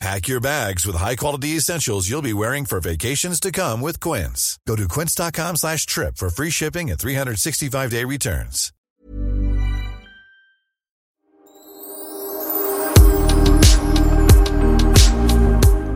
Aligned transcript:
Pack 0.00 0.28
your 0.28 0.40
bags 0.40 0.86
with 0.86 0.96
high-quality 0.96 1.56
essentials 1.56 2.08
you'll 2.08 2.22
be 2.22 2.32
wearing 2.32 2.64
for 2.64 2.80
vacations 2.80 3.38
to 3.40 3.52
come 3.52 3.82
with 3.82 4.00
Quince. 4.00 4.58
Go 4.66 4.74
to 4.76 4.88
quince.com 4.88 5.56
slash 5.56 5.84
trip 5.84 6.16
for 6.16 6.30
free 6.30 6.50
shipping 6.50 6.90
and 6.90 6.98
365-day 6.98 8.04
returns. 8.04 8.72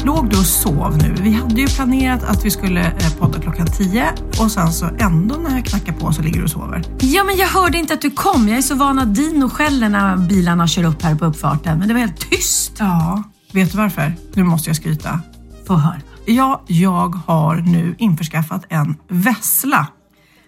Låg 0.04 0.30
du 0.30 0.38
och 0.38 0.46
sov 0.46 0.98
nu? 0.98 1.14
Vi 1.22 1.32
hade 1.32 1.60
ju 1.60 1.66
planerat 1.68 2.22
att 2.24 2.44
vi 2.44 2.50
skulle 2.50 2.80
eh, 2.80 3.14
podda 3.18 3.40
klockan 3.40 3.66
10 3.66 4.12
och 4.40 4.52
sen 4.52 4.72
så 4.72 4.86
ändå 4.98 5.34
när 5.34 5.56
jag 5.56 5.64
knackar 5.64 5.92
på 5.92 6.12
så 6.12 6.22
ligger 6.22 6.38
du 6.38 6.44
och 6.44 6.50
sover. 6.50 6.84
Ja, 7.00 7.24
men 7.24 7.36
jag 7.36 7.48
hörde 7.48 7.78
inte 7.78 7.94
att 7.94 8.02
du 8.02 8.10
kom. 8.10 8.48
Jag 8.48 8.58
är 8.58 8.62
så 8.62 8.74
van 8.74 8.98
att 8.98 9.14
Dino 9.14 9.48
skäller 9.48 9.88
när 9.88 10.16
bilarna 10.16 10.68
kör 10.68 10.84
upp 10.84 11.02
här 11.02 11.14
på 11.14 11.24
uppfarten. 11.24 11.78
Men 11.78 11.88
det 11.88 11.94
var 11.94 12.00
helt 12.00 12.30
tyst. 12.30 12.72
Ja, 12.78 13.22
vet 13.54 13.72
du 13.72 13.78
varför? 13.78 14.12
Nu 14.34 14.44
måste 14.44 14.70
jag 14.70 14.76
skryta. 14.76 15.20
Få 15.66 15.74
höra. 15.74 16.00
Ja, 16.26 16.62
jag 16.66 17.14
har 17.26 17.56
nu 17.56 17.94
införskaffat 17.98 18.64
en 18.68 18.96
vessla. 19.08 19.88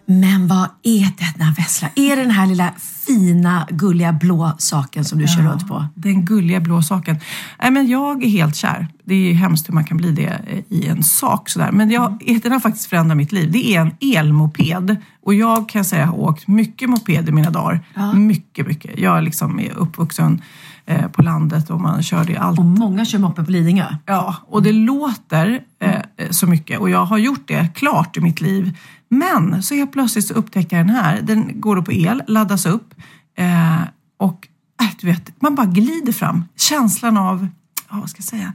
Men 0.09 0.49
vad 0.49 0.69
är 0.83 1.09
denna 1.19 1.53
Vessla? 1.53 1.89
Är 1.95 2.17
det 2.17 2.23
den 2.23 2.31
här 2.31 2.47
lilla 2.47 2.73
fina, 3.07 3.67
gulliga 3.71 4.13
blå 4.13 4.53
saken 4.59 5.05
som 5.05 5.19
du 5.19 5.27
kör 5.29 5.43
runt 5.43 5.69
på? 5.69 5.87
Den 5.95 6.25
gulliga 6.25 6.61
blå 6.61 6.83
saken. 6.83 7.21
Nej, 7.63 7.71
men 7.71 7.87
jag 7.87 8.25
är 8.25 8.29
helt 8.29 8.57
kär. 8.57 8.89
Det 9.05 9.15
är 9.15 9.35
hemskt 9.35 9.69
hur 9.69 9.75
man 9.75 9.85
kan 9.85 9.97
bli 9.97 10.13
det 10.13 10.41
eh, 10.47 10.59
i 10.69 10.87
en 10.87 11.03
sak 11.03 11.49
sådär. 11.49 11.73
Men 11.73 11.91
jag, 11.91 12.41
den 12.43 12.53
har 12.53 12.61
faktiskt 12.61 12.87
förändrat 12.87 13.17
mitt 13.17 13.33
liv. 13.33 13.53
Det 13.53 13.75
är 13.75 13.81
en 13.81 14.17
elmoped. 14.17 14.97
Och 15.23 15.35
jag 15.35 15.69
kan 15.69 15.85
säga 15.85 16.07
har 16.07 16.19
åkt 16.19 16.49
mycket 16.49 16.91
moped 16.91 17.29
i 17.29 17.33
mina 17.33 17.51
dagar. 17.51 17.81
Mycket, 18.15 18.67
mycket. 18.67 18.99
Jag 18.99 19.25
liksom 19.25 19.61
är 19.61 19.73
uppvuxen 19.73 20.43
eh, 20.87 21.09
på 21.09 21.23
landet 21.23 21.71
och 21.71 21.81
man 21.81 22.03
körde 22.03 22.33
ju 22.33 22.39
allt 22.39 22.59
Och 22.59 22.65
många 22.65 23.05
kör 23.05 23.19
moppe 23.19 23.45
på 23.45 23.51
Lidingö. 23.51 23.87
Ja, 24.07 24.37
och 24.47 24.63
det 24.63 24.73
låter 24.73 25.61
eh, 25.81 26.01
så 26.31 26.47
mycket 26.47 26.81
och 26.81 26.91
jag 26.91 27.05
har 27.05 27.19
gjort 27.19 27.49
det 27.49 27.69
klart 27.75 28.17
i 28.17 28.21
mitt 28.21 28.41
liv. 28.41 28.79
Men 29.09 29.63
så 29.63 29.75
helt 29.75 29.93
plötsligt 29.93 30.27
så 30.27 30.35
upptäcker 30.35 30.77
jag 30.77 30.87
den 30.87 30.95
här. 30.97 31.21
Den 31.23 31.61
går 31.61 31.77
då 31.77 31.83
på 31.83 31.93
el, 31.93 32.23
laddas 32.27 32.67
upp 32.67 32.95
eh, 33.39 33.81
och 34.19 34.49
äh, 34.83 34.89
du 35.01 35.07
vet, 35.07 35.43
man 35.43 35.55
bara 35.55 35.67
glider 35.67 36.13
fram. 36.13 36.45
Känslan 36.57 37.17
av, 37.17 37.49
ja, 37.91 37.97
vad 38.01 38.11
ska 38.11 38.19
jag 38.19 38.25
säga, 38.25 38.53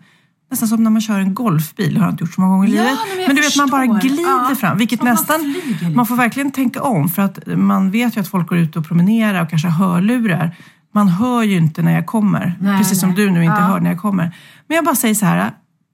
nästan 0.52 0.68
som 0.70 0.84
när 0.84 0.92
man 0.92 1.02
kör 1.02 1.20
en 1.20 1.34
golfbil. 1.34 1.98
Har 1.98 2.04
jag 2.06 2.14
inte 2.14 2.24
gjort 2.24 2.34
så 2.34 2.42
många 2.42 2.54
gånger 2.56 2.68
i 2.70 2.76
Ja, 2.76 2.84
livet. 2.84 2.98
men 3.10 3.20
jag 3.20 3.28
Men 3.28 3.36
du 3.36 3.42
vet, 3.42 3.58
man 3.58 3.70
bara 3.70 3.82
förstår. 3.82 4.00
glider 4.10 4.24
Ja, 4.50 4.56
fram. 4.56 4.78
Vilket 4.78 5.02
man 5.02 5.12
nästan, 5.12 5.42
lite. 5.68 5.90
man 5.90 6.06
får 6.06 6.16
verkligen 6.16 6.52
tänka 6.52 6.82
om 6.82 7.10
för 7.10 7.22
att 7.22 7.40
man 7.58 7.92
vet 7.92 8.18
ju 8.18 8.22
att 8.22 8.28
folk 8.28 8.48
går 8.48 8.58
ut 8.58 8.76
och 8.76 8.86
promenerar 8.88 9.42
och 9.44 9.50
kanske 9.50 9.68
har 9.68 9.88
hörlurar. 9.94 10.56
Man 10.92 11.08
hör 11.08 11.44
ju 11.44 11.58
inte 11.58 11.82
när 11.82 11.92
jag 11.94 12.06
kommer. 12.06 12.58
Nej, 12.60 12.78
precis 12.78 13.00
som 13.00 13.10
nej. 13.10 13.16
du 13.18 13.32
nu 13.32 13.44
inte 13.44 13.56
Ja. 13.60 13.66
hör 13.66 13.80
när 13.80 13.90
jag 13.90 14.00
kommer. 14.00 14.36
Men 14.68 14.76
jag 14.76 14.86
bara 14.86 14.96
säger 14.96 15.16
så 15.16 15.26
här, 15.26 15.52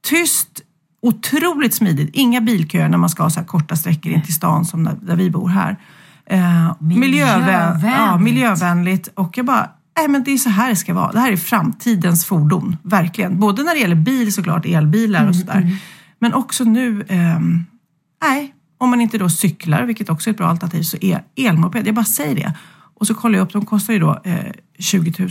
tyst, 0.07 0.61
otroligt 1.01 1.73
smidigt. 1.73 2.09
Inga 2.13 2.41
bilköer 2.41 2.89
när 2.89 2.97
man 2.97 3.09
ska 3.09 3.23
ha 3.23 3.29
så 3.29 3.39
här 3.39 3.47
korta 3.47 3.75
sträckor 3.75 4.11
in 4.11 4.21
till 4.21 4.33
stan 4.33 4.65
som 4.65 4.83
där, 4.83 4.95
där 5.01 5.15
vi 5.15 5.29
bor 5.29 5.49
här. 5.49 5.77
Eh, 6.25 6.75
miljövän, 6.79 7.41
ja, 7.49 8.17
Miljövänligt. 8.17 8.23
miljövänligt. 8.23 9.07
Och 9.13 9.37
jag 9.37 9.45
bara, 9.45 9.69
nej 9.97 10.07
men 10.07 10.23
det 10.23 10.31
är 10.31 10.37
så 10.37 10.49
här 10.49 10.69
det 10.69 10.75
ska 10.75 10.93
vara. 10.93 11.11
Det 11.11 11.19
här 11.19 11.31
är 11.31 11.37
framtidens 11.37 12.25
fordon, 12.25 12.77
verkligen. 12.83 13.39
Både 13.39 13.63
när 13.63 13.73
det 13.73 13.79
gäller 13.79 13.95
bil 13.95 14.33
såklart, 14.33 14.65
elbilar 14.65 15.27
och 15.27 15.35
sådär. 15.35 15.77
Men 16.19 16.33
också 16.33 16.63
nu, 16.63 17.05
ehm, 17.09 17.65
nej, 18.21 18.53
om 18.77 18.89
man 18.89 19.01
inte 19.01 19.17
då 19.17 19.29
cyklar, 19.29 19.83
vilket 19.83 20.09
också 20.09 20.29
är 20.29 20.31
ett 20.31 20.37
bra 20.37 20.47
alternativ, 20.47 20.83
så 20.83 20.97
är 21.01 21.23
elmoped, 21.35 21.87
jag 21.87 21.95
bara 21.95 22.05
säger 22.05 22.35
det. 22.35 22.53
Och 22.99 23.07
så 23.07 23.13
kollar 23.13 23.37
jag 23.37 23.45
upp, 23.45 23.53
de 23.53 23.65
kostar 23.65 23.93
ju 23.93 23.99
då 23.99 24.19
eh, 24.23 24.51
20 24.79 25.13
000 25.19 25.29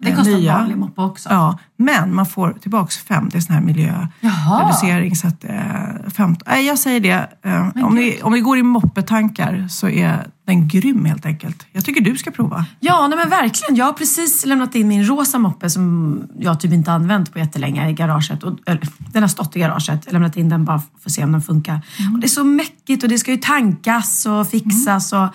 Det 0.00 0.08
eh, 0.10 0.16
kostar 0.16 0.32
nya. 0.32 0.58
vanlig 0.58 0.76
moppe 0.76 1.00
också. 1.00 1.28
Ja, 1.28 1.58
men 1.76 2.14
man 2.14 2.26
får 2.26 2.52
tillbaks 2.52 2.98
fem, 2.98 3.28
det 3.32 3.38
är 3.38 3.40
sån 3.40 3.54
här 3.54 3.62
miljöreducering. 3.62 5.16
Så 5.16 5.28
att, 5.28 5.44
eh, 5.44 6.10
15, 6.16 6.36
nej, 6.46 6.66
jag 6.66 6.78
säger 6.78 7.00
det, 7.00 7.28
eh, 7.42 7.84
om, 7.84 7.94
ni, 7.94 8.20
om 8.22 8.32
ni 8.32 8.40
går 8.40 8.58
i 8.58 8.62
moppetankar 8.62 9.66
så 9.70 9.88
är 9.88 10.26
den 10.46 10.68
grym 10.68 11.04
helt 11.04 11.26
enkelt. 11.26 11.66
Jag 11.72 11.84
tycker 11.84 12.00
du 12.00 12.16
ska 12.16 12.30
prova. 12.30 12.66
Ja, 12.80 13.06
nej 13.08 13.18
men 13.18 13.30
verkligen. 13.30 13.76
Jag 13.76 13.84
har 13.84 13.92
precis 13.92 14.46
lämnat 14.46 14.74
in 14.74 14.88
min 14.88 15.04
rosa 15.06 15.38
moppe 15.38 15.70
som 15.70 16.22
jag 16.38 16.60
typ 16.60 16.72
inte 16.72 16.92
använt 16.92 17.32
på 17.32 17.38
jättelänge 17.38 17.88
i 17.90 17.92
garaget. 17.92 18.42
Och, 18.42 18.58
eller, 18.66 18.80
den 19.12 19.22
har 19.22 19.28
stått 19.28 19.56
i 19.56 19.58
garaget. 19.60 19.86
Jag 19.88 20.06
har 20.06 20.12
lämnat 20.12 20.36
in 20.36 20.48
den 20.48 20.64
bara 20.64 20.78
för 20.78 20.86
att 21.06 21.12
se 21.12 21.24
om 21.24 21.32
den 21.32 21.42
funkar. 21.42 21.80
Och 22.14 22.20
det 22.20 22.26
är 22.26 22.28
så 22.28 22.44
mäckigt 22.44 23.02
och 23.02 23.08
det 23.08 23.18
ska 23.18 23.30
ju 23.30 23.36
tankas 23.36 24.26
och 24.26 24.48
fixas. 24.48 25.12
Och, 25.12 25.18
eh, 25.24 25.30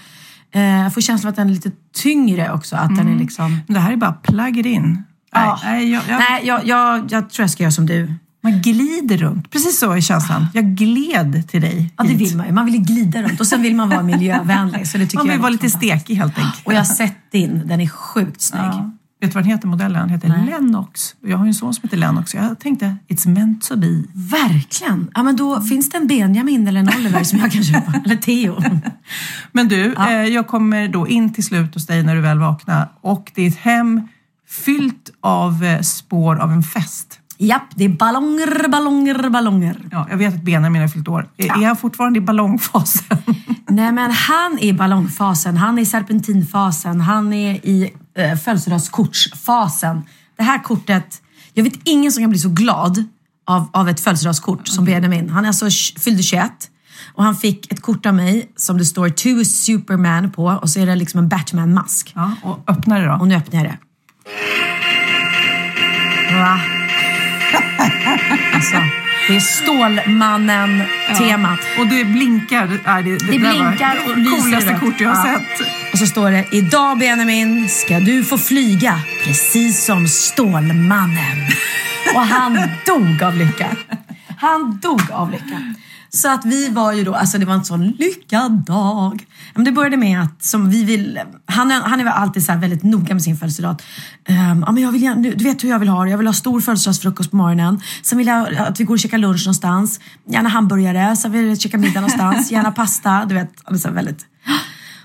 jag 0.52 0.94
får 0.94 1.02
känslan 1.02 1.28
av 1.28 1.32
att 1.32 1.36
den 1.36 1.48
är 1.50 1.54
lite 1.54 1.72
tyngre 1.96 2.52
också. 2.52 2.76
Att 2.76 2.96
den 2.96 3.08
är 3.14 3.20
liksom... 3.20 3.52
Men 3.68 3.74
det 3.74 3.80
här 3.80 3.92
är 3.92 3.98
bara 3.98 4.14
plug 4.14 4.58
it 4.58 4.66
in. 4.66 5.04
Ja. 5.32 5.60
Nej, 5.64 5.92
jag, 5.92 6.04
jag, 6.10 6.20
Nej, 6.20 6.42
jag, 6.46 6.68
jag, 6.68 7.12
jag 7.12 7.30
tror 7.30 7.44
jag 7.44 7.50
ska 7.50 7.64
göra 7.64 7.72
som 7.72 7.86
du. 7.86 8.14
Man 8.44 8.62
glider 8.62 9.18
runt. 9.18 9.52
Precis 9.52 9.80
så 9.80 9.92
är 9.92 10.02
känslan. 10.02 10.46
Jag 10.54 10.66
gled 10.66 11.48
till 11.50 11.62
dig 11.62 11.94
Ja, 11.98 12.04
det 12.04 12.10
hit. 12.10 12.22
vill 12.22 12.38
man 12.38 12.46
ju. 12.46 12.52
Man 12.54 12.66
vill 12.66 12.76
ju 12.76 12.82
glida 12.82 13.22
runt 13.22 13.40
och 13.40 13.48
sen 13.48 13.62
vill 13.62 13.76
man 13.76 13.90
vara 13.90 14.04
miljövänlig. 14.14 14.88
Så 14.88 14.98
det 14.98 15.06
tycker 15.06 15.18
Man 15.18 15.26
jag 15.26 15.32
vill 15.34 15.40
är 15.40 15.42
vara 15.42 15.50
lite 15.52 15.62
fantastiskt. 15.70 15.92
stekig 16.00 16.16
helt 16.16 16.38
enkelt. 16.38 16.66
Och 16.66 16.74
jag 16.74 16.78
har 16.78 16.86
sett 16.86 17.32
din. 17.32 17.68
Den 17.68 17.82
är 17.82 17.88
sjukt 17.88 18.42
snygg. 18.42 18.62
Ja. 18.64 18.92
Vet 19.22 19.32
du 19.32 19.36
vad 19.36 19.44
den 19.44 19.52
heter, 19.52 19.68
modellen? 19.68 20.02
Den 20.02 20.10
heter 20.10 20.46
Lennox. 20.46 21.16
Jag 21.26 21.38
har 21.38 21.46
ju 21.46 21.48
en 21.48 21.54
son 21.54 21.74
som 21.74 21.82
heter 21.84 21.98
Lennox. 21.98 22.36
Jag 22.36 22.60
tänkte, 22.60 22.96
it's 23.08 23.28
meant 23.28 23.64
to 23.68 23.76
be. 23.78 24.04
Verkligen. 24.14 25.12
Ja, 25.14 25.24
men 25.24 25.36
då 25.36 25.62
finns 25.62 25.90
det 25.90 25.98
en 25.98 26.08
Benjamin 26.08 26.68
eller 26.68 26.80
en 26.80 26.90
Oliver 27.00 27.24
som 27.24 27.40
jag 27.40 27.52
kan 27.52 27.64
köpa. 27.64 27.94
Eller 28.06 28.16
Theo. 28.16 28.62
Men 29.52 29.68
du, 29.68 29.94
eh, 29.96 30.12
jag 30.12 30.48
kommer 30.48 30.88
då 30.88 31.08
in 31.08 31.34
till 31.34 31.44
slut 31.44 31.74
hos 31.74 31.86
dig 31.88 32.04
när 32.04 32.16
du 32.16 32.22
väl 32.22 32.40
vaknar 32.40 32.90
och 33.02 33.32
det 33.36 33.42
är 33.44 33.48
ett 33.48 33.58
hem 33.58 34.02
fyllt 34.50 35.10
av 35.22 35.64
eh, 35.64 35.82
spår 35.82 36.36
av 36.36 36.52
en 36.52 36.64
fest. 36.64 37.20
Japp, 37.40 37.64
det 37.76 37.86
är 37.86 37.90
ballonger, 37.90 38.68
ballonger, 38.70 39.30
ballonger. 39.30 39.78
Ja, 39.92 40.08
jag 40.10 40.18
vet 40.18 40.36
att 40.36 40.42
Benjamin 40.44 40.82
har 40.82 40.88
fyllt 40.90 41.08
år. 41.08 41.28
Är- 41.38 41.62
Är 41.64 41.68
han 41.68 41.78
fortfarande 41.78 42.18
i 42.20 42.22
ballongfasen? 42.22 43.18
Nej, 43.70 43.92
men 43.92 44.12
han 44.12 44.58
är 44.62 44.64
i 44.64 44.74
ballongfasen, 44.74 45.58
han 45.58 45.78
är 45.78 45.82
i 45.82 45.86
serpentinfasen, 45.86 47.02
han 47.02 47.34
är 47.34 47.54
i 47.66 47.94
eh, 48.18 48.36
födelsedagskortsfasen. 48.36 50.04
Det 50.38 50.44
här 50.44 50.64
kortet, 50.64 51.22
jag 51.54 51.64
vet 51.64 51.80
ingen 51.84 52.12
som 52.12 52.24
kan 52.24 52.30
bli 52.30 52.40
så 52.40 52.50
glad 52.50 53.04
av, 53.48 53.70
av 53.74 53.90
ett 53.90 54.00
födelsedagskort 54.00 54.68
som 54.68 54.86
Benjamin. 54.86 55.30
Han 55.30 55.44
är 55.44 55.48
alltså 55.48 55.70
fyllde 56.00 56.24
21 56.24 56.52
och 57.14 57.24
han 57.24 57.36
fick 57.36 57.72
ett 57.72 57.82
kort 57.82 58.06
av 58.06 58.14
mig 58.14 58.52
som 58.56 58.78
det 58.78 58.86
står 58.86 59.10
To 59.10 59.46
Superman 59.46 60.32
på 60.32 60.46
och 60.46 60.70
så 60.70 60.80
är 60.80 60.86
det 60.86 60.96
liksom 60.96 61.20
en 61.20 61.30
Batman-mask. 61.30 62.12
Ja, 62.16 62.32
och 62.44 62.60
öppna 62.68 63.00
det 63.00 63.06
då. 63.06 63.14
Och 63.14 63.28
nu 63.28 63.36
öppnar 63.36 63.64
jag 63.64 63.72
det. 63.72 63.78
Va? 66.36 66.60
Alltså, 68.54 68.78
det 69.28 69.36
är 69.36 69.40
Stålmannen-temat. 69.40 71.60
Och 71.80 71.88
det 71.88 72.06
blinkar. 72.06 72.80
Nej, 72.86 73.04
det, 73.04 73.18
Det 73.18 73.26
var 73.26 73.38
blinkar 73.50 73.98
och 74.10 74.18
lyser 74.18 74.38
coolaste 74.42 74.78
kort 74.82 75.02
jag 75.02 75.10
har 75.10 75.28
Ja. 75.28 75.34
sett. 75.40 75.62
Och 75.94 76.00
så 76.00 76.06
står 76.08 76.32
det, 76.32 76.46
idag 76.52 76.98
Benjamin 76.98 77.70
ska 77.70 78.00
du 78.00 78.24
få 78.24 78.38
flyga 78.38 79.00
precis 79.24 79.86
som 79.86 80.08
Stålmannen. 80.08 81.48
Och 82.16 82.22
han 82.22 82.54
dog 82.86 83.24
av 83.24 83.36
lycka. 83.38 83.68
Han 84.38 84.80
dog 84.82 85.02
av 85.12 85.32
lycka. 85.32 85.74
Så 86.10 86.34
att 86.34 86.46
vi 86.46 86.70
var 86.70 86.94
ju 86.94 87.04
då, 87.04 87.14
alltså 87.14 87.38
det 87.38 87.46
var 87.46 87.54
en 87.54 87.66
sån 87.66 87.88
lyckad 87.88 88.52
dag. 88.52 89.26
Men 89.56 89.64
det 89.64 89.72
började 89.72 89.98
med 89.98 90.22
att 90.22 90.44
som 90.44 90.70
vi 90.70 90.84
vill, 90.84 91.20
han, 91.46 91.72
han 91.72 92.00
är 92.00 92.04
väl 92.04 92.14
alltid 92.14 92.46
så 92.46 92.56
väldigt 92.56 92.84
noga 92.84 93.14
med 93.14 93.24
sin 93.24 93.38
födelsedag. 93.38 93.82
Um, 94.30 94.64
ja, 94.68 94.72
men 94.72 94.84
jag 94.84 94.92
vill, 94.92 95.34
du 95.36 95.44
vet 95.44 95.64
hur 95.64 95.70
jag 95.70 95.80
vill 95.80 95.90
ha 95.90 96.04
det, 96.04 96.10
jag 96.10 96.18
vill 96.18 96.28
ha 96.28 96.34
stor 96.34 96.62
födelsedagsfrukost 96.62 97.32
på 97.32 97.38
morgonen. 97.38 97.82
Sen 98.04 98.18
vill 98.18 98.28
jag 98.28 98.56
att 98.56 98.80
vi 98.80 98.84
går 98.84 98.94
och 98.94 99.00
käkar 99.00 99.18
lunch 99.18 99.46
någonstans. 99.46 100.00
Gärna 100.30 100.50
hamburgare, 100.50 101.16
sen 101.16 101.32
vill 101.32 101.48
jag 101.48 101.62
käka 101.62 101.78
middag 101.78 102.02
någonstans. 102.02 102.52
Gärna 102.52 102.72
pasta, 102.72 103.26
du 103.26 103.36
vet. 103.36 103.52
Han 103.64 103.76
är 103.76 103.80
så 103.80 103.92
väldigt... 103.92 104.26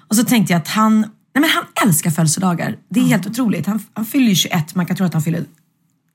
Och 0.09 0.17
så 0.17 0.25
tänkte 0.25 0.53
jag 0.53 0.61
att 0.61 0.69
han, 0.69 1.01
nej 1.01 1.09
men 1.35 1.51
han 1.51 1.89
älskar 1.89 2.11
födelsedagar. 2.11 2.77
Det 2.89 3.01
är 3.01 3.05
helt 3.05 3.27
otroligt. 3.27 3.67
Han, 3.67 3.81
han 3.95 4.05
fyller 4.05 4.29
ju 4.29 4.35
21, 4.35 4.75
man 4.75 4.87
kan 4.87 4.97
tro 4.97 5.07
att 5.07 5.13
han 5.13 5.23
fyller 5.23 5.45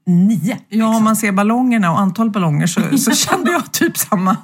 9. 0.08 0.58
Ja, 0.70 0.98
om 0.98 1.04
man 1.04 1.16
ser 1.16 1.32
ballongerna 1.32 1.92
och 1.92 2.00
antal 2.00 2.32
ballonger 2.32 2.68
så, 2.68 2.98
så 2.98 3.12
kände 3.16 3.52
jag 3.52 3.72
typ 3.72 3.98
samma. 3.98 4.38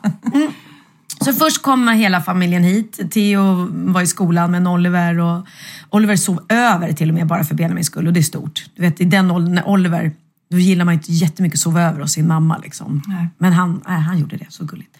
Så 1.22 1.34
först 1.34 1.62
kom 1.62 1.88
hela 1.88 2.22
familjen 2.22 2.64
hit. 2.64 3.12
Theo 3.12 3.68
var 3.72 4.02
i 4.02 4.08
skolan 4.08 4.52
med 4.52 4.68
Oliver 4.68 5.20
och 5.20 5.48
Oliver 5.90 6.16
sov 6.16 6.40
över 6.50 6.94
till 6.94 7.10
och 7.10 7.16
med 7.16 7.28
bara 7.28 7.44
för 7.44 7.56
Benjamins 7.56 7.88
skull 7.88 8.08
och 8.08 8.14
det 8.14 8.20
är 8.20 8.22
stort. 8.22 8.66
Du 8.76 8.82
vet 8.82 9.02
i 9.02 9.06
den 9.06 9.32
åldern 9.32 9.56
när 9.56 9.68
Oliver, 9.68 10.12
då 10.52 10.58
gillar 10.58 10.86
man 10.86 10.94
inte 10.94 11.12
jättemycket 11.12 11.56
att 11.56 11.62
sova 11.62 11.82
över 11.82 12.02
hos 12.02 12.12
sin 12.12 12.28
mamma 12.28 12.58
liksom. 12.58 13.02
Nej. 13.08 13.28
Men 13.38 13.54
han, 13.54 13.82
nej, 13.88 14.00
han 14.00 14.20
gjorde 14.20 14.38
det, 14.38 14.46
så 14.50 14.66
gulligt. 14.66 14.98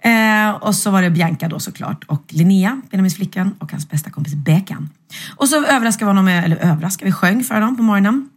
Eh, 0.00 0.50
och 0.50 0.74
så 0.74 0.90
var 0.90 1.02
det 1.02 1.10
Bianca 1.10 1.48
då 1.48 1.60
såklart 1.60 2.04
och 2.04 2.24
Linnea, 2.28 2.80
Benjamins 2.90 3.16
flickan 3.16 3.54
och 3.58 3.72
hans 3.72 3.90
bästa 3.90 4.10
kompis 4.10 4.34
Bekan. 4.34 4.90
Och 5.36 5.48
så 5.48 5.64
överraskade 5.64 6.04
vi 6.04 6.10
honom 6.10 6.24
med, 6.24 6.44
eller 6.44 6.56
överraskade, 6.56 7.04
vi 7.04 7.12
sjöng 7.12 7.44
för 7.44 7.54
honom 7.54 7.76
på 7.76 7.82
morgonen. 7.82 8.28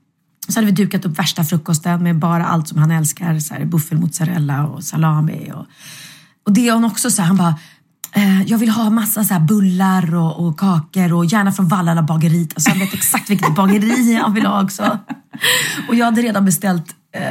Så 0.51 0.59
hade 0.59 0.65
vi 0.65 0.71
dukat 0.71 1.06
upp 1.06 1.19
värsta 1.19 1.44
frukosten 1.44 2.03
med 2.03 2.19
bara 2.19 2.45
allt 2.45 2.68
som 2.68 2.77
han 2.77 2.92
älskar. 2.92 3.39
Så 3.39 3.53
här, 3.53 3.65
buffelmozzarella 3.65 4.68
och 4.68 4.83
salami. 4.83 5.51
Och, 5.53 5.65
och 6.45 6.53
det 6.53 6.68
är 6.68 6.74
hon 6.74 6.86
också 6.86 7.12
så 7.12 7.21
här, 7.21 7.27
han 7.27 7.38
bara, 7.38 7.56
eh, 8.12 8.42
jag 8.42 8.57
vill 8.57 8.69
ha 8.69 8.89
massa 8.89 9.24
så 9.24 9.39
bullar 9.39 10.15
och, 10.15 10.48
och 10.48 10.59
kakor 10.59 11.13
och 11.13 11.25
gärna 11.25 11.51
från 11.51 11.68
Vallala 11.68 12.01
bageriet. 12.01 12.53
Alltså 12.53 12.69
han 12.69 12.80
vet 12.80 12.94
exakt 12.94 13.30
vilket 13.30 13.56
bageri 13.56 14.15
han 14.15 14.33
vill 14.33 14.45
ha 14.45 14.63
också. 14.63 15.00
Och 15.88 15.95
jag 15.95 16.06
hade 16.06 16.21
redan 16.21 16.45
beställt, 16.45 16.95
eh, 17.15 17.21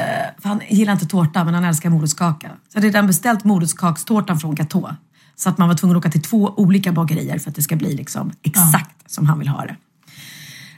för 0.43 0.49
han 0.49 0.61
gillar 0.69 0.93
inte 0.93 1.07
tårta 1.07 1.45
men 1.45 1.55
han 1.55 1.65
älskar 1.65 1.91
morotskaka. 1.91 2.49
Så 2.49 2.55
jag 2.73 2.81
hade 2.81 2.87
redan 2.87 3.07
beställt 3.07 3.45
morotskakstårtan 3.45 4.41
från 4.41 4.55
Gatå. 4.55 4.97
Så 5.37 5.49
att 5.49 5.59
man 5.59 5.69
var 5.69 5.75
tvungen 5.75 5.97
att 5.97 6.01
åka 6.01 6.11
till 6.11 6.23
två 6.23 6.55
olika 6.57 6.93
bagerier 6.93 7.39
för 7.39 7.51
att 7.51 7.57
det 7.57 7.63
ska 7.63 7.77
bli 7.77 7.97
liksom 7.97 8.33
exakt 8.43 9.11
som 9.11 9.27
han 9.27 9.39
vill 9.39 9.49
ha 9.49 9.65
det. 9.65 9.77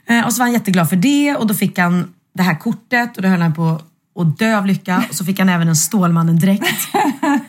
Eh, 0.06 0.26
och 0.26 0.32
så 0.32 0.38
var 0.38 0.46
han 0.46 0.52
jätteglad 0.52 0.88
för 0.88 0.96
det 0.96 1.36
och 1.36 1.46
då 1.46 1.54
fick 1.54 1.78
han 1.78 2.08
det 2.34 2.42
här 2.42 2.58
kortet 2.58 3.16
och 3.16 3.22
då 3.22 3.28
höll 3.28 3.40
han 3.40 3.54
på 3.54 3.80
att 4.18 4.38
dö 4.38 4.58
av 4.58 4.66
lycka. 4.66 5.04
Och 5.08 5.14
så 5.14 5.24
fick 5.24 5.38
han 5.38 5.48
även 5.48 5.68
en 5.68 5.76
Stålmannen-dräkt. 5.76 6.88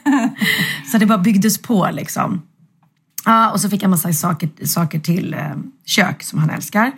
så 0.91 0.97
det 0.97 1.05
bara 1.05 1.17
byggdes 1.17 1.61
på 1.61 1.89
liksom. 1.91 2.41
Ja, 3.25 3.51
och 3.51 3.61
så 3.61 3.69
fick 3.69 3.81
han 3.81 3.91
massa 3.91 4.13
saker, 4.13 4.49
saker 4.65 4.99
till 4.99 5.33
eh, 5.33 5.55
kök 5.85 6.23
som 6.23 6.39
han 6.39 6.49
älskar. 6.49 6.91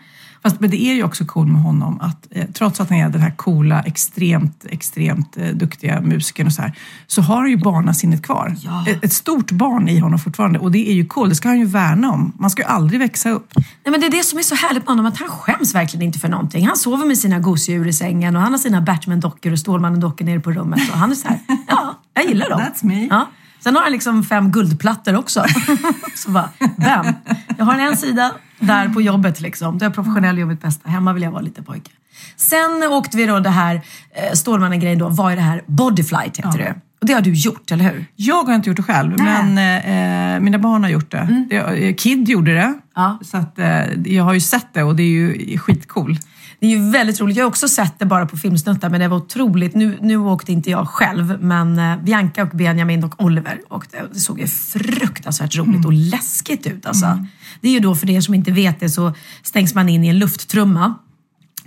Fast 0.46 0.60
men 0.60 0.70
det 0.70 0.82
är 0.82 0.94
ju 0.94 1.04
också 1.04 1.26
cool 1.26 1.48
med 1.48 1.62
honom 1.62 2.02
att 2.02 2.28
eh, 2.32 2.46
trots 2.54 2.82
att 2.82 2.90
han 2.90 2.98
är 2.98 3.10
den 3.10 3.22
här 3.22 3.36
coola, 3.36 3.82
extremt, 3.82 4.66
extremt 4.70 5.38
eh, 5.38 5.48
duktiga 5.48 6.02
musikern 6.02 6.48
och 6.48 6.54
så 6.54 6.62
här, 6.62 6.78
så 7.08 7.22
har 7.22 7.36
han 7.36 7.50
ju 7.50 7.58
barnasinnet 7.58 8.24
kvar. 8.24 8.56
Ja. 8.62 8.86
Ett, 8.88 9.06
ett 9.06 9.14
stort 9.14 9.52
barn 9.52 9.90
i 9.90 10.00
honom 10.00 10.20
fortfarande 10.20 10.60
och 10.60 10.72
det 10.72 10.90
är 10.90 10.94
ju 10.94 11.06
cool, 11.06 11.30
det 11.30 11.36
ska 11.36 11.48
han 11.48 11.60
ju 11.60 11.66
värna 11.66 12.12
om. 12.12 12.34
Man 12.40 12.50
ska 12.50 12.62
ju 12.62 12.68
aldrig 12.68 13.00
växa 13.00 13.30
upp. 13.30 13.54
Nej, 13.56 13.92
men 13.92 14.00
det 14.00 14.06
är 14.06 14.12
det 14.12 14.24
som 14.24 14.40
är 14.40 14.44
så 14.44 14.56
härligt 14.56 14.84
med 14.84 14.90
honom, 14.90 15.06
att 15.06 15.18
han 15.18 15.30
skäms 15.30 15.76
verkligen 15.76 16.06
inte 16.06 16.20
för 16.20 16.30
någonting. 16.30 16.68
Han 16.68 16.78
sover 16.78 17.06
med 17.06 17.18
sina 17.18 17.40
gosedjur 17.40 17.88
i 17.88 17.94
sängen 17.94 18.36
och 18.36 18.42
han 18.42 18.52
har 18.52 18.60
sina 18.60 18.82
Batman-dockor 18.82 19.52
och 19.52 19.60
Stålmannen-dockor 19.60 20.26
nere 20.26 20.40
på 20.40 20.52
rummet. 20.52 20.92
Och 20.92 20.98
han 20.98 21.12
är 21.12 21.16
så 21.16 21.28
här, 21.28 21.40
ja, 21.68 22.00
jag 22.14 22.26
gillar 22.26 22.50
dem. 22.50 22.60
That's 22.60 22.86
me. 22.86 23.08
Ja. 23.10 23.28
Sen 23.60 23.76
har 23.76 23.84
han 23.84 23.92
liksom 23.92 24.24
fem 24.24 24.52
guldplattor 24.52 25.16
också. 25.16 25.46
så 26.16 26.32
bara, 26.32 26.50
bam. 26.78 27.14
Jag 27.58 27.66
har 27.66 27.80
en 27.80 27.98
sida 27.98 28.32
där 28.60 28.90
på 28.90 29.02
jobbet 29.02 29.42
liksom. 29.42 29.78
Då 29.78 29.84
är 29.84 29.88
jag 29.88 29.96
professionell 29.96 30.36
och 30.36 30.40
gör 30.40 30.48
mitt 30.48 30.62
bästa. 30.62 30.90
Hemma 30.90 31.14
vill 31.14 31.24
jag 31.24 31.32
vara 31.32 31.42
lite 31.42 31.64
pojke. 31.64 31.92
Sen 32.36 32.84
åkte 32.92 33.18
vi 33.18 33.26
då 33.26 33.40
det 33.40 33.50
här 33.50 33.76
eh, 34.12 34.34
Stålmannen-grejen 34.34 35.00
då, 35.00 35.10
var 35.10 35.30
ju 35.30 35.36
det 35.36 35.42
här 35.42 35.62
Bodyflight 35.66 36.38
heter 36.38 36.58
det. 36.58 36.76
Och 37.02 37.08
det 37.08 37.14
har 37.14 37.22
du 37.22 37.34
gjort, 37.34 37.72
eller 37.72 37.84
hur? 37.84 38.06
Jag 38.16 38.44
har 38.44 38.56
inte 38.56 38.70
gjort 38.70 38.78
det 38.78 38.84
själv, 38.84 39.14
Nej. 39.18 39.44
men 39.44 40.36
eh, 40.36 40.44
mina 40.44 40.58
barn 40.60 40.84
har 40.84 40.90
gjort 40.90 41.12
det. 41.12 41.46
det 41.50 41.56
eh, 41.88 41.96
Kid 41.96 42.30
gjorde 42.30 42.54
det, 42.54 42.74
Ja. 42.96 43.20
så 43.22 43.38
att, 43.38 43.60
eh, 43.60 43.84
jag 44.06 44.24
har 44.24 44.34
ju 44.34 44.40
sett 44.40 44.68
det 44.74 44.84
och 44.84 44.96
det 44.96 45.04
är 45.04 45.08
ju 45.08 45.58
skitcool. 45.58 46.18
Det 46.66 46.70
är 46.70 46.78
ju 46.78 46.90
väldigt 46.90 47.22
roligt. 47.22 47.38
Jag 47.38 47.44
har 47.44 47.50
också 47.50 47.68
sett 47.68 48.00
det 48.00 48.06
bara 48.06 48.26
på 48.26 48.38
filmsnuttar 48.38 48.90
men 48.90 49.00
det 49.00 49.08
var 49.08 49.18
otroligt. 49.18 49.76
Nu, 49.76 49.98
nu 50.02 50.18
åkte 50.18 50.52
inte 50.52 50.70
jag 50.70 50.88
själv 50.88 51.38
men 51.42 51.80
eh, 51.80 51.98
Bianca 51.98 52.44
och 52.44 52.50
Benjamin 52.50 53.04
och 53.04 53.24
Oliver 53.24 53.62
åkte. 53.70 54.04
Det 54.14 54.20
såg 54.20 54.40
ju 54.40 54.48
fruktansvärt 54.48 55.56
roligt 55.56 55.86
och 55.86 55.94
läskigt 55.94 56.68
ut. 56.68 56.86
Alltså. 56.86 57.26
Det 57.62 57.68
är 57.68 57.72
ju 57.72 57.80
då, 57.80 57.96
för 57.96 58.10
er 58.10 58.22
som 58.22 58.34
inte 58.34 58.52
vet 58.52 58.80
det, 58.80 58.90
så 58.90 59.14
stängs 59.44 59.76
man 59.76 59.90
in 59.90 60.04
i 60.04 60.08
en 60.08 60.20
lufttrumma 60.20 60.94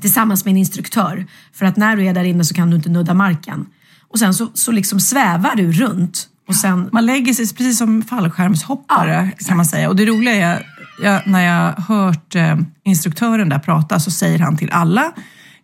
tillsammans 0.01 0.45
med 0.45 0.53
en 0.53 0.59
instruktör. 0.59 1.27
För 1.53 1.67
att 1.67 1.77
när 1.77 1.97
du 1.97 2.07
är 2.07 2.15
där 2.15 2.25
inne 2.25 2.45
så 2.45 2.55
kan 2.55 2.71
du 2.71 2.77
inte 2.77 2.89
nudda 2.89 3.15
marken. 3.15 3.67
Och 4.09 4.19
sen 4.19 4.35
så, 4.35 4.51
så 4.55 4.73
liksom 4.73 5.01
svävar 5.01 5.57
du 5.57 5.73
runt. 5.73 6.29
Och 6.49 6.55
sen, 6.55 6.89
Man 6.93 7.07
lägger 7.07 7.35
sig 7.35 7.55
precis 7.55 7.79
som 7.79 8.03
fallskärmshoppare 8.03 9.31
Ja, 9.39 9.47
kan 9.47 9.57
man 9.57 9.67
säga. 9.67 9.89
Och 9.89 9.97
det 9.97 10.07
roliga 10.07 10.35
är, 10.35 10.67
jag, 11.03 11.27
när 11.27 11.47
jag 11.47 11.73
hört 11.83 12.35
eh, 12.35 12.57
instruktören 12.85 13.49
där 13.49 13.59
prata 13.59 14.01
så 14.01 14.11
säger 14.11 14.39
han 14.39 14.57
till 14.57 14.71
alla 14.71 15.13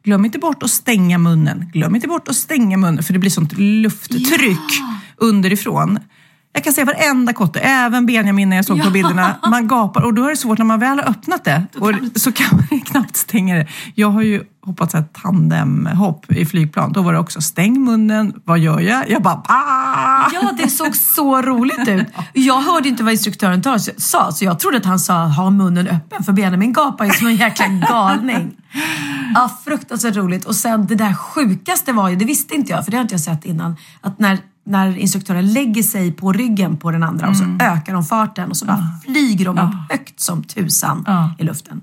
Glöm 0.04 0.24
inte 0.24 0.38
bort 0.38 0.62
att 0.62 0.70
stänga 0.70 1.18
munnen. 1.18 1.70
Glöm 1.72 1.94
inte 1.94 2.08
bort 2.08 2.28
att 2.28 2.36
stänga 2.36 2.76
munnen 2.76 3.02
för 3.02 3.12
det 3.12 3.18
blir 3.18 3.30
sånt 3.30 3.58
lufttryck 3.58 4.82
underifrån. 5.16 5.98
Jag 6.56 6.64
kan 6.64 6.72
se 6.72 6.84
varenda 6.84 7.32
kotte, 7.32 7.60
även 7.60 8.06
Benjamin 8.06 8.48
när 8.48 8.56
jag 8.56 8.64
såg 8.64 8.80
på 8.80 8.86
Ja. 8.86 8.90
bilderna. 8.90 9.36
Man 9.50 9.68
gapar 9.68 10.02
och 10.02 10.14
då 10.14 10.24
är 10.24 10.30
det 10.30 10.36
svårt 10.36 10.58
när 10.58 10.64
man 10.64 10.80
väl 10.80 10.98
har 10.98 11.08
öppnat 11.10 11.44
det. 11.44 11.66
Och 11.78 11.92
så 12.14 12.32
kan 12.32 12.46
man 12.70 12.80
knappt 12.84 13.16
stänga 13.16 13.54
det. 13.56 13.66
Jag 13.94 14.10
har 14.10 14.22
ju 14.22 14.42
hoppat 14.64 14.90
så 14.90 14.96
här 14.96 15.04
tandemhopp 15.22 16.32
i 16.32 16.46
flygplan. 16.46 16.92
Då 16.92 17.02
var 17.02 17.12
det 17.12 17.18
också 17.18 17.40
stäng 17.40 17.84
munnen, 17.84 18.32
vad 18.44 18.58
gör 18.58 18.80
jag? 18.80 19.10
Jag 19.10 19.22
bara 19.22 19.42
ah! 19.48 20.30
Ja, 20.32 20.50
det 20.62 20.68
såg 20.68 20.96
så 20.96 21.42
roligt 21.42 21.88
ut. 21.88 22.06
Jag 22.32 22.60
hörde 22.60 22.88
inte 22.88 23.02
vad 23.04 23.12
instruktören 23.12 23.62
sa, 23.96 24.32
så 24.32 24.44
jag 24.44 24.58
trodde 24.58 24.76
att 24.76 24.84
han 24.84 24.98
sa 24.98 25.14
ha 25.26 25.50
munnen 25.50 25.88
öppen, 25.88 26.24
för 26.24 26.32
Benjamin 26.32 26.72
gapar 26.72 27.04
ju 27.04 27.10
som 27.10 27.26
en 27.26 27.36
jäkla 27.36 27.66
galning. 27.66 28.52
Ja, 29.34 29.58
fruktansvärt 29.64 30.16
roligt. 30.16 30.44
Och 30.44 30.56
sen 30.56 30.86
det 30.86 30.94
där 30.94 31.14
sjukaste 31.14 31.92
var 31.92 32.08
ju, 32.08 32.16
det 32.16 32.24
visste 32.24 32.54
inte 32.54 32.72
jag, 32.72 32.84
för 32.84 32.90
det 32.90 32.96
har 32.96 33.02
inte 33.02 33.14
jag 33.14 33.20
sett 33.20 33.44
innan, 33.44 33.76
att 34.00 34.18
när, 34.18 34.38
när 34.66 34.96
instruktören 34.98 35.52
lägger 35.52 35.82
sig 35.82 36.12
på 36.12 36.32
ryggen 36.32 36.76
på 36.76 36.90
den 36.90 37.02
andra 37.02 37.28
och 37.28 37.36
så 37.36 37.44
ökar 37.60 37.92
de 37.92 38.04
farten 38.04 38.50
och 38.50 38.56
så 38.56 38.66
bara 38.66 38.88
flyger 39.04 39.44
de 39.44 39.58
upp 39.58 39.90
högt 39.90 40.20
som 40.20 40.42
tusan 40.42 41.04
Ja. 41.06 41.34
i 41.38 41.44
luften. 41.44 41.80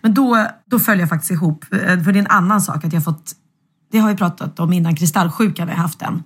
Men 0.00 0.14
då, 0.14 0.46
då 0.70 0.78
föll 0.78 1.00
jag 1.00 1.08
faktiskt 1.08 1.30
ihop, 1.30 1.64
eh, 1.72 1.78
för 1.78 2.12
det 2.12 2.18
är 2.18 2.22
en 2.22 2.26
annan 2.30 2.60
sak 2.60 2.84
att 2.84 2.92
jag 2.92 3.04
fått 3.04 3.32
det 3.92 3.98
har 3.98 4.08
vi 4.08 4.16
pratat 4.16 4.60
om 4.60 4.72
innan, 4.72 4.96
kristallsjukan, 4.96 5.66
vi 5.66 5.72
har 5.74 5.82
haft 5.82 5.98
den. 6.00 6.22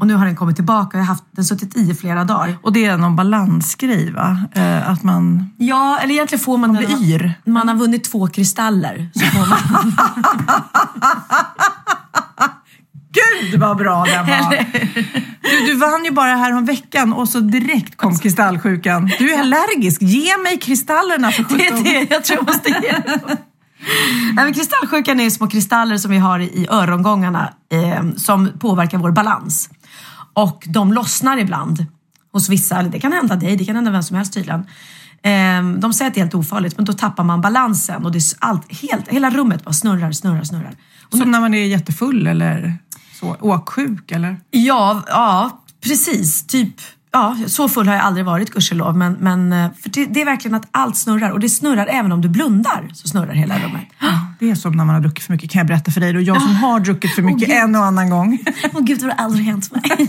Och 0.00 0.06
nu 0.06 0.14
har 0.14 0.26
den 0.26 0.36
kommit 0.36 0.56
tillbaka, 0.56 0.96
jag 0.98 1.04
har 1.04 1.08
haft 1.08 1.24
den 1.30 1.44
suttit 1.44 1.76
i 1.76 1.94
flera 1.94 2.24
dagar. 2.24 2.56
Och 2.62 2.72
det 2.72 2.84
är 2.84 2.96
någon 2.96 3.16
balansgrej 3.16 4.12
va? 4.12 4.38
Eh, 4.52 4.90
att 4.90 5.02
man... 5.02 5.50
Ja, 5.56 5.98
eller 6.02 6.14
egentligen 6.14 6.44
får 6.44 6.58
man, 6.58 6.72
Man 6.72 6.82
den- 6.82 6.98
blir 6.98 7.14
yr. 7.14 7.34
Man 7.44 7.68
har 7.68 7.74
vunnit 7.74 8.04
två 8.04 8.28
kristaller. 8.28 9.10
Så 9.14 9.20
får 9.26 9.46
man, 9.48 9.58
Gud 13.12 13.60
vad 13.60 13.76
bra 13.76 14.04
den 14.04 14.26
var! 14.26 14.66
Du, 15.42 15.66
du 15.66 15.74
vann 15.74 16.04
ju 16.04 16.10
bara 16.10 16.36
här 16.36 16.56
om 16.56 16.64
veckan 16.64 17.12
och 17.12 17.28
så 17.28 17.40
direkt 17.40 17.96
kom 17.96 18.18
kristallsjukan. 18.18 19.10
Du 19.18 19.32
är 19.32 19.40
allergisk, 19.40 20.02
ge 20.02 20.38
mig 20.38 20.58
kristallerna 20.58 21.32
för 21.32 21.42
det 21.42 21.66
är 21.66 21.70
sjutton. 21.70 21.84
det 21.84 22.10
jag 22.10 22.24
tror 22.24 22.38
jag 22.38 22.46
måste 22.46 22.68
ge 22.68 22.92
dem. 22.92 23.36
Nej, 24.34 24.44
men 24.44 24.54
kristallsjukan 24.54 25.20
är 25.20 25.30
små 25.30 25.48
kristaller 25.48 25.96
som 25.96 26.10
vi 26.10 26.18
har 26.18 26.40
i 26.40 26.66
örongångarna 26.70 27.52
eh, 27.72 28.12
som 28.16 28.50
påverkar 28.58 28.98
vår 28.98 29.10
balans. 29.10 29.70
Och 30.34 30.64
de 30.66 30.92
lossnar 30.92 31.38
ibland 31.38 31.86
hos 32.32 32.48
vissa, 32.48 32.82
det 32.82 33.00
kan 33.00 33.12
hända 33.12 33.36
dig, 33.36 33.56
det 33.56 33.64
kan 33.64 33.76
hända 33.76 33.90
vem 33.90 34.02
som 34.02 34.16
helst 34.16 34.34
tydligen. 34.34 34.60
Eh, 35.22 35.78
de 35.78 35.92
säger 35.92 36.08
att 36.08 36.14
det 36.14 36.20
är 36.20 36.22
helt 36.22 36.34
ofarligt 36.34 36.76
men 36.76 36.84
då 36.84 36.92
tappar 36.92 37.24
man 37.24 37.40
balansen 37.40 38.04
och 38.04 38.12
det 38.12 38.18
är 38.18 38.22
allt, 38.38 38.82
helt, 38.82 39.08
hela 39.08 39.30
rummet 39.30 39.64
bara 39.64 39.72
snurrar, 39.72 40.12
snurrar, 40.12 40.44
snurrar. 40.44 40.74
Som 41.10 41.30
när 41.30 41.40
man 41.40 41.54
är 41.54 41.66
jättefull 41.66 42.26
eller 42.26 42.78
så, 43.22 43.36
åksjuk 43.40 44.10
eller? 44.10 44.36
Ja, 44.50 45.02
ja 45.06 45.62
precis. 45.82 46.46
Typ, 46.46 46.74
ja, 47.12 47.36
så 47.46 47.68
full 47.68 47.88
har 47.88 47.94
jag 47.94 48.04
aldrig 48.04 48.26
varit 48.26 48.50
gudskelov. 48.50 48.96
Men, 48.96 49.12
men 49.12 49.52
eh, 49.52 49.70
för 49.82 49.90
det, 49.90 50.04
det 50.04 50.20
är 50.20 50.24
verkligen 50.24 50.54
att 50.54 50.68
allt 50.70 50.96
snurrar 50.96 51.30
och 51.30 51.40
det 51.40 51.48
snurrar 51.48 51.86
även 51.86 52.12
om 52.12 52.20
du 52.20 52.28
blundar. 52.28 52.90
Så 52.94 53.08
snurrar 53.08 53.32
hela 53.32 53.58
rummet. 53.58 53.84
Det 54.38 54.50
är 54.50 54.54
som 54.54 54.72
när 54.72 54.84
man 54.84 54.94
har 54.94 55.02
druckit 55.02 55.24
för 55.24 55.32
mycket 55.32 55.50
kan 55.50 55.58
jag 55.60 55.66
berätta 55.66 55.90
för 55.90 56.00
dig. 56.00 56.16
Och 56.16 56.22
jag 56.22 56.42
som 56.42 56.56
har 56.56 56.80
druckit 56.80 57.14
för 57.14 57.22
mycket 57.22 57.48
Gud. 57.48 57.56
en 57.56 57.76
och 57.76 57.84
annan 57.84 58.10
gång. 58.10 58.38
Åh 58.74 58.80
gud, 58.80 59.00
det 59.00 59.04
har 59.04 59.24
aldrig 59.24 59.46
hänt 59.46 59.72
mig. 59.72 59.82
Nej, 59.98 60.06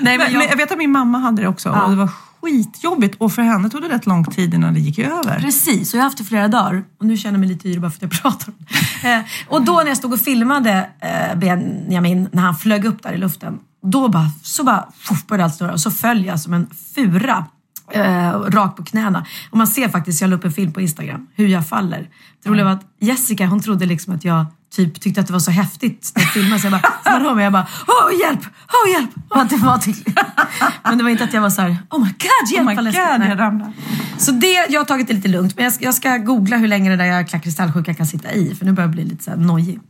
men 0.00 0.18
Men, 0.18 0.18
men 0.18 0.32
jag 0.32 0.50
jag, 0.50 0.56
vet 0.56 0.72
att 0.72 0.78
min 0.78 0.92
mamma 0.92 1.18
hade 1.18 1.42
det 1.42 1.48
också 1.48 1.70
och 1.70 1.90
det 1.90 1.96
var 1.96 2.10
skitjobbigt. 2.44 3.14
Och 3.18 3.32
för 3.32 3.42
henne 3.42 3.70
tog 3.70 3.82
det 3.82 3.88
rätt 3.88 4.06
lång 4.06 4.24
tid 4.24 4.54
innan 4.54 4.74
det 4.74 4.80
gick 4.80 4.98
över. 4.98 5.40
precis, 5.40 5.92
och 5.92 5.96
jag 5.96 6.02
har 6.02 6.04
haft 6.04 6.18
det 6.18 6.24
flera 6.24 6.48
dagar. 6.48 6.84
Och 7.00 7.06
nu 7.06 7.16
känner 7.16 7.34
jag 7.34 7.40
mig 7.40 7.48
lite 7.48 7.68
yr 7.68 7.78
bara 7.78 7.90
för 7.90 8.06
att 8.06 8.12
jag 8.12 8.22
pratar 8.22 8.48
om 8.48 8.54
det. 8.58 8.74
Eh, 9.04 9.20
och 9.48 9.62
då 9.62 9.72
när 9.72 9.86
jag 9.86 9.96
stod 9.96 10.12
och 10.12 10.20
filmade 10.20 10.90
eh, 11.00 11.38
Benjamin, 11.38 12.28
när 12.32 12.42
han 12.42 12.56
flög 12.56 12.84
upp 12.84 13.02
där 13.02 13.12
i 13.12 13.16
luften. 13.16 13.58
Då 13.82 14.08
bara, 14.08 14.30
så 14.42 14.64
bara, 14.64 14.88
fuff, 14.98 15.26
började 15.26 15.44
allt 15.44 15.54
snurra. 15.56 15.72
Och 15.72 15.80
så 15.80 15.90
föll 15.90 16.24
jag 16.24 16.40
som 16.40 16.54
en 16.54 16.66
fura. 16.94 17.44
Eh, 17.90 18.30
rakt 18.30 18.76
på 18.76 18.84
knäna. 18.84 19.26
Och 19.50 19.56
man 19.58 19.66
ser 19.66 19.88
faktiskt, 19.88 20.20
jag 20.20 20.30
la 20.30 20.36
upp 20.36 20.44
en 20.44 20.52
film 20.52 20.72
på 20.72 20.80
Instagram, 20.80 21.26
hur 21.34 21.48
jag 21.48 21.68
faller. 21.68 22.08
Det 22.42 22.50
roliga 22.50 22.64
var 22.64 22.72
att 22.72 22.86
Jessica 23.00 23.46
hon 23.46 23.60
trodde 23.60 23.86
liksom 23.86 24.14
att 24.14 24.24
jag 24.24 24.46
typ 24.76 25.00
tyckte 25.00 25.20
att 25.20 25.26
det 25.26 25.32
var 25.32 25.40
så 25.40 25.50
häftigt 25.50 26.12
när 26.16 26.22
filmade. 26.22 26.60
Så 26.60 26.66
jag 26.66 26.72
bara, 26.72 26.82
så 27.04 27.10
man 27.10 27.22
hör 27.22 27.34
mig, 27.34 27.44
jag 27.44 27.52
bara, 27.52 27.66
åh 27.86 28.20
hjälp, 28.20 28.40
åh 28.68 28.92
hjälp. 28.92 29.10
Och 29.28 29.46
det 29.46 29.56
var 29.56 29.78
till... 29.78 29.94
Men 30.84 30.98
det 30.98 31.04
var 31.04 31.10
inte 31.10 31.24
att 31.24 31.32
jag 31.32 31.40
var 31.40 31.50
så 31.50 31.62
här, 31.62 31.76
oh 31.90 32.00
my 32.00 32.08
god, 32.08 32.52
hjälp 32.52 32.68
Oh 32.68 32.84
my. 32.84 32.84
God, 32.84 33.30
jag 33.30 33.38
ramlade. 33.38 33.72
Så 34.18 34.32
det, 34.32 34.66
jag 34.68 34.80
har 34.80 34.84
tagit 34.84 35.08
det 35.08 35.14
lite 35.14 35.28
lugnt. 35.28 35.56
Men 35.56 35.64
jag 35.64 35.72
ska, 35.72 35.84
jag 35.84 35.94
ska 35.94 36.16
googla 36.16 36.56
hur 36.56 36.68
länge 36.68 36.90
det 36.90 36.96
där 36.96 37.04
jäkla 37.04 37.38
kristallsjukan 37.38 37.94
kan 37.94 38.06
sitta 38.06 38.32
i. 38.32 38.54
För 38.54 38.64
nu 38.64 38.72
börjar 38.72 38.88
jag 38.88 38.94
bli 38.94 39.04
lite 39.04 39.24
så 39.24 39.30
här 39.30 39.38
nojig. 39.38 39.80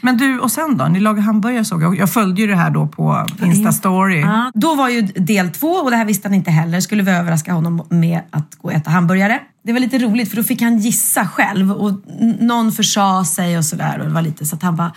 Men 0.00 0.16
du, 0.16 0.38
och 0.38 0.50
sen 0.50 0.76
då? 0.76 0.84
Ni 0.84 1.00
lagar 1.00 1.22
hamburgare 1.22 1.64
såg 1.64 1.82
jag. 1.82 1.98
Jag 1.98 2.10
följde 2.12 2.40
ju 2.40 2.46
det 2.46 2.56
här 2.56 2.70
då 2.70 2.86
på 2.86 3.26
Insta-story. 3.38 4.20
Ja, 4.20 4.50
då 4.54 4.74
var 4.74 4.88
ju 4.88 5.02
del 5.02 5.50
två 5.50 5.68
och 5.68 5.90
det 5.90 5.96
här 5.96 6.04
visste 6.04 6.28
han 6.28 6.34
inte 6.34 6.50
heller. 6.50 6.80
Skulle 6.80 7.02
vi 7.02 7.10
överraska 7.10 7.52
honom 7.52 7.86
med 7.90 8.20
att 8.30 8.54
gå 8.54 8.68
och 8.68 8.74
äta 8.74 8.90
hamburgare. 8.90 9.40
Det 9.66 9.72
var 9.72 9.80
lite 9.80 9.98
roligt 9.98 10.28
för 10.30 10.36
då 10.36 10.42
fick 10.42 10.62
han 10.62 10.78
gissa 10.78 11.26
själv 11.26 11.72
och 11.72 11.92
någon 12.40 12.72
försa 12.72 13.24
sig 13.24 13.58
och 13.58 13.64
sådär. 13.64 13.98
Och 13.98 14.06
det 14.06 14.12
var 14.12 14.22
lite 14.22 14.46
så 14.46 14.56
att 14.56 14.62
han 14.62 14.76
bara, 14.76 14.92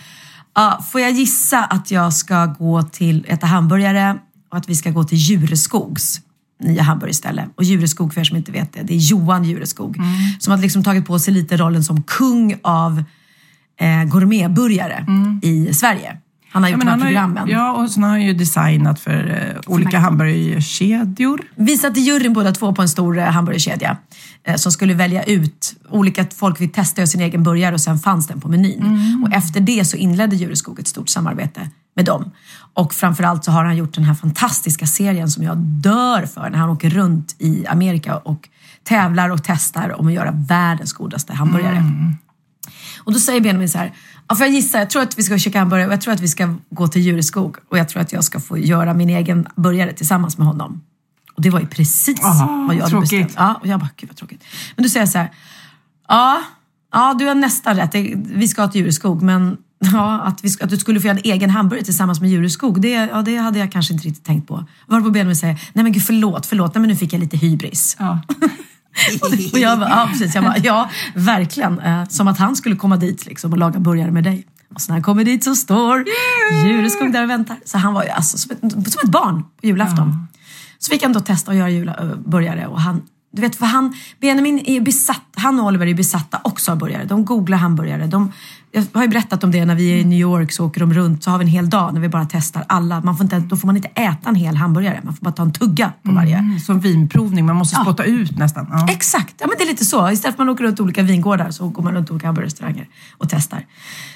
ja, 0.54 0.84
får 0.90 1.00
jag 1.00 1.10
gissa 1.10 1.64
att 1.64 1.90
jag 1.90 2.14
ska 2.14 2.46
gå 2.46 2.82
till 2.82 3.24
äta 3.28 3.46
hamburgare 3.46 4.18
och 4.50 4.56
att 4.56 4.68
vi 4.68 4.76
ska 4.76 4.90
gå 4.90 5.04
till 5.04 5.18
Djureskogs 5.18 6.20
nya 6.60 6.82
hamburgerställe. 6.82 7.48
Och 7.54 7.64
Djureskog, 7.64 8.14
för 8.14 8.20
er 8.20 8.24
som 8.24 8.36
inte 8.36 8.52
vet 8.52 8.72
det, 8.72 8.82
det 8.82 8.94
är 8.94 8.98
Johan 8.98 9.44
Djureskog. 9.44 9.96
Som 10.38 10.50
har 10.50 10.58
liksom 10.58 10.84
tagit 10.84 11.06
på 11.06 11.18
sig 11.18 11.34
lite 11.34 11.56
rollen 11.56 11.84
som 11.84 12.02
kung 12.02 12.58
av 12.62 13.04
eh, 13.80 14.04
gourmetburgare 14.04 15.06
i 15.42 15.74
Sverige. 15.74 16.16
Han 16.52 16.62
har 16.62 16.70
gjort 16.70 16.78
men 16.78 16.86
de 16.86 16.90
här 16.90 16.98
har 16.98 17.06
ju, 17.06 17.14
programmen. 17.14 17.48
ja, 17.48 17.72
och 17.72 17.90
sen 17.90 18.02
har 18.02 18.10
han 18.10 18.22
ju 18.22 18.32
designat 18.32 19.00
för 19.00 19.52
eh, 19.56 19.72
olika 19.72 19.98
hamburgerkedjor. 19.98 21.40
Vi 21.54 21.76
satt 21.76 21.96
i 21.96 22.00
juryn 22.00 22.32
båda 22.32 22.52
två 22.52 22.74
på 22.74 22.82
en 22.82 22.88
stor 22.88 23.18
eh, 23.18 23.24
hamburgerkedja 23.24 23.96
eh, 24.44 24.56
som 24.56 24.72
skulle 24.72 24.94
välja 24.94 25.22
ut 25.22 25.76
olika 25.90 26.26
folk 26.36 26.58
fick 26.58 26.72
testa 26.72 27.06
sin 27.06 27.20
egen 27.20 27.42
burgare 27.42 27.74
och 27.74 27.80
sen 27.80 27.98
fanns 27.98 28.26
den 28.26 28.40
på 28.40 28.48
menyn. 28.48 29.24
Och 29.26 29.34
efter 29.34 29.60
det 29.60 29.84
så 29.84 29.96
inledde 29.96 30.36
Djureskog 30.36 30.78
ett 30.78 30.88
stort 30.88 31.08
samarbete 31.08 31.70
med 31.96 32.04
dem. 32.04 32.30
Och 32.74 32.94
framförallt 32.94 33.44
så 33.44 33.50
har 33.50 33.64
han 33.64 33.76
gjort 33.76 33.94
den 33.94 34.04
här 34.04 34.14
fantastiska 34.14 34.86
serien 34.86 35.30
som 35.30 35.44
jag 35.44 35.56
dör 35.56 36.26
för 36.26 36.50
när 36.50 36.58
han 36.58 36.70
åker 36.70 36.90
runt 36.90 37.36
i 37.38 37.66
Amerika 37.66 38.16
och 38.16 38.48
tävlar 38.84 39.30
och 39.30 39.44
testar 39.44 40.00
om 40.00 40.06
att 40.06 40.12
göra 40.12 40.30
världens 40.30 40.92
godaste 40.92 41.32
hamburgare. 41.32 41.84
Och 42.98 43.12
då 43.12 43.18
säger 43.18 43.40
Benjamin 43.40 43.68
så 43.68 43.78
här, 43.78 43.92
ja, 44.30 44.36
får 44.36 44.46
jag 44.46 44.54
gissa, 44.54 44.78
jag 44.78 44.90
tror 44.90 45.02
att 45.02 45.18
vi 45.18 45.22
ska 45.22 45.38
käka 45.38 45.58
hamburgare 45.58 45.86
och 45.86 45.92
jag 45.92 46.00
tror 46.00 46.14
att 46.14 46.20
vi 46.20 46.28
ska 46.28 46.54
gå 46.70 46.88
till 46.88 47.02
Djureskog 47.02 47.56
och 47.68 47.78
jag 47.78 47.88
tror 47.88 48.02
att 48.02 48.12
jag 48.12 48.24
ska 48.24 48.40
få 48.40 48.58
göra 48.58 48.94
min 48.94 49.10
egen 49.10 49.46
burgare 49.56 49.92
tillsammans 49.92 50.38
med 50.38 50.46
honom. 50.46 50.80
Och 51.34 51.42
det 51.42 51.50
var 51.50 51.60
ju 51.60 51.66
precis 51.66 52.20
Ah, 52.22 52.64
vad 52.66 52.76
jag 52.76 52.80
hade 52.80 52.90
tråkigt. 52.90 53.10
bestämt. 53.10 53.32
Ja, 53.36 53.54
och 53.60 53.66
jag 53.66 53.80
bara, 53.80 53.90
gud 53.96 54.08
vad 54.10 54.16
tråkigt. 54.16 54.44
Men 54.76 54.82
du 54.82 54.88
säger 54.88 55.06
så 55.06 55.18
här, 55.18 55.30
ja, 56.08 56.42
ja 56.92 57.16
du 57.18 57.26
har 57.26 57.34
nästan 57.34 57.76
rätt, 57.76 57.94
vi 58.14 58.48
ska 58.48 58.68
till 58.68 58.80
Djureskog 58.80 59.22
men 59.22 59.56
ja, 59.92 60.20
att, 60.20 60.44
vi 60.44 60.48
att 60.60 60.70
du 60.70 60.76
skulle 60.76 61.00
få 61.00 61.06
göra 61.06 61.18
en 61.18 61.24
egen 61.24 61.50
hamburgare 61.50 61.84
tillsammans 61.84 62.20
med 62.20 62.30
Djureskog, 62.30 62.80
det, 62.80 62.90
ja, 62.90 63.22
det 63.22 63.36
hade 63.36 63.58
jag 63.58 63.72
kanske 63.72 63.92
inte 63.92 64.06
riktigt 64.06 64.24
tänkt 64.24 64.48
på. 64.48 64.64
Varpå 64.86 65.10
Benjamin 65.10 65.36
säger, 65.36 65.54
nej 65.72 65.82
men 65.82 65.92
gud 65.92 66.02
förlåt, 66.06 66.46
förlåt, 66.46 66.74
nej 66.74 66.80
men 66.80 66.88
nu 66.90 66.96
fick 66.96 67.12
jag 67.12 67.20
lite 67.20 67.36
hybris. 67.36 67.96
Ja. 67.98 68.18
Och 69.52 69.58
jag 69.58 69.78
bara, 69.78 69.88
ja 69.88 70.08
precis. 70.10 70.34
Jag 70.34 70.44
bara, 70.44 70.58
ja 70.58 70.90
verkligen. 71.14 71.80
Eh, 71.80 72.08
som 72.08 72.28
att 72.28 72.38
han 72.38 72.56
skulle 72.56 72.76
komma 72.76 72.96
dit 72.96 73.26
liksom, 73.26 73.52
och 73.52 73.58
laga 73.58 73.80
burgare 73.80 74.10
med 74.10 74.24
dig. 74.24 74.46
Och 74.74 74.80
så 74.80 74.92
när 74.92 74.94
han 74.94 75.02
kommer 75.02 75.24
dit 75.24 75.44
så 75.44 75.56
står 75.56 76.04
Djureskog 76.64 77.12
där 77.12 77.22
och 77.22 77.30
väntar. 77.30 77.56
Så 77.64 77.78
han 77.78 77.94
var 77.94 78.02
ju 78.04 78.08
alltså 78.08 78.38
som 78.38 78.50
ett, 78.50 78.72
som 78.72 79.00
ett 79.04 79.10
barn 79.10 79.42
på 79.42 79.66
julafton. 79.66 80.26
Så 80.78 80.90
fick 80.90 81.02
han 81.02 81.12
då 81.12 81.20
testa 81.20 81.50
att 81.50 81.56
göra 81.56 81.70
jula, 81.70 81.96
äh, 82.00 82.16
burgare 82.26 82.66
och 82.66 82.80
han 82.80 83.02
du 83.32 83.42
vet, 83.42 83.56
för 83.56 83.66
han, 83.66 83.94
Benjamin 84.20 84.62
är 84.64 84.80
besatt, 84.80 85.26
han 85.36 85.60
och 85.60 85.66
Oliver 85.66 85.86
är 85.86 85.94
besatta 85.94 86.40
också 86.44 86.72
av 86.72 86.78
burgare. 86.78 87.04
De 87.04 87.24
googlar 87.24 87.58
hamburgare. 87.58 88.06
De, 88.06 88.32
jag 88.72 88.84
har 88.92 89.02
ju 89.02 89.08
berättat 89.08 89.44
om 89.44 89.50
det 89.50 89.64
när 89.64 89.74
vi 89.74 89.92
är 89.92 89.96
i 89.96 90.04
New 90.04 90.18
York 90.18 90.52
så 90.52 90.66
åker 90.66 90.80
de 90.80 90.94
runt 90.94 91.24
så 91.24 91.30
har 91.30 91.38
vi 91.38 91.44
en 91.44 91.50
hel 91.50 91.70
dag 91.70 91.94
när 91.94 92.00
vi 92.00 92.08
bara 92.08 92.26
testar 92.30 92.64
alla. 92.68 93.00
Man 93.00 93.16
får 93.16 93.24
inte, 93.24 93.38
då 93.38 93.56
får 93.56 93.66
man 93.66 93.76
inte 93.76 93.88
äta 93.88 94.28
en 94.28 94.34
hel 94.34 94.56
hamburgare, 94.56 95.00
man 95.02 95.14
får 95.14 95.24
bara 95.24 95.32
ta 95.32 95.42
en 95.42 95.52
tugga 95.52 95.92
på 96.02 96.12
varje. 96.12 96.36
Mm, 96.36 96.60
Som 96.60 96.80
vinprovning, 96.80 97.46
man 97.46 97.56
måste 97.56 97.76
spotta 97.76 98.04
ut 98.04 98.38
nästan. 98.38 98.66
Ja. 98.70 98.86
Exakt, 98.90 99.34
ja, 99.38 99.46
men 99.46 99.56
det 99.58 99.64
är 99.64 99.68
lite 99.68 99.84
så. 99.84 100.10
Istället 100.10 100.22
för 100.22 100.28
att 100.28 100.38
man 100.38 100.48
åker 100.48 100.64
runt 100.64 100.80
olika 100.80 101.02
vingårdar 101.02 101.50
så 101.50 101.68
går 101.68 101.82
man 101.82 101.94
runt 101.94 102.10
olika 102.10 102.26
hamburgerrestauranger 102.26 102.88
och 103.18 103.28
testar. 103.28 103.66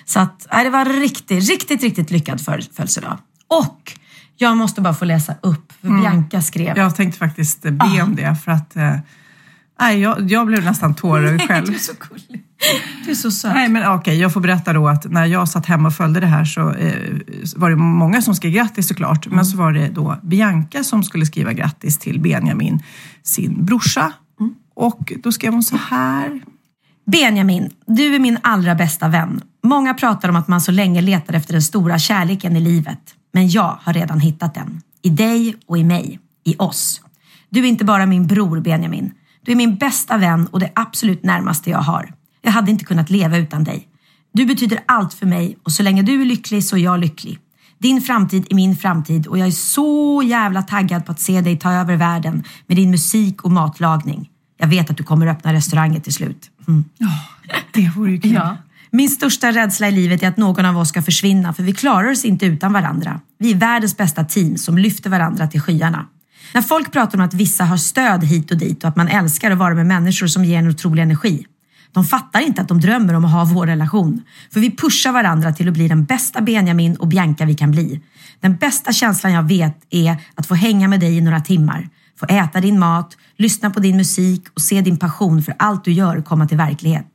Så 0.04 0.20
att, 0.20 0.46
nej, 0.52 0.64
det 0.64 0.70
var 0.70 0.84
riktigt, 0.84 1.48
riktigt, 1.48 1.82
riktigt 1.82 2.10
lyckad 2.10 2.40
för, 2.40 2.60
födelsedag. 2.72 3.18
Och 3.48 3.98
jag 4.36 4.56
måste 4.56 4.80
bara 4.80 4.94
få 4.94 5.04
läsa 5.04 5.34
upp, 5.40 5.72
för 5.80 5.88
Bianca 5.88 6.42
skrev. 6.42 6.76
Jag 6.76 6.96
tänkte 6.96 7.18
faktiskt 7.18 7.64
eh, 7.64 7.72
be 7.72 8.02
om 8.02 8.16
det 8.16 8.36
för 8.44 8.52
att 8.52 8.76
eh, 8.76 8.96
nej, 9.80 10.00
jag, 10.00 10.30
jag 10.30 10.46
blev 10.46 10.64
nästan 10.64 10.94
tårögd 10.94 11.42
själv. 11.42 11.66
Du 11.66 11.74
är 11.74 11.78
så 11.78 11.92
gullig. 12.08 12.44
Du 13.04 13.10
är 13.10 13.14
så 13.14 13.30
söt. 13.30 13.54
Nej 13.54 13.68
men 13.68 13.92
okej, 13.92 14.20
jag 14.20 14.32
får 14.32 14.40
berätta 14.40 14.72
då 14.72 14.88
att 14.88 15.10
när 15.10 15.26
jag 15.26 15.48
satt 15.48 15.66
hemma 15.66 15.88
och 15.88 15.94
följde 15.94 16.20
det 16.20 16.26
här 16.26 16.44
så 16.44 16.70
eh, 16.70 17.18
var 17.56 17.70
det 17.70 17.76
många 17.76 18.22
som 18.22 18.34
skrev 18.34 18.52
grattis 18.52 18.88
såklart. 18.88 19.26
Men 19.26 19.46
så 19.46 19.56
var 19.56 19.72
det 19.72 19.88
då 19.88 20.16
Bianca 20.22 20.84
som 20.84 21.02
skulle 21.02 21.26
skriva 21.26 21.52
grattis 21.52 21.98
till 21.98 22.20
Benjamin, 22.20 22.82
sin 23.22 23.64
brorsa. 23.64 24.12
Och 24.76 25.12
då 25.22 25.32
skrev 25.32 25.52
hon 25.52 25.62
så 25.62 25.76
här. 25.76 26.40
Benjamin, 27.06 27.70
du 27.86 28.14
är 28.14 28.18
min 28.18 28.38
allra 28.42 28.74
bästa 28.74 29.08
vän. 29.08 29.40
Många 29.62 29.94
pratar 29.94 30.28
om 30.28 30.36
att 30.36 30.48
man 30.48 30.60
så 30.60 30.72
länge 30.72 31.00
letar 31.00 31.34
efter 31.34 31.52
den 31.52 31.62
stora 31.62 31.98
kärleken 31.98 32.56
i 32.56 32.60
livet. 32.60 33.14
Men 33.34 33.48
jag 33.48 33.78
har 33.82 33.92
redan 33.92 34.20
hittat 34.20 34.54
den. 34.54 34.80
I 35.02 35.10
dig 35.10 35.56
och 35.66 35.78
i 35.78 35.84
mig. 35.84 36.18
I 36.44 36.54
oss. 36.58 37.00
Du 37.50 37.60
är 37.60 37.68
inte 37.68 37.84
bara 37.84 38.06
min 38.06 38.26
bror 38.26 38.60
Benjamin. 38.60 39.12
Du 39.42 39.52
är 39.52 39.56
min 39.56 39.76
bästa 39.76 40.16
vän 40.16 40.46
och 40.46 40.60
det 40.60 40.70
absolut 40.74 41.22
närmaste 41.22 41.70
jag 41.70 41.78
har. 41.78 42.14
Jag 42.42 42.52
hade 42.52 42.70
inte 42.70 42.84
kunnat 42.84 43.10
leva 43.10 43.36
utan 43.36 43.64
dig. 43.64 43.88
Du 44.32 44.46
betyder 44.46 44.80
allt 44.86 45.14
för 45.14 45.26
mig 45.26 45.58
och 45.62 45.72
så 45.72 45.82
länge 45.82 46.02
du 46.02 46.22
är 46.22 46.24
lycklig 46.24 46.64
så 46.64 46.76
är 46.76 46.80
jag 46.80 47.00
lycklig. 47.00 47.38
Din 47.78 48.00
framtid 48.00 48.46
är 48.50 48.54
min 48.54 48.76
framtid 48.76 49.26
och 49.26 49.38
jag 49.38 49.46
är 49.46 49.52
så 49.52 50.22
jävla 50.24 50.62
taggad 50.62 51.06
på 51.06 51.12
att 51.12 51.20
se 51.20 51.40
dig 51.40 51.58
ta 51.58 51.72
över 51.72 51.96
världen 51.96 52.44
med 52.66 52.76
din 52.76 52.90
musik 52.90 53.42
och 53.42 53.50
matlagning. 53.50 54.30
Jag 54.56 54.66
vet 54.66 54.90
att 54.90 54.96
du 54.96 55.04
kommer 55.04 55.26
öppna 55.26 55.52
restauranger 55.52 56.00
till 56.00 56.12
slut. 56.12 56.50
Mm. 56.68 56.84
Det 57.72 57.90
vore 57.96 58.10
ju 58.10 58.20
kul. 58.20 58.32
Ja. 58.32 58.56
Min 58.94 59.08
största 59.08 59.52
rädsla 59.52 59.88
i 59.88 59.92
livet 59.92 60.22
är 60.22 60.28
att 60.28 60.36
någon 60.36 60.66
av 60.66 60.78
oss 60.78 60.88
ska 60.88 61.02
försvinna 61.02 61.52
för 61.52 61.62
vi 61.62 61.72
klarar 61.72 62.10
oss 62.10 62.24
inte 62.24 62.46
utan 62.46 62.72
varandra. 62.72 63.20
Vi 63.38 63.50
är 63.50 63.56
världens 63.56 63.96
bästa 63.96 64.24
team 64.24 64.56
som 64.56 64.78
lyfter 64.78 65.10
varandra 65.10 65.46
till 65.46 65.60
skyarna. 65.60 66.06
När 66.54 66.62
folk 66.62 66.92
pratar 66.92 67.18
om 67.18 67.24
att 67.24 67.34
vissa 67.34 67.64
har 67.64 67.76
stöd 67.76 68.24
hit 68.24 68.50
och 68.50 68.58
dit 68.58 68.84
och 68.84 68.88
att 68.88 68.96
man 68.96 69.08
älskar 69.08 69.50
att 69.50 69.58
vara 69.58 69.74
med 69.74 69.86
människor 69.86 70.26
som 70.26 70.44
ger 70.44 70.58
en 70.58 70.68
otrolig 70.68 71.02
energi. 71.02 71.46
De 71.92 72.04
fattar 72.04 72.40
inte 72.40 72.62
att 72.62 72.68
de 72.68 72.80
drömmer 72.80 73.14
om 73.14 73.24
att 73.24 73.32
ha 73.32 73.44
vår 73.44 73.66
relation. 73.66 74.22
För 74.52 74.60
vi 74.60 74.76
pushar 74.76 75.12
varandra 75.12 75.52
till 75.52 75.68
att 75.68 75.74
bli 75.74 75.88
den 75.88 76.04
bästa 76.04 76.40
Benjamin 76.40 76.96
och 76.96 77.08
Bianca 77.08 77.44
vi 77.44 77.54
kan 77.54 77.70
bli. 77.70 78.00
Den 78.40 78.56
bästa 78.56 78.92
känslan 78.92 79.32
jag 79.32 79.42
vet 79.42 79.76
är 79.90 80.16
att 80.34 80.46
få 80.46 80.54
hänga 80.54 80.88
med 80.88 81.00
dig 81.00 81.16
i 81.16 81.20
några 81.20 81.40
timmar. 81.40 81.88
Få 82.20 82.26
äta 82.26 82.60
din 82.60 82.78
mat, 82.78 83.16
lyssna 83.36 83.70
på 83.70 83.80
din 83.80 83.96
musik 83.96 84.44
och 84.54 84.60
se 84.60 84.80
din 84.80 84.96
passion 84.96 85.42
för 85.42 85.54
allt 85.58 85.84
du 85.84 85.92
gör 85.92 86.22
komma 86.22 86.46
till 86.46 86.56
verklighet. 86.56 87.13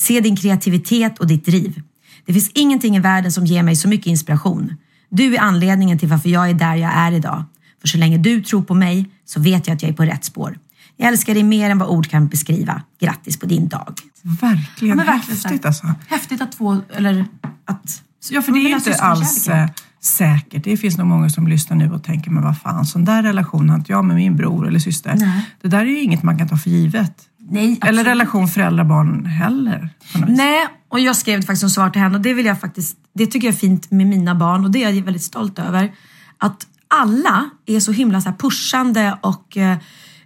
Se 0.00 0.20
din 0.20 0.36
kreativitet 0.36 1.18
och 1.18 1.26
ditt 1.26 1.44
driv. 1.44 1.82
Det 2.26 2.32
finns 2.32 2.50
ingenting 2.54 2.96
i 2.96 3.00
världen 3.00 3.32
som 3.32 3.46
ger 3.46 3.62
mig 3.62 3.76
så 3.76 3.88
mycket 3.88 4.06
inspiration. 4.06 4.76
Du 5.08 5.34
är 5.34 5.40
anledningen 5.40 5.98
till 5.98 6.08
varför 6.08 6.28
jag 6.28 6.50
är 6.50 6.54
där 6.54 6.74
jag 6.74 6.92
är 6.94 7.12
idag. 7.12 7.44
För 7.80 7.88
så 7.88 7.98
länge 7.98 8.18
du 8.18 8.42
tror 8.42 8.62
på 8.62 8.74
mig 8.74 9.10
så 9.24 9.40
vet 9.40 9.66
jag 9.66 9.74
att 9.74 9.82
jag 9.82 9.90
är 9.90 9.94
på 9.94 10.04
rätt 10.04 10.24
spår. 10.24 10.58
Jag 10.96 11.08
älskar 11.08 11.34
dig 11.34 11.42
mer 11.42 11.70
än 11.70 11.78
vad 11.78 11.88
ord 11.88 12.08
kan 12.08 12.28
beskriva. 12.28 12.82
Grattis 13.00 13.38
på 13.38 13.46
din 13.46 13.68
dag. 13.68 13.94
Verkligen, 14.22 14.96
men 14.96 15.06
verkligen 15.06 15.40
häftigt 15.40 15.66
alltså. 15.66 15.94
Häftigt 16.08 16.40
att 16.40 16.52
två, 16.52 16.78
eller 16.96 17.26
att... 17.64 18.02
Ja, 18.30 18.42
för 18.42 18.52
det 18.52 18.58
är 18.58 18.68
ju 18.68 18.74
inte 18.74 18.94
alls 18.94 19.48
eh, 19.48 19.68
säkert. 20.00 20.64
Det 20.64 20.76
finns 20.76 20.98
nog 20.98 21.06
många 21.06 21.30
som 21.30 21.48
lyssnar 21.48 21.76
nu 21.76 21.92
och 21.92 22.04
tänker, 22.04 22.30
men 22.30 22.42
vad 22.42 22.58
fan, 22.58 22.86
sån 22.86 23.04
där 23.04 23.22
relation 23.22 23.70
har 23.70 23.76
inte 23.76 23.92
jag 23.92 24.04
med 24.04 24.16
min 24.16 24.36
bror 24.36 24.68
eller 24.68 24.78
syster. 24.78 25.14
Nej. 25.16 25.46
Det 25.62 25.68
där 25.68 25.80
är 25.80 25.84
ju 25.84 26.00
inget 26.00 26.22
man 26.22 26.38
kan 26.38 26.48
ta 26.48 26.56
för 26.56 26.70
givet. 26.70 27.29
Nej, 27.50 27.78
Eller 27.82 28.04
relation 28.04 28.48
föräldrar-barn 28.48 29.26
heller. 29.26 29.88
Nej, 30.28 30.66
och 30.88 31.00
jag 31.00 31.16
skrev 31.16 31.40
faktiskt 31.40 31.60
som 31.60 31.70
svar 31.70 31.90
till 31.90 32.02
henne 32.02 32.16
och 32.16 32.20
det 32.20 32.34
vill 32.34 32.46
jag 32.46 32.60
faktiskt, 32.60 32.96
det 33.14 33.26
tycker 33.26 33.48
jag 33.48 33.54
är 33.54 33.58
fint 33.58 33.90
med 33.90 34.06
mina 34.06 34.34
barn 34.34 34.64
och 34.64 34.70
det 34.70 34.84
är 34.84 34.90
jag 34.90 35.02
väldigt 35.02 35.22
stolt 35.22 35.58
över. 35.58 35.92
Att 36.38 36.66
alla 36.88 37.50
är 37.66 37.80
så 37.80 37.92
himla 37.92 38.20
så 38.20 38.32
pushande 38.32 39.18
och 39.20 39.56
eh, 39.56 39.78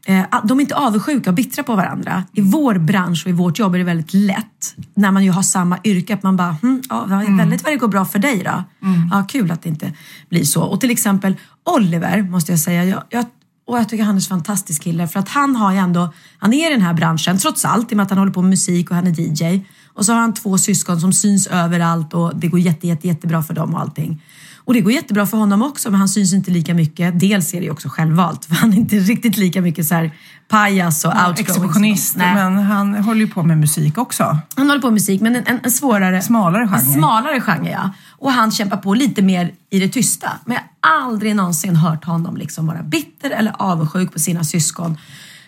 eh, 0.06 0.24
de 0.44 0.58
är 0.58 0.60
inte 0.60 0.76
avundsjuka 0.76 1.30
och 1.30 1.36
bittra 1.36 1.62
på 1.62 1.76
varandra. 1.76 2.24
I 2.32 2.40
vår 2.40 2.78
bransch 2.78 3.22
och 3.26 3.30
i 3.30 3.34
vårt 3.34 3.58
jobb 3.58 3.74
är 3.74 3.78
det 3.78 3.84
väldigt 3.84 4.14
lätt 4.14 4.74
när 4.94 5.10
man 5.10 5.24
ju 5.24 5.30
har 5.30 5.42
samma 5.42 5.78
yrke 5.84 6.14
att 6.14 6.22
man 6.22 6.36
bara, 6.36 6.56
hm, 6.62 6.82
ja, 6.88 7.06
vad 7.08 7.36
väldigt 7.36 7.64
vad 7.64 7.72
det 7.72 7.76
går 7.76 7.88
bra 7.88 8.04
för 8.04 8.18
dig 8.18 8.42
då. 8.44 8.64
Ja, 9.10 9.24
kul 9.28 9.50
att 9.50 9.62
det 9.62 9.68
inte 9.68 9.92
blir 10.28 10.44
så. 10.44 10.62
Och 10.62 10.80
till 10.80 10.90
exempel 10.90 11.36
Oliver 11.64 12.22
måste 12.22 12.52
jag 12.52 12.58
säga, 12.58 12.84
jag, 12.84 13.02
jag 13.08 13.24
och 13.66 13.78
jag 13.78 13.88
tycker 13.88 14.04
han 14.04 14.14
är 14.14 14.20
en 14.20 14.22
fantastisk 14.22 14.82
kille 14.82 15.08
för 15.08 15.20
att 15.20 15.28
han 15.28 15.56
har 15.56 15.72
ju 15.72 15.78
ändå, 15.78 16.12
han 16.38 16.52
är 16.52 16.70
i 16.70 16.72
den 16.72 16.82
här 16.82 16.94
branschen 16.94 17.38
trots 17.38 17.64
allt 17.64 17.92
i 17.92 17.94
och 17.94 17.96
med 17.96 18.04
att 18.04 18.10
han 18.10 18.18
håller 18.18 18.32
på 18.32 18.42
med 18.42 18.50
musik 18.50 18.90
och 18.90 18.96
han 18.96 19.06
är 19.06 19.20
DJ. 19.20 19.64
Och 19.94 20.04
så 20.06 20.12
har 20.12 20.20
han 20.20 20.34
två 20.34 20.58
syskon 20.58 21.00
som 21.00 21.12
syns 21.12 21.46
överallt 21.46 22.14
och 22.14 22.36
det 22.36 22.48
går 22.48 22.60
jätte, 22.60 22.86
jätte, 22.86 23.06
jättebra 23.06 23.42
för 23.42 23.54
dem 23.54 23.74
och 23.74 23.80
allting. 23.80 24.22
Och 24.66 24.74
det 24.74 24.80
går 24.80 24.92
jättebra 24.92 25.26
för 25.26 25.36
honom 25.36 25.62
också, 25.62 25.90
men 25.90 25.98
han 25.98 26.08
syns 26.08 26.32
inte 26.32 26.50
lika 26.50 26.74
mycket. 26.74 27.20
Dels 27.20 27.54
är 27.54 27.60
det 27.60 27.70
också 27.70 27.88
självvalt, 27.88 28.44
för 28.44 28.54
han 28.54 28.72
är 28.72 28.76
inte 28.76 28.96
riktigt 28.96 29.36
lika 29.36 29.60
mycket 29.60 29.86
så 29.86 29.94
här 29.94 30.12
pajas 30.48 31.04
och 31.04 31.10
outgoing. 31.10 31.38
Exhibitionist, 31.38 32.16
men 32.16 32.58
han 32.58 32.94
håller 32.94 33.20
ju 33.20 33.28
på 33.28 33.42
med 33.42 33.58
musik 33.58 33.98
också. 33.98 34.38
Han 34.56 34.68
håller 34.68 34.80
på 34.80 34.86
med 34.86 34.94
musik, 34.94 35.20
men 35.20 35.36
en, 35.36 35.46
en, 35.46 35.60
en 35.62 35.70
svårare... 35.70 36.22
Smalare 36.22 36.68
genre. 36.68 36.78
En 36.78 36.92
smalare 36.92 37.40
genre, 37.40 37.70
ja. 37.70 37.90
Och 38.18 38.32
han 38.32 38.50
kämpar 38.50 38.76
på 38.76 38.94
lite 38.94 39.22
mer 39.22 39.52
i 39.70 39.80
det 39.80 39.88
tysta. 39.88 40.30
Men 40.44 40.56
jag 40.56 40.90
har 40.90 41.06
aldrig 41.06 41.36
någonsin 41.36 41.76
hört 41.76 42.04
honom 42.04 42.36
liksom 42.36 42.66
vara 42.66 42.82
bitter 42.82 43.30
eller 43.30 43.52
avundsjuk 43.58 44.12
på 44.12 44.18
sina 44.18 44.44
syskon 44.44 44.96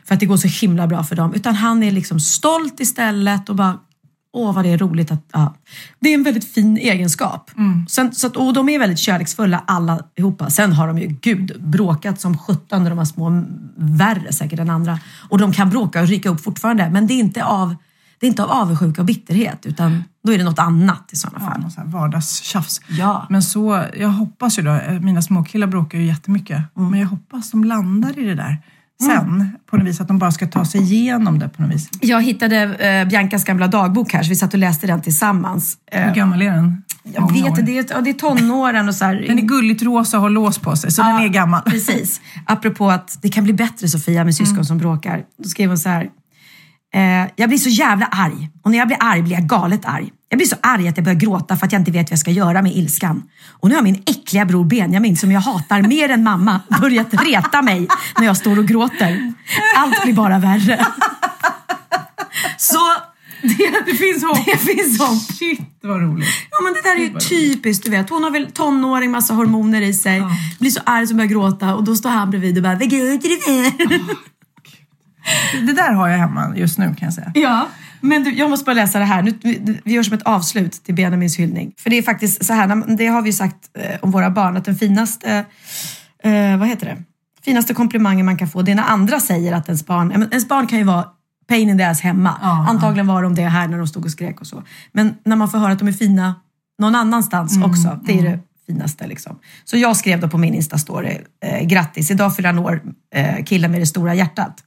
för 0.05 0.15
att 0.15 0.21
det 0.21 0.27
går 0.27 0.37
så 0.37 0.49
himla 0.49 0.87
bra 0.87 1.05
för 1.05 1.17
dem. 1.17 1.35
Utan 1.35 1.55
han 1.55 1.83
är 1.83 1.93
liksom 1.93 2.21
stolt 2.21 2.81
istället 2.81 3.49
och 3.49 3.57
bara 3.57 3.79
Åh 4.37 4.55
vad 4.55 4.65
det 4.65 4.73
är 4.73 4.79
roligt 4.79 5.11
att... 5.11 5.23
Ja. 5.33 5.55
Det 6.01 6.09
är 6.09 6.15
en 6.15 6.23
väldigt 6.23 6.53
fin 6.53 6.77
egenskap. 6.77 7.51
Sen, 7.89 8.15
så 8.15 8.27
att, 8.27 8.37
och 8.37 8.53
de 8.53 8.69
är 8.69 8.79
väldigt 8.79 8.99
kärleksfulla 8.99 9.63
allihopa. 9.67 10.51
Sen 10.51 10.73
har 10.73 10.87
de 10.87 10.99
ju, 10.99 11.07
gud, 11.07 11.53
bråkat 11.61 12.21
som 12.21 12.39
sjutton 12.39 12.83
när 12.83 12.91
de 12.91 12.97
var 12.99 13.05
små. 13.05 13.45
Värre 13.77 14.33
säkert 14.33 14.59
än 14.59 14.71
andra. 14.71 14.99
Och 15.29 15.39
de 15.39 15.53
kan 15.53 15.71
bråka 15.71 16.01
och 16.01 16.07
ryka 16.09 16.29
upp 16.29 16.41
fortfarande. 16.45 16.91
Men 16.91 17.07
det 17.07 17.15
är 17.15 17.19
inte 17.19 17.45
av, 17.45 17.75
det 18.21 18.27
är 18.27 18.29
inte 18.29 18.45
av 18.45 18.51
avundsjuka 18.51 19.01
och 19.03 19.07
bitterhet. 19.07 19.67
Utan 19.67 20.05
då 20.25 20.33
är 20.33 20.39
det 20.39 20.45
något 20.45 20.59
annat 20.59 21.09
i 21.13 21.17
sådana 21.17 21.39
Ja, 21.41 21.53
fall. 21.71 21.71
här 21.77 21.93
vardagstjafs. 21.93 22.81
Ja. 22.89 23.27
Men 23.31 23.43
så, 23.43 23.85
jag 23.99 24.09
hoppas 24.09 24.59
ju 24.59 24.63
då, 24.63 24.71
eh, 24.75 25.01
mina 25.01 25.23
småkillar 25.23 25.67
bråkar 25.67 25.99
ju 25.99 26.07
jättemycket, 26.07 26.63
Mm. 26.77 26.91
men 26.91 27.01
jag 27.01 27.09
hoppas 27.09 27.51
de 27.51 27.65
landar 27.65 28.19
i 28.19 28.25
det 28.25 28.35
där 28.35 28.59
sen 29.03 29.51
på 29.71 29.77
något 29.77 29.87
vis, 29.87 30.01
att 30.01 30.09
de 30.09 30.19
bara 30.19 30.31
ska 30.33 30.47
ta 30.47 30.65
sig 30.65 30.81
igenom 30.81 31.39
det 31.39 31.49
på 31.49 31.63
något 31.63 31.75
vis. 31.75 31.89
Jag 32.01 32.23
hittade 32.23 32.57
eh, 32.75 33.09
Biancas 33.09 33.45
gamla 33.45 33.67
dagbok 33.69 34.13
här, 34.13 34.23
så 34.23 34.29
vi 34.29 34.37
satt 34.37 34.53
och 34.55 34.59
läste 34.61 34.87
den 34.87 35.03
tillsammans. 35.03 35.79
Eh, 35.93 36.03
Hur 36.03 36.15
gammal 36.15 36.43
är 36.43 36.51
den? 36.53 36.83
jag 37.15 37.33
vet 37.33 37.47
inte, 37.47 37.63
det, 37.63 37.79
är- 37.79 37.87
ja, 37.91 38.01
det 38.01 38.11
är 38.11 38.15
tonåren 38.15 38.89
och 38.89 38.95
så 38.95 39.05
här. 39.05 39.25
Den 39.29 39.39
är 39.39 39.43
gulligt 39.43 39.83
rosa 39.83 40.17
och 40.17 40.23
har 40.23 40.31
lås 40.31 40.59
på 40.59 40.77
sig, 40.77 40.91
så 40.93 41.03
den 41.03 41.17
är 41.17 41.29
gammal. 41.29 41.63
Precis. 41.67 42.21
Apropå 42.47 42.91
att 42.91 43.19
det 43.23 43.29
kan 43.29 43.45
bli 43.45 43.53
bättre 43.53 43.89
Sofia 43.89 44.25
med 44.25 44.35
syskon 44.35 44.65
som 44.65 44.79
bråkar. 44.79 45.23
Då 45.43 45.49
skrev 45.49 45.69
hon 45.69 45.79
så 45.79 45.89
här. 45.89 46.09
Eh, 46.95 47.31
jag 47.37 47.49
blir 47.49 47.59
så 47.59 47.69
jävla 47.69 48.07
arg 48.07 48.51
och 48.63 48.71
när 48.71 48.79
jag 48.79 48.87
blir 48.89 48.99
arg 49.01 49.23
blir 49.23 49.33
jag 49.33 49.43
galet 49.49 49.81
arg. 49.85 50.11
Jag 50.29 50.39
blir 50.39 50.47
så 50.47 50.57
arg 50.63 50.89
att 50.89 50.97
jag 50.97 51.05
börjar 51.05 51.19
gråta 51.19 51.57
för 51.57 51.67
att 51.67 51.73
jag 51.73 51.81
inte 51.81 51.91
vet 51.91 52.07
vad 52.07 52.13
jag 52.13 52.19
ska 52.19 52.31
göra 52.31 52.63
med 52.63 52.77
ilskan. 52.77 53.23
Och 53.51 53.69
nu 53.69 53.75
har 53.75 53.83
min 53.83 54.03
äckliga 54.07 54.45
bror 54.45 54.65
Benjamin, 54.65 55.17
som 55.17 55.33
jag 55.33 55.41
hatar 55.41 55.83
mer 55.83 56.09
än 56.09 56.23
mamma, 56.23 56.61
börjat 56.81 57.15
reta 57.27 57.63
mig 57.63 57.89
när 58.19 58.27
jag 58.27 58.37
står 58.37 58.59
och 58.59 58.67
gråter. 58.69 59.33
Allt 59.77 60.03
blir 60.05 60.15
bara 60.15 60.39
värre. 60.39 60.87
Så 62.57 62.79
det, 63.43 63.83
Det 63.87 63.95
finns 63.95 64.25
hopp. 64.25 64.45
det 64.47 64.57
finns 64.59 65.01
hopp. 65.01 65.37
Shit 65.39 65.61
vad 65.83 66.01
roligt. 66.03 66.29
Ja 66.51 66.57
men 66.65 66.73
det 66.73 66.83
där 66.83 66.97
är 66.97 67.01
ju 67.01 67.19
typiskt, 67.19 67.85
du 67.85 67.91
vet. 67.91 68.11
Hon 68.11 68.25
har 68.25 68.31
väl 68.31 68.53
tonåring, 68.53 69.11
massa 69.11 69.35
hormoner 69.35 69.83
i 69.83 69.95
sig. 69.95 70.23
Blir 70.59 70.71
så 70.71 70.81
arg 70.87 71.07
som 71.07 71.17
börjar 71.17 71.29
gråta 71.29 71.75
och 71.75 71.85
då 71.85 71.97
står 71.97 72.11
han 72.11 72.31
bredvid 72.31 72.57
och 72.57 72.63
bara 72.63 72.75
"Vad 72.75 72.91
gråter 72.91 73.29
du 73.29 73.37
för?" 73.41 74.17
Det 75.67 75.73
där 75.73 75.93
har 75.93 76.09
jag 76.09 76.19
hemma 76.19 76.57
just 76.57 76.79
nu 76.79 76.85
kan 76.85 76.97
jag 77.07 77.15
säga. 77.15 77.31
Ja, 77.35 77.69
men 78.07 78.25
du, 78.25 78.35
jag 78.35 78.51
måste 78.51 78.65
bara 78.65 78.75
läsa 78.75 78.99
det 78.99 79.05
här. 79.05 79.23
Nu, 79.23 79.39
vi, 79.85 79.93
gör 79.93 80.03
som 80.03 80.15
ett 80.15 80.23
avslut 80.23 80.73
till 80.73 80.95
Benjamins 80.95 81.37
hyllning. 81.37 81.75
För 81.79 81.91
det 81.91 81.99
är 81.99 82.03
faktiskt 82.03 82.45
så 82.45 82.53
här, 82.53 82.97
det 82.97 83.07
har 83.07 83.23
vi 83.23 83.29
ju 83.29 83.33
sagt 83.33 83.57
eh, 83.79 83.97
om 84.03 84.11
våra 84.11 84.31
barn, 84.31 84.57
att 84.57 84.65
den 84.65 84.77
finaste, 84.77 85.45
eh, 86.23 86.57
vad 86.57 86.69
heter 86.69 86.87
det? 86.87 86.97
Finaste 87.43 87.75
komplimangen 87.75 88.27
man 88.27 88.37
kan 88.37 88.49
få, 88.49 88.63
det 88.63 88.71
är 88.71 88.77
när 88.77 88.83
andra 88.83 89.21
säger 89.21 89.53
att 89.53 89.69
ens 89.69 89.87
barn, 89.87 90.29
ens 90.31 90.49
barn 90.49 90.67
kan 90.67 90.79
ju 90.79 90.85
vara 90.85 91.05
pain 91.49 91.71
in 91.71 91.79
the 91.79 91.85
ass 91.85 92.01
hemma. 92.01 92.39
Ja, 92.43 92.67
Antagligen 92.69 93.07
var 93.07 93.23
de 93.23 93.35
det 93.35 93.43
här 93.43 93.69
när 93.69 93.79
de 93.79 93.87
stod 93.87 94.05
och 94.05 94.11
skrek 94.11 94.41
och 94.41 94.47
så. 94.47 94.63
Men 94.93 95.15
när 95.25 95.37
man 95.37 95.51
får 95.51 95.59
höra 95.59 95.73
att 95.73 95.79
de 95.79 95.89
är 95.89 95.93
fina 95.93 96.35
någon 96.79 96.95
annanstans 96.95 97.59
också, 97.65 98.01
det 98.05 98.19
är 98.19 98.23
det 98.23 98.39
finaste. 98.67 99.07
Liksom. 99.07 99.39
Så 99.65 99.77
jag 99.77 99.97
skrev 99.97 100.21
då 100.21 100.29
på 100.29 100.39
min 100.39 100.55
Insta-story, 100.55 101.21
eh, 101.45 101.67
grattis, 101.67 102.11
idag 102.11 102.37
fyller 102.37 102.53
han 102.53 102.59
år, 102.59 102.83
eh, 103.15 103.45
killen 103.45 103.71
med 103.71 103.81
det 103.81 103.87
stora 103.87 104.15
hjärtat. 104.15 104.65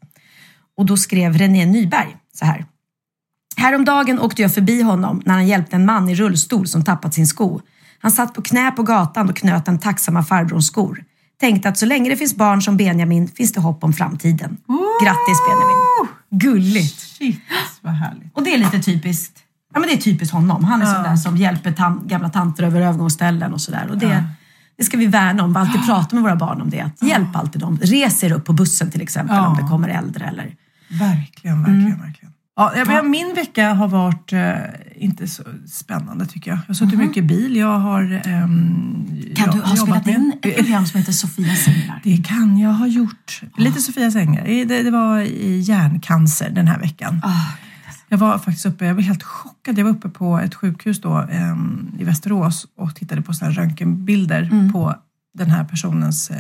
Och 0.78 0.86
då 0.86 0.98
skrev 0.98 1.38
René 1.38 1.66
Nyberg 1.66 2.16
så 2.34 2.46
här. 2.46 2.66
Häromdagen 3.60 4.20
åkte 4.20 4.42
jag 4.42 4.54
förbi 4.54 4.82
honom 4.82 5.22
när 5.26 5.34
han 5.34 5.48
hjälpte 5.48 5.76
en 5.76 5.86
man 5.86 6.10
i 6.10 6.16
rullstol 6.16 6.68
som 6.68 6.84
tappat 6.84 7.14
sin 7.14 7.28
sko. 7.28 7.62
Han 8.02 8.12
satt 8.12 8.34
på 8.34 8.42
knä 8.42 8.72
på 8.72 8.84
gatan 8.84 9.30
och 9.30 9.36
knöt 9.38 9.66
den 9.66 9.80
tacksamma 9.80 10.24
farbrorns 10.24 10.68
skor. 10.68 11.04
Tänkte 11.40 11.70
att 11.70 11.78
så 11.78 11.86
länge 11.86 12.10
det 12.10 12.16
finns 12.18 12.36
barn 12.36 12.62
som 12.62 12.78
Benjamin 12.78 13.28
finns 13.28 13.54
det 13.54 13.62
hopp 13.62 13.84
om 13.84 13.94
framtiden. 13.94 14.58
Grattis 15.04 15.38
Benjamin! 15.50 15.78
Gulligt! 16.32 17.00
Shit 17.00 17.42
vad 17.82 17.94
härligt. 17.94 18.34
Och 18.38 18.44
det 18.44 18.54
är 18.54 18.58
lite 18.58 18.80
typiskt. 18.80 19.40
Ja 19.74 19.80
men 19.80 19.90
det 19.90 19.96
är 19.96 20.02
typiskt 20.02 20.34
honom. 20.34 20.64
Han 20.64 20.82
är 20.82 20.86
sån 20.94 21.04
där 21.04 21.16
som 21.16 21.38
hjälper 21.38 21.72
tan- 21.72 22.08
gamla 22.08 22.30
tanter 22.30 22.64
över 22.64 22.82
övergångsställen 22.82 23.54
och 23.54 23.62
sådär. 23.62 23.88
Och 23.90 23.98
det, 23.98 24.24
det 24.78 24.84
ska 24.84 24.98
vi 24.98 25.06
värna 25.06 25.44
om. 25.44 25.54
Vi 25.54 25.60
alltid 25.60 25.86
prata 25.86 26.16
med 26.16 26.24
våra 26.24 26.36
barn 26.36 26.62
om 26.62 26.70
det. 26.70 26.82
Att 26.82 27.04
hjälp 27.04 27.36
alltid 27.36 27.62
dem. 27.62 27.80
Res 27.82 28.24
er 28.24 28.32
upp 28.32 28.46
på 28.46 28.54
bussen 28.54 28.92
till 28.92 29.02
exempel 29.02 29.36
Ja. 29.36 29.48
om 29.48 29.58
det 29.58 29.64
kommer 29.64 29.90
äldre 29.90 30.26
eller 30.26 30.56
Verkligen, 30.90 31.64
verkligen, 31.64 32.00
verkligen. 32.00 32.34
Ja, 32.60 32.74
jag, 32.76 33.10
min 33.10 33.34
vecka 33.36 33.74
har 33.74 33.88
varit 33.88 34.34
eh, 34.34 34.54
inte 34.96 35.28
så 35.28 35.44
spännande 35.68 36.26
tycker 36.26 36.52
jag. 36.52 36.58
Jag 36.60 36.68
har 36.68 36.74
suttit 36.74 37.00
mycket 37.00 37.18
i 37.18 37.22
bil. 37.22 37.56
Jag 37.56 37.80
har 37.80 38.22
ehm, 38.26 39.06
Kan 39.36 39.52
du 39.56 39.62
ha 39.62 39.76
spelat 39.76 40.06
med- 40.06 40.16
in 40.16 40.34
ett 40.42 40.56
program 40.56 40.86
som 40.86 40.98
heter 41.00 41.12
Sofia 41.12 41.56
singlar? 41.56 42.02
Det 42.04 42.18
kan 42.18 42.58
jag 42.58 42.70
ha 42.74 42.88
gjort. 42.88 43.42
Lite 43.58 43.82
Sofia 43.82 44.12
Sänger. 44.12 44.66
Det, 44.66 44.84
det 44.84 44.92
var 44.92 45.20
i 45.20 45.60
hjärncancer 45.60 46.50
den 46.50 46.68
här 46.68 46.80
veckan. 46.80 47.22
Jag 48.10 48.18
var 48.18 48.38
faktiskt 48.38 48.66
uppe, 48.66 48.86
jag 48.86 48.96
var 48.96 49.02
helt 49.02 49.24
chockad. 49.24 49.78
Jag 49.78 49.84
var 49.84 49.92
uppe 49.92 50.10
på 50.10 50.40
ett 50.40 50.56
sjukhus 50.56 51.02
då 51.02 51.18
em, 51.18 51.92
i 52.00 52.04
Västerås 52.04 52.68
och 52.78 52.96
tittade 52.96 53.22
på 53.22 53.34
såna 53.34 53.52
röntgenbilder 53.52 54.72
på 54.74 54.96
den 55.38 55.50
här 55.50 55.64
personens 55.64 56.30
eh, 56.30 56.38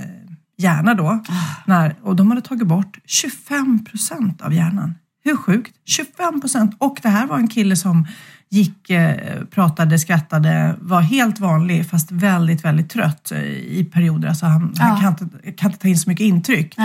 hjärna 0.58 0.94
då. 0.94 1.24
När, 1.66 1.96
och 2.02 2.16
de 2.16 2.30
hade 2.30 2.42
tagit 2.42 2.68
bort 2.68 2.98
25 3.06 3.86
procent 3.86 4.42
av 4.42 4.54
hjärnan. 4.54 4.96
Hur 5.24 5.36
sjukt? 5.38 5.76
25 5.86 6.42
procent! 6.42 6.76
Och 6.78 7.00
det 7.04 7.10
här 7.10 7.28
var 7.28 7.38
en 7.38 7.48
kille 7.48 7.76
som 7.76 8.08
gick, 8.50 8.90
eh, 8.90 9.44
pratade, 9.52 10.00
skrattade, 10.00 10.76
var 10.82 11.02
helt 11.02 11.40
vanlig 11.40 11.90
fast 11.90 12.12
väldigt, 12.12 12.66
väldigt 12.66 12.90
trött 12.90 13.32
i 13.68 13.84
perioder. 13.94 14.28
Alltså 14.30 14.46
han, 14.46 14.74
han 14.80 15.02
kan, 15.02 15.10
inte, 15.10 15.52
kan 15.52 15.72
inte 15.72 15.82
ta 15.82 15.88
in 15.88 15.98
så 15.98 16.10
mycket 16.10 16.24
intryck. 16.24 16.76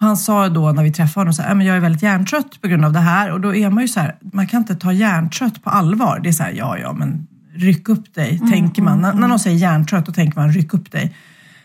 Och 0.00 0.06
han 0.06 0.16
sa 0.16 0.48
då 0.48 0.72
när 0.72 0.82
vi 0.82 0.92
träffade 0.92 1.20
honom 1.20 1.32
så 1.34 1.42
här, 1.42 1.54
"Ja, 1.54 1.62
jag 1.62 1.76
är 1.76 1.80
väldigt 1.80 2.02
hjärntrött 2.02 2.60
på 2.62 2.68
grund 2.68 2.84
av 2.84 2.92
det 2.92 3.00
här. 3.00 3.30
Och 3.32 3.40
då 3.40 3.54
är 3.54 3.70
man 3.70 3.82
ju 3.82 3.88
så 3.88 4.00
här, 4.00 4.16
man 4.32 4.46
kan 4.46 4.58
inte 4.60 4.74
ta 4.74 4.92
hjärntrött 4.92 5.64
på 5.64 5.70
allvar. 5.70 6.20
Det 6.22 6.28
är 6.28 6.32
så 6.32 6.42
här, 6.42 6.52
ja 6.52 6.78
ja 6.78 6.92
men 6.92 7.26
ryck 7.54 7.88
upp 7.88 8.14
dig, 8.14 8.38
tänker 8.38 8.82
man. 8.82 9.00
När, 9.00 9.12
när 9.14 9.28
någon 9.28 9.38
säger 9.38 9.56
hjärntrött 9.56 10.06
då 10.06 10.12
tänker 10.12 10.40
man 10.40 10.52
ryck 10.52 10.74
upp 10.74 10.92
dig. 10.92 11.16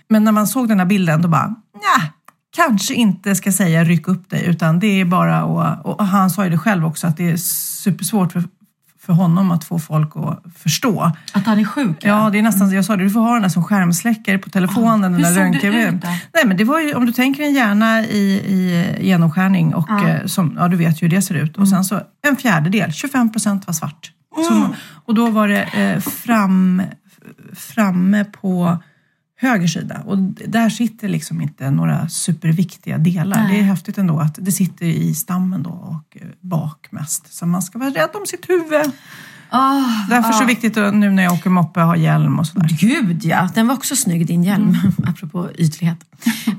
Men 0.09 0.23
när 0.23 0.31
man 0.31 0.47
såg 0.47 0.67
den 0.67 0.79
här 0.79 0.85
bilden 0.85 1.21
då 1.21 1.27
bara, 1.27 1.47
nja, 1.47 2.07
kanske 2.55 2.93
inte 2.93 3.35
ska 3.35 3.51
säga 3.51 3.83
ryck 3.83 4.07
upp 4.07 4.29
dig 4.29 4.45
utan 4.45 4.79
det 4.79 5.01
är 5.01 5.05
bara 5.05 5.37
att, 5.37 5.85
och 5.85 6.05
han 6.05 6.29
sa 6.29 6.43
ju 6.43 6.49
det 6.49 6.57
själv 6.57 6.85
också 6.85 7.07
att 7.07 7.17
det 7.17 7.31
är 7.31 7.37
supersvårt 7.37 8.31
för, 8.31 8.43
för 8.99 9.13
honom 9.13 9.51
att 9.51 9.63
få 9.63 9.79
folk 9.79 10.11
att 10.15 10.43
förstå. 10.57 11.11
Att 11.33 11.45
han 11.45 11.59
är 11.59 11.63
sjuk? 11.65 11.97
Ja, 12.01 12.29
det 12.29 12.37
är 12.39 12.41
nästan, 12.41 12.71
jag 12.71 12.85
sa 12.85 12.95
det, 12.95 13.03
du 13.03 13.09
får 13.09 13.19
ha 13.19 13.33
den 13.33 13.41
där 13.41 13.49
som 13.49 13.63
skärmsläckare 13.63 14.37
på 14.37 14.49
telefonen. 14.49 15.01
den 15.01 15.13
Hur 15.15 15.23
såg 15.25 15.33
det 15.35 15.39
röntgen- 15.69 15.95
ut 15.95 16.01
då? 16.01 16.07
Nej, 16.33 16.45
men 16.45 16.57
det 16.57 16.63
var 16.63 16.79
ju, 16.79 16.93
om 16.93 17.05
du 17.05 17.11
tänker 17.11 17.43
en 17.43 17.53
hjärna 17.53 18.01
i, 18.05 18.21
i 18.33 18.85
genomskärning 19.01 19.73
och 19.75 19.89
eh, 19.91 20.25
som, 20.25 20.55
ja, 20.59 20.67
du 20.67 20.77
vet 20.77 21.01
ju 21.01 21.07
hur 21.07 21.15
det 21.15 21.21
ser 21.21 21.35
ut. 21.35 21.57
Och 21.57 21.67
sen 21.67 21.83
så 21.83 22.01
en 22.27 22.35
fjärdedel, 22.35 22.91
25 22.93 23.31
procent 23.31 23.67
var 23.67 23.73
svart. 23.73 24.11
Så, 24.49 24.67
och 25.05 25.15
då 25.15 25.29
var 25.29 25.47
det 25.47 25.61
eh, 25.63 25.99
fram, 25.99 26.81
framme 27.53 28.25
på 28.25 28.77
höger 29.41 29.67
sida 29.67 30.01
och 30.05 30.17
där 30.47 30.69
sitter 30.69 31.07
liksom 31.07 31.41
inte 31.41 31.71
några 31.71 32.09
superviktiga 32.09 32.97
delar. 32.97 33.47
Det 33.47 33.59
är 33.59 33.63
häftigt 33.63 33.97
ändå 33.97 34.19
att 34.19 34.35
det 34.39 34.51
sitter 34.51 34.85
i 34.85 35.15
stammen 35.15 35.63
då 35.63 35.69
och 35.69 36.17
eh, 36.21 36.27
bak 36.41 36.87
mest. 36.91 37.33
Så 37.33 37.45
man 37.45 37.61
ska 37.61 37.79
vara 37.79 37.89
rädd 37.89 38.09
om 38.13 38.25
sitt 38.25 38.49
huvud. 38.49 38.91
Oh, 39.51 40.09
Därför 40.09 40.27
är 40.27 40.31
det 40.31 40.37
så 40.37 40.45
viktigt 40.45 40.77
att 40.77 40.93
nu 40.93 41.09
när 41.09 41.23
jag 41.23 41.33
åker 41.33 41.49
moppe 41.49 41.79
ha 41.79 41.95
hjälm 41.95 42.39
och 42.39 42.47
sådär. 42.47 42.67
Gud 42.79 43.25
ja, 43.25 43.49
den 43.55 43.67
var 43.67 43.75
också 43.75 43.95
snygg 43.95 44.27
din 44.27 44.43
hjälm, 44.43 44.75
apropå 45.03 45.49
ytlighet. 45.55 45.97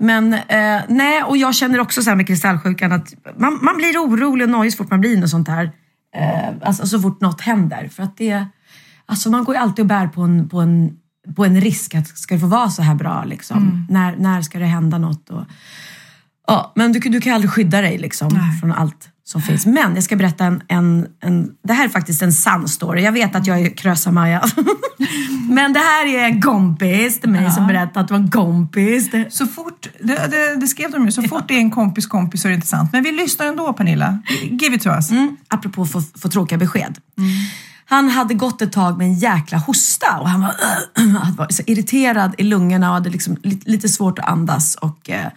Men 0.00 0.34
eh, 0.34 0.80
nej, 0.88 1.22
och 1.22 1.36
jag 1.36 1.54
känner 1.54 1.80
också 1.80 2.02
så 2.02 2.10
här 2.10 2.16
med 2.16 2.26
kristallsjukan 2.26 2.92
att 2.92 3.14
man, 3.36 3.58
man 3.62 3.76
blir 3.76 3.98
orolig 3.98 4.44
och 4.44 4.50
nojig 4.50 4.72
så 4.72 4.76
fort 4.76 4.90
man 4.90 5.00
blir 5.00 5.16
något 5.16 5.30
sånt 5.30 5.48
här. 5.48 5.64
Eh, 6.16 6.54
alltså 6.62 6.86
så 6.86 7.00
fort 7.00 7.20
något 7.20 7.40
händer. 7.40 7.88
För 7.88 8.02
att 8.02 8.16
det, 8.16 8.46
alltså 9.06 9.30
man 9.30 9.44
går 9.44 9.54
ju 9.54 9.60
alltid 9.60 9.82
och 9.82 9.86
bär 9.86 10.06
på 10.08 10.22
en, 10.22 10.48
på 10.48 10.60
en, 10.60 10.96
på 11.36 11.44
en 11.44 11.60
risk 11.60 11.94
att 11.94 12.18
ska 12.18 12.34
det 12.34 12.40
få 12.40 12.46
vara 12.46 12.70
så 12.70 12.82
här 12.82 12.94
bra 12.94 13.24
liksom? 13.24 13.86
När, 13.90 14.16
när 14.16 14.42
ska 14.42 14.58
det 14.58 14.66
hända 14.66 14.98
något? 14.98 15.30
Och, 15.30 15.44
ja, 16.46 16.72
men 16.76 16.92
du, 16.92 17.00
du 17.00 17.20
kan 17.20 17.34
aldrig 17.34 17.50
skydda 17.50 17.80
dig 17.80 17.98
liksom, 17.98 18.30
från 18.60 18.72
allt 18.72 19.08
som 19.24 19.42
finns. 19.42 19.66
Men 19.66 19.94
jag 19.94 20.04
ska 20.04 20.16
berätta 20.16 20.44
en, 20.44 20.62
en, 20.68 21.06
en... 21.20 21.50
Det 21.64 21.72
här 21.72 21.84
är 21.84 21.88
faktiskt 21.88 22.22
en 22.22 22.32
sann 22.32 22.68
story. 22.68 23.02
Jag 23.02 23.12
vet 23.12 23.36
att 23.36 23.46
jag 23.46 23.60
är 23.60 23.70
Krösa-Maja. 23.70 24.42
Men 25.48 25.72
det 25.72 25.78
här 25.78 26.06
är 26.06 26.24
en 26.24 26.42
kompis 26.42 27.20
till 27.20 27.30
mig 27.30 27.50
som 27.50 27.66
berättade 27.66 28.00
att 28.00 28.08
det 28.08 28.14
var 28.14 28.20
en 28.20 28.30
kompis. 28.30 29.10
Så 29.30 29.46
fort, 29.46 29.88
det, 30.00 30.30
det, 30.30 30.60
det 30.60 30.66
skrev 30.66 30.90
de 30.90 31.04
ju, 31.04 31.12
så 31.12 31.22
fort 31.22 31.48
det 31.48 31.54
är 31.54 31.58
en 31.58 31.70
kompis 31.70 32.06
kompis 32.06 32.42
så 32.42 32.48
är 32.48 32.50
det 32.50 32.54
inte 32.54 32.66
sant. 32.66 32.92
Men 32.92 33.02
vi 33.02 33.12
lyssnar 33.12 33.46
ändå 33.46 33.72
Pernilla. 33.72 34.22
Give 34.42 34.76
it 34.76 34.82
to 34.82 34.88
us. 34.88 35.10
mm, 35.10 35.36
apropå 35.48 35.86
få, 35.86 36.00
få 36.00 36.28
tråkiga 36.28 36.58
besked. 36.58 36.98
Han 37.92 38.08
hade 38.08 38.34
gått 38.34 38.62
ett 38.62 38.72
tag 38.72 38.98
med 38.98 39.06
en 39.06 39.14
jäkla 39.14 39.58
hosta 39.58 40.18
och 40.20 40.28
han 40.28 40.40
var, 40.40 40.54
han 41.18 41.34
var 41.34 41.46
så 41.50 41.62
irriterad 41.66 42.34
i 42.38 42.42
lungorna 42.42 42.88
och 42.88 42.94
hade 42.94 43.10
liksom 43.10 43.36
lite, 43.42 43.88
svårt 43.88 44.18
att 44.18 44.24
andas. 44.24 44.74
Och, 44.74 45.10
eh, 45.10 45.28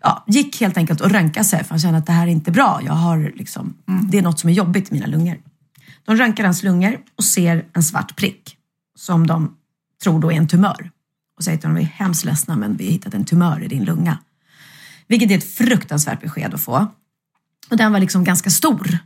ja, 0.00 0.24
gick 0.26 0.60
helt 0.60 0.76
enkelt 0.76 1.00
och 1.00 1.10
röntgade 1.10 1.44
sig 1.44 1.64
för 1.64 1.70
han 1.70 1.78
kände 1.78 1.98
att 1.98 2.06
det 2.06 2.12
här 2.12 2.26
är 2.26 2.30
inte 2.30 2.50
bra. 2.50 2.80
Jag 2.84 2.92
har 2.92 3.32
liksom, 3.36 3.74
Det 4.10 4.18
är 4.18 4.22
något 4.22 4.40
som 4.40 4.50
är 4.50 4.54
jobbigt 4.54 4.90
i 4.90 4.94
mina 4.94 5.06
lungor. 5.06 5.36
De 6.04 6.16
röntgar 6.16 6.44
hans 6.44 6.62
lungor 6.62 6.98
och 7.16 7.24
ser 7.24 7.64
en 7.72 7.82
svart 7.82 8.16
prick 8.16 8.56
som 8.98 9.26
de 9.26 9.56
tror 10.02 10.20
då 10.20 10.32
är 10.32 10.36
en 10.36 10.48
tumör. 10.48 10.90
Och 11.36 11.44
säger 11.44 11.58
till 11.58 11.68
honom, 11.68 11.82
vi 11.82 11.82
är 11.82 12.04
hemskt 12.04 12.24
ledsna 12.24 12.56
men 12.56 12.76
vi 12.76 12.84
har 12.84 12.92
hittat 12.92 13.14
en 13.14 13.24
tumör 13.24 13.62
i 13.62 13.68
din 13.68 13.84
lunga. 13.84 14.18
Vilket 15.06 15.30
är 15.30 15.38
ett 15.38 15.54
fruktansvärt 15.54 16.20
besked 16.20 16.54
att 16.54 16.60
få. 16.60 16.86
Och 17.70 17.76
den 17.76 17.92
var 17.92 18.00
liksom 18.00 18.24
ganska 18.24 18.50
stor 18.50 18.98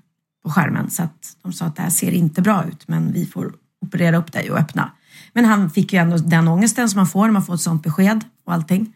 på 0.43 0.51
skärmen 0.51 0.91
så 0.91 1.03
att 1.03 1.37
de 1.43 1.53
sa 1.53 1.65
att 1.65 1.77
det 1.77 1.83
här 1.83 1.91
ser 1.91 2.13
inte 2.13 2.43
bra 2.43 2.65
ut 2.65 2.89
men 2.89 3.13
vi 3.13 3.27
får 3.27 3.55
operera 3.87 4.17
upp 4.17 4.33
dig 4.33 4.51
och 4.51 4.59
öppna. 4.59 4.93
Men 5.33 5.45
han 5.45 5.71
fick 5.71 5.93
ju 5.93 5.99
ändå 5.99 6.17
den 6.17 6.49
ångesten 6.49 6.89
som 6.89 6.99
man 6.99 7.07
får 7.07 7.25
när 7.25 7.33
man 7.33 7.45
får 7.45 7.55
ett 7.55 7.61
sånt 7.61 7.83
besked 7.83 8.25
och 8.47 8.53
allting. 8.53 8.95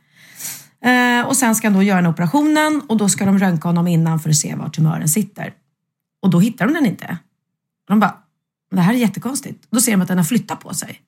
Eh, 0.85 1.26
och 1.26 1.37
sen 1.37 1.54
ska 1.54 1.66
han 1.66 1.74
då 1.74 1.82
göra 1.82 2.00
den 2.00 2.11
operationen 2.11 2.82
och 2.88 2.96
då 2.96 3.09
ska 3.09 3.26
de 3.26 3.38
röntga 3.38 3.68
honom 3.68 3.88
innan 3.88 4.20
för 4.20 4.30
att 4.30 4.37
se 4.37 4.54
var 4.54 4.68
tumören 4.68 5.09
sitter. 5.09 5.54
Och 6.22 6.30
då 6.30 6.40
hittar 6.40 6.66
de 6.66 6.74
den 6.74 6.87
inte. 6.87 7.18
Och 7.88 7.90
de 7.90 8.00
bara, 8.00 8.16
det 8.70 8.80
här 8.80 8.94
är 8.94 8.98
jättekonstigt. 8.98 9.66
Då 9.70 9.80
ser 9.80 9.92
de 9.92 10.02
att 10.02 10.09
den 10.09 10.18
har 10.18 10.24
flyttat 10.24 10.61
på 10.61 10.74
sig. 10.74 11.00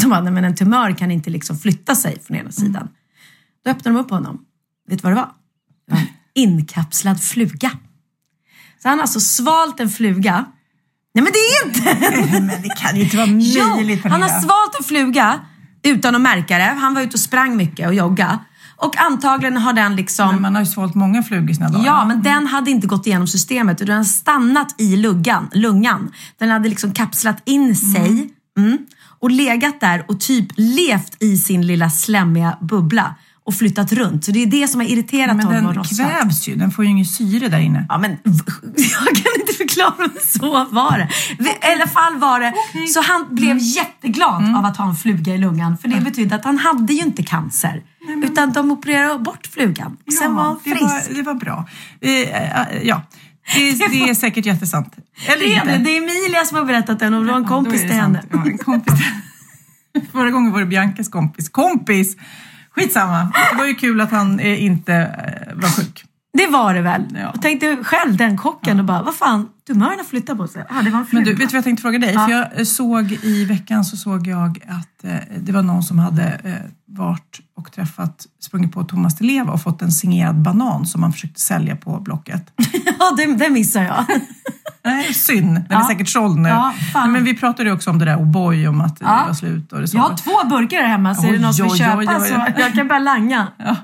De 0.00 0.10
bara, 0.10 0.20
nej 0.20 0.32
men 0.32 0.44
en 0.44 0.54
tumör 0.54 0.92
kan 0.92 1.10
inte 1.10 1.30
liksom 1.30 1.58
flytta 1.58 1.94
sig 1.94 2.20
från 2.20 2.36
ena 2.36 2.50
sidan. 2.50 2.88
Då 3.64 3.70
öppnar 3.70 3.92
de 3.92 3.98
upp 3.98 4.10
honom. 4.10 4.44
Vet 4.88 4.98
du 4.98 5.02
vad 5.02 5.12
det 5.12 5.16
var? 5.16 5.30
Det 5.86 5.92
var 5.92 6.00
en 6.00 6.06
inkapslad 6.34 7.22
fluga. 7.22 7.70
Så 8.82 8.88
han 8.88 8.98
har 8.98 9.02
alltså 9.02 9.20
svalt 9.20 9.80
en 9.80 9.88
fluga. 9.88 10.44
Nej 11.14 11.24
men 11.24 11.32
det 11.32 11.38
är 11.38 11.66
inte! 11.66 12.40
Men 12.40 12.62
det 12.62 12.68
kan 12.76 12.96
ju 12.96 13.02
inte 13.02 13.16
vara 13.16 13.26
Jo, 13.26 13.68
möjligt 13.68 14.04
han 14.04 14.22
har 14.22 14.28
svalt 14.28 14.76
en 14.78 14.84
fluga 14.84 15.40
utan 15.82 16.14
att 16.14 16.20
märka 16.20 16.58
det. 16.58 16.64
Han 16.80 16.94
var 16.94 17.02
ute 17.02 17.14
och 17.14 17.20
sprang 17.20 17.56
mycket 17.56 17.86
och 17.88 17.94
jogga. 17.94 18.38
Och 18.76 18.96
antagligen 18.96 19.56
har 19.56 19.72
den 19.72 19.96
liksom... 19.96 20.28
Men 20.28 20.42
man 20.42 20.54
har 20.54 20.62
ju 20.62 20.66
svalt 20.66 20.94
många 20.94 21.22
flugor 21.22 21.54
sina 21.54 21.68
dagar. 21.68 21.86
Ja, 21.86 22.04
men 22.04 22.22
den 22.22 22.46
hade 22.46 22.70
inte 22.70 22.86
gått 22.86 23.06
igenom 23.06 23.26
systemet 23.26 23.80
utan 23.80 23.94
den 23.94 24.04
stannat 24.04 24.74
i 24.78 24.96
luggan, 24.96 25.48
lungan. 25.52 26.12
Den 26.38 26.50
hade 26.50 26.68
liksom 26.68 26.92
kapslat 26.92 27.42
in 27.44 27.76
sig 27.76 28.30
mm, 28.58 28.78
och 29.20 29.30
legat 29.30 29.80
där 29.80 30.04
och 30.08 30.20
typ 30.20 30.46
levt 30.56 31.22
i 31.22 31.36
sin 31.36 31.66
lilla 31.66 31.90
slemmiga 31.90 32.58
bubbla 32.60 33.14
och 33.46 33.54
flyttat 33.54 33.92
runt. 33.92 34.24
Så 34.24 34.30
det 34.32 34.42
är 34.42 34.46
det 34.46 34.68
som 34.68 34.80
har 34.80 34.88
irriterat 34.88 35.36
men 35.36 35.46
honom 35.46 35.66
och 35.66 35.74
den 35.74 35.84
kvävs 35.84 36.48
ju. 36.48 36.56
Den 36.56 36.70
får 36.70 36.84
ju 36.84 36.90
ingen 36.90 37.04
syre 37.04 37.48
där 37.48 37.58
inne. 37.58 37.86
Ja, 37.88 37.98
men 37.98 38.10
jag 38.76 39.16
kan 39.16 39.40
inte 39.40 39.52
förklara, 39.56 39.94
men 39.98 40.10
så 40.26 40.64
var 40.70 40.98
det. 40.98 41.08
I 41.68 41.72
alla 41.72 41.86
fall 41.86 42.16
var 42.18 42.40
det, 42.40 42.52
så 42.88 43.02
han 43.02 43.26
blev 43.30 43.58
jätteglad 43.60 44.56
av 44.56 44.64
att 44.64 44.76
ha 44.76 44.88
en 44.88 44.96
fluga 44.96 45.34
i 45.34 45.38
lungan. 45.38 45.78
För 45.78 45.88
det 45.88 46.00
betydde 46.00 46.34
att 46.34 46.44
han 46.44 46.58
hade 46.58 46.92
ju 46.92 47.00
inte 47.02 47.22
cancer. 47.22 47.82
Utan 48.24 48.52
de 48.52 48.70
opererade 48.70 49.18
bort 49.18 49.46
flugan. 49.46 49.96
Och 50.06 50.12
sen 50.12 50.34
var 50.34 50.42
han 50.42 50.58
det 50.64 50.70
frisk. 50.70 50.82
var, 50.82 51.14
det 51.14 51.22
var 51.22 51.34
bra. 51.34 51.68
Eh, 52.00 52.12
eh, 52.12 52.82
ja, 52.82 53.02
det, 53.54 53.88
det 53.90 54.10
är 54.10 54.14
säkert 54.14 54.46
jättesant. 54.46 54.96
Eller 55.26 55.46
Det 55.46 55.54
är 55.54 55.64
det. 55.78 55.84
Det 55.84 55.90
är 55.90 55.98
Emilia 55.98 56.44
som 56.44 56.58
har 56.58 56.64
berättat 56.64 56.98
den 56.98 57.14
och 57.14 57.24
det 57.24 57.30
var 57.30 57.36
en 57.36 57.42
Ja, 57.42 57.48
kompis 57.48 57.74
är 57.74 57.78
till 57.78 57.88
det 57.88 57.94
henne. 57.94 58.22
Ja, 58.32 58.44
en 58.46 58.58
kompis. 58.58 58.94
Förra 60.12 60.30
gången 60.30 60.52
var 60.52 60.60
det 60.60 60.66
Biancas 60.66 61.08
kompis. 61.08 61.48
Kompis! 61.48 62.16
Skitsamma. 62.76 63.32
Det 63.50 63.58
var 63.58 63.66
ju 63.66 63.74
kul 63.74 64.00
att 64.00 64.10
han 64.10 64.40
eh, 64.40 64.64
inte 64.64 64.94
eh, 64.94 65.54
var 65.54 65.68
sjuk. 65.68 66.05
Det 66.36 66.46
var 66.46 66.74
det 66.74 66.80
väl? 66.82 67.02
Ja. 67.14 67.18
Jag 67.34 67.42
tänkte 67.42 67.76
själv 67.82 68.16
den 68.16 68.36
kocken 68.38 68.78
och 68.78 68.84
bara, 68.84 69.02
vad 69.02 69.14
fan, 69.14 69.48
tumören 69.66 69.98
har 69.98 70.04
flyttat 70.04 70.38
på 70.38 70.48
sig. 70.48 70.64
Ja, 70.68 70.74
det 70.82 70.90
var 70.90 70.98
en 70.98 71.06
Men 71.12 71.24
du, 71.24 71.30
vet 71.30 71.38
du 71.38 71.44
vad 71.46 71.54
jag 71.54 71.64
tänkte 71.64 71.82
fråga 71.82 71.98
dig? 71.98 72.12
Ja. 72.14 72.24
För 72.26 72.32
jag 72.32 72.58
eh, 72.58 72.64
såg 72.64 73.12
i 73.12 73.44
veckan 73.44 73.84
så 73.84 73.96
såg 73.96 74.26
jag 74.26 74.58
att 74.68 75.04
eh, 75.04 75.16
det 75.38 75.52
var 75.52 75.62
någon 75.62 75.82
som 75.82 75.98
hade 75.98 76.22
eh, 76.44 76.52
varit 76.96 77.40
och 77.56 77.72
träffat, 77.72 78.26
sprungit 78.40 78.72
på 78.72 78.84
Thomas 78.84 79.16
Di 79.16 79.24
Leva 79.26 79.52
och 79.52 79.62
fått 79.62 79.82
en 79.82 79.92
signerad 79.92 80.34
banan 80.36 80.86
som 80.86 81.00
man 81.00 81.12
försökte 81.12 81.40
sälja 81.40 81.76
på 81.76 82.00
Blocket. 82.00 82.50
Ja, 82.98 83.14
det, 83.16 83.34
det 83.34 83.50
missar 83.50 83.82
jag. 83.82 84.04
Nej, 84.84 85.14
synd. 85.14 85.54
Den 85.54 85.56
är 85.56 85.66
Ja. 85.82 85.88
säkert 85.88 86.08
såld 86.08 86.38
nu. 86.38 86.48
Ja. 86.48 86.74
Nej, 86.94 87.08
men 87.08 87.24
vi 87.24 87.36
pratade 87.36 87.68
ju 87.68 87.74
också 87.74 87.90
om 87.90 87.98
det 87.98 88.04
där 88.04 88.16
O'boy, 88.16 88.68
om 88.68 88.80
att 88.80 88.96
Ja. 89.00 89.20
det 89.20 89.26
var 89.26 89.34
slut 89.34 89.72
och 89.72 89.80
det 89.80 89.88
så. 89.88 89.96
Jag 89.96 90.02
har 90.02 90.16
två 90.16 90.48
burkar 90.48 90.82
hemma, 90.82 91.14
så 91.14 91.22
är 91.22 91.26
det 91.26 91.32
Oj, 91.36 91.42
någon 91.42 91.54
som 91.54 91.62
vill 91.64 91.72
oj, 91.72 91.78
köpa 91.78 91.96
oj, 91.98 92.06
oj. 92.20 92.28
så 92.28 92.60
jag 92.60 92.72
kan 92.72 92.88
börja 92.88 92.98
langa. 92.98 93.46
Ja. 93.56 93.76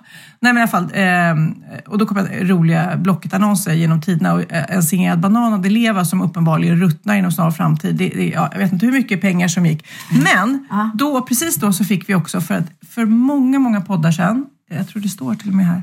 Nej 0.42 0.52
men 0.52 0.56
i 0.56 0.62
alla 0.62 0.70
fall, 0.70 0.90
eh, 0.94 1.82
och 1.86 1.98
då 1.98 2.06
kom 2.06 2.16
det 2.16 2.44
roliga 2.44 2.96
Blocket-annonser 2.96 3.72
genom 3.72 4.00
tiderna 4.00 4.32
och 4.32 4.52
eh, 4.52 4.64
en 4.76 4.82
signerad 4.82 5.20
banan 5.20 5.52
av 5.52 5.64
Leva 5.64 6.04
som 6.04 6.22
uppenbarligen 6.22 6.76
ruttnar 6.80 7.14
inom 7.16 7.32
snar 7.32 7.50
framtid. 7.50 7.96
Det, 7.96 8.08
det, 8.08 8.28
ja, 8.28 8.48
jag 8.52 8.58
vet 8.58 8.72
inte 8.72 8.86
hur 8.86 8.92
mycket 8.92 9.20
pengar 9.20 9.48
som 9.48 9.66
gick. 9.66 9.86
Men 10.24 10.66
Ja. 10.70 10.90
då, 10.94 11.22
precis 11.22 11.56
då 11.56 11.72
så 11.72 11.84
fick 11.84 12.08
vi 12.08 12.14
också, 12.14 12.40
för, 12.40 12.54
att, 12.54 12.64
för 12.90 13.06
många, 13.06 13.58
många 13.58 13.80
poddar 13.80 14.12
sedan, 14.12 14.46
jag 14.70 14.88
tror 14.88 15.02
det 15.02 15.08
står 15.08 15.34
till 15.34 15.48
och 15.48 15.54
med 15.54 15.66
här, 15.66 15.82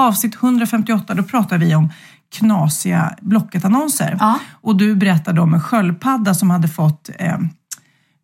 avsnitt 0.00 0.34
158, 0.42 1.14
då 1.14 1.22
pratar 1.22 1.58
vi 1.58 1.74
om 1.74 1.88
knasiga 2.38 3.14
Blocket-annonser. 3.20 4.16
Ja. 4.20 4.38
Och 4.60 4.76
du 4.76 4.94
berättade 4.94 5.40
om 5.40 5.54
en 5.54 5.60
sköldpadda 5.60 6.34
som 6.34 6.50
hade 6.50 6.68
fått 6.68 7.10
eh, 7.18 7.38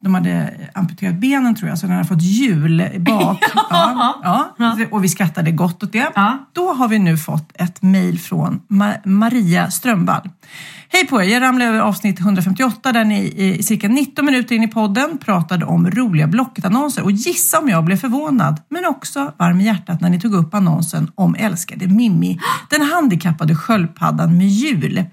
de 0.02 0.14
hade 0.14 0.50
amputerat 0.74 1.14
benen 1.14 1.54
tror 1.54 1.68
jag, 1.68 1.78
så 1.78 1.86
den 1.86 1.96
hade 1.96 2.08
fått 2.08 2.22
hjul 2.22 2.90
bak. 2.98 3.38
ja, 3.70 4.54
ja. 4.58 4.76
Och 4.90 5.04
vi 5.04 5.08
skrattade 5.08 5.50
gott 5.50 5.82
åt 5.82 5.92
det. 5.92 6.10
Ja. 6.14 6.38
Då 6.52 6.72
har 6.72 6.88
vi 6.88 6.98
nu 6.98 7.16
fått 7.16 7.50
ett 7.54 7.82
mejl 7.82 8.18
från 8.18 8.60
Ma- 8.68 9.06
Maria 9.08 9.70
Strömvall. 9.70 10.28
Hej 10.92 11.06
på 11.06 11.22
er! 11.22 11.28
Jag 11.28 11.42
ramlade 11.42 11.70
över 11.70 11.80
avsnitt 11.80 12.20
158 12.20 12.92
där 12.92 13.04
ni 13.04 13.34
i 13.36 13.62
cirka 13.62 13.88
19 13.88 14.24
minuter 14.24 14.54
in 14.54 14.62
i 14.62 14.68
podden 14.68 15.18
pratade 15.18 15.64
om 15.64 15.90
roliga 15.90 16.26
Blocket-annonser 16.26 17.02
och 17.02 17.12
gissa 17.12 17.58
om 17.58 17.68
jag 17.68 17.84
blev 17.84 17.96
förvånad, 17.96 18.60
men 18.68 18.84
också 18.84 19.32
varm 19.38 19.60
i 19.60 19.64
hjärtat 19.64 20.00
när 20.00 20.10
ni 20.10 20.20
tog 20.20 20.34
upp 20.34 20.54
annonsen 20.54 21.10
om 21.14 21.34
älskade 21.34 21.86
Mimmi, 21.86 22.40
den 22.70 22.82
handikappade 22.82 23.54
sköldpaddan 23.54 24.38
med 24.38 24.48
hjul. 24.48 25.04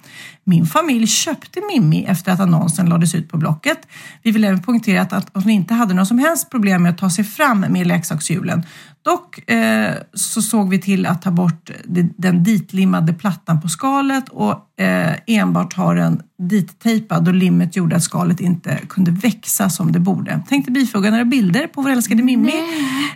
Min 0.43 0.65
familj 0.65 1.07
köpte 1.07 1.61
Mimmi 1.73 2.05
efter 2.05 2.31
att 2.31 2.39
annonsen 2.39 2.89
lades 2.89 3.15
ut 3.15 3.29
på 3.29 3.37
Blocket. 3.37 3.87
Vi 4.23 4.31
vill 4.31 4.43
även 4.43 4.61
poängtera 4.61 5.01
att, 5.01 5.13
att 5.13 5.29
hon 5.33 5.49
inte 5.49 5.73
hade 5.73 5.93
några 5.93 6.05
som 6.05 6.19
helst 6.19 6.49
problem 6.49 6.83
med 6.83 6.91
att 6.91 6.97
ta 6.97 7.09
sig 7.09 7.23
fram 7.23 7.59
med 7.59 7.87
leksakshjulen. 7.87 8.63
Dock 9.07 9.49
eh, 9.49 9.93
så 10.13 10.41
såg 10.41 10.69
vi 10.69 10.79
till 10.81 11.05
att 11.05 11.21
ta 11.21 11.31
bort 11.31 11.71
den 12.17 12.43
ditlimmade 12.43 13.13
plattan 13.13 13.61
på 13.61 13.69
skalet 13.69 14.29
och 14.29 14.81
eh, 14.81 15.13
enbart 15.27 15.73
ha 15.73 15.93
den 15.93 16.21
dittejpad 16.39 17.23
då 17.23 17.31
limmet 17.31 17.75
gjorde 17.75 17.95
att 17.95 18.03
skalet 18.03 18.39
inte 18.39 18.79
kunde 18.89 19.11
växa 19.11 19.69
som 19.69 19.91
det 19.91 19.99
borde. 19.99 20.41
Tänkte 20.49 20.71
bifoga 20.71 21.09
några 21.11 21.25
bilder 21.25 21.67
på 21.67 21.81
vår 21.81 21.89
älskade 21.89 22.23
Mimmi. 22.23 22.53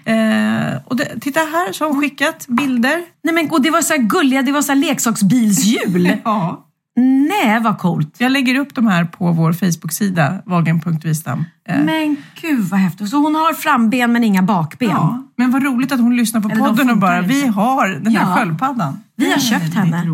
Eh, 0.05 0.81
och 0.85 0.95
det, 0.95 1.19
titta 1.21 1.39
här 1.39 1.73
så 1.73 1.83
har 1.83 1.91
hon 1.91 2.01
skickat 2.01 2.47
bilder. 2.47 3.01
Nej 3.23 3.33
men 3.33 3.49
och 3.49 3.61
det 3.61 3.69
var 3.69 3.81
så 3.81 3.93
gulliga, 3.97 4.41
det 4.41 4.51
var 4.51 4.61
så 4.61 4.71
här 4.71 4.79
leksaksbilshjul. 4.79 6.11
Ja. 6.23 6.67
Nej 6.95 7.59
vad 7.59 7.77
coolt. 7.77 8.15
Jag 8.17 8.31
lägger 8.31 8.55
upp 8.55 8.75
de 8.75 8.87
här 8.87 9.05
på 9.05 9.31
vår 9.31 9.53
Facebook-sida, 9.53 10.41
wahlgren.vistam. 10.45 11.45
Eh, 11.69 11.79
Men 11.83 12.17
gud 12.41 12.59
vad 12.65 12.79
häftigt. 12.79 13.09
Så 13.09 13.17
hon 13.17 13.35
har 13.35 13.53
framben 13.53 14.11
men 14.11 14.23
inga 14.23 14.41
bakben. 14.41 14.89
Ja, 14.89 15.23
men 15.37 15.51
vad 15.51 15.63
roligt 15.63 15.91
att 15.91 15.99
hon 15.99 16.15
lyssnar 16.15 16.41
på 16.41 16.49
Eller 16.49 16.57
de 16.61 16.67
podden 16.69 16.89
och 16.89 16.97
bara, 16.97 17.21
vi 17.21 17.47
har 17.47 17.87
den 17.89 18.15
här 18.15 18.29
Ja. 18.29 18.35
sköldpaddan. 18.35 18.97
Vi 19.15 19.31
har 19.31 19.39
köpt 19.39 19.73
henne. 19.73 20.05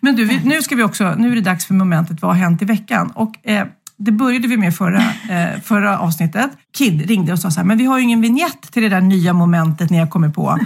Men 0.00 0.16
du, 0.16 0.40
nu 0.44 0.62
ska 0.62 0.76
vi 0.76 0.82
också, 0.82 1.14
nu 1.18 1.32
är 1.32 1.34
det 1.34 1.40
dags 1.40 1.66
för 1.66 1.74
momentet 1.74 2.22
Vad 2.22 2.30
har 2.30 2.38
hänt 2.38 2.62
i 2.62 2.64
veckan? 2.64 3.10
Och 3.14 3.48
eh, 3.48 3.66
det 3.98 4.12
började 4.12 4.48
vi 4.48 4.56
med 4.56 4.76
förra, 4.76 4.98
eh, 5.30 5.60
förra 5.62 5.98
avsnittet. 5.98 6.50
Kid 6.78 7.06
ringde 7.08 7.32
och 7.32 7.38
sa 7.38 7.50
så 7.50 7.60
här, 7.60 7.66
men 7.66 7.78
vi 7.78 7.84
har 7.84 7.98
ju 7.98 8.04
ingen 8.04 8.20
vignett 8.20 8.72
till 8.72 8.82
det 8.82 8.88
där 8.88 9.00
nya 9.00 9.32
momentet 9.32 9.90
ni 9.90 9.98
har 9.98 10.06
kommit 10.06 10.34
på. 10.34 10.58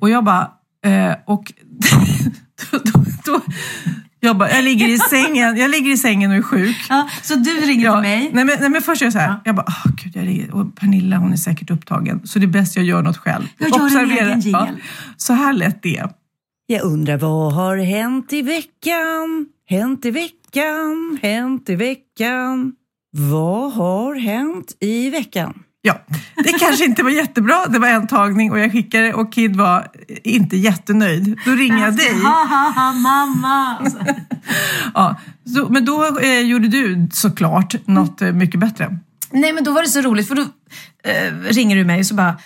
Och 0.00 0.10
jag 0.10 0.24
bara, 0.24 0.50
eh, 0.86 1.14
och 1.26 1.52
då, 2.70 2.78
då, 2.92 3.04
då, 3.24 3.40
jag 4.24 4.36
bara, 4.38 4.50
jag 4.50 4.64
ligger 4.64 4.88
i 4.88 4.98
sängen, 4.98 5.56
jag 5.56 5.70
ligger 5.70 5.92
i 5.92 5.96
sängen 5.96 6.30
och 6.30 6.36
är 6.36 6.42
sjuk. 6.42 6.76
Ja, 6.88 7.08
så 7.22 7.34
du 7.34 7.50
ringer 7.50 7.84
Ja, 7.84 7.92
till 7.94 8.02
mig. 8.02 8.30
Nej, 8.32 8.44
men, 8.44 8.56
nej 8.60 8.70
men 8.70 8.82
först 8.82 9.02
är 9.02 9.06
jag 9.06 9.12
så 9.12 9.18
här, 9.18 9.36
jag 9.44 9.54
bara, 9.54 9.66
åh 9.68 9.92
gud, 10.04 10.16
jag 10.16 10.26
ringer, 10.26 10.54
och 10.54 10.76
Pernilla 10.76 11.16
hon 11.16 11.32
är 11.32 11.36
säkert 11.36 11.70
upptagen 11.70 12.20
så 12.26 12.38
det 12.38 12.44
är 12.44 12.48
bäst 12.48 12.76
jag 12.76 12.84
gör 12.84 13.02
något 13.02 13.16
själv. 13.16 13.44
Jag 13.58 13.68
gör 13.68 13.76
en 13.78 13.82
Observera- 13.84 14.26
egen 14.26 14.40
jingle. 14.40 14.76
Så 15.16 15.32
här 15.32 15.52
lät 15.52 15.82
det. 15.82 16.06
Jag 16.66 16.82
undrar 16.82 17.16
vad 17.16 17.52
har 17.54 17.76
hänt 17.76 18.32
i 18.32 18.42
veckan? 18.42 19.46
Hänt 19.68 20.04
i 20.04 20.10
veckan? 20.10 21.18
Hänt 21.22 21.68
i 21.70 21.74
veckan? 21.74 22.72
Vad 23.16 23.72
har 23.72 24.14
hänt 24.14 24.76
i 24.80 25.10
veckan? 25.10 25.62
Ja, 25.84 25.94
det 26.36 26.52
kanske 26.58 26.84
inte 26.84 27.02
var 27.02 27.10
jättebra. 27.10 27.66
Det 27.68 27.78
var 27.78 27.88
en 27.88 28.06
tagning 28.06 28.52
och 28.52 28.58
jag 28.58 28.72
skickade 28.72 29.14
och 29.14 29.32
Kid 29.32 29.56
var 29.56 29.88
inte 30.24 30.56
jättenöjd. 30.56 31.38
Då 31.44 31.50
ringer 31.50 31.84
jag 31.84 31.96
dig. 31.96 32.14
Ha 32.22 32.44
ha 32.44 32.72
ha 32.76 32.92
mamma. 32.92 33.76
Ja, 34.94 35.16
så, 35.54 35.68
men 35.68 35.84
då 35.84 36.18
eh, 36.18 36.40
gjorde 36.40 36.68
du 36.68 37.08
såklart 37.12 37.74
något 37.86 38.22
eh, 38.22 38.32
mycket 38.32 38.60
bättre. 38.60 38.98
Nej 39.30 39.52
men 39.52 39.64
då 39.64 39.72
var 39.72 39.82
det 39.82 39.88
så 39.88 40.00
roligt 40.00 40.28
för 40.28 40.34
då 40.34 40.42
eh, 41.04 41.32
ringer 41.50 41.76
du 41.76 41.84
mig 41.84 42.00
och 42.00 42.06
så 42.06 42.14
bara, 42.14 42.36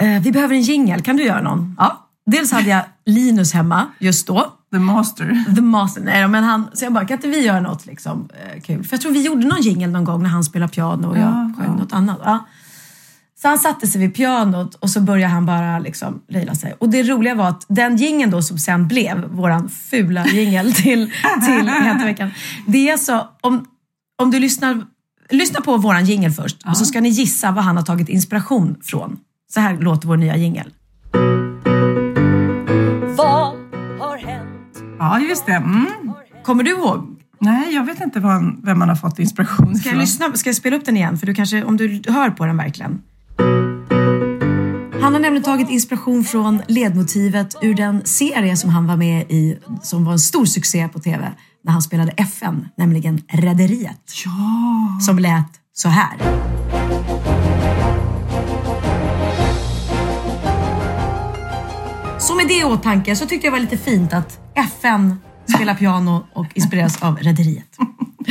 eh, 0.00 0.22
vi 0.22 0.32
behöver 0.32 0.54
en 0.54 0.62
jingel, 0.62 1.02
kan 1.02 1.16
du 1.16 1.22
göra 1.24 1.42
någon? 1.42 1.76
Ja. 1.78 2.08
Dels 2.26 2.52
hade 2.52 2.68
jag 2.70 2.82
Linus 3.06 3.52
hemma 3.52 3.86
just 3.98 4.26
då. 4.26 4.52
The 4.72 4.78
Master. 4.78 5.44
The 5.56 5.62
Master. 5.62 6.00
Nej, 6.02 6.28
men 6.28 6.44
han, 6.44 6.68
så 6.72 6.84
jag 6.84 6.92
bara, 6.92 7.04
kan 7.04 7.16
inte 7.18 7.28
vi 7.28 7.40
göra 7.46 7.60
något 7.60 7.86
liksom, 7.86 8.28
eh, 8.54 8.60
kul? 8.62 8.84
För 8.84 8.94
jag 8.96 9.00
tror 9.00 9.12
vi 9.12 9.22
gjorde 9.22 9.46
någon 9.46 9.60
jingle 9.60 9.86
någon 9.86 10.04
gång 10.04 10.22
när 10.22 10.30
han 10.30 10.44
spelade 10.44 10.72
piano 10.72 11.06
och 11.08 11.16
jag 11.16 11.22
Ja, 11.22 11.52
sjöng 11.58 11.66
ja. 11.66 11.74
något 11.74 11.92
annat. 11.92 12.18
Ja. 12.24 12.46
Så 13.44 13.48
han 13.48 13.58
satte 13.58 13.86
sig 13.86 14.00
vid 14.00 14.14
pianot 14.14 14.74
och 14.74 14.90
så 14.90 15.00
började 15.00 15.32
han 15.32 15.46
bara 15.46 15.78
liksom 15.78 16.22
lila 16.28 16.54
sig. 16.54 16.74
Och 16.78 16.88
det 16.88 17.02
roliga 17.02 17.34
var 17.34 17.48
att 17.48 17.66
den 17.68 17.96
jingeln 17.96 18.30
då 18.30 18.42
som 18.42 18.58
sen 18.58 18.88
blev 18.88 19.24
våran 19.24 19.68
fula 19.68 20.26
jingel 20.26 20.72
till, 20.72 21.10
till 21.46 21.70
veckan. 22.04 22.30
Det 22.66 22.88
är 22.88 22.92
alltså, 22.92 23.28
om, 23.40 23.66
om 24.22 24.30
du 24.30 24.38
lyssnar, 24.38 24.82
lyssna 25.30 25.60
på 25.60 25.76
våran 25.76 26.04
jingel 26.04 26.32
först 26.32 26.56
och 26.66 26.76
så 26.76 26.84
ska 26.84 27.00
ni 27.00 27.08
gissa 27.08 27.50
vad 27.50 27.64
han 27.64 27.76
har 27.76 27.84
tagit 27.84 28.08
inspiration 28.08 28.76
från. 28.82 29.18
Så 29.52 29.60
här 29.60 29.76
låter 29.76 30.08
vår 30.08 30.16
nya 30.16 30.36
jingel. 30.36 30.70
Vad 33.16 33.52
har 34.00 34.18
hänt? 34.18 34.82
Ja, 34.98 35.20
just 35.20 35.46
det. 35.46 35.52
Mm. 35.52 35.86
Kommer 36.42 36.62
du 36.62 36.70
ihåg? 36.70 37.20
Nej, 37.40 37.74
jag 37.74 37.84
vet 37.84 38.00
inte 38.00 38.20
vem 38.62 38.78
man 38.78 38.88
har 38.88 38.96
fått 38.96 39.18
inspiration 39.18 39.76
Ska 39.76 39.88
jag, 39.88 39.98
lyssna, 39.98 40.32
ska 40.32 40.48
jag 40.48 40.56
spela 40.56 40.76
upp 40.76 40.84
den 40.84 40.96
igen? 40.96 41.18
För 41.18 41.26
du 41.26 41.34
kanske, 41.34 41.64
om 41.64 41.76
du 41.76 42.02
hör 42.08 42.30
på 42.30 42.46
den 42.46 42.56
verkligen. 42.56 43.02
Han 45.04 45.12
har 45.12 45.20
nämligen 45.20 45.42
tagit 45.42 45.70
inspiration 45.70 46.24
från 46.24 46.62
ledmotivet 46.68 47.54
ur 47.62 47.74
den 47.74 48.06
serie 48.06 48.56
som 48.56 48.70
han 48.70 48.86
var 48.86 48.96
med 48.96 49.30
i, 49.30 49.58
som 49.82 50.04
var 50.04 50.12
en 50.12 50.18
stor 50.18 50.44
succé 50.44 50.88
på 50.88 50.98
TV 50.98 51.32
när 51.64 51.72
han 51.72 51.82
spelade 51.82 52.12
FN, 52.16 52.68
nämligen 52.76 53.22
Rederiet. 53.28 54.12
Ja. 54.24 55.00
Som 55.00 55.18
lät 55.18 55.46
så 55.72 55.88
här. 55.88 56.18
Så 62.18 62.34
med 62.34 62.48
det 62.48 62.58
i 62.58 62.64
åtanke 62.64 63.16
så 63.16 63.26
tyckte 63.26 63.46
jag 63.46 63.52
det 63.54 63.58
var 63.58 63.70
lite 63.70 63.78
fint 63.78 64.12
att 64.12 64.38
FN 64.54 65.20
spelar 65.54 65.74
piano 65.74 66.26
och 66.34 66.46
inspireras 66.54 67.02
av 67.02 67.16
Rederiet. 67.16 67.76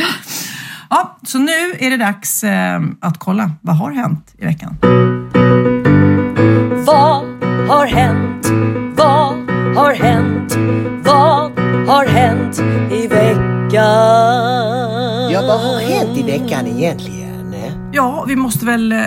ja, 0.90 1.18
så 1.24 1.40
nu 1.40 1.74
är 1.80 1.90
det 1.90 1.98
dags 1.98 2.44
eh, 2.44 2.82
att 3.00 3.18
kolla. 3.20 3.52
Vad 3.62 3.78
har 3.78 3.92
hänt 3.92 4.34
i 4.38 4.46
veckan? 4.46 4.78
Vad 6.86 7.26
har 7.70 7.86
hänt? 7.86 8.48
Vad 8.98 9.50
har 9.76 9.94
hänt? 9.94 10.56
Vad 11.06 11.60
har 11.88 12.06
hänt 12.06 12.60
i 12.92 13.08
veckan? 13.08 13.72
Ja, 15.32 15.42
vad 15.42 15.60
har 15.60 15.80
hänt 15.80 16.18
i 16.18 16.24
veckan 16.24 16.68
egentligen? 16.68 17.54
Ja, 17.92 18.26
vi 18.28 18.36
måste 18.36 18.66
väl 18.66 18.92
eh, 18.92 19.02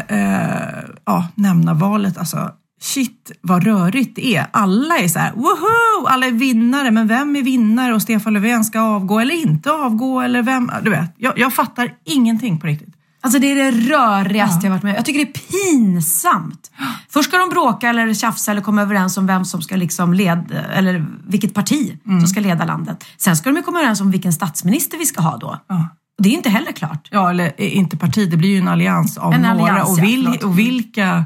ja, 1.06 1.28
nämna 1.34 1.74
valet. 1.74 2.18
Alltså, 2.18 2.50
shit 2.80 3.32
vad 3.40 3.64
rörigt 3.64 4.16
det 4.16 4.36
är. 4.36 4.46
Alla 4.50 4.98
är 4.98 5.08
så 5.08 5.18
här, 5.18 5.32
woho! 5.32 6.06
Alla 6.06 6.26
är 6.26 6.32
vinnare, 6.32 6.90
men 6.90 7.06
vem 7.08 7.36
är 7.36 7.42
vinnare? 7.42 7.94
Och 7.94 8.02
Stefan 8.02 8.32
Löfven 8.32 8.64
ska 8.64 8.80
avgå 8.80 9.20
eller 9.20 9.34
inte 9.34 9.70
avgå? 9.72 10.20
Eller 10.20 10.42
vem? 10.42 10.70
Du 10.82 10.90
vet, 10.90 11.14
jag, 11.16 11.38
jag 11.38 11.54
fattar 11.54 11.90
ingenting 12.04 12.60
på 12.60 12.66
riktigt. 12.66 12.95
Alltså 13.26 13.38
det 13.38 13.52
är 13.52 13.56
det 13.56 13.70
rörigaste 13.70 14.66
jag 14.66 14.70
varit 14.70 14.82
med 14.82 14.96
Jag 14.96 15.04
tycker 15.04 15.18
det 15.24 15.30
är 15.30 15.64
pinsamt. 15.64 16.70
Först 17.08 17.28
ska 17.28 17.38
de 17.38 17.48
bråka 17.48 17.88
eller 17.88 18.14
tjafsa 18.14 18.50
eller 18.50 18.60
komma 18.62 18.82
överens 18.82 19.16
om 19.16 19.26
vem 19.26 19.44
som 19.44 19.62
ska 19.62 19.76
liksom 19.76 20.14
leda, 20.14 20.62
eller 20.62 21.06
vilket 21.26 21.54
parti 21.54 21.98
som 22.04 22.26
ska 22.26 22.40
leda 22.40 22.64
landet. 22.64 23.04
Sen 23.16 23.36
ska 23.36 23.50
de 23.50 23.56
ju 23.56 23.62
komma 23.62 23.78
överens 23.78 24.00
om 24.00 24.10
vilken 24.10 24.32
statsminister 24.32 24.98
vi 24.98 25.06
ska 25.06 25.20
ha 25.22 25.36
då. 25.36 25.60
Ja. 25.68 25.88
Och 26.18 26.22
det 26.22 26.28
är 26.28 26.32
inte 26.32 26.48
heller 26.48 26.72
klart. 26.72 27.08
Ja, 27.10 27.30
eller 27.30 27.52
eh, 27.56 27.76
inte 27.76 27.96
parti, 27.96 28.30
det 28.30 28.36
blir 28.36 28.48
ju 28.50 28.58
en 28.58 28.68
allians 28.68 29.18
av 29.18 29.32
En 29.32 29.42
några. 29.42 29.52
allians, 29.52 29.90
och, 29.90 29.98
ja, 29.98 30.02
vil, 30.02 30.24
förlåt. 30.24 30.42
och 30.42 30.58
vilka, 30.58 31.24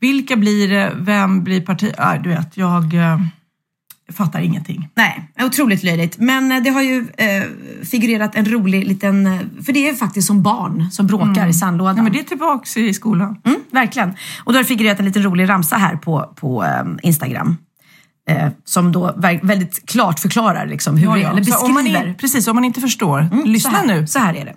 vilka 0.00 0.36
blir 0.36 0.68
det? 0.68 0.92
Vem 0.96 1.44
blir 1.44 1.60
parti? 1.60 1.92
Ja, 1.98 2.18
du 2.18 2.28
vet, 2.28 2.56
jag 2.56 2.94
eh, 2.94 3.18
fattar 4.12 4.40
ingenting. 4.40 4.88
Nej, 4.94 5.30
otroligt 5.42 5.82
löjligt. 5.82 6.18
Men 6.18 6.52
eh, 6.52 6.62
det 6.62 6.70
har 6.70 6.82
ju 6.82 7.06
eh, 7.16 7.42
figurerat 7.84 8.34
en 8.34 8.44
rolig 8.44 8.86
liten... 8.88 9.26
eh, 9.26 9.38
För 9.64 9.72
det 9.72 9.86
är 9.88 9.90
ju 9.92 9.96
faktiskt 9.96 10.26
som 10.26 10.42
barn 10.42 10.90
som 10.90 11.06
bråkar 11.06 11.46
i 11.46 11.52
sandlådan. 11.52 11.96
Ja, 11.96 12.02
men 12.02 12.12
det 12.12 12.18
är 12.18 12.22
tillbaks 12.24 12.76
i 12.76 12.94
skolan. 12.94 13.36
Mm, 13.44 13.60
verkligen. 13.70 14.08
Och 14.44 14.52
då 14.52 14.58
har 14.58 14.62
det 14.62 14.68
figurerat 14.68 14.98
en 14.98 15.04
liten 15.04 15.22
rolig 15.22 15.48
ramsa 15.48 15.76
här 15.76 15.96
på, 15.96 16.32
på 16.36 16.64
eh, 16.64 16.84
Instagram. 17.02 17.56
Eh, 18.30 18.48
som 18.64 18.92
då 18.92 19.14
väldigt 19.42 19.86
klart 19.86 20.20
förklarar 20.20 20.66
liksom 20.66 20.96
hur 20.96 21.06
Ja, 21.06 21.14
det 21.14 21.20
är, 21.20 21.22
ja. 21.22 21.30
eller 21.30 21.38
beskriver. 21.44 21.64
om 21.64 21.86
är, 21.86 22.14
precis, 22.14 22.48
om 22.48 22.54
man 22.56 22.64
inte 22.64 22.80
förstår, 22.80 23.20
Mm, 23.20 23.44
lyssna 23.44 23.80
så 23.80 23.86
nu. 23.86 24.06
Så 24.06 24.18
här 24.18 24.34
är 24.34 24.44
det. 24.44 24.54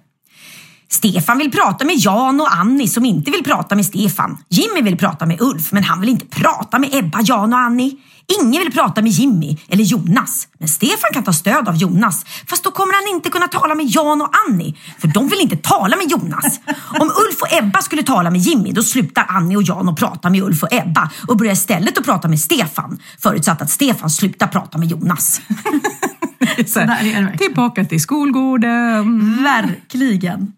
Stefan 0.90 1.38
vill 1.38 1.52
prata 1.52 1.86
med 1.86 1.96
Jan 1.98 2.42
och 2.42 2.56
Annie 2.56 2.88
som 2.88 3.06
inte 3.06 3.32
vill 3.32 3.44
prata 3.44 3.76
med 3.76 3.86
Stefan. 3.86 4.38
Jimmy 4.50 4.82
vill 4.82 4.98
prata 4.98 5.26
med 5.26 5.42
Ulf, 5.42 5.72
men 5.72 5.84
han 5.84 6.00
vill 6.02 6.10
inte 6.10 6.26
prata 6.26 6.80
med 6.80 6.90
Ebba, 6.96 7.20
Jan 7.22 7.54
och 7.54 7.60
Annie. 7.60 7.98
Ingen 8.42 8.64
vill 8.64 8.72
prata 8.72 9.02
med 9.02 9.12
Jimmy 9.12 9.58
eller 9.70 9.84
Jonas, 9.84 10.48
men 10.60 10.68
Stefan 10.68 11.10
kan 11.14 11.24
ta 11.24 11.34
stöd 11.34 11.68
av 11.68 11.76
Jonas. 11.76 12.26
Fast 12.48 12.64
då 12.64 12.72
kommer 12.72 12.94
han 12.94 13.16
inte 13.16 13.30
kunna 13.30 13.48
tala 13.48 13.76
med 13.76 13.86
Jan 13.86 14.22
och 14.22 14.30
Annie, 14.48 14.78
för 15.00 15.08
de 15.08 15.28
vill 15.28 15.40
inte 15.40 15.58
tala 15.58 15.98
med 15.98 16.12
Jonas. 16.12 16.60
Om 17.00 17.08
Ulf 17.08 17.42
och 17.42 17.54
Ebba 17.54 17.82
skulle 17.82 18.04
tala 18.04 18.32
med 18.32 18.42
Jimmy, 18.42 18.72
då 18.72 18.84
slutar 18.84 19.26
Annie 19.30 19.56
och 19.56 19.64
Jan 19.64 19.90
att 19.90 19.96
prata 19.96 20.30
med 20.30 20.42
Ulf 20.44 20.64
och 20.64 20.74
Ebba 20.74 21.12
och 21.28 21.38
börjar 21.38 21.54
istället 21.54 21.98
att 21.98 22.06
prata 22.06 22.28
med 22.28 22.40
Stefan, 22.40 23.00
förutsatt 23.20 23.62
att 23.62 23.70
Stefan 23.70 24.10
slutar 24.10 24.48
prata 24.48 24.78
med 24.78 24.88
Jonas. 24.88 25.42
Tillbaka 27.38 27.86
till 27.86 28.02
skolgården. 28.02 29.44
Verkligen. 29.44 30.54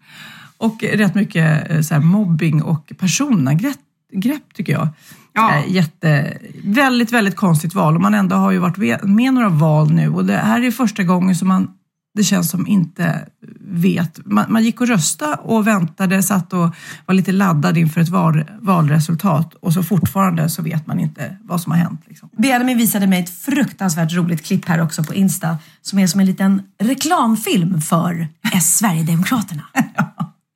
Och 0.58 0.82
rätt 0.82 1.14
mycket 1.14 1.70
eh, 1.70 1.80
så 1.80 1.94
här, 1.94 2.00
mobbing 2.00 2.62
och 2.62 2.92
personangrepp 2.98 3.76
grepp, 4.12 4.54
tycker 4.54 4.72
jag. 4.72 4.88
Ja. 5.32 5.54
Eh, 5.54 5.72
Jätte, 5.72 6.38
väldigt, 6.64 7.12
väldigt 7.12 7.36
konstigt 7.36 7.74
val. 7.74 7.94
Och 7.94 8.00
man 8.00 8.14
ändå 8.14 8.36
har 8.36 8.50
ju 8.50 8.58
varit 8.58 9.02
med 9.02 9.34
några 9.34 9.48
val 9.48 9.92
nu 9.92 10.08
och 10.08 10.24
det 10.24 10.36
här 10.36 10.62
är 10.62 10.70
första 10.70 11.02
gången 11.02 11.36
som 11.36 11.48
man 11.48 11.68
det 12.14 12.24
känns 12.24 12.50
som 12.50 12.66
inte 12.66 13.26
vet. 13.60 14.20
Man, 14.24 14.44
man 14.48 14.64
gick 14.64 14.80
och 14.80 14.86
röstade 14.86 15.34
och 15.34 15.66
väntade, 15.66 16.22
satt 16.22 16.52
och 16.52 16.74
var 17.06 17.14
lite 17.14 17.32
laddad 17.32 17.76
inför 17.76 18.00
ett 18.00 18.08
val, 18.08 18.44
valresultat 18.60 19.54
och 19.54 19.72
så 19.72 19.82
fortfarande 19.82 20.48
så 20.48 20.62
vet 20.62 20.86
man 20.86 21.00
inte 21.00 21.36
vad 21.42 21.60
som 21.60 21.72
har 21.72 21.78
hänt. 21.78 22.00
Liksom. 22.06 22.28
Benjamin 22.36 22.78
visade 22.78 23.06
mig 23.06 23.20
ett 23.20 23.30
fruktansvärt 23.30 24.12
roligt 24.12 24.46
klipp 24.46 24.68
här 24.68 24.82
också 24.82 25.04
på 25.04 25.14
Insta 25.14 25.58
som 25.82 25.98
är 25.98 26.06
som 26.06 26.20
en 26.20 26.26
liten 26.26 26.62
reklamfilm 26.78 27.80
för 27.80 28.28
Sverigedemokraterna. 28.60 29.62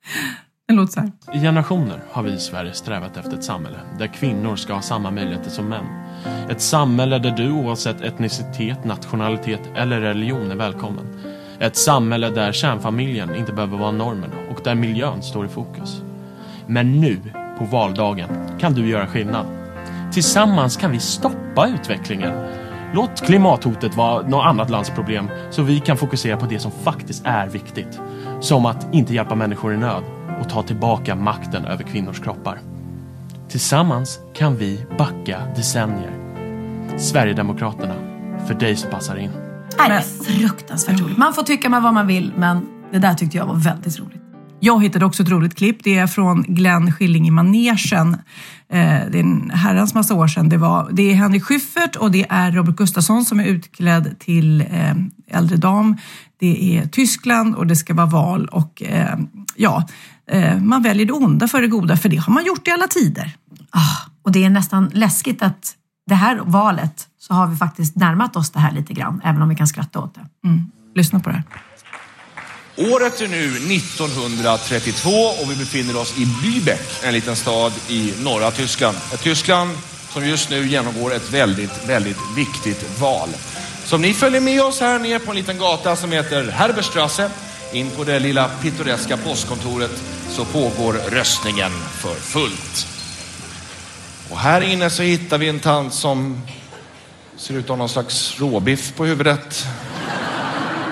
Den 0.67 0.77
låter 0.77 0.93
så 0.93 0.99
här. 0.99 1.11
I 1.33 1.39
generationer 1.39 2.03
har 2.11 2.23
vi 2.23 2.31
i 2.31 2.39
Sverige 2.39 2.73
strävat 2.73 3.17
efter 3.17 3.33
ett 3.37 3.43
samhälle 3.43 3.77
där 3.99 4.07
kvinnor 4.07 4.55
ska 4.55 4.73
ha 4.73 4.81
samma 4.81 5.11
möjligheter 5.11 5.49
som 5.49 5.69
män. 5.69 5.85
Ett 6.49 6.61
samhälle 6.61 7.19
där 7.19 7.31
du 7.31 7.51
oavsett 7.51 8.01
etnicitet, 8.01 8.85
nationalitet 8.85 9.59
eller 9.75 10.01
religion 10.01 10.51
är 10.51 10.55
välkommen. 10.55 11.05
Ett 11.59 11.75
samhälle 11.75 12.29
där 12.29 12.51
kärnfamiljen 12.51 13.35
inte 13.35 13.53
behöver 13.53 13.77
vara 13.77 13.91
normen 13.91 14.31
och 14.51 14.61
där 14.63 14.75
miljön 14.75 15.21
står 15.21 15.45
i 15.45 15.49
fokus. 15.49 16.01
Men 16.67 17.01
nu, 17.01 17.17
på 17.57 17.65
valdagen, 17.65 18.29
kan 18.59 18.73
du 18.73 18.89
göra 18.89 19.07
skillnad. 19.07 19.45
Tillsammans 20.13 20.77
kan 20.77 20.91
vi 20.91 20.99
stoppa 20.99 21.67
utvecklingen. 21.67 22.33
Låt 22.93 23.21
klimathotet 23.25 23.97
vara 23.97 24.27
något 24.27 24.45
annat 24.45 24.69
lands 24.69 24.89
problem 24.89 25.29
så 25.51 25.61
vi 25.63 25.79
kan 25.79 25.97
fokusera 25.97 26.37
på 26.37 26.45
det 26.45 26.59
som 26.59 26.71
faktiskt 26.71 27.25
är 27.25 27.47
viktigt. 27.47 27.99
Som 28.41 28.65
att 28.65 28.93
inte 28.93 29.13
hjälpa 29.13 29.35
människor 29.35 29.73
i 29.73 29.77
nöd 29.77 30.03
och 30.41 30.49
ta 30.49 30.63
tillbaka 30.63 31.15
makten 31.15 31.65
över 31.65 31.83
kvinnors 31.83 32.19
kroppar. 32.19 32.59
Tillsammans 33.49 34.19
kan 34.35 34.57
vi 34.57 34.85
backa 34.97 35.41
decennier. 35.55 36.11
Sverigedemokraterna, 36.97 37.93
för 38.47 38.53
dig 38.53 38.75
som 38.75 38.91
passar 38.91 39.15
in. 39.15 39.31
Nej, 39.77 39.89
det 39.89 39.95
är 39.95 40.01
fruktansvärt 40.23 41.01
roligt. 41.01 41.17
Man 41.17 41.33
får 41.33 41.43
tycka 41.43 41.69
med 41.69 41.81
vad 41.81 41.93
man 41.93 42.07
vill, 42.07 42.33
men 42.37 42.65
det 42.91 42.99
där 42.99 43.13
tyckte 43.13 43.37
jag 43.37 43.45
var 43.45 43.55
väldigt 43.55 43.99
roligt. 43.99 44.21
Jag 44.59 44.83
hittade 44.83 45.05
också 45.05 45.23
ett 45.23 45.29
roligt 45.29 45.55
klipp. 45.55 45.83
Det 45.83 45.97
är 45.97 46.07
från 46.07 46.43
Glenn 46.43 46.91
Skilling 46.91 47.27
i 47.27 47.31
manegen. 47.31 48.13
Eh, 48.69 48.99
Det 49.11 49.17
är 49.17 49.23
en 49.23 49.49
herrans 49.49 49.93
massa 49.93 50.13
år 50.15 50.27
sedan. 50.27 50.49
Det, 50.49 50.57
var, 50.57 50.89
det 50.91 51.11
är 51.11 51.15
Henrik 51.15 51.43
Schyffert 51.43 51.95
och 51.95 52.11
det 52.11 52.25
är 52.29 52.51
Robert 52.51 52.75
Gustafsson 52.75 53.25
som 53.25 53.39
är 53.39 53.45
utklädd 53.45 54.15
till 54.19 54.61
eh, 54.61 54.95
äldre 55.37 55.57
dam. 55.57 55.97
Det 56.39 56.77
är 56.77 56.87
Tyskland 56.87 57.55
och 57.55 57.67
det 57.67 57.75
ska 57.75 57.93
vara 57.93 58.05
val 58.05 58.45
och 58.45 58.83
eh, 58.83 59.17
ja, 59.55 59.87
man 60.61 60.83
väljer 60.83 61.05
det 61.05 61.13
onda 61.13 61.47
för 61.47 61.61
det 61.61 61.67
goda 61.67 61.97
för 61.97 62.09
det 62.09 62.17
har 62.17 62.33
man 62.33 62.45
gjort 62.45 62.67
i 62.67 62.71
alla 62.71 62.87
tider. 62.87 63.35
Ah, 63.69 64.09
och 64.23 64.31
det 64.31 64.43
är 64.43 64.49
nästan 64.49 64.91
läskigt 64.93 65.41
att 65.41 65.75
det 66.07 66.15
här 66.15 66.35
valet 66.35 67.07
så 67.19 67.33
har 67.33 67.47
vi 67.47 67.57
faktiskt 67.57 67.95
närmat 67.95 68.35
oss 68.35 68.49
det 68.49 68.59
här 68.59 68.71
lite 68.71 68.93
grann, 68.93 69.21
även 69.23 69.41
om 69.41 69.49
vi 69.49 69.55
kan 69.55 69.67
skratta 69.67 69.99
åt 69.99 70.15
det. 70.15 70.47
Mm. 70.47 70.71
Lyssna 70.95 71.19
på 71.19 71.29
det 71.29 71.35
här. 71.35 71.43
Året 72.77 73.21
är 73.21 73.27
nu 73.27 73.75
1932 73.75 75.09
och 75.09 75.51
vi 75.51 75.55
befinner 75.55 75.97
oss 75.97 76.17
i 76.17 76.25
Lübeck, 76.25 77.05
en 77.07 77.13
liten 77.13 77.35
stad 77.35 77.73
i 77.89 78.13
norra 78.23 78.51
Tyskland. 78.51 78.97
Ett 79.13 79.23
Tyskland 79.23 79.69
som 80.09 80.27
just 80.27 80.49
nu 80.49 80.67
genomgår 80.67 81.13
ett 81.13 81.33
väldigt, 81.33 81.89
väldigt 81.89 82.17
viktigt 82.35 82.99
val. 82.99 83.29
Så 83.85 83.95
om 83.95 84.01
ni 84.01 84.13
följer 84.13 84.41
med 84.41 84.61
oss 84.61 84.79
här 84.79 84.99
ner 84.99 85.19
på 85.19 85.31
en 85.31 85.37
liten 85.37 85.57
gata 85.57 85.95
som 85.95 86.11
heter 86.11 86.51
Herberstrasse, 86.51 87.29
in 87.75 87.91
på 87.91 88.03
det 88.03 88.19
lilla 88.19 88.49
pittoreska 88.61 89.17
postkontoret, 89.17 90.03
så 90.29 90.45
pågår 90.45 90.93
röstningen 90.93 91.71
för 91.71 92.15
fullt. 92.15 92.87
Och 94.29 94.39
här 94.39 94.61
inne 94.61 94.89
så 94.89 95.03
hittar 95.03 95.37
vi 95.37 95.49
en 95.49 95.59
tant 95.59 95.93
som 95.93 96.41
Ser 97.37 97.53
ut 97.53 97.63
att 97.63 97.69
ha 97.69 97.75
någon 97.75 97.89
slags 97.89 98.39
råbiff 98.39 98.93
på 98.95 99.05
huvudet. 99.05 99.67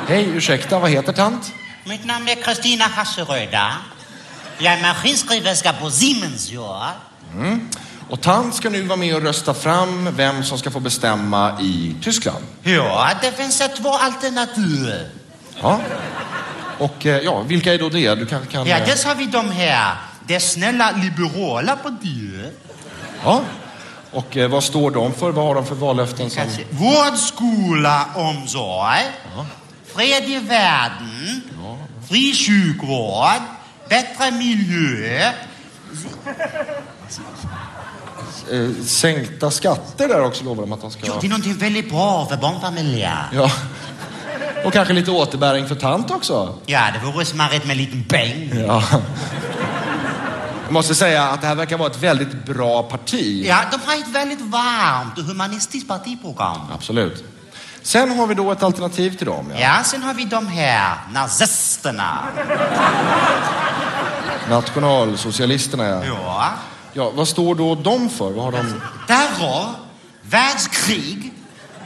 Hej, 0.07 0.29
ursäkta, 0.29 0.79
vad 0.79 0.89
heter 0.89 1.13
tant? 1.13 1.51
Mitt 1.83 2.05
namn 2.05 2.29
är 2.29 2.35
Kristina 2.35 2.85
Hasseröda. 2.85 3.71
Jag 4.57 4.73
är 4.73 4.81
maskinskriverska 4.81 5.73
på 5.73 5.91
Siemens, 5.91 6.51
ja. 6.51 6.91
Mm. 7.33 7.69
Och 8.09 8.21
tant 8.21 8.55
ska 8.55 8.69
nu 8.69 8.81
vara 8.81 8.97
med 8.97 9.15
och 9.15 9.21
rösta 9.21 9.53
fram 9.53 10.15
vem 10.15 10.43
som 10.43 10.57
ska 10.59 10.71
få 10.71 10.79
bestämma 10.79 11.61
i 11.61 11.95
Tyskland. 12.01 12.45
Ja, 12.63 13.09
det 13.21 13.31
finns 13.31 13.61
två 13.77 13.89
alternativ. 13.89 14.93
Ja. 15.61 15.79
Och 16.79 17.05
eh, 17.05 17.17
ja, 17.23 17.41
vilka 17.41 17.73
är 17.73 17.77
då 17.79 17.89
det? 17.89 18.15
Du 18.15 18.25
kanske 18.25 18.51
kan... 18.51 18.67
Ja, 18.67 18.77
eh, 18.77 18.85
dels 18.85 19.03
har 19.03 19.15
vi 19.15 19.25
de 19.25 19.51
här. 19.51 19.95
Det 20.27 20.39
snälla 20.39 20.91
liberala 20.91 21.75
partiet. 21.75 22.59
Ja. 23.23 23.41
Och 24.11 24.37
eh, 24.37 24.49
vad 24.49 24.63
står 24.63 24.91
de 24.91 25.13
för? 25.13 25.31
Vad 25.31 25.45
har 25.45 25.55
de 25.55 25.65
för 25.65 25.75
vallöften? 25.75 26.29
Som... 26.29 26.43
Vård, 26.69 27.17
skola, 27.17 28.05
omsorg. 28.15 29.03
Fred 29.95 30.29
i 30.29 30.39
världen. 30.39 31.41
Fri 32.09 32.33
sjukvård. 32.33 33.41
Bättre 33.89 34.31
miljö. 34.31 35.31
Eh, 38.51 38.83
sänkta 38.85 39.51
skatter 39.51 40.07
där 40.07 40.21
också 40.23 40.43
lovar 40.43 40.63
de 40.63 40.73
att 40.73 40.81
de 40.81 40.91
ska... 40.91 41.05
Ja, 41.05 41.17
det 41.21 41.27
är 41.27 41.29
någonting 41.29 41.57
väldigt 41.57 41.89
bra 41.89 42.25
för 42.25 42.37
barnfamiljer. 42.37 43.17
Ja. 43.33 43.51
Och 44.65 44.73
kanske 44.73 44.93
lite 44.93 45.11
återbäring 45.11 45.67
för 45.67 45.75
tant 45.75 46.11
också. 46.11 46.57
Ja, 46.65 46.81
det 46.93 47.11
vore 47.11 47.25
smarrigt 47.25 47.65
med 47.65 47.71
en 47.71 47.77
liten 47.77 48.03
bäng. 48.09 48.51
Ja. 48.67 48.83
Jag 50.63 50.73
måste 50.73 50.95
säga 50.95 51.23
att 51.23 51.41
det 51.41 51.47
här 51.47 51.55
verkar 51.55 51.77
vara 51.77 51.89
ett 51.89 52.03
väldigt 52.03 52.45
bra 52.45 52.83
parti. 52.83 53.43
Ja, 53.47 53.57
de 53.71 53.79
har 53.85 53.95
ett 53.95 54.07
väldigt 54.07 54.41
varmt 54.41 55.17
och 55.17 55.23
humanistiskt 55.23 55.87
partiprogram. 55.87 56.61
Absolut. 56.73 57.23
Sen 57.81 58.19
har 58.19 58.27
vi 58.27 58.35
då 58.35 58.51
ett 58.51 58.63
alternativ 58.63 59.17
till 59.17 59.27
dem. 59.27 59.51
Ja. 59.53 59.59
Ja, 59.59 59.83
sen 59.83 60.03
har 60.03 60.13
vi 60.13 60.25
de 60.25 60.47
här 60.47 60.97
nazisterna. 61.13 62.19
Nationalsocialisterna, 64.49 65.87
ja. 65.87 66.03
Ja. 66.05 66.53
ja. 66.93 67.09
Vad 67.09 67.27
står 67.27 67.55
då 67.55 67.75
de 67.75 68.09
för? 68.09 68.31
Vad 68.31 68.43
har 68.45 68.51
de... 68.51 68.81
Terror, 69.07 69.65
världskrig, 70.21 71.33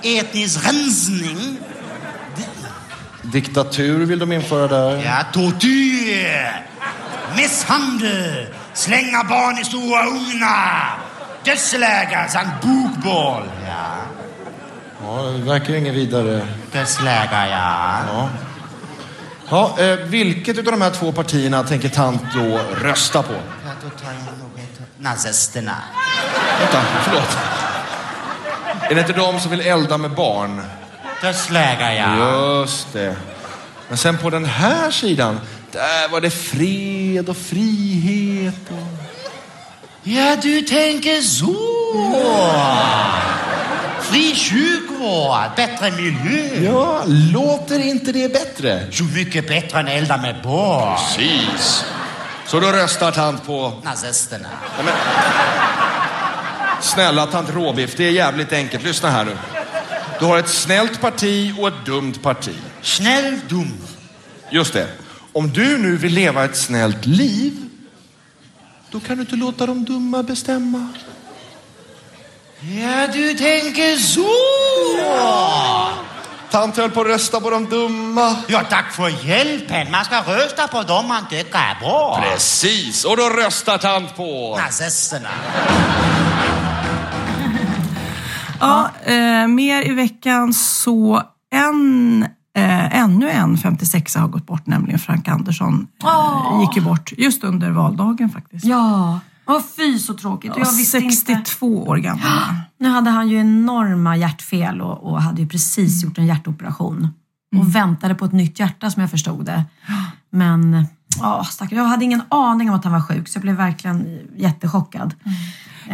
etnisk 0.02 0.66
rensning, 0.66 1.58
Diktatur 3.32 4.06
vill 4.06 4.20
de 4.20 4.32
införa 4.32 4.68
där. 4.68 5.04
ja, 5.06 5.18
tortyr, 5.34 6.66
misshandel, 7.36 8.48
slänga 8.74 9.24
barn 9.24 9.58
i 9.58 9.66
stora 9.66 10.06
ugnar, 10.08 10.98
dödsläger 11.44 12.28
samt 12.28 12.62
bokboll. 12.62 13.44
Ja, 13.68 13.96
Ja, 15.04 15.22
det 15.22 15.44
verkar 15.44 15.74
inget 15.76 15.94
vidare. 15.94 16.48
dödsläger, 16.72 17.46
ja. 17.48 18.00
Ja. 18.14 18.30
Ja, 19.50 19.84
eh, 19.84 19.96
vilket 19.96 20.58
av 20.58 20.64
de 20.64 20.82
här 20.82 20.90
två 20.92 21.12
partierna 21.12 21.64
tänker 21.64 21.90
tant 21.90 22.22
då 22.36 22.60
rösta 22.82 23.24
på? 23.24 23.34
Ja, 23.34 23.72
då 23.84 23.90
tar 23.90 24.14
jag 24.14 24.22
något. 24.24 24.80
Nazisterna. 25.00 25.76
Vänta, 26.60 26.82
förlåt. 27.04 27.38
Är 28.90 28.96
det 28.96 29.02
inte 29.02 29.14
de 29.14 29.40
som 29.40 29.52
vill 29.52 29.62
elda 29.62 29.98
med 29.98 30.12
barn? 30.12 30.62
Dödsläger, 31.22 31.92
ja. 31.92 32.62
Just 32.62 32.94
det. 32.94 33.16
Men 33.90 33.98
sen 33.98 34.18
på 34.18 34.30
den 34.30 34.46
här 34.46 34.92
sidan, 34.92 35.40
där 35.72 36.10
var 36.12 36.22
det 36.22 36.30
fred 36.30 37.30
och 37.30 37.38
frihet. 37.38 38.56
Och... 38.70 39.04
Ja, 40.04 40.36
du 40.42 40.62
tänker 40.62 41.22
så. 41.22 41.56
Fri 44.02 44.36
sjukvård, 44.36 45.56
bättre 45.56 45.92
miljö. 45.92 46.72
Ja, 46.72 47.02
låter 47.06 47.80
inte 47.80 48.12
det 48.12 48.34
bättre? 48.34 48.92
Så 48.92 49.04
mycket 49.04 49.48
bättre 49.48 49.80
än 49.80 49.88
elda 49.88 50.18
med 50.18 50.36
barn. 50.44 50.98
Precis. 50.98 51.86
Så 52.46 52.60
då 52.60 52.68
röstar 52.68 53.12
tant 53.12 53.46
på... 53.46 53.74
Nazisterna. 53.84 54.50
Ja, 54.78 54.84
men... 54.84 54.94
Snälla 56.82 57.26
tant 57.26 57.50
Råbiff, 57.50 57.94
det 57.98 58.08
är 58.08 58.12
jävligt 58.12 58.54
enkelt. 58.54 58.84
Lyssna 58.84 59.10
här 59.10 59.26
nu. 59.26 59.38
Du 60.20 60.26
har 60.26 60.38
ett 60.38 60.50
snällt 60.50 61.02
parti 61.02 61.54
och 61.60 61.68
ett 61.68 61.86
dumt 61.86 62.14
parti. 62.22 62.56
Snäll, 62.82 63.40
dum. 63.50 63.78
Just 64.50 64.74
det. 64.74 64.88
Om 65.34 65.54
du 65.54 65.78
nu 65.78 65.98
vill 65.98 66.14
leva 66.14 66.46
ett 66.46 66.58
snällt 66.58 67.06
liv, 67.06 67.70
då 68.92 69.00
kan 69.00 69.18
du 69.18 69.22
inte 69.22 69.36
låta 69.36 69.66
de 69.66 69.86
dumma 69.86 70.24
bestämma. 70.24 70.88
Ja, 72.60 73.08
du 73.08 73.34
tänker 73.34 73.98
så. 73.98 74.28
Tant 76.52 76.78
höll 76.78 76.92
på 76.92 77.02
att 77.02 77.08
rösta 77.08 77.42
på 77.42 77.50
de 77.50 77.70
dumma. 77.70 78.36
Ja, 78.48 78.64
tack 78.70 78.94
för 78.94 79.26
hjälpen. 79.28 79.92
Man 79.92 80.06
ska 80.06 80.22
rösta 80.22 80.68
på 80.68 80.84
dem 80.84 81.08
man 81.08 81.28
tycker 81.30 81.60
är 81.60 81.80
bra. 81.80 82.24
Precis, 82.24 83.06
och 83.06 83.18
då 83.18 83.30
röstar 83.30 83.78
tant 83.78 84.16
på... 84.16 84.58
Nazisterna. 84.58 85.30
Ja, 88.60 88.90
eh, 89.04 89.48
mer 89.48 89.88
i 89.88 89.94
veckan 89.94 90.54
så 90.54 91.22
en, 91.52 92.24
eh, 92.56 92.98
ännu 93.02 93.30
en 93.30 93.58
56 93.58 94.16
har 94.16 94.28
gått 94.28 94.46
bort, 94.48 94.68
nämligen 94.68 95.00
Frank 95.00 95.28
Andersson. 95.28 95.88
Eh, 96.04 96.62
gick 96.62 96.76
ju 96.76 96.82
bort 96.82 97.14
just 97.18 97.44
under 97.44 97.72
valdagen 97.72 98.30
faktiskt. 98.30 98.66
Ja, 98.66 99.20
Åh, 99.50 99.62
fy 99.78 100.00
så 100.00 100.14
tråkigt. 100.14 100.52
Ja, 100.56 100.64
jag 100.66 100.72
visste 100.72 101.02
62 101.02 101.78
inte. 101.78 101.90
år 101.90 101.98
gammal. 101.98 102.24
Nu 102.80 102.90
hade 102.90 103.10
han 103.10 103.30
ju 103.30 103.40
enorma 103.40 104.18
hjärtfel 104.18 104.82
och, 104.82 105.12
och 105.12 105.22
hade 105.22 105.42
ju 105.42 105.48
precis 105.48 106.04
gjort 106.04 106.18
en 106.18 106.26
hjärtoperation. 106.26 107.08
Och 107.58 107.76
väntade 107.76 108.16
på 108.16 108.26
ett 108.26 108.32
nytt 108.32 108.60
hjärta 108.60 108.92
som 108.92 109.02
jag 109.02 109.12
förstod 109.12 109.46
det. 109.46 109.64
Men 110.30 110.88
ja, 111.22 111.44
stackare, 111.44 111.80
jag 111.80 111.86
hade 111.86 112.06
ingen 112.06 112.22
aning 112.30 112.70
om 112.70 112.76
att 112.76 112.84
han 112.84 112.94
var 112.94 113.02
sjuk 113.02 113.28
så 113.28 113.38
jag 113.38 113.42
blev 113.42 113.56
verkligen 113.56 114.20
jättechockad. 114.38 115.14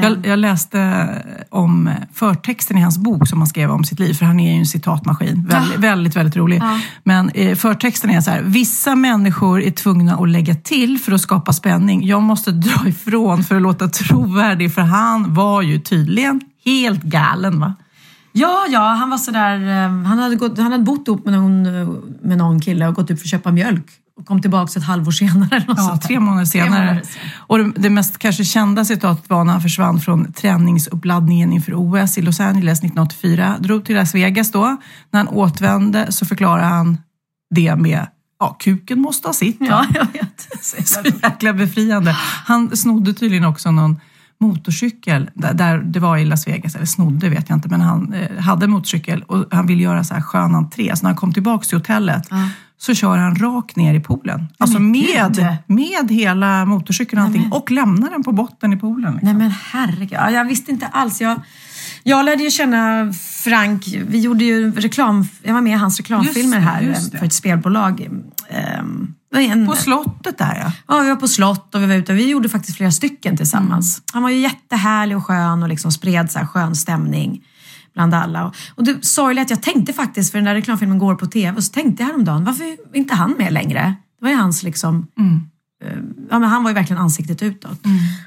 Jag, 0.01 0.25
jag 0.25 0.39
läste 0.39 1.07
om 1.49 1.89
förtexten 2.13 2.77
i 2.77 2.81
hans 2.81 2.97
bok 2.97 3.27
som 3.27 3.39
han 3.39 3.47
skrev 3.47 3.71
om 3.71 3.83
sitt 3.83 3.99
liv, 3.99 4.13
för 4.13 4.25
han 4.25 4.39
är 4.39 4.53
ju 4.53 4.59
en 4.59 4.65
citatmaskin. 4.65 5.47
Väldigt, 5.49 5.79
väldigt, 5.79 6.15
väldigt 6.15 6.35
rolig. 6.35 6.59
Ja. 6.61 6.79
Men 7.03 7.29
eh, 7.29 7.55
förtexten 7.55 8.09
är 8.09 8.21
så 8.21 8.31
här, 8.31 8.41
vissa 8.41 8.95
människor 8.95 9.61
är 9.61 9.71
tvungna 9.71 10.15
att 10.15 10.29
lägga 10.29 10.55
till 10.55 10.99
för 10.99 11.11
att 11.11 11.21
skapa 11.21 11.53
spänning. 11.53 12.05
Jag 12.05 12.21
måste 12.21 12.51
dra 12.51 12.87
ifrån 12.87 13.43
för 13.43 13.55
att 13.55 13.61
låta 13.61 13.87
trovärdig, 13.87 14.73
för 14.73 14.81
han 14.81 15.33
var 15.33 15.61
ju 15.61 15.79
tydligen 15.79 16.41
helt 16.65 17.03
galen. 17.03 17.59
va? 17.59 17.73
Ja, 18.31 18.65
ja, 18.69 18.93
han 18.93 19.09
var 19.09 19.17
sådär, 19.17 19.55
eh, 19.55 20.05
han 20.05 20.19
hade, 20.19 20.35
gått, 20.35 20.57
han 20.57 20.71
hade 20.71 20.83
bott 20.83 21.07
ihop 21.07 21.25
med 21.25 21.33
någon, 21.33 21.65
eh, 21.65 21.87
med 22.21 22.37
någon 22.37 22.59
kille 22.59 22.87
och 22.87 22.95
gått 22.95 23.11
upp 23.11 23.19
för 23.19 23.25
att 23.25 23.31
köpa 23.31 23.51
mjölk. 23.51 23.85
Och 24.19 24.25
kom 24.25 24.41
tillbaka 24.41 24.79
ett 24.79 24.85
halvår 24.85 25.11
senare. 25.11 25.65
Ja, 25.67 25.99
tre 26.03 26.19
månader 26.19 26.45
senare. 26.45 26.69
månader. 26.69 27.03
Och 27.37 27.57
det, 27.57 27.71
det 27.75 27.89
mest 27.89 28.17
kanske 28.17 28.43
kända 28.43 28.85
citatet 28.85 29.29
var 29.29 29.43
när 29.43 29.53
han 29.53 29.61
försvann 29.61 29.99
från 29.99 30.33
träningsuppladdningen 30.33 31.53
inför 31.53 31.73
OS 31.75 32.17
i 32.17 32.21
Los 32.21 32.39
Angeles 32.39 32.79
1984. 32.79 33.57
Drog 33.59 33.85
till 33.85 33.95
Las 33.95 34.15
Vegas 34.15 34.51
då. 34.51 34.77
När 35.11 35.19
han 35.19 35.27
återvände 35.27 36.11
så 36.11 36.25
förklarade 36.25 36.67
han 36.67 36.97
det 37.55 37.75
med 37.75 38.07
Ja, 38.39 38.55
kuken 38.59 38.99
måste 38.99 39.27
ha 39.27 39.33
sitt. 39.33 39.57
Ja, 39.59 39.85
jag 39.93 40.07
vet. 40.13 40.47
Så 40.87 41.01
jäkla 41.23 41.53
befriande. 41.53 42.11
Han 42.45 42.77
snodde 42.77 43.13
tydligen 43.13 43.45
också 43.45 43.71
någon 43.71 43.99
motorcykel 44.39 45.29
där, 45.33 45.53
där 45.53 45.77
det 45.77 45.99
var 45.99 46.17
i 46.17 46.25
Las 46.25 46.47
Vegas, 46.47 46.75
eller 46.75 46.85
snodde 46.85 47.29
vet 47.29 47.49
jag 47.49 47.57
inte, 47.57 47.69
men 47.69 47.81
han 47.81 48.13
eh, 48.13 48.37
hade 48.39 48.67
motorcykel 48.67 49.23
och 49.23 49.45
han 49.51 49.67
ville 49.67 49.83
göra 49.83 50.03
så 50.03 50.13
här 50.13 50.21
skön 50.21 50.55
entré. 50.55 50.95
Så 50.95 51.03
när 51.03 51.09
han 51.09 51.17
kom 51.17 51.33
tillbaka 51.33 51.65
till 51.65 51.77
hotellet 51.77 52.29
så 52.85 52.93
kör 52.93 53.17
han 53.17 53.35
rakt 53.35 53.75
ner 53.75 53.93
i 53.93 53.99
poolen. 53.99 54.47
Alltså 54.57 54.79
men 54.79 54.91
med, 54.91 55.57
med 55.67 56.11
hela 56.11 56.65
motorcykeln 56.65 57.21
och 57.21 57.27
allting 57.27 57.51
och 57.51 57.71
lämnar 57.71 58.09
den 58.09 58.23
på 58.23 58.31
botten 58.31 58.73
i 58.73 58.77
poolen. 58.77 59.13
Liksom. 59.13 59.29
Nej 59.29 59.37
men 59.37 59.51
herregud, 59.51 60.11
ja, 60.11 60.31
jag 60.31 60.45
visste 60.45 60.71
inte 60.71 60.87
alls. 60.87 61.21
Jag, 61.21 61.41
jag 62.03 62.25
lärde 62.25 62.43
ju 62.43 62.51
känna 62.51 63.13
Frank, 63.43 63.87
vi 64.07 64.19
gjorde 64.19 64.43
ju 64.43 64.71
reklam, 64.71 65.27
jag 65.43 65.53
var 65.53 65.61
med 65.61 65.73
i 65.73 65.77
hans 65.77 65.97
reklamfilmer 65.97 66.57
det, 66.57 66.63
här 66.63 66.95
för 67.17 67.25
ett 67.25 67.33
spelbolag. 67.33 68.09
Ehm, 68.49 69.13
en, 69.35 69.67
På 69.67 69.75
slottet 69.75 70.37
där 70.37 70.59
ja. 70.63 70.71
Ja, 70.87 71.01
vi 71.01 71.09
var 71.09 71.15
på 71.15 71.27
slott 71.27 71.75
och 71.75 71.81
vi 71.81 71.85
var 71.85 71.95
ute. 71.95 72.13
Vi 72.13 72.29
gjorde 72.29 72.49
faktiskt 72.49 72.77
flera 72.77 72.91
stycken 72.91 73.37
tillsammans. 73.37 73.97
Mm. 73.97 74.03
Han 74.13 74.23
var 74.23 74.29
ju 74.29 74.39
jättehärlig 74.39 75.17
och 75.17 75.25
skön 75.25 75.63
och 75.63 75.69
liksom 75.69 75.91
spred 75.91 76.31
så 76.31 76.39
här 76.39 76.45
skön 76.45 76.75
stämning 76.75 77.41
bland 77.93 78.13
alla. 78.13 78.45
Och- 78.45 78.55
Och 78.75 78.83
det 78.83 79.05
sorgliga 79.05 79.41
att 79.43 79.49
jag 79.49 79.61
tänkte 79.61 79.93
faktiskt, 79.93 80.31
för 80.31 80.37
den 80.37 80.45
där 80.45 80.53
reklamfilmen 80.55 80.97
går 80.97 81.15
på 81.15 81.25
tv, 81.25 81.57
och 81.57 81.63
så 81.63 81.71
tänkte 81.73 82.03
jag 82.03 82.07
häromdagen, 82.07 82.43
varför 82.43 82.63
är 82.63 82.77
inte 82.97 83.15
han 83.15 83.35
med 83.37 83.53
längre? 83.53 83.95
Det 84.19 84.25
var 84.25 84.29
ju 84.31 84.35
hans 84.37 84.63
liksom, 84.63 85.07
eh, 85.83 85.97
ja 86.29 86.39
men 86.39 86.49
han 86.49 86.63
var 86.63 86.69
ju 86.69 86.73
verkligen 86.75 87.01
ansiktet 87.01 87.41
utåt. 87.43 87.79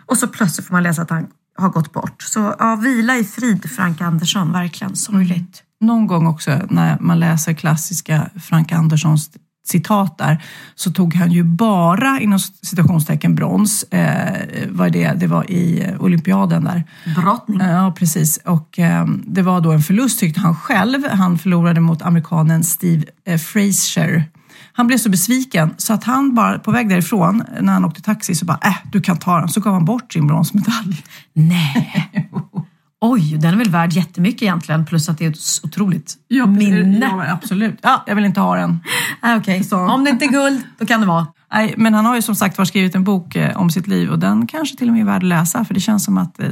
Och 0.07 0.17
så 0.17 0.29
plötsligt 0.29 0.67
får 0.67 0.75
man 0.75 0.83
läsa 0.83 1.03
att 1.03 1.11
han 1.11 1.27
har 1.59 1.69
gått 1.69 1.93
bort. 1.93 2.23
Så 2.23 2.55
ja, 2.59 2.77
vila 2.77 3.17
i 3.17 3.25
frid 3.25 3.71
Frank 3.71 4.01
Andersson, 4.01 4.53
verkligen 4.53 4.97
sorgligt. 4.97 5.63
Någon 5.81 6.07
gång 6.07 6.27
också 6.27 6.61
när 6.71 6.99
man 7.01 7.21
läser 7.21 7.53
klassiska 7.55 8.31
Frank 8.43 8.73
Anderssons 8.73 9.31
citat 9.69 10.19
där, 10.19 10.45
så 10.75 10.91
tog 10.91 11.15
han 11.15 11.33
ju 11.33 11.43
bara 11.43 12.21
inom 12.21 12.39
citationstecken 12.39 13.35
brons. 13.35 13.83
Eh, 13.83 14.69
var 14.69 14.91
det, 14.91 15.13
det 15.13 15.27
var 15.27 15.51
i 15.51 15.85
eh, 15.85 16.01
olympiaden 16.03 16.65
där. 16.65 16.85
Brottning. 17.23 17.61
Ja, 17.61 17.95
precis. 17.99 18.37
Och 18.45 18.79
eh, 18.79 19.07
det 19.27 19.43
var 19.43 19.61
då 19.61 19.73
en 19.73 19.83
förlust 19.83 20.21
tyckte 20.21 20.41
han 20.41 20.57
själv. 20.57 21.09
Han 21.11 21.39
förlorade 21.39 21.81
mot 21.81 22.03
amerikanen 22.03 22.65
Steve 22.65 23.05
eh, 23.25 23.39
Frazier. 23.39 24.25
Han 24.73 24.87
blev 24.87 24.99
så 24.99 25.11
besviken 25.11 25.75
så 25.77 25.93
att 25.93 26.05
han 26.05 26.35
bara 26.35 26.59
på 26.59 26.71
väg 26.71 26.89
därifrån 26.89 27.45
när 27.61 27.73
han 27.73 27.85
åkte 27.85 28.03
taxi 28.03 28.35
så 28.35 28.45
bara, 28.45 28.59
äh, 28.65 28.77
du 28.93 29.01
kan 29.01 29.17
ta 29.17 29.41
den. 29.41 29.49
Så 29.49 29.61
gav 29.61 29.73
han 29.73 29.85
bort 29.85 30.13
sin 30.13 30.27
bronsmedalj. 30.27 31.05
Nej. 31.33 32.31
Oj, 33.01 33.37
den 33.39 33.55
är 33.55 33.59
väl 33.59 33.71
värd 33.71 33.93
jättemycket 33.93 34.43
egentligen, 34.43 34.87
plus 34.87 35.09
att 35.09 35.19
det 35.19 35.25
är 35.27 35.31
ett 35.31 35.37
otroligt 35.65 36.15
Ja, 36.29 36.47
minne. 36.47 36.99
Ja, 37.13 37.33
absolut. 37.33 37.79
Ja, 37.83 38.05
jag 38.07 38.15
vill 38.15 38.25
inte 38.25 38.41
ha 38.41 38.57
den. 38.57 38.81
Ah, 39.21 39.37
Okej, 39.37 39.63
om 39.73 40.05
det 40.05 40.11
inte 40.11 40.25
är 40.25 40.29
guld, 40.29 40.61
då 40.79 40.87
kan 40.87 41.01
det 41.01 41.07
vara. 41.07 41.27
Nej, 41.53 41.75
men 41.77 41.95
han 41.95 42.05
har 42.07 42.15
ju 42.17 42.23
som 42.23 42.35
sagt 42.35 42.59
var 42.59 42.65
skrivit 42.65 42.95
en 42.95 43.05
bok 43.05 43.37
eh, 43.37 43.57
om 43.57 43.71
sitt 43.71 43.87
liv 43.87 44.11
och 44.11 44.19
den 44.19 44.47
kanske 44.47 44.77
till 44.77 44.89
och 44.89 44.93
med 44.95 45.01
är 45.03 45.07
värd 45.07 45.17
att 45.17 45.23
läsa 45.23 45.65
för 45.65 45.75
det 45.75 45.81
känns 45.81 46.05
som 46.05 46.19
att 46.19 46.41
eh, 46.41 46.49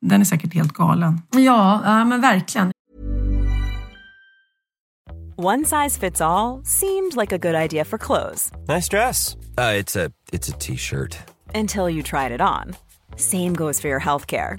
den 0.00 0.20
är 0.20 0.24
säkert 0.24 0.54
helt 0.54 0.72
galen. 0.72 1.20
Ja, 1.30 1.80
ja 1.84 2.04
men 2.04 2.20
verkligen. 2.20 2.70
One 5.38 5.64
size 5.64 6.00
fits 6.00 6.20
all 6.20 6.64
seemed 6.64 7.16
like 7.20 7.34
a 7.34 7.38
good 7.38 7.54
idea 7.54 7.84
for 7.84 7.98
clothes 7.98 8.52
Nice 8.68 8.88
dress. 8.96 9.34
Uh, 9.58 9.80
it's 9.80 9.96
a 10.06 10.10
it's 10.32 10.48
a 10.54 10.56
t-shirt. 10.60 11.18
until 11.54 11.88
you 11.90 12.02
tried 12.02 12.32
it 12.34 12.40
on. 12.40 12.74
Same 13.16 13.54
goes 13.54 13.80
for 13.80 13.88
your 13.88 14.00
healthcare. 14.00 14.58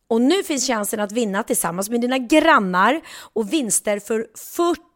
Och 0.11 0.21
nu 0.21 0.43
finns 0.43 0.67
chansen 0.67 0.99
att 0.99 1.11
vinna 1.11 1.43
tillsammans 1.43 1.89
med 1.89 2.01
dina 2.01 2.17
grannar 2.17 3.01
och 3.33 3.53
vinster 3.53 3.99
för 3.99 4.27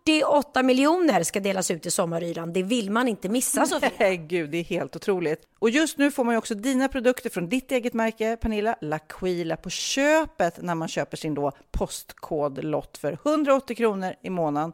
48 0.05 0.63
miljoner 0.63 1.23
ska 1.23 1.39
delas 1.39 1.71
ut 1.71 1.85
i 1.85 1.91
sommaryran. 1.91 2.53
Det 2.53 2.63
vill 2.63 2.91
man 2.91 3.07
inte 3.07 3.29
missa 3.29 3.65
Sofia. 3.65 3.91
Nej, 3.99 4.17
Gud, 4.17 4.49
det 4.49 4.57
är 4.57 4.63
helt 4.63 4.95
otroligt. 4.95 5.41
Och 5.59 5.69
just 5.69 5.97
nu 5.97 6.11
får 6.11 6.23
man 6.23 6.33
ju 6.33 6.37
också 6.37 6.55
dina 6.55 6.87
produkter 6.87 7.29
från 7.29 7.49
ditt 7.49 7.71
eget 7.71 7.93
märke, 7.93 8.37
Pernilla, 8.41 8.75
L'Aquila, 8.81 9.55
på 9.55 9.69
köpet 9.69 10.61
när 10.61 10.75
man 10.75 10.87
köper 10.87 11.17
sin 11.17 11.33
då 11.33 11.51
postkodlott 11.71 12.97
för 12.97 13.13
180 13.25 13.75
kronor 13.75 14.13
i 14.21 14.29
månaden. 14.29 14.73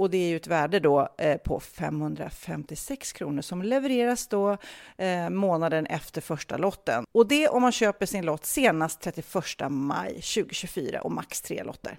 Och 0.00 0.10
det 0.10 0.16
är 0.16 0.28
ju 0.28 0.36
ett 0.36 0.46
värde 0.46 0.80
då 0.80 1.08
eh, 1.18 1.36
på 1.36 1.60
556 1.60 3.12
kronor 3.12 3.42
som 3.42 3.62
levereras 3.62 4.26
då 4.26 4.56
eh, 4.96 5.30
månaden 5.30 5.86
efter 5.86 6.20
första 6.20 6.56
lotten. 6.56 7.04
Och 7.12 7.26
det 7.26 7.48
om 7.48 7.62
man 7.62 7.72
köper 7.72 8.06
sin 8.06 8.24
lott 8.24 8.46
senast 8.46 9.00
31 9.00 9.26
maj 9.70 10.12
2024 10.12 11.00
och 11.00 11.12
max 11.12 11.40
tre 11.40 11.62
lotter. 11.62 11.98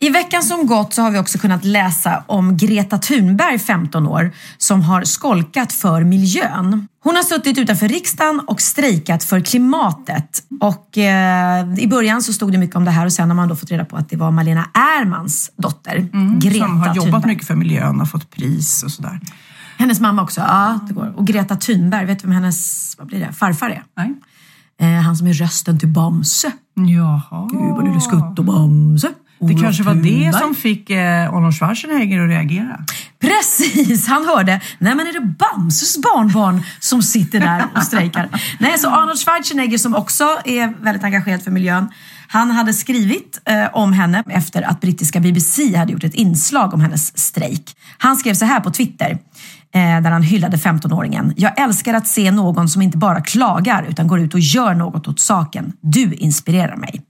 I 0.00 0.10
veckan 0.10 0.42
som 0.42 0.66
gått 0.66 0.94
så 0.94 1.02
har 1.02 1.10
vi 1.10 1.18
också 1.18 1.38
kunnat 1.38 1.64
läsa 1.64 2.24
om 2.26 2.56
Greta 2.56 2.98
Thunberg, 2.98 3.58
15 3.58 4.06
år, 4.06 4.32
som 4.58 4.82
har 4.82 5.04
skolkat 5.04 5.72
för 5.72 6.04
miljön. 6.04 6.88
Hon 7.04 7.16
har 7.16 7.22
suttit 7.22 7.58
utanför 7.58 7.88
riksdagen 7.88 8.40
och 8.46 8.60
strejkat 8.60 9.24
för 9.24 9.40
klimatet. 9.40 10.42
Och 10.60 10.98
eh, 10.98 11.74
I 11.78 11.86
början 11.88 12.22
så 12.22 12.32
stod 12.32 12.52
det 12.52 12.58
mycket 12.58 12.76
om 12.76 12.84
det 12.84 12.90
här 12.90 13.06
och 13.06 13.12
sen 13.12 13.28
har 13.30 13.34
man 13.36 13.48
då 13.48 13.56
fått 13.56 13.70
reda 13.70 13.84
på 13.84 13.96
att 13.96 14.08
det 14.10 14.16
var 14.16 14.30
Malena 14.30 14.68
Ärmans 14.74 15.50
dotter, 15.56 15.96
Mm, 16.12 16.38
Greta 16.38 16.64
som 16.66 16.80
har 16.80 16.86
jobbat 16.94 17.02
Thunberg. 17.12 17.26
mycket 17.26 17.46
för 17.46 17.54
miljön 17.54 18.00
och 18.00 18.08
fått 18.10 18.30
pris 18.30 18.82
och 18.82 18.90
sådär. 18.90 19.20
Hennes 19.78 20.00
mamma 20.00 20.22
också, 20.22 20.40
ja 20.40 20.78
det 20.88 20.94
går. 20.94 21.12
Och 21.16 21.26
Greta 21.26 21.56
Thunberg, 21.56 22.06
vet 22.06 22.18
du 22.18 22.26
vem 22.28 22.34
hennes 22.34 22.94
vad 22.98 23.06
blir 23.06 23.20
det, 23.20 23.32
farfar 23.32 23.70
är? 23.70 23.82
Nej. 23.96 24.14
Eh, 24.80 25.02
han 25.02 25.16
som 25.16 25.26
är 25.26 25.32
rösten 25.32 25.78
till 25.78 25.88
Bamse. 25.88 26.52
Jaha. 26.74 27.48
Gud 27.52 27.60
vad 27.60 27.96
är 27.96 28.00
skutt 28.00 28.38
och 28.38 28.44
Bamse. 28.44 29.08
Det 29.48 29.62
kanske 29.62 29.82
var 29.82 29.94
det 29.94 30.38
som 30.38 30.54
fick 30.54 30.90
eh, 30.90 31.34
Arnold 31.34 31.54
Schwarzenegger 31.54 32.20
att 32.20 32.28
reagera. 32.28 32.84
Precis, 33.20 34.08
han 34.08 34.26
hörde, 34.26 34.60
nej 34.78 34.94
men 34.94 35.06
är 35.06 35.12
det 35.12 35.34
Bamses 35.38 35.98
barnbarn 35.98 36.62
som 36.80 37.02
sitter 37.02 37.40
där 37.40 37.66
och 37.76 37.82
strejkar? 37.82 38.28
nej, 38.60 38.78
så 38.78 38.90
Arnold 38.90 39.18
Schwarzenegger 39.18 39.78
som 39.78 39.94
också 39.94 40.24
är 40.44 40.84
väldigt 40.84 41.04
engagerad 41.04 41.42
för 41.42 41.50
miljön, 41.50 41.88
han 42.28 42.50
hade 42.50 42.72
skrivit 42.72 43.40
eh, 43.44 43.66
om 43.72 43.92
henne 43.92 44.24
efter 44.28 44.62
att 44.62 44.80
brittiska 44.80 45.20
BBC 45.20 45.76
hade 45.76 45.92
gjort 45.92 46.04
ett 46.04 46.14
inslag 46.14 46.74
om 46.74 46.80
hennes 46.80 47.18
strejk. 47.18 47.76
Han 47.98 48.16
skrev 48.16 48.34
så 48.34 48.44
här 48.44 48.60
på 48.60 48.70
Twitter, 48.70 49.10
eh, 49.74 50.00
där 50.02 50.10
han 50.10 50.22
hyllade 50.22 50.56
15-åringen. 50.56 51.32
Jag 51.36 51.60
älskar 51.60 51.94
att 51.94 52.06
se 52.06 52.30
någon 52.30 52.68
som 52.68 52.82
inte 52.82 52.98
bara 52.98 53.20
klagar 53.20 53.86
utan 53.88 54.06
går 54.06 54.20
ut 54.20 54.34
och 54.34 54.40
gör 54.40 54.74
något 54.74 55.08
åt 55.08 55.20
saken. 55.20 55.72
Du 55.80 56.14
inspirerar 56.14 56.76
mig. 56.76 57.02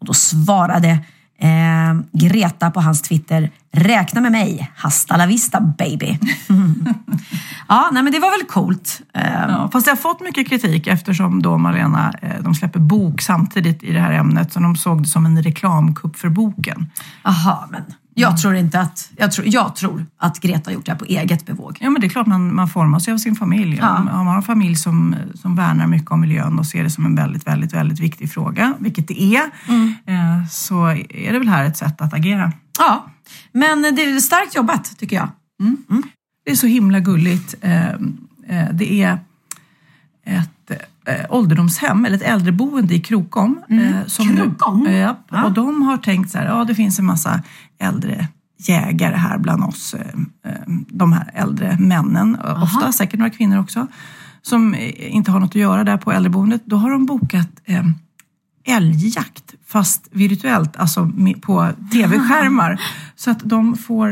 Och 0.00 0.06
då 0.06 0.14
svarade 0.14 0.98
eh, 1.40 2.00
Greta 2.12 2.70
på 2.70 2.80
hans 2.80 3.02
Twitter, 3.02 3.50
räkna 3.72 4.20
med 4.20 4.32
mig, 4.32 4.70
hasta 4.76 5.16
la 5.16 5.26
vista 5.26 5.60
baby. 5.60 6.18
ja, 7.68 7.88
nej 7.92 8.02
men 8.02 8.12
det 8.12 8.18
var 8.18 8.38
väl 8.38 8.46
coolt. 8.48 9.00
Eh, 9.14 9.22
Ja, 9.48 9.68
fast 9.72 9.86
det 9.86 9.90
har 9.90 9.96
fått 9.96 10.20
mycket 10.20 10.48
kritik 10.48 10.86
eftersom 10.86 11.42
då 11.42 11.58
Malena, 11.58 12.12
eh, 12.22 12.42
de 12.42 12.54
släpper 12.54 12.80
bok 12.80 13.20
samtidigt 13.22 13.82
i 13.82 13.92
det 13.92 14.00
här 14.00 14.12
ämnet 14.12 14.52
så 14.52 14.60
de 14.60 14.76
såg 14.76 15.02
det 15.02 15.08
som 15.08 15.26
en 15.26 15.42
reklamkupp 15.42 16.16
för 16.16 16.28
boken. 16.28 16.86
Aha, 17.22 17.68
men 17.70 17.82
jag 18.20 18.36
tror 18.36 18.54
inte 18.54 18.80
att, 18.80 19.10
jag 19.16 19.32
tror, 19.32 19.46
jag 19.48 19.76
tror 19.76 20.06
att 20.18 20.40
Greta 20.40 20.70
har 20.70 20.74
gjort 20.74 20.84
det 20.84 20.92
här 20.92 20.98
på 20.98 21.04
eget 21.04 21.46
bevåg. 21.46 21.78
Ja 21.80 21.90
men 21.90 22.00
det 22.00 22.06
är 22.06 22.08
klart 22.08 22.26
man, 22.26 22.54
man 22.54 22.68
formas 22.68 23.08
ju 23.08 23.12
av 23.12 23.18
sin 23.18 23.36
familj. 23.36 23.78
Ja. 23.80 23.96
Om 23.98 24.04
man 24.04 24.26
har 24.26 24.36
en 24.36 24.42
familj 24.42 24.76
som, 24.76 25.16
som 25.34 25.56
värnar 25.56 25.86
mycket 25.86 26.10
om 26.10 26.20
miljön 26.20 26.58
och 26.58 26.66
ser 26.66 26.82
det 26.82 26.90
som 26.90 27.06
en 27.06 27.14
väldigt, 27.14 27.46
väldigt, 27.46 27.72
väldigt 27.74 28.00
viktig 28.00 28.32
fråga, 28.32 28.74
vilket 28.78 29.08
det 29.08 29.22
är, 29.22 29.42
eh, 30.06 30.46
så 30.50 30.86
är 31.10 31.32
det 31.32 31.38
väl 31.38 31.48
här 31.48 31.64
ett 31.64 31.76
sätt 31.76 32.00
att 32.00 32.14
agera. 32.14 32.52
Ja, 32.78 33.06
men 33.52 33.82
det 33.82 34.02
är 34.02 34.20
starkt 34.20 34.56
jobbat 34.56 34.98
tycker 34.98 35.16
jag. 35.16 35.28
Det 36.44 36.50
är 36.50 36.56
så 36.56 36.66
himla 36.66 37.00
gulligt. 37.00 37.54
Eh, 37.60 37.88
eh, 37.88 38.68
Det 38.72 39.02
är 39.02 39.18
ett 40.26 40.50
eh, 41.08 41.24
ålderdomshem, 41.28 42.04
eller 42.04 42.16
ett 42.16 42.22
äldreboende 42.22 42.94
i 42.94 43.00
Krokom. 43.00 43.60
eh, 43.68 44.06
som 44.06 44.26
nu- 44.28 44.36
Krokom? 44.36 44.86
Eh, 44.86 44.96
japp. 44.98 45.30
Och 45.44 45.52
de 45.52 45.82
har 45.82 45.96
tänkt 45.96 46.30
så 46.30 46.38
här, 46.38 46.46
ja 46.46 46.64
det 46.64 46.74
finns 46.74 46.98
en 46.98 47.04
massa 47.04 47.42
äldre 47.78 48.28
jägare 48.60 49.16
här 49.16 49.38
bland 49.38 49.64
oss, 49.64 49.94
eh, 49.94 50.52
de 50.88 51.12
här 51.12 51.30
äldre 51.34 51.76
männen, 51.80 52.36
eh, 52.44 52.62
ofta 52.62 52.92
säkert 52.92 53.18
några 53.18 53.30
kvinnor 53.30 53.58
också, 53.58 53.86
som 54.42 54.74
inte 54.98 55.30
har 55.30 55.40
något 55.40 55.50
att 55.50 55.54
göra 55.54 55.84
där 55.84 55.96
på 55.96 56.12
äldreboendet. 56.12 56.62
Då 56.64 56.76
har 56.76 56.90
de 56.90 57.06
bokat 57.06 57.48
eh, 57.64 57.84
älgjakt, 58.66 59.54
fast 59.66 60.08
virtuellt, 60.10 60.76
alltså 60.76 61.10
på 61.42 61.68
tv-skärmar. 61.92 62.80
Så 63.16 63.30
att 63.30 63.40
de 63.44 63.76
får, 63.76 64.08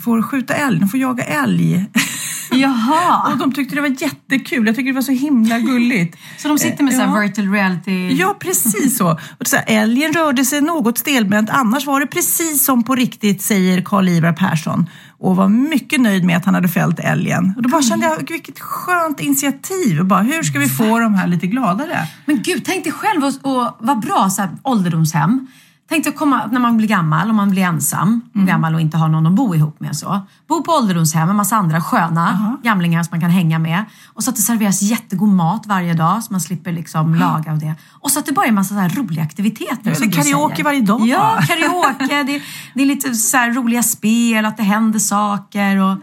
får 0.00 0.22
skjuta 0.22 0.54
älg, 0.54 0.80
de 0.80 0.88
får 0.88 1.00
jaga 1.00 1.24
älg. 1.24 1.86
Jaha! 2.50 3.28
Och 3.32 3.38
de 3.38 3.52
tyckte 3.52 3.74
det 3.74 3.80
var 3.80 4.02
jättekul, 4.02 4.66
jag 4.66 4.76
tycker 4.76 4.90
det 4.90 4.94
var 4.94 5.02
så 5.02 5.12
himla 5.12 5.58
gulligt. 5.58 6.18
Så 6.38 6.48
de 6.48 6.58
sitter 6.58 6.84
med 6.84 6.94
så 6.94 7.00
här 7.00 7.20
virtual 7.20 7.52
reality? 7.52 8.08
Ja, 8.14 8.36
precis 8.40 8.98
så. 8.98 9.18
Och 9.40 9.46
så 9.46 9.56
här, 9.56 9.64
älgen 9.66 10.12
rörde 10.12 10.44
sig 10.44 10.60
något 10.60 10.98
stelbent, 10.98 11.50
annars 11.50 11.86
var 11.86 12.00
det 12.00 12.06
precis 12.06 12.64
som 12.64 12.82
på 12.82 12.94
riktigt, 12.94 13.42
säger 13.42 13.82
Karl-Ivar 13.82 14.32
Persson. 14.32 14.86
Och 15.18 15.36
var 15.36 15.48
mycket 15.48 16.00
nöjd 16.00 16.24
med 16.24 16.36
att 16.36 16.44
han 16.44 16.54
hade 16.54 16.68
fällt 16.68 17.00
älgen. 17.00 17.54
Och 17.56 17.62
då 17.62 17.68
bara 17.68 17.82
kände 17.82 18.06
jag, 18.06 18.30
vilket 18.30 18.60
skönt 18.60 19.20
initiativ. 19.20 20.00
Och 20.00 20.06
bara, 20.06 20.22
hur 20.22 20.42
ska 20.42 20.58
vi 20.58 20.68
få 20.68 20.98
de 20.98 21.14
här 21.14 21.26
lite 21.26 21.46
gladare? 21.46 22.08
Men 22.24 22.42
gud, 22.42 22.64
tänk 22.64 22.84
dig 22.84 22.92
själv 22.92 23.24
och, 23.24 23.56
och 23.56 23.76
vad 23.78 24.00
bra 24.00 24.30
så 24.30 24.42
här, 24.42 24.50
ålderdomshem. 24.62 25.46
Tänk 25.88 26.04
dig 26.04 26.12
att 26.12 26.18
komma 26.18 26.46
när 26.52 26.60
man 26.60 26.76
blir 26.76 26.88
gammal 26.88 27.28
och 27.28 27.34
man 27.34 27.50
blir 27.50 27.62
ensam, 27.62 28.20
gammal 28.34 28.74
och 28.74 28.80
inte 28.80 28.96
har 28.96 29.08
någon 29.08 29.26
att 29.26 29.32
bo 29.32 29.54
ihop 29.54 29.80
med. 29.80 29.96
så. 29.96 30.20
Bo 30.48 30.62
på 30.62 30.72
ålderdomshem 30.72 31.26
med 31.26 31.36
massa 31.36 31.56
andra 31.56 31.80
sköna 31.80 32.56
gamlingar 32.62 33.02
som 33.02 33.08
man 33.10 33.20
kan 33.20 33.30
hänga 33.30 33.58
med. 33.58 33.84
Och 34.14 34.24
så 34.24 34.30
att 34.30 34.36
det 34.36 34.42
serveras 34.42 34.82
jättegod 34.82 35.28
mat 35.28 35.66
varje 35.66 35.94
dag 35.94 36.24
så 36.24 36.32
man 36.32 36.40
slipper 36.40 36.72
liksom 36.72 37.14
laga 37.14 37.52
och 37.52 37.58
det. 37.58 37.74
Och 37.90 38.10
så 38.10 38.18
att 38.18 38.26
det 38.26 38.32
bara 38.32 38.44
är 38.44 38.48
en 38.48 38.54
massa 38.54 38.88
så 38.88 39.00
roliga 39.00 39.22
aktiviteter. 39.22 39.90
Eller 39.90 40.12
karaoke 40.12 40.62
varje 40.62 40.80
dag. 40.80 41.06
Ja, 41.06 41.38
karaoke. 41.48 42.22
det, 42.22 42.42
det 42.74 42.82
är 42.82 42.86
lite 42.86 43.14
så 43.14 43.38
roliga 43.38 43.82
spel, 43.82 44.44
att 44.46 44.56
det 44.56 44.62
händer 44.62 44.98
saker. 44.98 45.76
Och, 45.76 45.96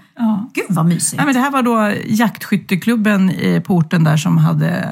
Gud 0.53 0.65
vad 0.69 0.85
mysigt. 0.85 1.17
Nej, 1.17 1.25
men 1.25 1.35
det 1.35 1.41
här 1.41 1.51
var 1.51 1.63
då 1.63 1.93
jaktskytteklubben 2.05 3.29
eh, 3.29 3.61
på 3.61 3.75
orten 3.75 4.03
där 4.03 4.17
som 4.17 4.37
hade 4.37 4.85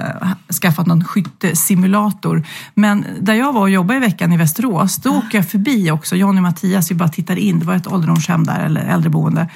skaffat 0.62 0.88
någon 0.88 1.04
skyttesimulator. 1.04 2.44
Men 2.74 3.06
där 3.20 3.34
jag 3.34 3.54
var 3.54 3.62
och 3.62 3.70
jobbade 3.70 3.98
i 3.98 4.00
veckan 4.00 4.34
i 4.34 4.38
Västerås, 4.38 4.96
då 4.96 5.10
åker 5.10 5.38
jag 5.38 5.50
förbi 5.50 5.92
också. 5.92 6.16
Johnny 6.16 6.40
och 6.40 6.44
Mattias, 6.44 6.92
vi 6.92 6.96
bara 6.96 7.10
tittade 7.10 7.42
in. 7.42 7.60
Det 7.60 7.66
var 7.66 7.76
ett 7.76 7.88
ålderdomshem 7.88 8.44
där, 8.44 8.60
eller 8.60 8.82
äldreboende. 8.82 9.48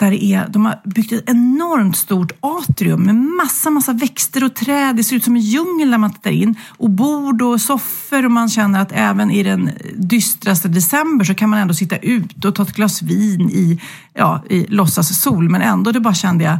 Där 0.00 0.10
det 0.10 0.24
är, 0.24 0.48
de 0.48 0.64
har 0.64 0.80
byggt 0.84 1.12
ett 1.12 1.30
enormt 1.30 1.96
stort 1.96 2.32
atrium 2.40 3.02
med 3.02 3.14
massa, 3.14 3.70
massa 3.70 3.92
växter 3.92 4.44
och 4.44 4.54
träd. 4.54 4.96
Det 4.96 5.04
ser 5.04 5.16
ut 5.16 5.24
som 5.24 5.36
en 5.36 5.42
djungel 5.42 5.90
när 5.90 5.98
man 5.98 6.12
tittar 6.12 6.30
in. 6.30 6.54
Och 6.68 6.90
bord 6.90 7.42
och 7.42 7.60
soffor 7.60 8.24
och 8.24 8.30
man 8.30 8.48
känner 8.48 8.80
att 8.80 8.92
även 8.92 9.30
i 9.30 9.42
den 9.42 9.70
dystraste 9.96 10.68
december 10.68 11.24
så 11.24 11.34
kan 11.34 11.50
man 11.50 11.58
ändå 11.58 11.74
sitta 11.74 11.96
ute 11.96 12.48
och 12.48 12.54
ta 12.54 12.62
ett 12.62 12.72
glas 12.72 13.02
vin 13.02 13.50
i, 13.50 13.80
ja, 14.14 14.44
i 14.50 14.66
låtsas 14.66 15.20
sol. 15.20 15.48
Men 15.48 15.62
ändå, 15.62 15.92
det 15.92 16.00
bara 16.00 16.14
kände 16.14 16.44
jag, 16.44 16.58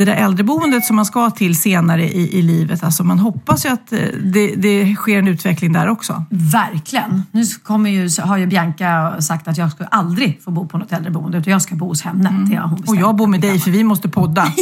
det 0.00 0.06
där 0.06 0.14
äldreboendet 0.14 0.84
som 0.84 0.96
man 0.96 1.04
ska 1.04 1.30
till 1.30 1.58
senare 1.58 2.04
i, 2.04 2.38
i 2.38 2.42
livet, 2.42 2.84
alltså 2.84 3.04
man 3.04 3.18
hoppas 3.18 3.66
ju 3.66 3.68
att 3.68 3.92
eh, 3.92 3.98
det, 4.24 4.54
det 4.56 4.94
sker 4.94 5.18
en 5.18 5.28
utveckling 5.28 5.72
där 5.72 5.88
också. 5.88 6.24
Verkligen. 6.30 7.22
Nu 7.30 7.44
kommer 7.62 7.90
ju, 7.90 8.08
har 8.22 8.36
ju 8.36 8.46
Bianca 8.46 9.20
sagt 9.20 9.48
att 9.48 9.58
jag 9.58 9.72
ska 9.72 9.84
aldrig 9.84 10.42
få 10.42 10.50
bo 10.50 10.68
på 10.68 10.78
något 10.78 10.92
äldreboende 10.92 11.38
utan 11.38 11.52
jag 11.52 11.62
ska 11.62 11.74
bo 11.74 11.88
hos 11.88 12.02
henne. 12.02 12.46
Det 12.50 12.56
har 12.56 12.68
hon 12.68 12.84
Och 12.86 12.96
jag 12.96 13.16
bor 13.16 13.26
med 13.26 13.40
dig 13.40 13.60
för 13.60 13.70
vi 13.70 13.84
måste 13.84 14.08
podda. 14.08 14.52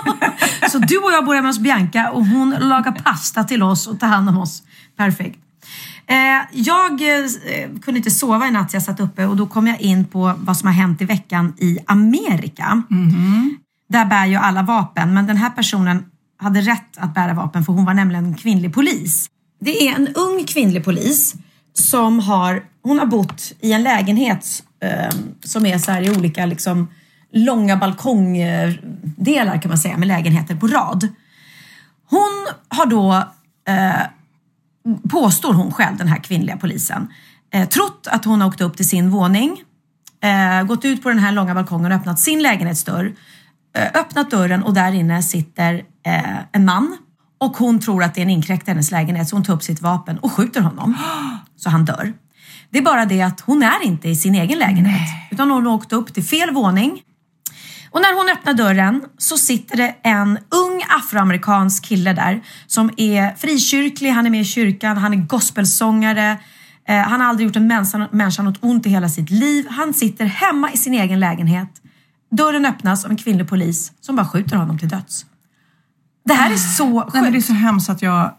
Så 0.70 0.78
du 0.78 0.98
och 0.98 1.12
jag 1.12 1.24
bor 1.24 1.34
hemma 1.34 1.48
hos 1.48 1.58
Bianca 1.58 2.10
och 2.10 2.26
hon 2.26 2.54
lagar 2.60 2.92
pasta 2.92 3.44
till 3.44 3.62
oss 3.62 3.86
och 3.86 4.00
tar 4.00 4.06
hand 4.06 4.28
om 4.28 4.38
oss. 4.38 4.62
Perfekt. 4.96 5.38
Eh, 6.06 6.16
jag 6.52 6.92
eh, 6.92 7.80
kunde 7.82 7.98
inte 7.98 8.10
sova 8.10 8.46
i 8.46 8.50
natt 8.50 8.72
jag 8.72 8.82
satt 8.82 9.00
uppe 9.00 9.26
och 9.26 9.36
då 9.36 9.46
kom 9.46 9.66
jag 9.66 9.80
in 9.80 10.04
på 10.04 10.34
vad 10.38 10.56
som 10.56 10.66
har 10.66 10.74
hänt 10.74 11.02
i 11.02 11.04
veckan 11.04 11.52
i 11.58 11.78
Amerika. 11.86 12.82
Där 13.88 14.04
bär 14.04 14.26
ju 14.26 14.36
alla 14.36 14.62
vapen 14.62 15.14
men 15.14 15.26
den 15.26 15.36
här 15.36 15.50
personen 15.50 16.04
hade 16.38 16.60
rätt 16.60 16.98
att 16.98 17.14
bära 17.14 17.34
vapen 17.34 17.64
för 17.64 17.72
hon 17.72 17.84
var 17.84 17.94
nämligen 17.94 18.24
en 18.24 18.34
kvinnlig 18.34 18.74
polis. 18.74 19.26
Det 19.60 19.88
är 19.88 19.94
en 19.94 20.08
ung 20.08 20.44
kvinnlig 20.44 20.84
polis 20.84 21.34
som 21.74 22.20
har, 22.20 22.64
hon 22.82 22.98
har 22.98 23.06
bott 23.06 23.52
i 23.60 23.72
en 23.72 23.82
lägenhet 23.82 24.62
eh, 24.82 25.14
som 25.44 25.66
är 25.66 25.78
så 25.78 25.90
här 25.90 26.02
i 26.02 26.10
olika 26.10 26.46
liksom, 26.46 26.88
långa 27.32 27.76
balkongdelar 27.76 29.62
kan 29.62 29.68
man 29.68 29.78
säga 29.78 29.96
med 29.96 30.08
lägenheter 30.08 30.56
på 30.56 30.66
rad. 30.66 31.08
Hon 32.10 32.46
har 32.68 32.86
då, 32.86 33.24
eh, 33.68 34.02
påstår 35.10 35.52
hon 35.52 35.72
själv, 35.72 35.96
den 35.96 36.08
här 36.08 36.18
kvinnliga 36.18 36.56
polisen, 36.56 37.08
eh, 37.52 37.68
trott 37.68 38.08
att 38.10 38.24
hon 38.24 38.40
har 38.40 38.48
åkt 38.48 38.60
upp 38.60 38.76
till 38.76 38.88
sin 38.88 39.10
våning, 39.10 39.62
eh, 40.20 40.62
gått 40.62 40.84
ut 40.84 41.02
på 41.02 41.08
den 41.08 41.18
här 41.18 41.32
långa 41.32 41.54
balkongen 41.54 41.92
och 41.92 41.98
öppnat 41.98 42.20
sin 42.20 42.42
lägenhetsdörr. 42.42 43.12
Eh, 43.76 44.00
öppnat 44.00 44.30
dörren 44.30 44.62
och 44.62 44.74
där 44.74 44.92
inne 44.92 45.22
sitter 45.22 45.74
eh, 46.06 46.38
en 46.52 46.64
man 46.64 46.96
och 47.38 47.56
hon 47.56 47.80
tror 47.80 48.02
att 48.02 48.14
det 48.14 48.20
är 48.20 48.22
en 48.22 48.30
inkräktare 48.30 48.70
i 48.70 48.74
hennes 48.74 48.90
lägenhet 48.90 49.28
så 49.28 49.36
hon 49.36 49.44
tar 49.44 49.54
upp 49.54 49.62
sitt 49.62 49.82
vapen 49.82 50.18
och 50.18 50.32
skjuter 50.32 50.60
honom 50.60 50.96
så 51.56 51.70
han 51.70 51.84
dör. 51.84 52.12
Det 52.70 52.78
är 52.78 52.82
bara 52.82 53.04
det 53.04 53.22
att 53.22 53.40
hon 53.40 53.62
är 53.62 53.84
inte 53.84 54.08
i 54.08 54.16
sin 54.16 54.34
egen 54.34 54.58
lägenhet 54.58 55.08
utan 55.30 55.50
hon 55.50 55.66
har 55.66 55.72
åkt 55.72 55.92
upp 55.92 56.14
till 56.14 56.24
fel 56.24 56.54
våning 56.54 57.02
och 57.90 58.00
när 58.00 58.16
hon 58.16 58.28
öppnar 58.28 58.54
dörren 58.54 59.04
så 59.18 59.38
sitter 59.38 59.76
det 59.76 59.94
en 60.02 60.38
ung 60.48 60.82
afroamerikansk 60.88 61.84
kille 61.84 62.12
där 62.12 62.42
som 62.66 62.90
är 62.96 63.34
frikyrklig, 63.36 64.10
han 64.10 64.26
är 64.26 64.30
med 64.30 64.40
i 64.40 64.44
kyrkan, 64.44 64.96
han 64.96 65.12
är 65.12 65.16
gospelsångare, 65.16 66.38
eh, 66.88 66.96
han 66.96 67.20
har 67.20 67.28
aldrig 67.28 67.46
gjort 67.46 67.56
en 67.56 67.66
människa, 67.66 68.08
människa 68.10 68.42
något 68.42 68.58
ont 68.60 68.86
i 68.86 68.90
hela 68.90 69.08
sitt 69.08 69.30
liv. 69.30 69.66
Han 69.70 69.94
sitter 69.94 70.24
hemma 70.24 70.72
i 70.72 70.76
sin 70.76 70.94
egen 70.94 71.20
lägenhet. 71.20 71.68
Dörren 72.30 72.66
öppnas 72.66 73.04
av 73.04 73.10
en 73.10 73.16
kvinnlig 73.16 73.48
polis 73.48 73.92
som 74.00 74.16
bara 74.16 74.26
skjuter 74.26 74.56
honom 74.56 74.78
till 74.78 74.88
döds. 74.88 75.26
Det 76.24 76.34
här 76.34 76.52
är 76.52 76.56
så 76.56 77.00
sjukt. 77.02 77.14
Nej, 77.14 77.22
men 77.22 77.32
det 77.32 77.38
är 77.38 77.42
så 77.42 77.52
hemskt 77.52 77.90
att 77.90 78.02
jag... 78.02 78.32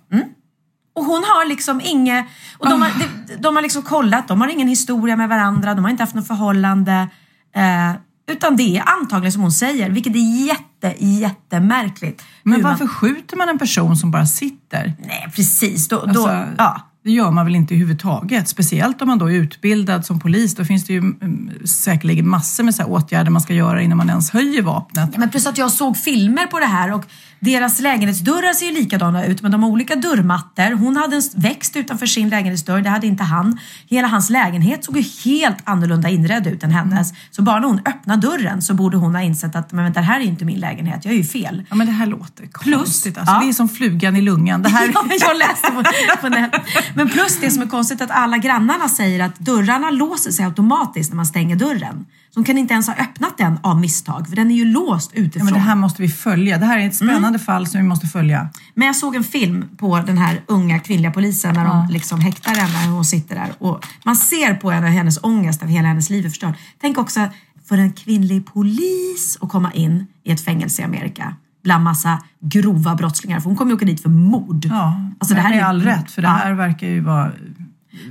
Och 0.96 1.06
hon 1.06 1.24
har 1.24 1.48
liksom 1.50 1.82
inget... 1.84 2.26
Och 2.58 2.70
de, 2.70 2.82
har, 2.82 2.92
de, 3.28 3.36
de 3.36 3.56
har 3.56 3.62
liksom 3.64 3.82
kollat, 3.82 4.28
de 4.28 4.42
har 4.42 4.48
ingen 4.48 4.68
historia 4.68 5.16
med 5.16 5.30
varandra, 5.30 5.76
de 5.76 5.84
har 5.84 5.92
inte 5.92 6.04
haft 6.04 6.16
något 6.16 6.28
förhållande. 6.28 7.08
Eh, 7.56 7.92
utan 8.32 8.56
det 8.56 8.78
är 8.78 8.84
antagligen 9.00 9.32
som 9.32 9.42
hon 9.42 9.52
säger, 9.52 9.90
vilket 9.90 10.16
är 10.16 10.46
jätte, 10.48 11.06
jättemärkligt. 11.06 12.24
Men 12.44 12.54
Hur 12.54 12.62
man- 12.64 12.72
varför 12.72 12.88
skjuter 12.88 13.38
man 13.38 13.50
en 13.50 13.58
person 13.60 13.98
som 13.98 14.12
bara 14.12 14.26
sitter? 14.26 14.94
Nej, 15.00 15.32
precis. 15.36 15.88
Då, 15.88 15.96
då, 15.96 16.08
Alltså, 16.08 16.48
ja. 16.58 16.82
Det 17.10 17.14
gör 17.14 17.32
man 17.32 17.46
väl 17.46 17.56
inte 17.56 17.74
överhuvudtaget. 17.74 18.48
Speciellt 18.48 19.02
om 19.02 19.08
man 19.08 19.18
då 19.18 19.32
är 19.32 19.34
utbildad 19.34 20.06
som 20.06 20.20
polis. 20.20 20.56
Då 20.56 20.66
finns 20.66 20.86
det 20.86 20.94
ju 20.94 21.00
mm, 21.00 21.52
säkerligen 21.66 22.28
massor 22.28 22.64
med 22.64 22.76
så 22.76 22.82
här 22.82 22.90
åtgärder 22.90 23.32
man 23.32 23.42
ska 23.42 23.54
göra 23.54 23.82
innan 23.82 23.98
man 23.98 24.10
ens 24.10 24.32
höjer 24.32 24.62
vapnet. 24.62 25.18
Men 25.18 25.30
plus 25.30 25.48
att 25.48 25.58
jag 25.58 25.72
såg 25.72 25.98
filmer 25.98 26.46
på 26.46 26.60
det 26.60 26.66
här 26.66 26.94
och 26.94 27.06
deras 27.40 27.80
lägenhetsdörrar 27.80 28.54
ser 28.54 28.66
ju 28.66 28.72
likadana 28.72 29.26
ut 29.26 29.42
men 29.42 29.52
de 29.52 29.64
har 29.64 29.70
olika 29.70 29.96
dörrmattor. 29.96 30.72
Hon 30.72 30.98
hade 30.98 31.16
en 31.16 31.22
växt 31.36 31.76
utanför 31.76 32.06
sin 32.06 32.30
lägenhetsdörr, 32.30 32.82
det 32.82 32.90
hade 32.90 33.08
inte 33.08 33.24
han. 33.24 33.60
Hela 33.88 34.08
hans 34.08 34.30
lägenhet 34.30 34.86
såg 34.86 34.98
ju 34.98 35.04
helt 35.32 35.58
annorlunda 35.64 36.10
inredd 36.10 36.48
ut 36.48 36.64
än 36.64 36.72
hennes. 36.72 37.14
Så 37.32 37.42
bara 37.42 37.60
när 37.60 37.68
hon 37.68 37.82
öppnade 37.86 38.28
dörren 38.28 38.62
så 38.62 38.74
borde 38.74 38.98
hon 38.98 39.16
ha 39.16 39.22
insett 39.22 39.56
att 39.56 39.72
men 39.72 39.84
vänta, 39.84 40.00
det 40.00 40.06
här 40.06 40.20
är 40.20 40.24
inte 40.24 40.46
min 40.46 40.60
lägenhet, 40.60 41.06
jag 41.06 41.14
är 41.14 41.18
ju 41.18 41.24
fel. 41.24 41.64
Ja 41.70 41.76
men 41.76 41.88
det 41.88 41.94
här 41.94 42.06
låter 42.06 42.48
Plus- 42.48 42.76
konstigt. 42.76 43.18
Alltså, 43.18 43.34
ja. 43.34 43.40
Det 43.40 43.50
är 43.50 43.54
som 43.54 43.70
flugan 43.70 44.16
i 44.16 44.22
lungan. 44.22 44.62
Det 44.62 44.70
här... 44.70 44.90
Ja, 44.94 45.06
jag 45.20 45.38
läste 45.38 45.72
på, 45.72 45.84
på 46.22 46.30
nätet. 46.30 46.62
Men 46.96 47.10
plus 47.10 47.38
det 47.42 47.52
som 47.52 47.62
är 47.62 47.68
konstigt 47.68 48.02
att 48.02 48.12
alla 48.12 48.38
grannarna 48.38 48.90
säger 48.90 49.26
att 49.26 49.40
dörrarna 49.40 49.90
låser 49.90 50.32
sig 50.32 50.46
automatiskt 50.46 51.12
när 51.12 51.16
man 51.16 51.26
stänger 51.26 51.56
dörren. 51.56 52.06
De 52.40 52.44
kan 52.46 52.58
inte 52.58 52.74
ens 52.74 52.88
ha 52.88 52.94
öppnat 52.96 53.38
den 53.38 53.60
av 53.64 53.80
misstag 53.80 54.28
för 54.30 54.36
den 54.36 54.52
är 54.52 54.56
ju 54.56 54.66
låst 54.66 55.12
Ja, 55.14 55.22
utifrån. 55.22 55.46
men 55.46 55.54
det 55.54 55.60
här 55.60 55.76
måste 55.76 56.02
vi 56.02 56.10
följa. 56.10 56.58
Det 56.58 56.66
här 56.66 56.78
är 56.80 56.88
ett 56.88 57.02
Mm. 57.02 57.14
spännande 57.16 57.40
fall 57.40 57.68
som 57.68 57.82
vi 57.82 57.88
måste 57.88 58.08
följa. 58.08 58.50
Men 58.74 58.86
jag 58.88 58.96
såg 58.96 59.16
en 59.16 59.24
film 59.24 59.66
på 59.78 60.00
den 60.00 60.18
här 60.18 60.42
unga 60.48 60.80
kvinnliga 60.80 61.12
polisen 61.12 61.54
när 61.56 61.66
de 61.66 61.88
liksom 61.90 62.20
häktar 62.20 62.52
henne 62.56 62.88
och 62.90 62.96
hon 62.96 63.06
sitter 63.06 63.36
där. 63.36 63.50
Och 63.60 63.86
man 64.06 64.16
ser 64.16 64.54
på 64.54 64.72
henne 64.72 64.88
hennes 64.88 65.20
ångest 65.24 65.64
av 65.64 65.70
hela 65.70 65.88
hennes 65.88 66.10
liv 66.10 66.26
är 66.26 66.30
förstörd. 66.30 66.54
Tänk 66.82 66.98
också 66.98 67.28
för 67.68 67.78
en 67.78 67.92
kvinnlig 67.94 68.46
polis 68.54 69.38
att 69.42 69.50
komma 69.50 69.72
in 69.74 70.08
i 70.24 70.32
ett 70.32 70.42
fängelse 70.46 70.82
i 70.82 70.86
Amerika 70.86 71.36
bland 71.64 71.84
massa 71.84 72.24
grova 72.42 72.96
brottslingar. 72.96 73.40
För 73.40 73.50
hon 73.50 73.56
kommer 73.58 73.72
ju 73.72 73.76
åka 73.76 73.86
dit 73.86 74.02
för 74.02 74.10
mord. 74.10 74.66
Ja, 74.66 75.02
Alltså, 75.20 75.36
det 75.36 75.42
här 75.42 75.54
är- 75.54 75.64
all 75.64 75.82
rätt. 75.82 76.12
För 76.12 76.22
det 76.22 76.28
Ja. 76.28 76.34
här 76.34 76.54
verkar 76.54 76.88
ju 76.88 77.00
vara... 77.00 77.32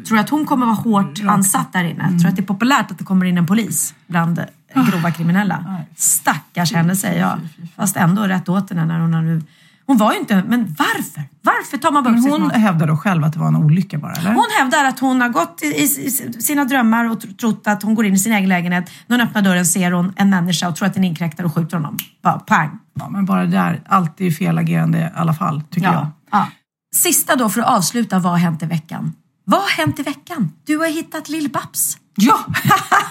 Tror 0.06 0.16
du 0.16 0.20
att 0.20 0.28
hon 0.30 0.46
kommer 0.46 0.66
vara 0.66 0.76
hårt 0.76 1.20
ansatt 1.28 1.72
där 1.72 1.84
inne? 1.84 2.08
Tror 2.08 2.18
du 2.18 2.28
att 2.28 2.36
det 2.36 2.42
är 2.42 2.46
populärt 2.46 2.90
att 2.90 2.98
det 2.98 3.04
kommer 3.04 3.26
in 3.26 3.38
en 3.38 3.46
polis 3.46 3.94
bland 4.06 4.38
eh, 4.38 4.84
grova 4.90 5.10
kriminella? 5.10 5.76
Stackars 5.96 6.72
henne 6.72 6.96
säger 6.96 7.20
jag. 7.20 7.38
Fast 7.76 7.96
ändå 7.96 8.22
rätt 8.22 8.48
åt 8.48 8.70
henne 8.70 8.84
när 8.84 8.98
hon 9.00 9.14
har 9.14 9.22
nu... 9.22 9.42
Hon 9.86 9.96
var 9.96 10.12
ju 10.12 10.18
inte... 10.18 10.42
Men 10.48 10.76
varför? 10.78 11.22
Varför 11.42 11.76
tar 11.78 11.92
man 11.92 12.06
upp 12.06 12.12
Men 12.12 12.30
hon 12.30 12.42
mat? 12.42 12.52
hävdar 12.52 12.86
då 12.86 12.96
själv 12.96 13.24
att 13.24 13.32
det 13.32 13.38
var 13.38 13.48
en 13.48 13.56
olycka 13.56 13.98
bara, 13.98 14.12
eller? 14.12 14.32
Hon 14.34 14.46
hävdar 14.58 14.84
att 14.84 14.98
hon 14.98 15.20
har 15.20 15.28
gått 15.28 15.62
i, 15.62 15.66
i, 15.66 15.82
i 15.82 16.10
sina 16.42 16.64
drömmar 16.64 17.10
och 17.10 17.18
tr- 17.18 17.36
trott 17.36 17.62
att 17.66 17.82
hon 17.82 17.94
går 17.94 18.06
in 18.06 18.14
i 18.14 18.18
sin 18.18 18.32
egen 18.32 18.48
lägenhet. 18.48 18.90
När 19.06 19.18
hon 19.18 19.26
öppnar 19.28 19.42
dörren 19.42 19.66
ser 19.66 19.90
hon 19.90 20.12
en 20.16 20.30
människa 20.30 20.68
och 20.68 20.76
tror 20.76 20.86
att 20.86 20.94
det 20.94 20.98
är 20.98 21.00
en 21.00 21.04
inkräktare 21.04 21.46
och 21.46 21.54
skjuter 21.54 21.76
honom. 21.76 21.96
Bara 22.22 22.38
pang. 22.38 22.78
Ja, 22.94 23.08
men 23.08 23.24
bara 23.24 23.40
det 23.44 23.50
där, 23.50 23.82
allt 23.88 24.20
är 24.20 24.24
ju 24.24 24.32
fel 24.32 24.58
agerande 24.58 24.98
i 24.98 25.08
alla 25.14 25.34
fall, 25.34 25.62
tycker 25.70 25.86
jag. 25.86 25.94
Ja. 25.94 26.10
Ja. 26.30 26.48
Sista 26.96 27.36
då 27.36 27.48
för 27.48 27.60
att 27.60 27.66
avsluta, 27.66 28.18
vad 28.18 28.32
har 28.32 28.38
hänt 28.38 28.62
i 28.62 28.66
veckan? 28.66 29.12
Vad 29.50 29.60
har 29.60 29.68
hänt 29.68 29.98
i 29.98 30.02
veckan? 30.02 30.52
Du 30.66 30.76
har 30.76 30.86
hittat 30.86 31.28
Lill-Babs. 31.28 31.96
Ja! 32.14 32.44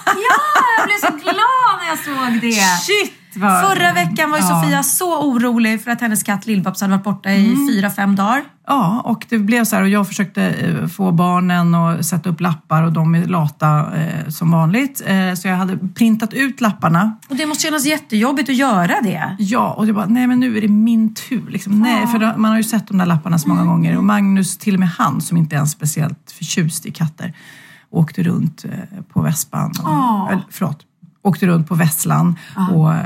ja, 0.06 0.64
jag 0.78 0.86
blev 0.86 0.96
så 0.96 1.12
glad 1.24 1.78
när 1.80 1.88
jag 1.88 1.98
såg 1.98 2.40
det. 2.40 2.52
Shit! 2.86 3.17
Vad... 3.40 3.60
Förra 3.70 3.92
veckan 3.92 4.30
var 4.30 4.38
ju 4.38 4.44
Ja. 4.44 4.62
Sofia 4.62 4.82
så 4.82 5.22
orolig 5.30 5.84
för 5.84 5.90
att 5.90 6.00
hennes 6.00 6.22
katt 6.22 6.46
Lill-Babs 6.46 6.80
hade 6.80 6.92
varit 6.92 7.04
borta 7.04 7.30
i 7.30 7.46
Mm. 7.52 7.68
fyra, 7.68 7.90
fem 7.90 8.16
dagar. 8.16 8.44
Ja, 8.66 9.00
och 9.04 9.26
det 9.28 9.38
blev 9.38 9.64
så 9.64 9.76
här 9.76 9.82
och 9.82 9.88
jag 9.88 10.06
försökte 10.08 10.42
eh, 10.44 10.86
få 10.86 11.12
barnen 11.12 11.74
att 11.74 12.06
sätta 12.06 12.30
upp 12.30 12.40
lappar 12.40 12.82
och 12.82 12.92
de 12.92 13.14
är 13.14 13.24
lata 13.26 13.96
eh, 13.96 14.28
som 14.28 14.50
vanligt. 14.50 15.02
Eh, 15.06 15.34
så 15.34 15.48
jag 15.48 15.56
hade 15.56 15.78
printat 15.94 16.32
ut 16.34 16.60
lapparna. 16.60 17.16
Och 17.28 17.36
det 17.36 17.46
måste 17.46 17.62
kännas 17.62 17.86
jättejobbigt 17.86 18.48
att 18.48 18.56
göra 18.56 18.94
det. 19.02 19.36
Ja, 19.38 19.72
och 19.72 19.86
jag 19.86 19.94
bara, 19.94 20.06
nej 20.06 20.26
men 20.26 20.40
nu 20.40 20.56
är 20.56 20.60
det 20.60 20.68
min 20.68 21.14
tur. 21.14 21.46
Liksom. 21.50 21.80
Nej, 21.80 22.06
för 22.06 22.18
då, 22.18 22.32
man 22.36 22.50
har 22.50 22.58
ju 22.58 22.64
sett 22.64 22.88
de 22.88 22.98
där 22.98 23.06
lapparna 23.06 23.38
så 23.38 23.48
många 23.48 23.64
gånger 23.64 23.96
och 23.96 24.04
Magnus, 24.04 24.58
till 24.58 24.74
och 24.74 24.80
med 24.80 24.88
han 24.88 25.20
som 25.20 25.36
inte 25.36 25.56
är 25.56 25.64
speciellt 25.64 26.30
förtjust 26.38 26.86
i 26.86 26.90
katter, 26.90 27.32
åkte 27.90 28.22
runt 28.22 28.64
eh, 28.64 28.70
på 29.12 29.22
vespan. 29.22 29.70
Och, 29.82 29.90
Åh. 29.90 30.28
eller, 30.32 30.42
förlåt, 30.50 30.78
åkte 31.28 31.46
runt 31.46 31.68
på 31.68 31.74
Vesslan 31.74 32.38
och 32.72 32.94
eh, 32.94 33.02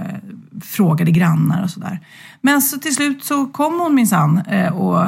frågade 0.63 1.11
grannar 1.11 1.63
och 1.63 1.71
sådär. 1.71 2.01
Men 2.41 2.63
så 2.63 2.79
till 2.79 2.95
slut 2.95 3.25
så 3.25 3.47
kom 3.47 3.81
hon 3.81 3.95
minsann 3.95 4.39
eh, 4.39 4.73
och 4.73 5.05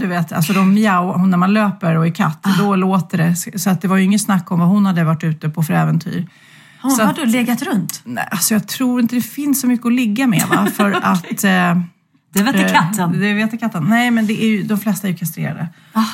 du 0.00 0.06
vet, 0.06 0.32
alltså 0.32 0.52
de 0.52 0.74
mjau, 0.74 1.26
när 1.26 1.38
man 1.38 1.52
löper 1.52 1.96
och 1.96 2.06
är 2.06 2.10
katt, 2.10 2.46
då 2.58 2.76
låter 2.76 3.18
det. 3.18 3.58
Så 3.58 3.70
att 3.70 3.82
det 3.82 3.88
var 3.88 3.96
ju 3.96 4.04
inget 4.04 4.22
snack 4.22 4.50
om 4.52 4.60
vad 4.60 4.68
hon 4.68 4.86
hade 4.86 5.04
varit 5.04 5.24
ute 5.24 5.48
på 5.48 5.62
för 5.62 5.74
äventyr. 5.74 6.26
Har 6.78 6.90
hon 6.90 6.98
Så 6.98 7.04
varit 7.04 7.18
och 7.18 7.26
legat 7.26 7.62
runt? 7.62 8.00
Nej, 8.04 8.28
alltså 8.30 8.54
jag 8.54 8.68
tror 8.68 9.00
inte 9.00 9.14
det 9.14 9.22
finns 9.22 9.60
så 9.60 9.66
mycket 9.66 9.86
att 9.86 9.92
ligga 9.92 10.26
med 10.26 10.44
va? 10.50 10.66
För 10.76 10.92
att... 11.02 11.44
Eh, 11.44 11.80
det 12.32 12.42
vet 12.42 12.54
eh, 12.54 12.72
katten. 12.72 13.20
Det 13.20 13.34
vet 13.34 13.60
katten. 13.60 13.84
Nej, 13.88 14.10
men 14.10 14.26
det 14.26 14.44
är 14.44 14.48
ju, 14.48 14.62
de 14.62 14.78
flesta 14.78 15.06
är 15.06 15.12
ju 15.12 15.18
kastrerade. 15.18 15.68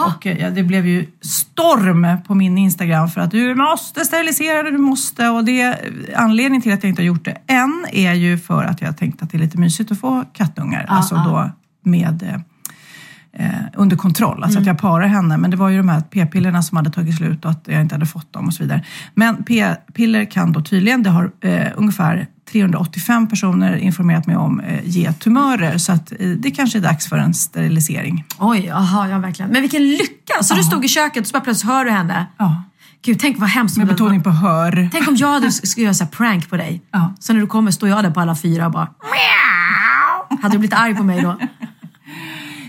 Och 0.06 0.26
eh, 0.26 0.38
ja, 0.38 0.50
det 0.50 0.62
blev 0.62 0.86
ju 0.86 1.06
storm 1.20 2.06
på 2.26 2.34
min 2.34 2.58
Instagram 2.58 3.08
för 3.08 3.20
att 3.20 3.30
du 3.30 3.54
måste 3.54 4.04
sterilisera 4.04 4.62
det, 4.62 4.70
du 4.70 4.78
måste. 4.78 5.28
Och 5.28 5.44
det, 5.44 5.78
anledningen 6.16 6.62
till 6.62 6.72
att 6.72 6.82
jag 6.82 6.90
inte 6.90 7.02
har 7.02 7.06
gjort 7.06 7.24
det 7.24 7.36
än 7.46 7.86
är 7.92 8.12
ju 8.12 8.38
för 8.38 8.64
att 8.64 8.80
jag 8.80 8.96
tänkte 8.96 9.24
att 9.24 9.30
det 9.30 9.36
är 9.36 9.40
lite 9.40 9.58
mysigt 9.58 9.92
att 9.92 10.00
få 10.00 10.24
kattungar. 10.32 10.84
Ja, 10.88 10.94
alltså 10.94 11.14
ja. 11.14 11.24
då 11.24 11.50
med... 11.90 12.22
Eh, 12.22 12.40
eh, 13.36 13.50
under 13.74 13.96
kontroll, 13.96 14.42
alltså 14.42 14.58
att 14.58 14.66
jag 14.66 14.78
parar 14.78 15.06
henne. 15.06 15.36
Men 15.36 15.50
det 15.50 15.56
var 15.56 15.68
ju 15.68 15.76
de 15.76 15.88
här 15.88 16.00
p-pillerna 16.00 16.62
som 16.62 16.76
hade 16.76 16.90
tagit 16.90 17.16
slut 17.16 17.44
och 17.44 17.50
att 17.50 17.68
jag 17.68 17.80
inte 17.80 17.94
hade 17.94 18.06
fått 18.06 18.32
dem 18.32 18.46
och 18.46 18.54
så 18.54 18.62
vidare. 18.62 18.84
Men 19.14 19.44
p-piller 19.44 20.24
kan 20.24 20.52
då 20.52 20.62
tydligen, 20.62 21.02
det 21.02 21.10
har 21.10 21.30
eh, 21.40 21.66
ungefär 21.76 22.26
385 22.54 23.28
personer 23.28 23.76
informerat 23.76 24.26
mig 24.26 24.36
om, 24.36 24.60
eh, 24.60 24.80
ge 24.84 25.12
tumörer. 25.12 25.78
Så 25.78 25.92
att 25.92 26.12
eh, 26.12 26.28
det 26.28 26.50
kanske 26.50 26.78
är 26.78 26.82
dags 26.82 27.08
för 27.08 27.18
en 27.18 27.34
sterilisering. 27.34 28.24
Oj, 28.38 28.70
aha, 28.70 29.08
ja 29.08 29.18
verkligen. 29.18 29.50
Men 29.50 29.62
vilken 29.62 29.82
lycka! 29.82 30.42
Så 30.42 30.54
du 30.54 30.62
stod 30.62 30.84
i 30.84 30.88
köket 30.88 31.20
och 31.20 31.26
så 31.26 31.32
bara 31.32 31.40
plötsligt 31.40 31.72
hör 31.72 31.84
du 31.84 31.90
henne. 31.90 32.26
Ja. 32.38 32.62
Gud, 33.04 33.20
tänk 33.20 33.38
vad 33.38 33.48
hemskt. 33.48 33.76
Med 33.76 33.86
betoning 33.86 34.22
på 34.22 34.30
hör. 34.30 34.88
Tänk 34.92 35.08
om 35.08 35.16
jag 35.16 35.52
skulle 35.52 35.84
göra 35.84 35.94
så 35.94 36.06
prank 36.06 36.50
på 36.50 36.56
dig. 36.56 36.82
Ja. 36.90 37.14
Så 37.20 37.32
när 37.32 37.40
du 37.40 37.46
kommer 37.46 37.70
står 37.70 37.88
jag 37.88 38.04
där 38.04 38.10
på 38.10 38.20
alla 38.20 38.36
fyra 38.36 38.66
och 38.66 38.72
bara! 38.72 38.88
Hade 40.42 40.54
du 40.54 40.58
blivit 40.58 40.78
arg 40.78 40.94
på 40.94 41.02
mig 41.02 41.22
då? 41.22 41.38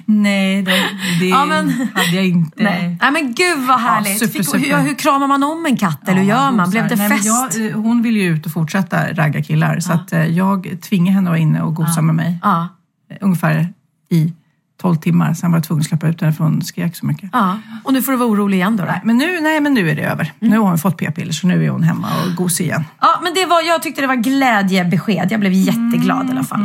Nej, 0.05 0.61
det, 0.61 0.71
det 1.19 1.25
Ja, 1.25 1.45
men- 1.45 1.69
hade 1.93 2.15
jag 2.15 2.25
inte. 2.27 2.63
Nej. 2.63 2.97
Nej 3.01 3.11
men 3.11 3.33
gud 3.33 3.59
vad 3.67 3.79
härligt. 3.79 4.19
super, 4.19 4.33
Fick, 4.33 4.45
super. 4.45 4.59
Hur, 4.59 4.77
hur 4.87 4.93
kramar 4.95 5.27
man 5.27 5.43
om 5.43 5.65
en 5.65 5.77
katt? 5.77 6.09
eller 6.09 6.21
hur 6.21 6.27
gör 6.29 6.51
man? 6.51 6.69
Blev 6.69 6.87
det 6.87 6.95
Nej, 6.95 7.09
fest? 7.09 7.25
Jag, 7.25 7.65
eh, 7.71 7.75
hon 7.81 8.01
vill 8.01 8.17
ju 8.17 8.23
ut 8.23 8.45
och 8.45 8.51
fortsätta 8.51 9.13
ragga 9.13 9.43
killar. 9.43 9.79
Så 9.79 9.93
att 9.93 10.13
eh, 10.13 10.25
jag 10.25 10.77
tvingar 10.81 11.13
henne 11.13 11.27
att 11.29 11.31
vara 11.31 11.39
inne 11.39 11.61
och 11.61 11.75
gosa 11.75 12.01
med 12.01 12.15
mig. 12.15 12.39
Ja. 12.43 12.67
Eh, 13.11 13.17
Ungefär 13.21 13.67
i 14.09 14.33
12 14.81 14.95
timmar. 14.95 15.33
Sen 15.33 15.51
var 15.51 15.57
jag 15.57 15.63
tvungen 15.63 15.81
att 15.81 15.87
släppa 15.87 16.07
ut 16.07 16.21
henne 16.21 16.33
för 16.33 16.43
hon 16.43 16.61
skrek 16.61 16.95
så 16.95 17.05
mycket. 17.05 17.29
ja. 17.33 17.57
Och 17.83 17.93
nu 17.93 18.01
får 18.01 18.11
du 18.11 18.17
vara 18.17 18.29
orolig 18.29 18.57
igen 18.57 18.77
då. 18.77 18.83
då. 18.83 18.89
Nej, 18.91 19.01
men 19.03 19.17
nu, 19.17 19.39
nej, 19.41 19.61
men 19.61 19.73
nu 19.73 19.89
är 19.89 19.95
det 19.95 20.01
över. 20.01 20.31
Nu 20.39 20.57
har 20.57 20.67
hon 20.69 20.77
fått 20.77 20.97
p-piller 20.97 21.33
så 21.33 21.47
nu 21.47 21.65
är 21.65 21.69
hon 21.69 21.83
hemma 21.83 22.07
och 22.25 22.35
gosig 22.35 22.63
igen. 22.65 22.83
Ja, 23.01 23.19
men 23.23 23.33
det 23.33 23.45
var, 23.45 23.61
jag 23.61 23.81
tyckte 23.83 24.01
det 24.01 24.07
var 24.07 24.15
glädjebesked. 24.15 25.27
Jag 25.31 25.39
blev 25.39 25.53
jätteglad 25.53 26.27
i 26.29 26.31
alla 26.31 26.43
fall. 26.43 26.59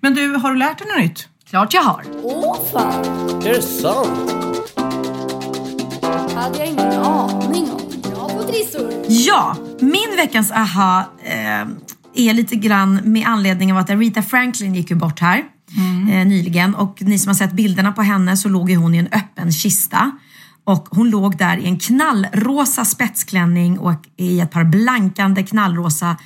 Men 0.00 0.14
du, 0.14 0.34
har 0.34 0.50
du 0.52 0.56
lärt 0.58 0.78
dig 0.78 0.86
något 0.94 1.02
nytt? 1.04 1.28
Klart 1.50 1.74
jag 1.74 1.82
har. 1.82 2.02
Åh 2.22 2.56
fan, 2.72 3.04
Är 3.42 3.48
det 3.54 3.62
sant? 3.62 4.32
hade 6.34 6.58
jag 6.58 6.66
ingen 6.68 6.92
aning 6.92 7.70
om. 7.70 7.80
Jag 8.02 8.30
får 8.30 8.42
trissor. 8.52 8.92
Ja, 9.08 9.56
min 9.80 10.16
veckans 10.16 10.50
aha 10.52 11.10
eh, 11.24 12.28
är 12.28 12.34
lite 12.34 12.56
grann 12.56 13.00
med 13.04 13.26
anledning 13.26 13.72
av 13.72 13.78
att 13.78 13.90
Aretha 13.90 14.22
Franklin 14.22 14.74
gick 14.74 14.90
ju 14.90 14.96
bort 14.96 15.20
här. 15.20 15.38
eh, 16.10 16.26
nyligen. 16.26 16.74
Och 16.74 17.02
ni 17.02 17.18
som 17.18 17.28
har 17.28 17.34
sett 17.34 17.52
bilderna 17.52 17.92
på 17.92 18.02
henne 18.02 18.36
så 18.36 18.48
låg 18.48 18.70
ju 18.70 18.76
hon 18.76 18.94
i 18.94 18.98
en 18.98 19.06
öppen 19.12 19.52
kista. 19.52 20.10
Och 20.64 20.88
hon 20.90 21.10
låg 21.10 21.36
där 21.36 21.56
i 21.56 21.66
en 21.66 21.78
knallrosa 21.78 22.84
spetsklänning 22.84 23.78
och 23.78 24.00
i 24.16 24.40
ett 24.40 24.50
par 24.50 24.64
blankande 24.64 25.42
knallrosa 25.42 26.16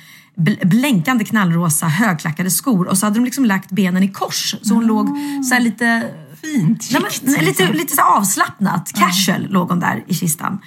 blänkande 0.63 1.25
knallrosa 1.25 1.87
högklackade 1.87 2.51
skor 2.51 2.87
och 2.87 2.97
så 2.97 3.05
hade 3.05 3.19
de 3.19 3.25
liksom 3.25 3.45
lagt 3.45 3.71
benen 3.71 4.03
i 4.03 4.07
kors 4.07 4.55
så 4.61 4.73
hon 4.73 4.87
låg 4.87 5.07
så 5.49 5.53
här 5.53 5.61
lite 5.61 6.03
Fint, 6.41 6.89
Nej, 6.91 7.01
men, 7.01 7.33
lite, 7.33 7.45
liksom. 7.45 7.75
lite 7.75 7.95
så 7.95 8.01
avslappnat, 8.01 8.93
casual 8.93 9.47
låg 9.49 9.69
hon 9.69 9.79
där 9.79 10.03
i 10.07 10.13
kistan. 10.13 10.59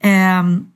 Ehm, 0.00 0.66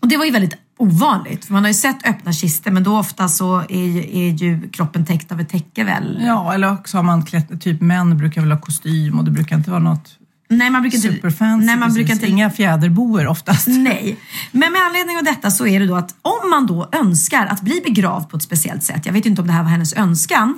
och 0.00 0.08
det 0.08 0.16
var 0.16 0.24
ju 0.24 0.30
väldigt 0.30 0.54
ovanligt, 0.78 1.44
för 1.44 1.52
man 1.52 1.62
har 1.62 1.68
ju 1.68 1.74
sett 1.74 2.06
öppna 2.06 2.32
kistor 2.32 2.70
men 2.70 2.82
då 2.82 2.98
ofta 2.98 3.28
så 3.28 3.58
är 3.58 4.14
är 4.14 4.32
ju 4.32 4.68
kroppen 4.70 5.04
täckt 5.04 5.32
av 5.32 5.40
ett 5.40 5.48
täcke 5.48 5.84
väl? 5.84 6.22
Ja, 6.26 6.54
eller 6.54 6.72
också 6.72 6.98
har 6.98 7.02
man 7.02 7.24
klätt, 7.24 7.60
typ 7.60 7.80
män 7.80 8.18
brukar 8.18 8.40
väl 8.40 8.52
ha 8.52 8.60
kostym 8.60 9.18
och 9.18 9.24
det 9.24 9.30
brukar 9.30 9.56
inte 9.56 9.70
vara 9.70 9.80
något 9.80 10.18
Nej, 10.48 10.70
man 10.70 10.82
brukar 10.82 10.96
inte- 10.96 11.08
superfancy. 11.12 11.66
nej, 11.66 11.76
man 11.76 11.94
brukar 11.94 12.14
inte- 12.14 12.26
Inga 12.26 12.50
fjäderboer 12.50 13.26
oftast. 13.26 13.66
Nej, 13.68 14.16
men 14.52 14.72
med 14.72 14.82
anledning 14.82 15.16
av 15.16 15.24
detta 15.24 15.50
så 15.50 15.66
är 15.66 15.80
det 15.80 15.86
då 15.86 15.96
att 15.96 16.14
om 16.22 16.50
man 16.50 16.66
då 16.66 16.88
önskar 16.92 17.46
att 17.46 17.60
bli 17.60 17.80
begravd 17.84 18.28
på 18.28 18.36
ett 18.36 18.42
speciellt 18.42 18.82
sätt, 18.82 19.06
jag 19.06 19.12
vet 19.12 19.26
inte 19.26 19.40
om 19.40 19.46
det 19.46 19.52
här 19.52 19.62
var 19.62 19.70
hennes 19.70 19.92
önskan, 19.94 20.54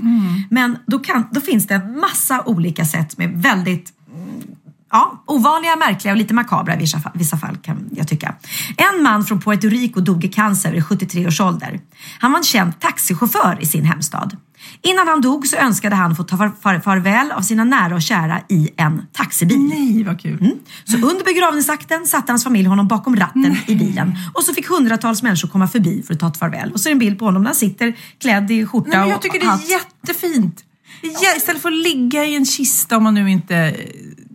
men 0.51 0.77
då, 0.87 0.99
kan, 0.99 1.25
då 1.31 1.41
finns 1.41 1.67
det 1.67 1.75
en 1.75 2.01
massa 2.01 2.43
olika 2.47 2.85
sätt 2.85 3.15
är 3.21 3.29
väldigt 3.29 3.93
mm, 4.15 4.43
Ja, 4.91 5.23
ovanliga, 5.27 5.77
märkliga 5.77 6.13
och 6.13 6.19
lite 6.19 6.35
makabra 6.35 6.75
i 6.75 6.79
vissa 6.79 6.99
fall, 7.01 7.13
vissa 7.15 7.37
fall 7.37 7.57
kan 7.57 7.89
jag 7.93 8.09
tycka. 8.09 8.35
En 8.77 9.03
man 9.03 9.25
från 9.25 9.41
Puerto 9.41 9.69
Rico 9.69 10.01
dog 10.01 10.25
i 10.25 10.29
cancer 10.29 10.73
vid 10.73 10.85
73 10.85 11.27
års 11.27 11.41
ålder. 11.41 11.81
Han 12.21 12.33
var 12.33 12.39
en 12.39 12.45
känd 12.45 12.81
taxichaufför 12.81 13.59
i 13.61 13.67
sin 13.67 13.85
hemstad. 13.85 14.37
Innan 14.83 15.09
han 15.09 15.21
dog 15.21 15.47
så 15.47 15.57
önskade 15.57 15.97
han 15.97 16.17
få 16.17 16.23
ta 16.23 16.37
far, 16.37 16.53
far, 16.63 16.81
farväl 16.81 17.33
av 17.33 17.43
sina 17.43 17.65
nära 17.65 17.95
och 17.95 18.03
kära 18.03 18.41
i 18.49 18.69
en 18.77 19.07
taxibil. 19.13 19.59
Nej, 19.59 20.05
vad 20.05 20.21
kul. 20.21 20.41
Mm. 20.41 20.59
Så 20.85 20.97
under 20.97 21.25
begravningsakten 21.25 22.07
satte 22.07 22.33
hans 22.33 22.45
familj 22.45 22.69
honom 22.69 22.89
bakom 22.89 23.17
ratten 23.17 23.57
i 23.67 23.75
bilen 23.75 24.19
och 24.35 24.43
så 24.43 24.55
fick 24.55 24.69
hundratals 24.69 25.23
människor 25.23 25.49
komma 25.49 25.69
förbi 25.69 26.03
för 26.07 26.15
att 26.15 26.21
ta 26.21 26.29
ett 26.29 26.37
farväl. 26.37 26.73
Och 26.73 26.81
så 26.81 26.89
är 26.89 26.91
det 26.91 26.95
en 26.95 26.99
bild 26.99 27.19
på 27.19 27.25
honom 27.25 27.43
när 27.43 27.49
han 27.49 27.55
sitter 27.55 27.97
klädd 28.21 28.51
i 28.51 28.67
skjorta 28.67 28.89
Nej, 28.91 28.99
men 28.99 29.09
jag 29.09 29.17
och 29.17 29.23
tycker 29.23 29.41
det 29.41 29.47
hatt. 29.47 29.65
är 29.65 29.71
jättefint. 29.71 30.65
Ja, 31.03 31.37
istället 31.37 31.63
för 31.63 31.69
att 31.69 31.77
ligga 31.83 32.25
i 32.25 32.35
en 32.35 32.47
kista 32.47 32.97
om 32.97 33.03
man 33.03 33.15
nu 33.15 33.31
inte 33.31 33.57
eh, 33.57 33.75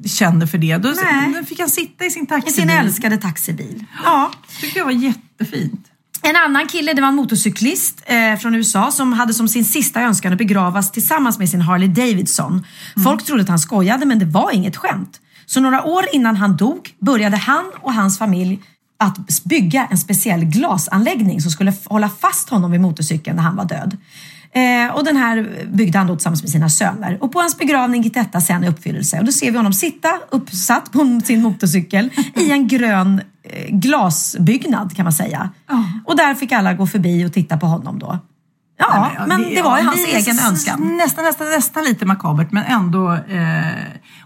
känner 0.05 0.45
för 0.45 0.57
det. 0.57 0.77
Då, 0.77 0.93
Nej. 1.03 1.45
fick 1.45 1.59
han 1.59 1.69
sitta 1.69 2.05
i 2.05 2.09
sin 2.11 2.23
I 2.23 2.27
taxibil. 2.27 2.53
sin 2.53 2.69
älskade 2.69 3.17
taxibil. 3.17 3.85
Ja. 4.05 4.31
tycker 4.61 4.77
jag 4.79 4.85
var 4.85 4.91
jättefint. 4.91 5.87
En 6.25 6.35
annan 6.35 6.67
kille, 6.67 6.93
det 6.93 7.01
var 7.01 7.07
en 7.07 7.15
motorcyklist 7.15 8.03
eh, 8.05 8.35
från 8.39 8.55
USA 8.55 8.91
som 8.91 9.13
hade 9.13 9.33
som 9.33 9.47
sin 9.47 9.65
sista 9.65 10.01
önskan 10.01 10.31
att 10.31 10.37
begravas 10.37 10.91
tillsammans 10.91 11.39
med 11.39 11.49
sin 11.49 11.61
Harley 11.61 11.87
Davidson. 11.87 12.65
Folk 13.03 13.23
trodde 13.25 13.41
att 13.43 13.49
han 13.49 13.59
skojade 13.59 14.05
men 14.05 14.19
det 14.19 14.25
var 14.25 14.51
inget 14.51 14.77
skämt. 14.77 15.19
Så 15.45 15.59
några 15.59 15.83
år 15.83 16.05
innan 16.13 16.35
han 16.35 16.57
dog 16.57 16.89
började 16.99 17.37
han 17.37 17.65
och 17.81 17.93
hans 17.93 18.17
familj 18.17 18.59
att 18.99 19.43
bygga 19.43 19.87
en 19.91 19.97
speciell 19.97 20.45
glasanläggning 20.45 21.41
som 21.41 21.51
skulle 21.51 21.73
hålla 21.85 22.09
fast 22.09 22.49
honom 22.49 22.71
vid 22.71 22.81
motorcykeln 22.81 23.35
när 23.35 23.43
han 23.43 23.55
var 23.55 23.65
död. 23.65 23.97
Eh, 24.55 24.95
och 24.95 25.03
den 25.03 25.17
här 25.17 25.65
byggde 25.71 25.97
han 25.97 26.07
då 26.07 26.15
tillsammans 26.15 26.43
med 26.43 26.51
sina 26.51 26.69
söner. 26.69 27.17
Och 27.21 27.31
på 27.31 27.39
hans 27.39 27.57
begravning 27.57 28.01
gick 28.01 28.13
detta 28.13 28.41
sen 28.41 28.63
i 28.63 28.67
uppfyllelse. 28.67 29.19
Och 29.19 29.25
då 29.25 29.31
ser 29.31 29.51
vi 29.51 29.57
honom 29.57 29.73
sitta 29.73 30.19
uppsatt 30.29 30.91
på 30.91 31.21
sin 31.25 31.41
motorcykel 31.41 32.09
i 32.35 32.51
en 32.51 32.67
grön 32.67 33.21
eh, 33.43 33.75
glasbyggnad 33.75 34.95
kan 34.95 35.03
man 35.03 35.13
säga. 35.13 35.49
Och 36.05 36.17
där 36.17 36.35
fick 36.35 36.51
alla 36.51 36.73
gå 36.73 36.87
förbi 36.87 37.25
och 37.25 37.33
titta 37.33 37.57
på 37.57 37.65
honom 37.65 37.99
då. 37.99 38.19
Ja, 38.77 39.11
Nej, 39.17 39.27
men 39.27 39.41
det, 39.55 39.61
var 39.61 39.77
ju 39.77 39.83
ja, 39.83 39.89
hans 39.89 40.07
egen 40.07 40.39
önskan. 40.39 40.97
Nästan, 40.97 41.23
nästan, 41.23 41.49
nästan 41.49 41.83
lite 41.83 42.05
makabert, 42.05 42.51
men 42.51 42.63
ändå. 42.63 43.13
Eh, 43.13 43.63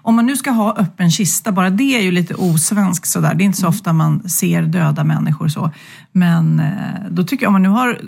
om 0.01 0.15
man 0.15 0.25
nu 0.25 0.37
ska 0.37 0.51
ha 0.51 0.75
öppen 0.75 1.11
kista, 1.11 1.51
bara 1.51 1.69
det 1.69 1.97
är 1.97 2.01
ju 2.01 2.11
lite 2.11 2.33
osvensk 2.33 3.05
sådär. 3.05 3.33
Det 3.33 3.43
är 3.43 3.45
inte 3.45 3.57
så 3.57 3.67
ofta 3.67 3.93
man 3.93 4.29
ser 4.29 4.61
döda 4.61 5.03
människor 5.03 5.47
så. 5.47 5.71
Men 6.11 6.59
eh, 6.59 7.09
då 7.09 7.23
tycker 7.23 7.43
jag, 7.43 7.49
om 7.49 7.53
man 7.53 7.61
nu 7.61 7.69
har 7.69 7.99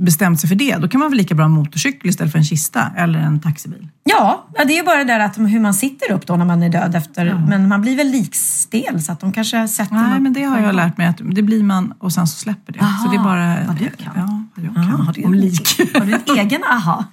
bestämt 0.00 0.40
sig 0.40 0.48
för 0.48 0.56
det, 0.56 0.76
då 0.76 0.88
kan 0.88 1.00
man 1.00 1.10
väl 1.10 1.18
lika 1.18 1.34
bra 1.34 1.44
ha 1.44 1.48
motorcykel 1.48 2.10
istället 2.10 2.32
för 2.32 2.38
en 2.38 2.44
kista 2.44 2.92
eller 2.96 3.18
en 3.18 3.40
taxibil. 3.40 3.88
Ja, 4.04 4.46
ja, 4.54 4.64
det 4.64 4.78
är 4.78 4.82
bara 4.84 4.98
det 4.98 5.04
där 5.04 5.20
att 5.20 5.38
hur 5.38 5.60
man 5.60 5.74
sitter 5.74 6.12
upp 6.12 6.26
då 6.26 6.36
när 6.36 6.44
man 6.44 6.62
är 6.62 6.68
död 6.68 6.94
efter. 6.94 7.44
Men 7.48 7.68
man 7.68 7.82
blir 7.82 7.96
väl 7.96 8.10
likstel 8.10 9.02
så 9.02 9.12
att 9.12 9.20
de 9.20 9.32
kanske 9.32 9.68
sätter 9.68 9.94
Nej, 9.94 10.10
något- 10.12 10.22
men 10.22 10.32
det 10.32 10.42
har 10.42 10.60
jag 10.60 10.74
lärt 10.74 10.96
mig 10.98 11.06
att 11.06 11.16
det 11.22 11.42
blir 11.42 11.62
man 11.62 11.94
och 11.98 12.12
sen 12.12 12.26
så 12.26 12.36
släpper 12.38 12.72
det. 12.72 12.78
så 13.04 13.10
det 13.10 13.16
är 13.16 13.24
bara... 13.24 13.56
vad 13.66 13.76
du 13.76 13.90
kan. 13.90 14.12
Ja, 14.16 14.42
vad 14.54 14.64
jag 14.66 14.72
Ja, 14.76 14.90
kan. 14.96 15.06
har 15.06 15.12
du- 15.12 15.24
Om 15.24 15.34
lik. 15.34 15.80
Har 15.94 16.00
du 16.00 16.12
en 16.12 16.20
egen 16.38 16.64
aha? 16.64 17.04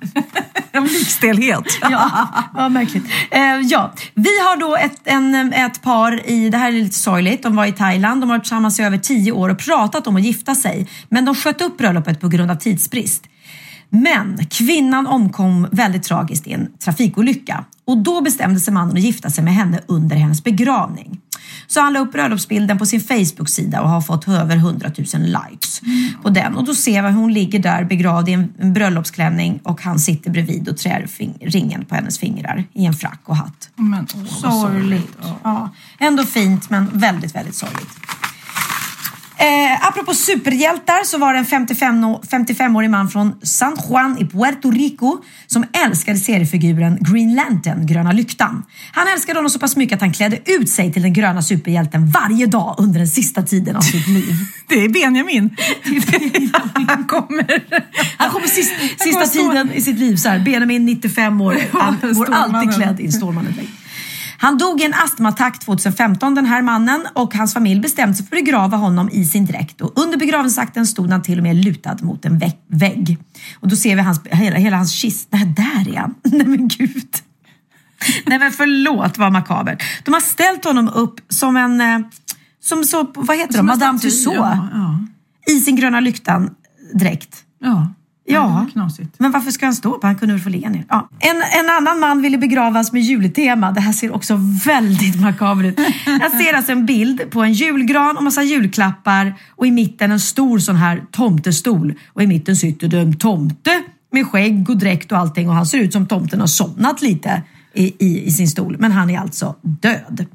Om 0.77 0.83
likstelhet. 0.83 1.63
ja, 1.81 2.27
vad 2.53 2.71
märkligt. 2.71 3.05
Eh, 3.31 3.41
ja, 3.41 3.91
vi 4.13 4.29
har 4.39 4.57
då 4.59 4.75
ett, 4.75 5.01
en, 5.03 5.53
ett 5.53 5.81
par 5.81 6.29
i, 6.29 6.49
det 6.49 6.57
här 6.57 6.67
är 6.67 6.71
lite 6.71 6.95
sorgligt, 6.95 7.43
de 7.43 7.55
var 7.55 7.65
i 7.65 7.71
Thailand, 7.71 8.21
de 8.21 8.29
har 8.29 8.37
varit 8.37 8.43
tillsammans 8.43 8.79
i 8.79 8.83
över 8.83 8.97
tio 8.97 9.31
år 9.31 9.49
och 9.49 9.57
pratat 9.57 10.07
om 10.07 10.15
att 10.15 10.23
gifta 10.23 10.55
sig. 10.55 10.87
Men 11.09 11.25
de 11.25 11.35
sköt 11.35 11.61
upp 11.61 11.77
bröllopet 11.77 12.21
på 12.21 12.27
grund 12.27 12.51
av 12.51 12.55
tidsbrist. 12.55 13.23
Men 13.89 14.45
kvinnan 14.49 15.07
omkom 15.07 15.67
väldigt 15.71 16.03
tragiskt 16.03 16.47
i 16.47 16.53
en 16.53 16.67
trafikolycka 16.79 17.65
och 17.85 17.97
då 17.97 18.21
bestämde 18.21 18.59
sig 18.59 18.73
mannen 18.73 18.97
att 18.97 19.03
gifta 19.03 19.29
sig 19.29 19.43
med 19.43 19.53
henne 19.53 19.79
under 19.87 20.15
hennes 20.15 20.43
begravning. 20.43 21.19
Så 21.67 21.81
han 21.81 21.93
la 21.93 21.99
upp 21.99 22.11
bröllopsbilden 22.11 22.77
på 22.77 22.85
sin 22.85 23.01
Facebook-sida 23.01 23.81
och 23.81 23.89
har 23.89 24.01
fått 24.01 24.27
över 24.27 24.55
100 24.55 24.91
000 24.97 25.05
likes 25.21 25.81
på 26.23 26.29
den. 26.29 26.55
Och 26.55 26.63
då 26.63 26.75
ser 26.75 27.01
vi 27.01 27.07
hur 27.07 27.15
hon 27.15 27.33
ligger 27.33 27.59
där 27.59 27.83
begravd 27.85 28.29
i 28.29 28.33
en 28.33 28.73
bröllopsklänning 28.73 29.59
och 29.63 29.81
han 29.81 29.99
sitter 29.99 30.31
bredvid 30.31 30.69
och 30.69 30.77
trär 30.77 31.07
ringen 31.41 31.85
på 31.85 31.95
hennes 31.95 32.19
fingrar 32.19 32.63
i 32.73 32.85
en 32.85 32.93
frack 32.93 33.21
och 33.25 33.35
hatt. 33.35 33.69
Men, 33.75 34.07
åh, 34.15 34.21
vad 34.43 34.53
Sorgligt. 34.53 35.17
Ja. 35.43 35.69
Ändå 35.99 36.23
fint 36.23 36.69
men 36.69 36.89
väldigt, 36.93 37.35
väldigt 37.35 37.55
sorgligt. 37.55 37.89
Eh, 39.39 39.87
apropå 39.87 40.13
superhjältar 40.13 41.03
så 41.05 41.17
var 41.17 41.33
det 41.33 41.39
en 41.39 41.45
55 41.45 42.03
å- 42.03 42.21
55-årig 42.31 42.89
man 42.89 43.09
från 43.09 43.33
San 43.43 43.77
Juan 43.89 44.17
i 44.19 44.25
Puerto 44.25 44.71
Rico 44.71 45.17
som 45.47 45.65
älskade 45.85 46.17
seriefiguren 46.17 46.97
Green 47.01 47.35
Lantern, 47.35 47.85
Gröna 47.85 48.11
Lyktan. 48.11 48.63
Han 48.91 49.07
älskade 49.13 49.37
honom 49.37 49.49
så 49.49 49.59
pass 49.59 49.75
mycket 49.75 49.95
att 49.95 50.01
han 50.01 50.13
klädde 50.13 50.39
ut 50.45 50.69
sig 50.69 50.93
till 50.93 51.01
den 51.01 51.13
gröna 51.13 51.41
superhjälten 51.41 52.07
varje 52.07 52.45
dag 52.45 52.75
under 52.77 52.99
den 52.99 53.07
sista 53.07 53.41
tiden 53.41 53.75
av 53.75 53.81
sitt 53.81 54.07
liv. 54.07 54.35
Det 54.67 54.75
är 54.83 54.89
Benjamin. 54.89 55.49
Han 56.87 57.03
kommer. 57.05 57.63
Han 58.17 58.29
kommer 58.29 58.47
sist, 58.47 58.71
sista 58.99 59.25
tiden 59.25 59.71
i 59.73 59.81
sitt 59.81 59.99
liv 59.99 60.15
så 60.15 60.29
här, 60.29 60.39
Benjamin 60.39 60.85
95 60.85 61.41
år, 61.41 61.55
han 61.71 61.97
går 62.13 62.33
alltid 62.33 62.75
klädd 62.75 62.99
i 62.99 63.11
Stålmannen. 63.11 63.53
Han 64.37 64.57
dog 64.57 64.81
i 64.81 64.85
en 64.85 64.93
astmaattack 64.93 65.59
2015 65.59 66.35
den 66.35 66.45
här 66.45 66.61
mannen 66.61 67.07
och 67.13 67.33
hans 67.33 67.53
familj 67.53 67.79
bestämde 67.79 68.15
sig 68.15 68.25
för 68.25 68.35
att 68.35 68.45
begrava 68.45 68.77
honom 68.77 69.09
i 69.09 69.25
sin 69.25 69.45
dräkt 69.45 69.81
och 69.81 69.99
under 70.03 70.17
begravningsakten 70.17 70.87
stod 70.87 71.09
han 71.09 71.21
till 71.21 71.37
och 71.37 71.43
med 71.43 71.55
lutad 71.55 71.97
mot 72.01 72.25
en 72.25 72.39
vägg. 72.39 72.57
vägg. 72.67 73.17
Och 73.59 73.67
då 73.67 73.75
ser 73.75 73.95
vi 73.95 74.01
hans, 74.01 74.21
hela, 74.25 74.55
hela 74.57 74.77
hans 74.77 75.01
kist. 75.01 75.27
Nej, 75.31 75.45
där 75.45 75.93
är 75.93 75.97
han. 75.97 76.15
Nej 76.23 76.47
men 76.47 76.67
gud. 76.67 77.15
Nej 78.25 78.39
men 78.39 78.51
förlåt 78.51 79.17
vad 79.17 79.31
makabert. 79.31 79.83
De 80.05 80.13
har 80.13 80.21
ställt 80.21 80.65
honom 80.65 80.89
upp 80.89 81.21
som 81.29 81.57
en, 81.57 81.81
eh, 81.81 81.99
som 82.63 82.83
så, 82.83 83.11
vad 83.15 83.37
heter 83.37 83.47
de, 83.53 83.57
Som 83.57 83.69
en 83.69 83.79
Madame 83.79 83.99
Tussauds. 83.99 84.37
ja, 84.37 84.67
ja. 84.73 84.99
I 85.53 85.59
sin 85.59 85.75
gröna 85.75 85.99
lyktan 85.99 86.49
dräkt. 86.93 87.43
Ja. 87.59 87.87
Ja, 88.29 88.65
knasigt. 88.73 89.15
men 89.17 89.31
varför 89.31 89.51
ska 89.51 89.65
han 89.65 89.75
stå 89.75 89.95
upp? 89.95 90.03
Han 90.03 90.15
kunde 90.15 90.33
väl 90.33 90.43
få 90.43 90.49
ligga 90.49 90.69
ner. 90.69 90.85
Ja. 90.89 91.09
En, 91.19 91.35
en 91.65 91.69
annan 91.69 91.99
man 91.99 92.21
ville 92.21 92.37
begravas 92.37 92.91
med 92.91 93.01
jultema. 93.01 93.71
Det 93.71 93.81
här 93.81 93.91
ser 93.93 94.15
också 94.15 94.39
väldigt 94.65 95.21
makabert 95.21 95.65
ut. 95.65 95.79
Jag 96.05 96.31
ser 96.31 96.53
alltså 96.53 96.71
en 96.71 96.85
bild 96.85 97.31
på 97.31 97.41
en 97.41 97.53
julgran 97.53 98.17
och 98.17 98.23
massa 98.23 98.43
julklappar 98.43 99.33
och 99.55 99.67
i 99.67 99.71
mitten 99.71 100.11
en 100.11 100.19
stor 100.19 100.59
sån 100.59 100.75
här 100.75 101.03
tomtestol. 101.11 101.93
Och 102.13 102.23
i 102.23 102.27
mitten 102.27 102.55
sitter 102.55 102.87
det 102.87 102.99
en 102.99 103.17
tomte 103.17 103.83
med 104.11 104.27
skägg 104.27 104.69
och 104.69 104.77
dräkt 104.77 105.11
och 105.11 105.17
allting 105.17 105.49
och 105.49 105.55
han 105.55 105.65
ser 105.65 105.77
ut 105.77 105.93
som 105.93 106.05
tomten 106.07 106.39
har 106.39 106.47
somnat 106.47 107.01
lite. 107.01 107.41
I, 107.73 108.05
i, 108.05 108.27
i 108.27 108.31
sin 108.31 108.47
stol, 108.47 108.75
men 108.79 108.91
han 108.91 109.09
är 109.09 109.19
alltså 109.19 109.55
död. 109.61 110.25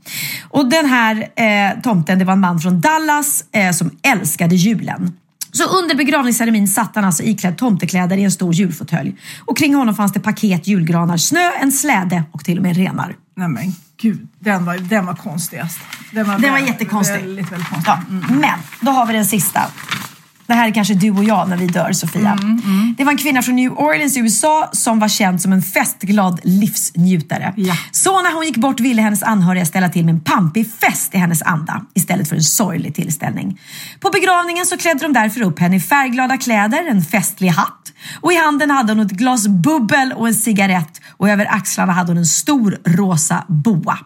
Och 0.51 0.71
den 0.71 0.87
här 0.87 1.17
eh, 1.17 1.81
tomten, 1.83 2.19
det 2.19 2.25
var 2.25 2.33
en 2.33 2.41
man 2.41 2.61
från 2.61 2.81
Dallas 2.81 3.45
eh, 3.53 3.73
som 3.73 3.91
älskade 4.03 4.55
julen. 4.55 5.13
Så 5.53 5.65
under 5.65 5.95
begravningsceremonin 5.95 6.69
satt 6.69 6.95
han 6.95 7.05
alltså 7.05 7.23
iklädd 7.23 7.59
tomtekläder 7.59 8.17
i 8.17 8.25
en 8.25 8.33
stor 8.33 8.55
julfåtölj. 8.55 9.17
Och 9.45 9.59
kring 9.59 9.75
honom 9.75 9.95
fanns 9.95 10.13
det 10.13 10.21
paket, 10.21 10.67
julgranar, 10.67 11.17
snö, 11.17 11.51
en 11.61 11.73
släde 11.73 12.25
och 12.33 12.45
till 12.45 12.57
och 12.59 12.63
med 12.63 12.77
renar. 12.77 13.17
Nej 13.35 13.49
men 13.49 13.75
gud, 13.97 14.29
den 14.39 14.65
var, 14.65 14.77
den 14.77 15.07
var 15.07 15.15
konstigast. 15.15 15.79
Den 16.11 16.29
var, 16.29 16.39
Den 16.39 16.53
var 16.53 16.59
jättekonstig. 16.59 17.21
Väldigt, 17.21 17.53
väldigt 17.53 17.69
konstig. 17.69 17.93
Ja, 17.93 18.03
Men 18.29 18.59
då 18.81 18.91
har 18.91 19.07
vi 19.07 19.13
den 19.13 19.27
sista. 19.27 19.61
Det 20.47 20.55
här 20.55 20.69
är 20.69 20.73
kanske 20.73 20.95
du 20.95 21.11
och 21.11 21.25
jag 21.25 21.49
när 21.49 21.57
vi 21.57 21.67
dör, 21.67 21.93
Sofia. 21.93 22.39
Det 22.97 23.05
var 23.05 23.13
en 23.13 23.19
kvinna 23.19 23.43
från 23.43 23.57
New 23.57 23.73
Orleans 23.73 24.17
i 24.17 24.21
USA 24.21 24.71
som 24.73 24.99
var 24.99 25.09
känd 25.09 25.43
som 25.43 25.53
en 25.53 25.63
festglad 25.63 26.41
livsnjutare. 26.43 27.55
Så 27.91 28.23
när 28.23 28.35
hon 28.35 28.45
gick 28.45 28.57
bort 28.57 28.81
ville 28.81 29.03
hennes 29.03 29.23
anhöriga 29.23 29.67
ställa 29.67 29.89
till 29.89 30.05
med 30.05 30.15
en 30.15 30.21
pampig 30.21 30.71
fest 30.81 31.15
i 31.15 31.19
hennes 31.19 31.43
anda 31.43 31.85
istället 31.95 32.29
för 32.29 32.37
en 32.37 32.43
sorglig 32.43 32.95
tillställning. 32.95 33.61
På 34.01 34.11
begravningen 34.11 34.67
så 34.67 34.77
klädde 34.77 35.01
de 35.01 35.13
därför 35.13 35.43
upp 35.43 35.59
henne 35.59 35.77
i 35.77 35.81
färgglada 35.81 36.37
kläder, 36.37 36.89
en 36.91 37.05
festlig 37.05 37.49
hatt 37.49 37.93
och 38.21 38.33
i 38.33 38.37
handen 38.37 38.71
hade 38.71 38.93
hon 38.93 39.01
ett 39.01 39.13
glas 39.13 39.49
bubbel 39.49 40.13
och 40.13 40.29
en 40.29 40.35
cigarett 40.35 41.01
och 41.17 41.29
över 41.29 41.47
axlarna 41.55 41.93
hade 41.93 42.11
hon 42.11 42.19
en 42.19 42.27
stor 42.27 42.79
rosa 42.85 43.45
boa. 43.49 43.99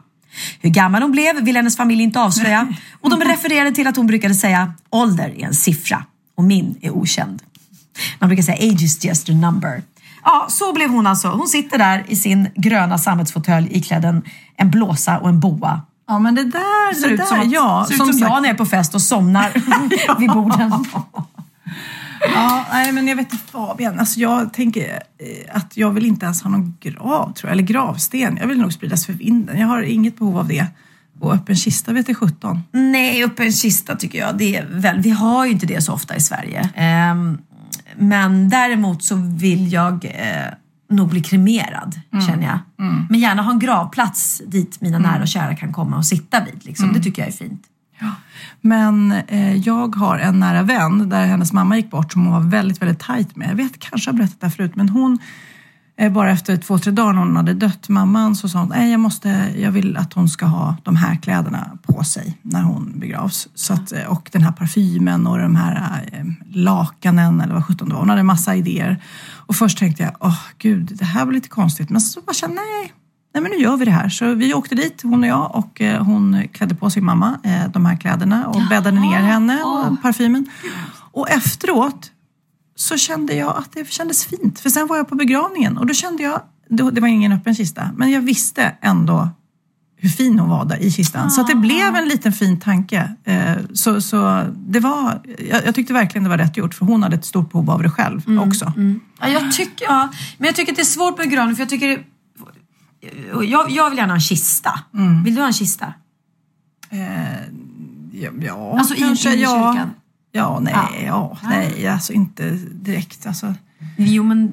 Hur 0.61 0.71
gammal 0.71 1.03
hon 1.03 1.13
blev 1.13 1.45
vill 1.45 1.57
hennes 1.57 1.77
familj 1.77 2.03
inte 2.03 2.21
avslöja 2.21 2.69
och 3.01 3.11
de 3.11 3.21
refererade 3.21 3.73
till 3.73 3.87
att 3.87 3.97
hon 3.97 4.07
brukade 4.07 4.35
säga 4.35 4.73
ålder 4.91 5.35
är 5.39 5.47
en 5.47 5.55
siffra 5.55 6.05
och 6.37 6.45
min 6.45 6.79
är 6.83 6.91
okänd. 6.91 7.43
Man 8.19 8.29
brukar 8.29 8.43
säga 8.43 8.73
age 8.73 8.83
is 8.83 9.05
just 9.05 9.29
a 9.29 9.33
number. 9.33 9.83
Ja, 10.25 10.47
så 10.51 10.73
blev 10.73 10.91
hon 10.91 11.07
alltså. 11.07 11.29
Hon 11.29 11.49
sitter 11.49 11.79
där 11.79 12.05
i 12.09 12.17
sin 12.17 12.49
gröna 12.55 12.99
sammetsfåtölj 12.99 13.69
iklädd 13.71 14.05
en, 14.05 14.23
en 14.57 14.71
blåsa 14.71 15.19
och 15.19 15.29
en 15.29 15.41
boa. 15.41 15.81
Ja, 16.09 16.19
men 16.19 16.35
det 16.35 16.45
där, 16.45 16.95
Ser 16.95 17.09
det 17.09 17.15
ut 17.15 17.21
där, 17.21 17.27
som, 17.27 17.41
att, 17.41 17.51
ja, 17.51 17.85
ser 17.89 17.95
ut 17.95 17.99
som 17.99 18.13
som 18.13 18.19
jag 18.19 18.43
när 18.43 18.49
jag 18.49 18.55
är 18.55 18.59
på 18.59 18.67
fest 18.67 18.95
och 18.95 19.03
somnar 19.03 19.53
vid 20.19 20.31
borden. 20.31 20.85
Ja, 22.35 22.65
nej, 22.73 22.93
men 22.93 23.09
jag 23.09 23.17
vet 23.17 23.33
inte 23.33 23.45
Fabian, 23.53 23.99
alltså 23.99 24.21
jag 24.21 24.53
tänker 24.53 24.91
eh, 24.91 25.57
att 25.57 25.77
jag 25.77 25.91
vill 25.91 26.07
inte 26.07 26.25
ens 26.25 26.43
ha 26.43 26.51
någon 26.51 26.77
grav, 26.81 27.33
tror 27.33 27.49
jag, 27.49 27.53
eller 27.53 27.63
gravsten. 27.63 28.39
Jag 28.41 28.47
vill 28.47 28.59
nog 28.59 28.73
spridas 28.73 29.07
för 29.07 29.13
vinden. 29.13 29.61
Jag 29.61 29.67
har 29.67 29.83
inget 29.83 30.19
behov 30.19 30.39
av 30.39 30.49
det. 30.49 30.67
Och 31.21 31.35
öppen 31.35 31.57
kista 31.57 31.93
vet 31.93 32.09
jag 32.09 32.17
17. 32.17 32.63
Nej, 32.73 33.25
upp 33.25 33.41
en 33.41 33.53
kista 33.53 33.97
tycker 33.97 34.19
jag. 34.19 34.39
Det 34.39 34.57
är 34.57 34.67
väl, 34.71 35.01
vi 35.01 35.11
har 35.11 35.47
ju 35.47 35.53
inte 35.53 35.67
det 35.67 35.81
så 35.81 35.93
ofta 35.93 36.17
i 36.17 36.21
Sverige. 36.21 36.71
Ehm, 36.75 37.39
men 37.97 38.49
däremot 38.49 39.03
så 39.03 39.15
vill 39.15 39.73
jag 39.73 40.05
eh, 40.05 40.53
nog 40.91 41.09
bli 41.09 41.21
kremerad, 41.21 42.01
känner 42.27 42.47
jag. 42.47 42.59
Men 43.11 43.21
gärna 43.21 43.43
ha 43.43 43.53
en 43.53 43.59
gravplats 43.59 44.43
dit 44.47 44.81
mina 44.81 44.99
nära 44.99 45.23
och 45.23 45.29
kära 45.29 45.55
kan 45.55 45.73
komma 45.73 45.97
och 45.97 46.07
sitta 46.07 46.45
vid. 46.45 46.65
Liksom. 46.65 46.93
Det 46.93 47.01
tycker 47.01 47.23
jag 47.23 47.29
är 47.29 47.33
fint. 47.33 47.63
Men 48.61 49.13
eh, 49.13 49.57
jag 49.57 49.97
har 49.97 50.19
en 50.19 50.41
nära 50.41 50.63
vän 50.63 51.09
där 51.09 51.27
hennes 51.27 51.53
mamma 51.53 51.77
gick 51.77 51.91
bort 51.91 52.13
som 52.13 52.27
hon 52.27 52.33
var 52.33 52.51
väldigt, 52.51 52.83
väldigt 52.83 52.99
tajt 52.99 53.37
med. 53.37 53.51
Jag 53.51 53.57
vet, 53.57 53.79
kanske 53.79 54.11
har 54.11 54.17
berättat 54.17 54.41
det 54.41 54.47
här 54.47 54.53
förut, 54.53 54.77
men 54.77 54.89
hon 54.89 55.19
bara 56.11 56.31
efter 56.31 56.57
två, 56.57 56.79
tre 56.79 56.93
dagar 56.93 57.13
när 57.13 57.21
hon 57.21 57.37
hade 57.37 57.55
dött 57.55 57.89
mamman 57.89 58.37
så 58.37 58.49
sa 58.49 58.59
hon, 58.59 58.69
nej 58.69 58.91
jag 58.91 59.01
måste, 59.01 59.53
jag 59.57 59.71
vill 59.71 59.97
att 59.97 60.13
hon 60.13 60.29
ska 60.29 60.47
ha 60.47 60.77
de 60.83 60.97
här 60.97 61.17
kläderna 61.17 61.79
på 61.83 62.05
sig 62.05 62.39
när 62.43 62.63
hon 62.63 62.99
begravs. 62.99 63.49
Så 63.55 63.73
att, 63.73 63.93
eh, 63.93 64.05
och 64.05 64.29
den 64.33 64.43
här 64.43 64.53
parfymen 64.53 65.27
och 65.27 65.39
de 65.39 65.57
här 65.57 66.05
eh, 66.13 66.25
lakanen 66.51 67.41
eller 67.41 67.55
vad 67.55 67.67
sjutton 67.67 67.89
det 67.89 67.95
var. 67.95 68.01
Hon 68.01 68.09
hade 68.09 68.21
en 68.21 68.27
massa 68.27 68.57
idéer. 68.57 69.03
Och 69.35 69.57
först 69.57 69.79
tänkte 69.79 70.03
jag, 70.03 70.13
åh 70.21 70.39
gud, 70.59 70.93
det 70.95 71.05
här 71.05 71.25
var 71.25 71.33
lite 71.33 71.49
konstigt. 71.49 71.91
Men 71.91 72.01
så 72.01 72.21
bara 72.21 72.35
kände 72.35 72.57
nej, 72.57 72.93
nej 73.35 73.43
men 73.43 73.51
nu 73.51 73.57
gör 73.57 73.77
vi 73.77 73.85
det 73.85 73.91
här. 73.91 74.09
Så 74.09 74.35
vi 74.35 74.55
åkte 74.55 74.75
dit, 74.75 75.03
hon 75.03 75.23
och 75.23 75.29
jag, 75.29 75.55
och 75.55 75.81
eh, 75.81 76.03
hon 76.05 76.49
klädde 76.53 76.75
på 76.75 76.91
sin 76.91 77.05
mamma 77.05 77.39
eh, 77.43 77.71
de 77.73 77.87
här 77.87 77.97
kläderna 77.97 78.47
och 78.47 78.63
bäddade 78.71 79.01
ner 79.01 79.21
henne 79.21 79.63
och 79.63 80.03
parfymen. 80.03 80.47
Och 81.13 81.31
efteråt 81.31 82.11
så 82.77 82.97
kände 82.97 83.35
jag 83.35 83.57
att 83.57 83.73
det 83.73 83.91
kändes 83.91 84.25
fint. 84.25 84.61
För 84.61 84.71
sen 84.71 84.87
var 84.87 84.97
jag 84.97 85.09
på 85.09 85.15
begravningen 85.15 85.79
och 85.79 85.87
då 85.87 85.95
kände 85.95 86.23
jag, 86.23 86.41
det 86.69 87.01
var 87.01 87.09
ingen 87.09 87.33
öppen 87.33 87.55
kista, 87.55 87.91
men 87.97 88.11
jag 88.11 88.21
visste 88.21 88.77
ändå 88.81 89.29
hur 89.99 90.09
fin 90.09 90.39
hon 90.39 90.49
var 90.49 90.65
där 90.65 90.77
i 90.83 90.91
kistan. 90.91 91.31
Så 91.31 91.41
att 91.41 91.47
det 91.47 91.55
blev 91.55 91.95
en 91.95 92.09
liten 92.09 92.33
fin 92.33 92.61
tanke. 92.61 93.15
Eh, 93.25 93.53
Så, 93.73 94.01
så 94.01 94.45
det 94.57 94.81
var, 94.81 95.21
jag, 95.51 95.67
jag 95.67 95.75
tyckte 95.75 95.93
verkligen 95.93 96.23
det 96.25 96.31
var 96.31 96.39
rätt 96.39 96.57
gjort 96.57 96.75
för 96.75 96.87
hon 96.87 97.03
hade 97.03 97.17
ett 97.17 97.25
stort 97.25 97.53
behov 97.53 97.71
av 97.71 97.83
det 97.83 97.91
själv 97.91 98.41
också. 98.41 98.73
Ja, 99.21 99.29
jag 99.29 99.53
tycker, 99.53 99.85
ja, 99.87 100.09
men 100.39 100.47
jag 100.47 100.57
tycker 100.57 100.73
att 100.73 100.77
det 100.77 100.83
är 100.83 100.85
svårt 100.85 101.19
med 101.19 101.29
begravning 101.29 101.57
för 101.57 101.63
jag 101.63 101.69
tycker 101.71 102.05
jag, 103.33 103.71
jag 103.71 103.91
vill 103.91 103.99
gärna 103.99 104.13
ha 104.13 104.15
en 104.15 104.21
kista. 104.21 104.81
Vill 105.25 105.35
du 105.35 105.41
ha 105.41 105.47
en 105.47 105.53
kista? 105.53 105.95
Ja, 108.13 108.31
ja 108.41 108.79
Alltså 108.79 108.95
i- 108.95 108.99
kanske. 108.99 109.35
i 109.35 109.43
ja. 109.43 109.49
kyrkan? 109.49 109.77
Ja, 109.77 110.03
nej, 110.63 110.75
Ja. 110.75 111.39
ja. 111.43 111.49
nej, 111.49 111.89
alltså 111.89 112.13
inte 112.13 112.51
direkt. 112.73 113.27
Alltså. 113.27 113.55
Jo, 113.97 114.23
men 114.23 114.53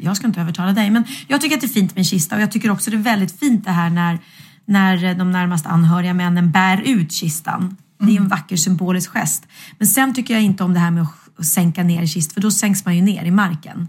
jag 0.00 0.16
ska 0.16 0.26
inte 0.26 0.40
övertala 0.40 0.72
dig, 0.72 0.90
men 0.90 1.04
jag 1.28 1.40
tycker 1.40 1.54
att 1.56 1.60
det 1.60 1.66
är 1.66 1.68
fint 1.68 1.96
med 1.96 2.06
kista 2.06 2.36
och 2.36 2.42
jag 2.42 2.50
tycker 2.52 2.70
också 2.70 2.90
det 2.90 2.96
är 2.96 3.02
väldigt 3.02 3.38
fint 3.38 3.64
det 3.64 3.70
här 3.70 3.90
när, 3.90 4.18
när 4.64 5.14
de 5.14 5.30
närmast 5.30 5.66
anhöriga 5.66 6.14
männen 6.14 6.50
bär 6.50 6.80
ut 6.84 7.12
kistan. 7.12 7.76
Det 7.98 8.04
är 8.04 8.10
Mm. 8.10 8.22
en 8.22 8.28
vacker 8.28 8.56
symbolisk 8.56 9.10
gest. 9.10 9.46
Men 9.78 9.86
sen 9.88 10.14
tycker 10.14 10.34
jag 10.34 10.42
inte 10.42 10.64
om 10.64 10.74
det 10.74 10.80
här 10.80 10.90
med 10.90 11.06
att 11.38 11.46
sänka 11.46 11.82
ner 11.82 12.02
i 12.02 12.08
kist, 12.08 12.32
för 12.32 12.40
då 12.40 12.50
sänks 12.50 12.84
man 12.84 12.96
ju 12.96 13.02
ner 13.02 13.24
i 13.24 13.30
marken. 13.30 13.88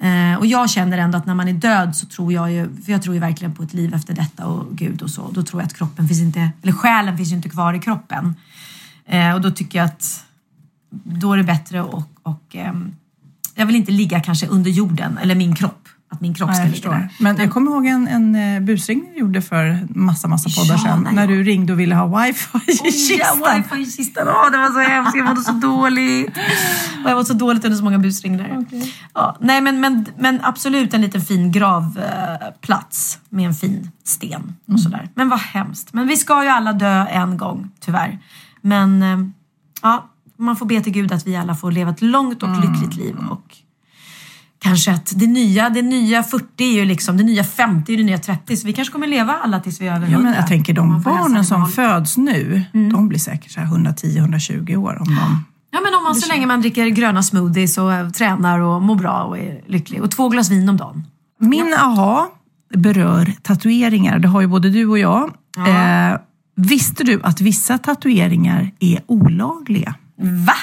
Eh, 0.00 0.38
och 0.38 0.46
jag 0.46 0.70
känner 0.70 0.98
ändå 0.98 1.18
att 1.18 1.26
när 1.26 1.34
man 1.34 1.48
är 1.48 1.52
död 1.52 1.96
så 1.96 2.06
tror 2.06 2.32
jag 2.32 2.52
ju, 2.52 2.68
för 2.84 2.92
jag 2.92 3.02
tror 3.02 3.14
ju 3.14 3.20
verkligen 3.20 3.54
på 3.54 3.62
ett 3.62 3.74
liv 3.74 3.94
efter 3.94 4.14
detta 4.14 4.46
och 4.46 4.76
Gud 4.76 5.02
och 5.02 5.10
så. 5.10 5.30
Då 5.30 5.42
tror 5.42 5.62
jag 5.62 5.66
att 5.66 5.74
kroppen 5.76 6.08
finns 6.08 6.20
inte, 6.20 6.50
eller 6.62 6.72
själen 6.72 7.16
finns 7.16 7.30
ju 7.32 7.36
inte 7.36 7.48
kvar 7.48 7.74
i 7.74 7.78
kroppen. 7.78 8.34
Eh, 9.06 9.32
och 9.34 9.40
då 9.40 9.50
tycker 9.50 9.78
jag 9.78 9.86
att 9.86 10.23
då 11.04 11.32
är 11.32 11.36
det 11.36 11.44
bättre 11.44 11.82
och, 11.82 12.10
och 12.22 12.42
ehm, 12.52 12.94
jag 13.54 13.66
vill 13.66 13.76
inte 13.76 13.92
ligga 13.92 14.20
kanske 14.20 14.46
under 14.46 14.70
jorden, 14.70 15.18
eller 15.18 15.34
min 15.34 15.54
kropp. 15.54 15.88
Att 16.14 16.20
min 16.20 16.34
kropp 16.34 16.48
Nej, 16.48 16.56
ska 16.56 16.66
ligga 16.66 16.90
där. 16.90 17.08
Men 17.18 17.36
jag 17.36 17.50
kommer 17.50 17.70
ihåg 17.70 17.86
en, 17.86 18.08
en 18.08 18.34
eh, 18.34 18.60
busringning 18.60 19.12
du 19.12 19.18
gjorde 19.20 19.42
för 19.42 19.86
massa, 19.90 20.28
massa 20.28 20.50
poddar 20.60 20.74
Ja, 20.74 20.78
sedan. 20.78 21.08
När 21.12 21.22
ja. 21.22 21.28
du 21.28 21.42
ringde 21.42 21.72
och 21.72 21.80
ville 21.80 21.94
ha 21.94 22.24
wifi 22.24 22.58
i 22.66 22.72
kistan. 22.72 23.40
Ja, 23.44 23.54
wifi 23.56 23.82
i 23.82 23.90
kistan. 23.90 24.28
Åh, 24.28 24.50
det 24.50 24.58
var 24.58 24.70
så 24.70 24.90
hemskt. 24.90 25.16
Jag 25.16 25.26
mådde 25.26 25.40
så 25.40 25.52
dåligt. 25.68 26.36
Och 27.04 27.10
jag 27.10 27.16
var 27.16 27.24
så 27.24 27.34
dåligt 27.34 27.64
under 27.64 27.78
så 27.78 27.84
många 27.84 27.98
busringningar. 27.98 28.64
Ja, 29.14 29.36
nej, 29.40 29.60
men, 29.60 29.80
men, 29.80 30.06
men 30.18 30.40
absolut 30.42 30.94
en 30.94 31.00
liten 31.00 31.20
fin 31.20 31.52
gravplats 31.52 33.18
med 33.28 33.46
en 33.46 33.54
fin 33.54 33.90
sten 34.04 34.56
och 34.72 34.80
sådär. 34.80 35.08
Men 35.14 35.28
vad 35.28 35.40
hemskt. 35.40 35.92
Men 35.92 36.06
vi 36.06 36.16
ska 36.16 36.42
ju 36.42 36.48
alla 36.48 36.72
dö 36.72 37.06
en 37.06 37.36
gång, 37.36 37.70
tyvärr. 37.80 38.18
Men 38.60 39.02
eh, 39.02 39.18
ja, 39.82 40.10
man 40.38 40.56
får 40.56 40.66
be 40.66 40.80
till 40.80 40.92
Gud 40.92 41.12
att 41.12 41.26
vi 41.26 41.36
alla 41.36 41.54
får 41.54 41.72
leva 41.72 41.90
ett 41.90 42.02
långt 42.02 42.42
och 42.42 42.48
lyckligt 42.60 42.96
liv. 42.96 43.16
Och 43.30 43.56
kanske 44.58 44.92
att 44.92 45.12
det 45.16 45.26
nya, 45.26 45.68
det 45.70 45.82
nya 45.82 46.22
40 46.22 46.46
är 46.58 46.72
ju 46.72 46.84
liksom, 46.84 47.16
det 47.16 47.24
nya 47.24 47.44
50 47.44 47.92
är 47.92 47.96
det 47.96 48.02
nya 48.02 48.18
30. 48.18 48.56
Så 48.56 48.66
vi 48.66 48.72
kanske 48.72 48.92
kommer 48.92 49.06
leva 49.06 49.32
alla 49.32 49.60
tills 49.60 49.80
vi 49.80 49.86
är 49.86 49.96
över 49.96 50.06
100. 50.06 50.18
Ja, 50.18 50.22
men 50.22 50.34
jag 50.34 50.46
tänker 50.46 50.72
de 50.72 51.02
barnen 51.02 51.44
som 51.44 51.68
föds 51.68 52.16
nu, 52.16 52.62
de 52.72 53.08
blir 53.08 53.18
säkert 53.18 53.50
så 53.50 53.60
här 53.60 53.66
110-120 53.66 54.76
år. 54.76 54.96
Om 55.00 55.06
de... 55.06 55.44
Ja 55.70 55.80
men 55.80 55.94
om 55.94 56.04
man 56.04 56.14
så 56.14 56.28
länge 56.28 56.46
man 56.46 56.60
dricker 56.60 56.86
gröna 56.86 57.22
smoothies 57.22 57.78
och 57.78 57.92
eh, 57.92 58.10
tränar 58.10 58.58
och 58.58 58.82
mår 58.82 58.96
bra 58.96 59.22
och 59.22 59.38
är 59.38 59.60
lycklig. 59.66 60.02
Och 60.02 60.10
två 60.10 60.28
glas 60.28 60.50
vin 60.50 60.68
om 60.68 60.76
dagen. 60.76 61.06
Min 61.40 61.74
aha 61.74 62.30
berör 62.74 63.32
tatueringar. 63.42 64.18
Det 64.18 64.28
har 64.28 64.40
ju 64.40 64.46
både 64.46 64.70
du 64.70 64.86
och 64.86 64.98
jag. 64.98 65.24
Eh, 65.56 66.18
visste 66.56 67.04
du 67.04 67.20
att 67.22 67.40
vissa 67.40 67.78
tatueringar 67.78 68.70
är 68.80 69.00
olagliga? 69.06 69.94
Va? 70.16 70.56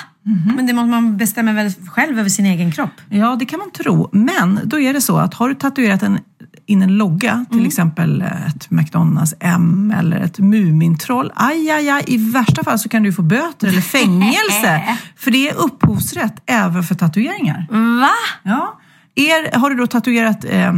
Men 0.56 0.68
det 0.68 0.74
måste 0.74 0.90
man 0.90 1.18
bestämma 1.18 1.54
väl 1.54 1.74
själv 1.88 2.20
över 2.20 2.30
sin 2.30 2.46
egen 2.46 2.72
kropp? 2.72 3.02
Ja, 3.10 3.36
det 3.40 3.46
kan 3.46 3.60
man 3.60 3.72
tro. 3.72 4.10
Men 4.12 4.60
då 4.64 4.80
är 4.80 4.94
det 4.94 5.02
så 5.02 5.18
att 5.18 5.34
har 5.34 5.50
du 5.50 5.56
tatuerat 5.56 6.04
en, 6.04 6.20
in 6.66 6.82
en 6.82 6.98
logga, 6.98 7.46
till 7.52 7.66
exempel 7.66 8.22
ett 8.22 8.72
McDonalds 8.72 9.34
M 9.40 9.94
eller 9.98 10.20
ett 10.20 10.40
Mumintroll, 10.40 11.32
aj, 11.36 11.70
aj, 11.70 11.90
aj, 11.90 12.04
i 12.08 12.18
värsta 12.32 12.64
fall 12.64 12.80
så 12.80 12.90
kan 12.90 13.04
du 13.04 13.14
få 13.14 13.22
böter 13.22 13.68
eller 13.68 13.82
fängelse. 13.82 14.98
för 15.18 15.32
det 15.32 15.50
är 15.50 15.56
upphovsrätt 15.56 16.44
även 16.46 16.84
för 16.84 16.96
tatueringar. 16.96 17.68
Va? 18.00 18.14
Ja. 18.44 18.80
Er, 19.16 19.58
har 19.58 19.70
du 19.70 19.76
då 19.76 19.88
tatuerat 19.88 20.46
eh, 20.50 20.74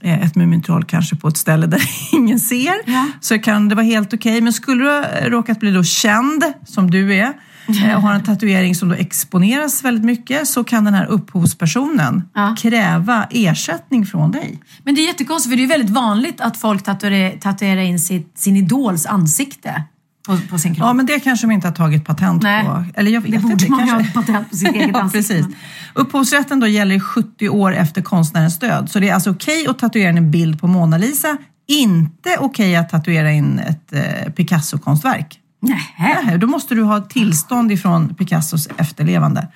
ett 0.00 0.36
Mumintroll 0.36 0.84
kanske 0.84 1.16
på 1.16 1.28
ett 1.28 1.36
ställe 1.36 1.66
där 1.66 1.82
ingen 2.12 2.40
ser, 2.40 2.74
så 3.20 3.38
kan 3.38 3.68
det 3.68 3.74
vara 3.74 3.86
helt 3.86 4.14
okej. 4.14 4.40
Men 4.40 4.52
skulle 4.52 4.84
du 4.84 4.90
ha 4.90 5.28
råkat 5.28 5.60
bli 5.60 5.70
då 5.70 5.84
känd, 5.84 6.44
som 6.66 6.90
du 6.90 7.14
är, 7.14 7.24
eh, 7.24 7.32
och 7.68 8.02
har 8.02 8.12
en 8.12 8.22
tatuering 8.22 8.74
som 8.74 8.88
då 8.88 8.94
exponeras 8.94 9.84
väldigt 9.84 10.04
mycket, 10.04 10.48
så 10.48 10.64
kan 10.64 10.84
den 10.84 10.94
här 10.94 11.06
upphovspersonen 11.06 12.22
kräva 12.58 13.26
ersättning 13.30 14.06
från 14.06 14.30
dig. 14.32 14.58
Men 14.84 14.94
det 14.94 15.00
är 15.00 15.06
jättekonstigt 15.06 15.52
för 15.52 15.56
det 15.56 15.62
är 15.64 15.68
väldigt 15.68 15.90
vanligt 15.90 16.40
att 16.40 16.56
folk 16.56 16.82
tatuerar, 16.84 17.38
tatuerar 17.38 17.80
in 17.80 18.00
sitt, 18.00 18.38
sin 18.38 18.56
idols 18.56 19.06
ansikte 19.06 19.82
på, 20.26 20.38
på 20.50 20.58
sin 20.58 20.74
kropp. 20.74 20.86
Ja, 20.86 20.92
men 20.92 21.06
det 21.06 21.20
kanske 21.20 21.46
de 21.46 21.52
inte 21.52 21.68
har 21.68 21.74
tagit 21.74 22.04
patent 22.04 22.42
Nej. 22.42 22.64
på. 22.64 22.84
Eller 22.94 23.10
jag 23.10 23.20
vet 23.20 23.32
Det 23.32 23.38
borde 23.38 23.52
inte, 23.52 23.70
man 23.70 23.88
kanske. 23.88 24.18
ha 24.18 24.22
patent 24.22 24.50
på 24.50 24.56
sitt 24.56 24.74
eget 24.74 24.90
ja, 24.92 25.00
ansikte. 25.00 25.34
Precis. 25.34 25.56
Upphovsrätten 25.94 26.60
då 26.60 26.66
gäller 26.66 26.94
i 26.94 27.00
70 27.00 27.48
år 27.48 27.74
efter 27.74 28.02
konstnärens 28.02 28.58
död. 28.58 28.90
Så 28.90 28.98
det 29.00 29.08
är 29.08 29.14
alltså 29.14 29.30
okej 29.30 29.66
att 29.68 29.78
tatuera 29.78 30.10
in 30.10 30.18
en 30.18 30.30
bild 30.30 30.60
på 30.60 30.66
Mona 30.66 30.98
Lisa, 30.98 31.36
inte 31.68 32.36
okej 32.38 32.76
att 32.76 32.88
tatuera 32.88 33.32
in 33.32 33.58
ett 33.58 33.92
eh, 33.92 34.32
Picasso-konstverk. 34.32 35.38
Nej. 35.60 36.38
Då 36.38 36.46
måste 36.46 36.74
du 36.74 36.82
ha 36.82 37.00
tillstånd 37.00 37.72
ifrån 37.72 38.14
Picassos 38.14 38.68
efterlevande. 38.76 39.48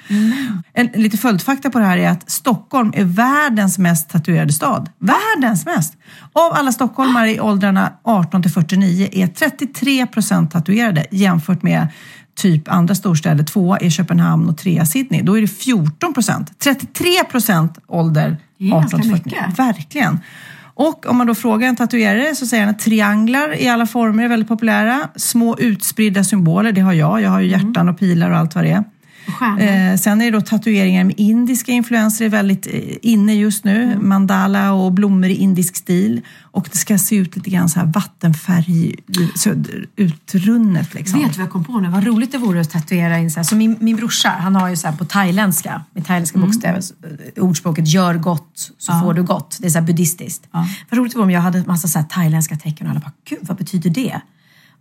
En, 0.72 0.86
lite 0.86 1.16
följdfakta 1.16 1.70
på 1.70 1.78
det 1.78 1.84
här 1.84 1.98
är 1.98 2.08
att 2.08 2.30
Stockholm 2.30 2.92
är 2.96 3.04
världens 3.04 3.78
mest 3.78 4.10
tatuerade 4.10 4.52
stad. 4.52 4.90
Världens 4.98 5.66
mest! 5.66 5.96
Av 6.32 6.52
alla 6.52 6.72
stockholmare 6.72 7.34
i 7.34 7.40
åldrarna 7.40 7.92
18 8.02 8.42
till 8.42 8.50
49 8.50 9.08
är 9.12 9.26
33 9.26 10.06
procent 10.06 10.50
tatuerade 10.50 11.06
jämfört 11.10 11.62
med 11.62 11.88
typ 12.36 12.68
andra 12.68 12.94
storstäder. 12.94 13.44
Tvåa 13.44 13.78
är 13.78 13.90
Köpenhamn 13.90 14.48
och 14.48 14.58
trea 14.58 14.86
Sydney. 14.86 15.22
Då 15.22 15.38
är 15.38 15.40
det 15.40 15.48
14 15.48 16.14
procent. 16.14 16.58
33 16.58 17.24
procent 17.30 17.78
ålder 17.86 18.36
Det 18.58 18.66
är 18.66 18.70
ganska 18.70 18.96
18 18.96 19.00
till 19.00 19.10
49. 19.10 19.22
mycket. 19.24 19.58
Verkligen. 19.58 20.18
Och 20.74 21.06
om 21.06 21.16
man 21.16 21.26
då 21.26 21.34
frågar 21.34 21.68
en 21.68 21.76
tatuerare 21.76 22.34
så 22.34 22.46
säger 22.46 22.64
han 22.64 22.74
att 22.74 22.80
trianglar 22.80 23.60
i 23.60 23.68
alla 23.68 23.86
former 23.86 24.24
är 24.24 24.28
väldigt 24.28 24.48
populära. 24.48 25.08
Små 25.16 25.58
utspridda 25.58 26.24
symboler, 26.24 26.72
det 26.72 26.80
har 26.80 26.92
jag. 26.92 27.22
Jag 27.22 27.30
har 27.30 27.40
ju 27.40 27.48
hjärtan 27.48 27.88
och 27.88 27.98
pilar 27.98 28.30
och 28.30 28.36
allt 28.36 28.54
vad 28.54 28.64
det 28.64 28.70
är. 28.70 28.84
Eh, 29.60 29.96
sen 29.98 30.20
är 30.20 30.24
det 30.24 30.30
då 30.30 30.40
tatueringar 30.40 31.04
med 31.04 31.14
indiska 31.18 31.72
influenser 31.72 32.24
är 32.24 32.28
väldigt 32.28 32.66
eh, 32.66 32.80
inne 33.02 33.34
just 33.34 33.64
nu. 33.64 33.98
Mandala 34.00 34.72
och 34.72 34.92
blommor 34.92 35.30
i 35.30 35.34
indisk 35.34 35.76
stil. 35.76 36.20
Och 36.40 36.68
det 36.72 36.78
ska 36.78 36.98
se 36.98 37.16
ut 37.16 37.36
lite 37.36 37.50
grann 37.50 37.68
så 37.68 37.80
här 37.80 37.86
vattenfärg 37.86 38.94
utrunnet 39.96 40.94
liksom. 40.94 41.18
Vet 41.20 41.32
du 41.32 41.36
vad 41.38 41.44
jag 41.46 41.52
kom 41.52 41.64
på 41.64 41.80
nu? 41.80 41.88
Vad 41.88 42.04
roligt 42.06 42.32
det 42.32 42.38
vore 42.38 42.60
att 42.60 42.70
tatuera 42.70 43.18
in 43.18 43.30
så 43.30 43.38
här. 43.38 43.44
Så 43.44 43.56
min, 43.56 43.76
min 43.80 43.96
brorsa, 43.96 44.28
han 44.28 44.56
har 44.56 44.68
ju 44.68 44.76
så 44.76 44.88
här 44.88 44.96
på 44.96 45.04
thailändska, 45.04 45.82
med 45.94 46.06
thailändska 46.06 46.38
Mm. 46.38 46.48
bokstäver, 46.50 46.82
eh, 47.36 47.44
ordspråket 47.44 47.88
gör 47.88 48.14
gott 48.14 48.70
så 48.78 48.92
Ja. 48.92 49.00
får 49.00 49.14
du 49.14 49.22
gott. 49.22 49.56
Det 49.60 49.66
är 49.66 49.70
så 49.70 49.78
här 49.78 49.86
buddhistiskt. 49.86 50.46
Vad 50.90 50.98
roligt 50.98 51.12
det 51.12 51.18
vore 51.18 51.24
om 51.24 51.30
jag 51.30 51.40
hade 51.40 51.64
massa 51.66 51.88
så 51.88 51.98
här 51.98 52.06
thailändska 52.06 52.56
tecken 52.56 52.86
och 52.86 52.90
alla 52.90 53.00
bara, 53.00 53.12
gud 53.28 53.38
vad 53.42 53.56
betyder 53.56 53.90
det? 53.90 54.20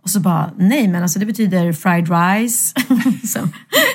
Och 0.02 0.10
så 0.10 0.20
bara, 0.20 0.50
nej 0.58 0.88
men 0.88 1.02
alltså 1.02 1.18
det 1.18 1.26
betyder 1.26 1.72
fried 1.72 2.08
rice. 2.10 2.74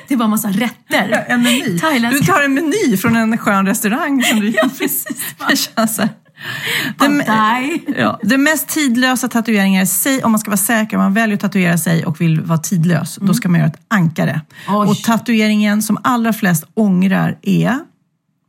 det 0.07 0.13
är 0.13 0.17
bara 0.17 0.27
massa 0.27 0.47
rätter. 0.47 1.25
En 1.27 1.41
meny. 1.41 1.79
Thailändska. 1.79 2.19
Du 2.19 2.25
tar 2.25 2.41
en 2.41 2.53
meny 2.53 2.97
från 2.97 3.15
en 3.15 3.38
skön 3.38 3.65
restaurang. 3.65 4.23
Som 4.23 4.39
du... 4.39 4.49
ja, 4.55 4.69
precis. 4.79 5.35
Det 5.49 5.55
känns 5.55 5.99
ja, 7.97 8.19
det 8.23 8.38
mest 8.38 8.67
tidlösa 8.67 9.27
tatueringar, 9.27 9.85
säg, 9.85 10.23
om 10.23 10.31
man 10.31 10.39
ska 10.39 10.51
vara 10.51 10.57
säker, 10.57 10.97
om 10.97 11.03
man 11.03 11.13
väljer 11.13 11.35
att 11.35 11.41
tatuera 11.41 11.77
sig 11.77 12.05
och 12.05 12.21
vill 12.21 12.41
vara 12.41 12.59
tidlös, 12.59 13.19
då 13.21 13.34
ska 13.34 13.49
man 13.49 13.59
göra 13.59 13.69
ett 13.69 13.79
ankare. 13.88 14.41
Och 14.67 14.97
tatueringen 15.03 15.81
som 15.81 15.97
allra 16.03 16.34
flest 16.34 16.65
ångrar 16.73 17.38
är? 17.41 17.79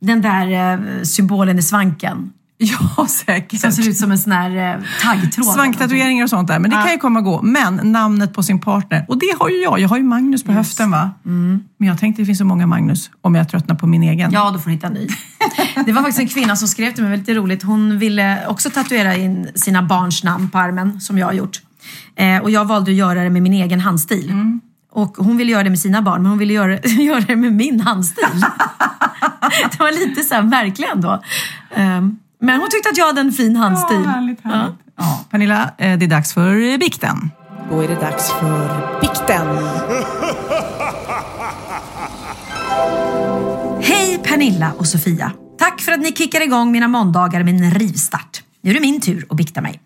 Den 0.01 0.21
där 0.21 0.73
eh, 0.73 1.03
symbolen 1.03 1.59
i 1.59 1.61
svanken. 1.61 2.31
Ja, 2.97 3.07
säkert. 3.07 3.59
Som 3.61 3.71
ser 3.71 3.89
ut 3.89 3.97
som 3.97 4.11
en 4.11 4.19
sån 4.19 4.31
här 4.31 4.75
eh, 4.75 4.83
taggtråd. 5.01 5.45
Svanktatueringar 5.45 6.23
och 6.23 6.29
sånt 6.29 6.47
där, 6.47 6.59
men 6.59 6.69
det 6.71 6.75
Ja. 6.77 6.81
kan 6.83 6.91
ju 6.91 6.97
komma 6.97 7.19
och 7.19 7.25
gå. 7.25 7.41
Men 7.41 7.75
namnet 7.83 8.33
på 8.33 8.43
sin 8.43 8.59
partner, 8.61 9.05
och 9.07 9.19
det 9.19 9.35
har 9.39 9.49
ju 9.49 9.55
jag. 9.55 9.79
Jag 9.79 9.89
har 9.89 9.97
ju 9.97 10.03
Magnus 10.03 10.43
på 10.43 10.51
höften 10.51 10.91
va? 10.91 11.11
Men 11.23 11.87
jag 11.87 11.99
tänkte 11.99 12.21
det 12.21 12.25
finns 12.25 12.37
så 12.37 12.45
många 12.45 12.67
Magnus 12.67 13.09
om 13.21 13.35
jag 13.35 13.49
tröttnar 13.49 13.75
på 13.75 13.87
min 13.87 14.03
egen. 14.03 14.31
Ja, 14.31 14.51
då 14.51 14.59
får 14.59 14.69
du 14.69 14.75
hitta 14.75 14.87
en 14.87 14.93
ny. 14.93 15.07
Det 15.85 15.91
var 15.91 16.01
faktiskt 16.01 16.19
en 16.19 16.27
kvinna 16.27 16.55
som 16.55 16.67
skrev 16.67 16.91
till 16.91 17.03
mig, 17.03 17.11
väldigt 17.11 17.35
roligt. 17.37 17.63
Hon 17.63 17.99
ville 17.99 18.47
också 18.47 18.69
tatuera 18.69 19.15
in 19.15 19.47
sina 19.55 19.83
barns 19.83 20.23
namn 20.23 20.49
på 20.49 20.57
armen, 20.57 21.01
som 21.01 21.17
jag 21.17 21.25
har 21.25 21.33
gjort. 21.33 21.61
Eh, 22.15 22.37
och 22.37 22.51
jag 22.51 22.65
valde 22.65 22.91
att 22.91 22.97
göra 22.97 23.23
det 23.23 23.29
med 23.29 23.41
min 23.41 23.53
egen 23.53 23.79
handstil. 23.79 24.33
Och 24.91 25.17
hon 25.17 25.37
ville 25.37 25.51
göra 25.51 25.63
det 25.63 25.69
med 25.69 25.79
sina 25.79 26.01
barn, 26.01 26.21
men 26.21 26.29
hon 26.29 26.39
ville 26.39 26.53
göra, 26.53 26.79
göra 26.83 27.19
det 27.19 27.35
med 27.35 27.53
min 27.53 27.79
handstil. 27.81 28.41
det 29.71 29.79
var 29.79 30.07
lite 30.07 30.23
så 30.23 30.35
här 30.35 30.41
märkligt 30.41 30.89
ändå. 30.95 31.21
Ehm, 31.75 32.17
men 32.41 32.59
hon 32.59 32.69
tyckte 32.69 32.89
att 32.89 32.97
jag 32.97 33.05
hade 33.05 33.21
en 33.21 33.31
fin 33.31 33.55
handstil. 33.55 34.01
Ja, 34.05 34.09
härligt, 34.09 34.41
härligt. 34.41 34.75
Ja, 34.97 35.25
Pernilla, 35.29 35.71
eh, 35.77 35.97
det 35.97 36.05
är 36.05 36.09
dags 36.09 36.33
för 36.33 36.77
bikten. 36.77 37.31
Då 37.69 37.81
är 37.81 37.87
det 37.87 37.95
dags 37.95 38.31
för 38.31 38.99
bikten. 39.01 39.47
Hej 43.81 44.19
Pernilla 44.23 44.71
och 44.77 44.87
Sofia! 44.87 45.31
Tack 45.57 45.81
för 45.81 45.91
att 45.91 45.99
ni 45.99 46.11
kickar 46.11 46.41
igång 46.41 46.71
mina 46.71 46.87
måndagar 46.87 47.43
med 47.43 47.55
en 47.55 47.71
rivstart. 47.71 48.43
Nu 48.61 48.69
är 48.69 48.73
det 48.73 48.81
min 48.81 49.01
tur 49.01 49.25
att 49.29 49.37
bikta 49.37 49.61
mig. 49.61 49.81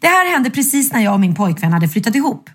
Det 0.00 0.06
här 0.06 0.32
hände 0.32 0.50
precis 0.50 0.92
när 0.92 1.00
jag 1.00 1.14
och 1.14 1.20
min 1.20 1.34
pojkvän 1.34 1.72
hade 1.72 1.88
flyttat 1.88 2.14
ihop. 2.14 2.50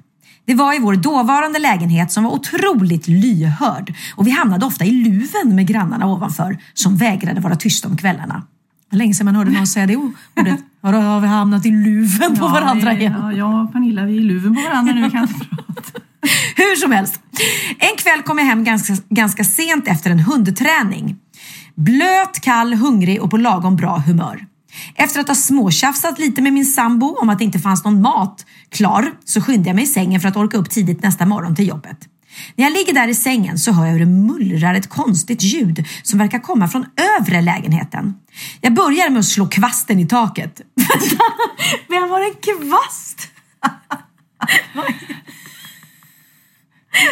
Det 0.46 0.56
var 0.56 0.76
i 0.76 0.80
vår 0.80 0.96
dåvarande 0.96 1.60
lägenhet 1.60 2.12
som 2.12 2.24
var 2.24 2.32
otroligt 2.32 3.08
lyhörd 3.08 3.94
och 4.16 4.28
vi 4.28 4.32
hamnade 4.32 4.66
ofta 4.66 4.86
i 4.86 4.92
luven 4.92 5.56
med 5.56 5.68
grannarna 5.68 6.08
ovanför 6.08 6.58
som 6.74 6.98
vägrade 6.98 7.42
vara 7.42 7.56
tysta 7.56 7.88
om 7.88 7.98
kvällarna. 7.98 8.44
Det 8.92 8.98
länge 8.98 9.14
sedan 9.14 9.26
man 9.26 9.36
hörde 9.36 9.52
någon 9.52 9.68
säga 9.68 9.88
det 9.88 9.96
ordet. 9.96 10.60
Vadå, 10.82 10.98
har 10.98 11.20
vi 11.20 11.28
hamnat 11.28 11.66
i 11.66 11.72
luven 11.72 12.38
på 12.38 12.48
varandra 12.48 12.94
igen? 12.94 13.16
Ja, 13.22 13.32
jag 13.34 13.64
och 13.64 13.74
Pernilla, 13.74 14.06
vi 14.06 14.18
är 14.18 14.22
i 14.22 14.24
luven 14.24 14.56
på 14.56 14.62
varandra 14.62 14.94
nu. 14.94 15.04
Vi 15.04 15.12
kan 15.12 15.22
inte 15.22 15.46
prata. 15.56 16.00
Hur 16.56 16.76
som 16.76 16.92
helst. 16.92 17.20
En 17.80 17.98
kväll 17.98 18.22
kom 18.22 18.38
jag 18.38 18.46
hem 18.46 18.64
ganska, 18.64 18.94
ganska 19.10 19.44
sent 19.44 19.88
efter 19.88 20.12
en 20.12 20.20
hundträning. 20.20 21.16
Blöt, 21.76 22.40
kall, 22.42 22.74
hungrig 22.74 23.22
och 23.22 23.32
på 23.32 23.38
lagom 23.38 23.76
bra 23.76 23.98
humör. 23.98 24.46
Efter 24.96 25.20
att 25.20 25.28
ha 25.28 25.36
småtjafsat 25.36 26.20
lite 26.20 26.42
med 26.42 26.54
min 26.54 26.66
sambo 26.66 27.18
om 27.22 27.30
att 27.30 27.38
det 27.38 27.44
inte 27.44 27.60
fanns 27.60 27.84
någon 27.84 28.02
mat 28.02 28.46
klar 28.70 29.12
så 29.26 29.42
skyndade 29.42 29.70
jag 29.70 29.76
mig 29.76 29.84
i 29.84 29.88
sängen 29.88 30.22
för 30.22 30.28
att 30.28 30.38
orka 30.38 30.58
upp 30.58 30.70
tidigt 30.70 31.04
nästa 31.04 31.26
morgon 31.26 31.56
till 31.56 31.68
jobbet. 31.68 31.98
När 32.56 32.66
jag 32.66 32.74
ligger 32.74 32.94
där 32.94 33.08
i 33.08 33.16
sängen 33.16 33.60
så 33.60 33.72
hör 33.72 33.86
jag 33.86 33.92
hur 33.92 34.00
det 34.00 34.06
mullrar 34.06 34.74
ett 34.74 34.90
konstigt 34.90 35.44
ljud 35.44 35.86
som 36.04 36.20
verkar 36.20 36.40
komma 36.40 36.68
från 36.68 36.86
övre 37.20 37.42
lägenheten. 37.42 38.14
Jag 38.62 38.74
börjar 38.74 39.10
med 39.10 39.20
att 39.20 39.26
slå 39.26 39.48
kvasten 39.48 40.00
i 40.00 40.08
taket. 40.08 40.62
Vem 41.88 42.10
har 42.10 42.22
en 42.22 42.34
kvast? 42.34 43.28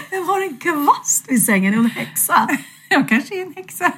Vem 0.10 0.28
har 0.28 0.42
en 0.42 0.58
kvast 0.58 1.26
vid 1.28 1.46
sängen? 1.46 1.74
Är 1.74 1.78
hon 1.78 1.90
häxa? 1.90 2.48
Jag 2.90 3.10
kanske 3.10 3.36
är 3.36 3.46
en 3.46 3.54
häxa. 3.56 3.94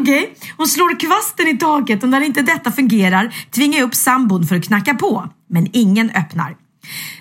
Okej, 0.00 0.34
hon 0.56 0.66
slår 0.66 1.00
kvasten 1.00 1.48
i 1.48 1.56
taket 1.56 2.02
och 2.02 2.08
när 2.08 2.20
inte 2.20 2.42
detta 2.42 2.72
fungerar 2.72 3.34
tvingar 3.50 3.78
jag 3.78 3.86
upp 3.86 3.94
sambon 3.94 4.46
för 4.46 4.56
att 4.56 4.64
knacka 4.64 4.94
på. 4.94 5.28
Men 5.48 5.68
ingen 5.72 6.10
öppnar. 6.10 6.56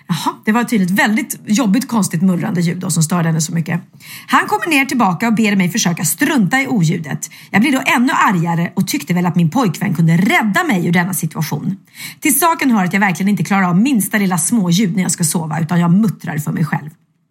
Jaha, 0.08 0.36
det 0.46 0.52
var 0.52 0.64
tydligt 0.64 0.92
väldigt 0.92 1.40
jobbigt 1.46 1.88
konstigt 1.88 2.22
mullrande 2.22 2.62
ljud 2.62 2.78
då, 2.78 2.90
som 2.90 3.04
störde 3.04 3.28
henne 3.28 3.42
så 3.42 3.54
mycket. 3.54 3.82
Han 4.28 4.48
kommer 4.48 4.68
ner 4.68 4.86
tillbaka 4.86 5.28
och 5.28 5.34
ber 5.34 5.56
mig 5.56 5.70
försöka 5.70 6.06
strunta 6.06 6.62
i 6.62 6.68
oljudet. 6.68 7.30
Jag 7.52 7.62
blir 7.62 7.72
då 7.72 7.82
ännu 7.86 8.14
argare 8.14 8.72
och 8.76 8.88
tyckte 8.88 9.14
väl 9.14 9.26
att 9.26 9.36
min 9.36 9.50
pojkvän 9.50 9.96
kunde 9.96 10.18
rädda 10.18 10.64
mig 10.64 10.88
ur 10.88 10.92
denna 10.92 11.14
situation. 11.14 11.78
Till 12.20 12.40
saken 12.40 12.72
hör 12.72 12.84
att 12.86 12.94
jag 12.94 13.00
verkligen 13.00 13.30
inte 13.30 13.44
klarar 13.44 13.64
av 13.64 13.78
minsta 13.78 14.18
lilla 14.18 14.38
småljud 14.38 14.96
när 14.96 15.04
jag 15.04 15.12
ska 15.12 15.24
sova 15.24 15.60
utan 15.60 15.80
jag 15.80 15.92
muttrar 15.92 16.38
för 16.38 16.52
mig 16.52 16.66
själv. 16.66 16.90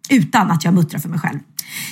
Utan 0.09 0.51
att 0.51 0.63
jag 0.63 0.73
muttrar 0.73 0.99
för 0.99 1.09
mig 1.09 1.19
själv. 1.19 1.39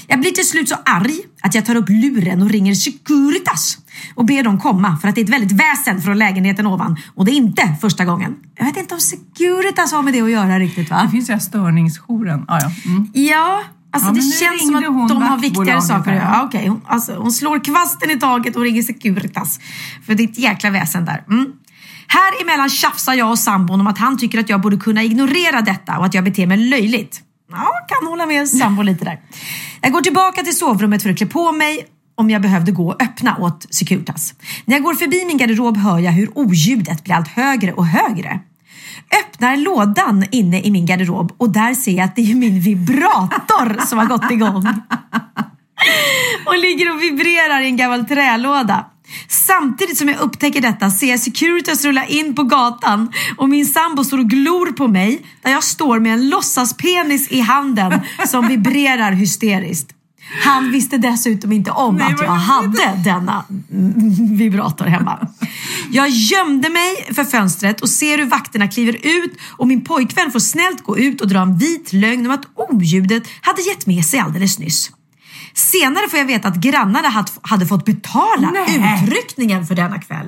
Jag 0.08 0.20
blir 0.20 0.32
till 0.32 0.48
slut 0.48 0.70
så 0.70 0.76
arg 0.86 1.20
att 1.42 1.56
jag 1.56 1.66
tar 1.66 1.76
upp 1.76 1.90
luren 1.90 2.42
och 2.42 2.50
ringer 2.50 2.76
Securitas 2.76 3.78
och 4.16 4.26
ber 4.26 4.44
dem 4.44 4.60
komma 4.60 4.98
för 4.98 5.08
att 5.08 5.16
det 5.16 5.22
är 5.22 5.24
ett 5.24 5.30
väldigt 5.30 5.52
väsen 5.52 6.02
från 6.02 6.18
lägenheten 6.18 6.68
ovan 6.68 6.98
och 7.16 7.26
det 7.26 7.32
är 7.32 7.36
inte 7.36 7.76
första 7.82 8.06
gången. 8.06 8.36
Jag 8.58 8.66
vet 8.66 8.78
inte 8.78 8.94
om 8.94 9.02
Securitas 9.02 9.92
har 9.92 10.02
med 10.02 10.14
det 10.14 10.22
att 10.22 10.32
göra 10.32 10.60
riktigt 10.60 10.90
va? 10.90 11.02
Det 11.04 11.10
finns 11.10 11.30
ju 11.30 11.40
störningsjouren. 11.40 12.46
Ah, 12.48 12.60
ja. 12.62 12.72
Mm. 12.86 13.10
Ja, 13.14 13.64
alltså 13.92 14.10
Ja, 14.10 14.14
det 14.14 14.22
känns 14.22 14.62
som 14.62 14.76
att 14.76 15.10
de 15.10 15.22
har 15.22 15.38
viktigare 15.38 15.82
saker 15.82 16.12
att 16.12 16.18
göra. 16.18 16.30
Ja, 16.34 16.44
okej. 16.44 16.68
Hon, 16.68 16.82
alltså, 16.86 17.16
hon 17.16 17.32
slår 17.32 17.64
kvasten 17.64 18.12
i 18.12 18.20
taget 18.20 18.56
och 18.56 18.62
ringer 18.62 18.82
Securitas. 18.82 19.60
För 20.06 20.16
det 20.16 20.24
är 20.24 20.28
ett 20.28 20.40
jäkla 20.40 20.70
väsen 20.70 21.06
där. 21.06 21.24
Mm. 21.30 21.46
Här 22.08 22.42
emellan 22.42 22.70
tjafsar 22.70 23.14
jag 23.14 23.30
och 23.30 23.40
sambon 23.40 23.82
om 23.82 23.88
att 23.88 23.98
han 23.98 24.18
tycker 24.18 24.40
att 24.40 24.50
jag 24.50 24.62
borde 24.62 24.78
kunna 24.78 25.04
ignorera 25.04 25.62
detta 25.62 25.98
och 25.98 26.06
att 26.06 26.14
jag 26.14 26.24
beter 26.24 26.48
mig 26.48 26.58
löjligt. 26.58 27.22
Ja, 27.52 27.72
kan 27.88 28.08
hålla 28.08 28.26
med 28.26 28.50
sambo 28.50 28.82
lite 28.82 29.06
där. 29.06 29.20
Jag 29.82 29.92
går 29.92 30.02
tillbaka 30.02 30.42
till 30.42 30.58
sovrummet 30.58 31.04
för 31.04 31.10
att 31.10 31.18
klä 31.18 31.28
på 31.28 31.52
mig 31.52 31.86
om 32.16 32.30
jag 32.30 32.42
behövde 32.42 32.72
gå 32.72 32.88
och 32.88 33.02
öppna 33.02 33.38
åt 33.38 33.68
Securitas. 33.70 34.34
När 34.66 34.76
jag 34.76 34.84
går 34.84 34.94
förbi 34.94 35.26
min 35.26 35.38
garderob 35.38 35.78
hör 35.78 36.00
jag 36.00 36.12
hur 36.12 36.38
oljudet 36.38 37.04
blir 37.04 37.16
allt 37.16 37.28
högre 37.28 37.74
och 37.74 37.86
högre. 37.86 38.40
Öppnar 39.20 39.58
lådan 39.58 40.26
inne 40.32 40.62
i 40.62 40.72
min 40.72 40.86
garderob 40.86 41.34
och 41.38 41.50
där 41.50 41.74
ser 41.74 41.92
jag 41.92 42.06
att 42.06 42.16
det 42.16 42.32
är 42.32 42.36
min 42.36 42.60
vibrator 42.60 43.86
som 43.86 44.00
har 44.00 44.06
gått 44.06 44.32
igång. 44.32 44.64
Och 46.46 46.58
ligger 46.58 46.96
och 46.96 47.02
vibrerar 47.02 47.62
i 47.62 47.66
en 47.66 47.78
gammal 47.78 48.06
trälåda. 48.06 48.86
Samtidigt 49.28 49.98
som 49.98 50.10
jag 50.10 50.20
upptäcker 50.20 50.62
detta 50.62 50.90
ser 50.90 51.08
jag 51.08 51.20
Securitas 51.20 51.86
rulla 51.86 52.06
in 52.06 52.36
på 52.36 52.44
gatan 52.44 53.14
och 53.38 53.50
min 53.50 53.66
sambo 53.66 54.04
står 54.04 54.18
och 54.18 54.30
glor 54.30 54.72
på 54.72 54.88
mig 54.88 55.22
där 55.42 55.52
jag 55.52 55.64
står 55.64 56.00
med 56.00 56.14
en 56.14 56.30
låtsaspenis 56.30 57.32
i 57.32 57.40
handen 57.40 58.00
som 58.28 58.48
vibrerar 58.48 59.12
hysteriskt. 59.12 59.93
Han 60.42 60.72
visste 60.72 60.98
dessutom 60.98 61.52
inte 61.52 61.72
om 61.72 62.02
att 62.02 62.22
jag 62.22 62.28
hade 62.32 63.00
denna 63.04 63.46
vibrator 64.38 64.86
hemma. 64.86 65.28
Jag 65.92 66.10
gömde 66.10 66.70
mig 66.70 67.14
för 67.14 67.24
fönstret 67.24 67.82
och 67.82 67.90
ser 67.90 68.18
hur 68.18 68.26
vakterna 68.26 68.68
kliver 68.68 68.94
ut 68.94 69.38
och 69.58 69.68
min 69.68 69.84
pojkvän 69.86 70.32
får 70.32 70.40
snällt 70.40 70.84
gå 70.84 70.98
ut 70.98 71.22
och 71.22 71.28
dra 71.28 71.40
en 71.42 71.58
vit 71.58 71.94
lögn 71.94 72.26
om 72.26 72.32
att 72.32 72.46
oljudet 72.56 73.24
hade 73.42 73.62
gett 73.62 73.86
med 73.88 74.06
sig 74.06 74.20
alldeles 74.20 74.60
nyss. 74.60 74.92
Senare 75.54 76.10
får 76.10 76.20
jag 76.20 76.26
veta 76.26 76.48
att 76.48 76.56
grannarna 76.56 77.10
had- 77.10 77.32
hade 77.42 77.66
fått 77.66 77.86
betala 77.86 78.52
Nej. 78.54 79.04
utryckningen 79.08 79.66
för 79.68 79.76
denna 79.76 80.02
kväll. 80.02 80.28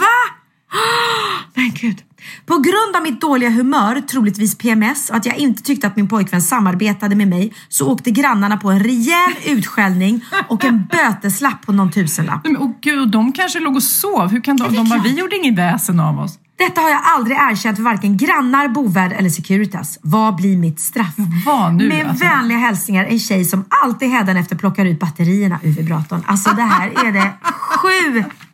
Va? 0.00 0.32
Men 1.54 1.70
gud. 1.80 2.02
På 2.46 2.54
grund 2.54 2.96
av 2.96 3.02
mitt 3.02 3.20
dåliga 3.20 3.50
humör, 3.50 4.00
troligtvis 4.00 4.58
PMS 4.58 5.10
och 5.10 5.16
att 5.16 5.26
jag 5.26 5.36
inte 5.36 5.62
tyckte 5.62 5.86
att 5.86 5.96
min 5.96 6.08
pojkvän 6.08 6.42
samarbetade 6.42 7.16
med 7.16 7.28
mig 7.28 7.52
så 7.68 7.92
åkte 7.92 8.10
grannarna 8.10 8.56
på 8.56 8.70
en 8.70 8.80
rejäl 8.80 9.32
utskällning 9.46 10.24
och 10.48 10.64
en 10.64 10.86
böteslapp 10.92 11.66
på 11.66 11.72
någon 11.72 11.92
tusenlapp. 11.92 12.40
Men, 12.44 12.56
åh 12.56 12.70
gud, 12.80 13.08
de 13.10 13.32
kanske 13.32 13.60
låg 13.60 13.76
och 13.76 13.82
sov. 13.82 14.28
Hur 14.28 14.40
kan 14.40 14.56
de? 14.56 14.74
De 14.74 14.88
bara, 14.88 15.02
vi 15.02 15.18
gjorde 15.18 15.36
ingen 15.36 15.54
väsen 15.54 16.00
av 16.00 16.18
oss. 16.18 16.38
Detta 16.58 16.80
har 16.80 16.90
jag 16.90 17.00
aldrig 17.04 17.36
erkänt 17.36 17.76
för 17.76 17.82
varken 17.84 18.16
grannar, 18.16 18.68
bovärd 18.68 19.12
eller 19.12 19.30
Securitas. 19.30 19.98
Vad 20.02 20.36
blir 20.36 20.56
mitt 20.56 20.80
straff? 20.80 21.14
Vad 21.46 21.74
nu, 21.74 21.88
Med 21.88 22.06
alltså? 22.06 22.24
vänliga 22.24 22.58
hälsningar 22.58 23.04
en 23.04 23.18
tjej 23.18 23.44
som 23.44 23.64
alltid 23.84 24.08
hädanefter 24.10 24.56
plockar 24.56 24.84
ut 24.84 25.00
batterierna 25.00 25.58
ur 25.62 25.72
vibratorn. 25.72 26.22
Alltså 26.26 26.50
det 26.50 26.62
här 26.62 27.06
är 27.06 27.12
det 27.12 27.32
sjukaste 27.42 28.45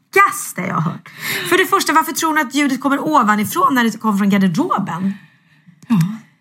jag 0.56 0.74
har 0.74 0.80
hört. 0.80 1.08
För 1.48 1.58
det 1.58 1.66
första, 1.66 1.92
varför 1.92 2.12
tror 2.12 2.34
ni 2.34 2.40
att 2.40 2.54
ljudet 2.54 2.80
kommer 2.80 2.98
ovanifrån 3.08 3.74
när 3.74 3.84
det 3.84 4.00
kommer 4.00 4.18
från 4.18 4.30
garderoben? 4.30 5.14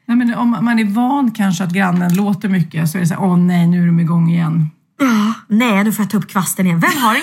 Nej, 0.06 0.18
men 0.18 0.34
om 0.36 0.50
man 0.62 0.80
är 0.80 0.86
van 0.86 1.32
kanske 1.32 1.64
att 1.64 1.72
grannen 1.74 2.14
låter 2.14 2.50
mycket 2.50 2.90
så 2.90 2.98
är 2.98 3.02
det 3.02 3.08
så 3.08 3.14
här, 3.14 3.22
åh 3.24 3.38
nej, 3.38 3.68
nu 3.68 3.84
är 3.84 3.88
de 3.88 4.00
igång 4.00 4.30
igen. 4.30 4.70
Ja, 5.00 5.34
nej 5.48 5.84
nu 5.84 5.92
får 5.92 6.04
jag 6.04 6.10
ta 6.12 6.18
upp 6.18 6.30
kvasten 6.30 6.66
igen. 6.66 6.80
Vem 6.80 7.02
har 7.02 7.16
en 7.16 7.22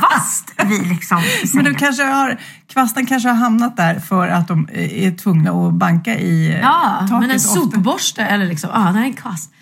kvast 0.00 0.52
vid 0.66 0.86
liksom 0.86 1.22
Men 1.54 1.64
du 1.64 1.74
kanske 1.74 2.02
har, 2.04 2.40
kvasten 2.72 3.06
kanske 3.06 3.28
har 3.28 3.36
hamnat 3.36 3.76
där 3.76 4.00
för 4.00 4.28
att 4.28 4.48
de 4.48 4.68
är 4.72 5.16
tvungna 5.16 5.50
att 5.50 5.74
banka 5.74 6.18
i 6.18 6.52
eh, 6.52 6.60
Ja, 6.60 6.96
taket. 7.00 7.20
men 7.20 7.30
en 7.30 7.40
sopborste 7.40 8.22
eller 8.24 8.46
liksom, 8.46 8.70
ja, 8.74 8.80
det 8.92 8.98
är 8.98 9.02
en 9.04 9.12
kvast. 9.12 9.52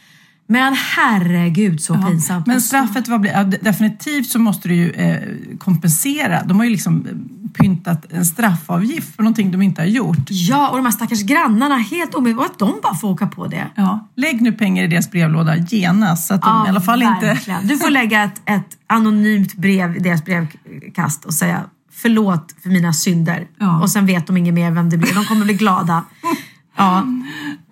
Men 0.51 0.75
herregud 0.97 1.83
så 1.83 1.95
pinsamt. 1.95 2.47
Men 2.47 2.61
straffet, 2.61 3.21
blir, 3.21 3.33
ja, 3.33 3.45
de- 3.45 3.57
definitivt 3.57 4.27
så 4.27 4.39
måste 4.39 4.69
du 4.69 4.75
ju 4.75 4.91
eh, 4.91 5.19
kompensera. 5.59 6.43
De 6.45 6.59
har 6.59 6.65
ju 6.65 6.71
liksom 6.71 7.07
eh, 7.07 7.13
pyntat 7.63 8.13
en 8.13 8.25
straffavgift 8.25 9.17
för 9.17 9.23
någonting 9.23 9.51
de 9.51 9.63
inte 9.63 9.81
har 9.83 9.87
gjort. 9.87 10.27
Ja, 10.29 10.69
och 10.69 10.77
de 10.77 10.85
här 10.85 10.93
stackars 10.93 11.23
grannarna, 11.23 11.77
helt 11.77 12.15
omöjligt 12.15 12.41
att 12.41 12.59
de 12.59 12.81
bara 12.83 12.95
får 12.95 13.09
åka 13.09 13.27
på 13.27 13.47
det. 13.47 13.67
Ja, 13.75 14.09
lägg 14.17 14.43
nu 14.43 14.53
pengar 14.53 14.85
i 14.85 14.87
deras 14.87 15.11
brevlåda 15.11 15.57
genast 15.57 16.27
så 16.29 16.35
att 16.35 16.43
de 16.43 16.67
i 16.67 16.69
alla 16.69 16.81
fall 16.81 17.03
inte... 17.03 17.39
Du 17.63 17.79
får 17.79 17.91
lägga 17.91 18.23
ett, 18.25 18.41
ett 18.45 18.77
anonymt 18.87 19.55
brev 19.55 19.97
i 19.97 19.99
deras 19.99 20.25
brevkast 20.25 21.25
och 21.25 21.35
säga 21.35 21.65
förlåt 21.93 22.55
för 22.63 22.71
mina 22.71 22.93
synder. 22.93 23.47
Ja. 23.59 23.81
Och 23.81 23.91
sen 23.91 24.07
vet 24.07 24.27
de 24.27 24.37
inget 24.37 24.55
mer 24.55 24.71
vem 24.71 24.91
det 24.91 24.97
blir. 24.97 25.15
De 25.15 25.25
kommer 25.25 25.45
bli 25.45 25.55
glada. 25.55 26.05
Ja. 26.77 27.05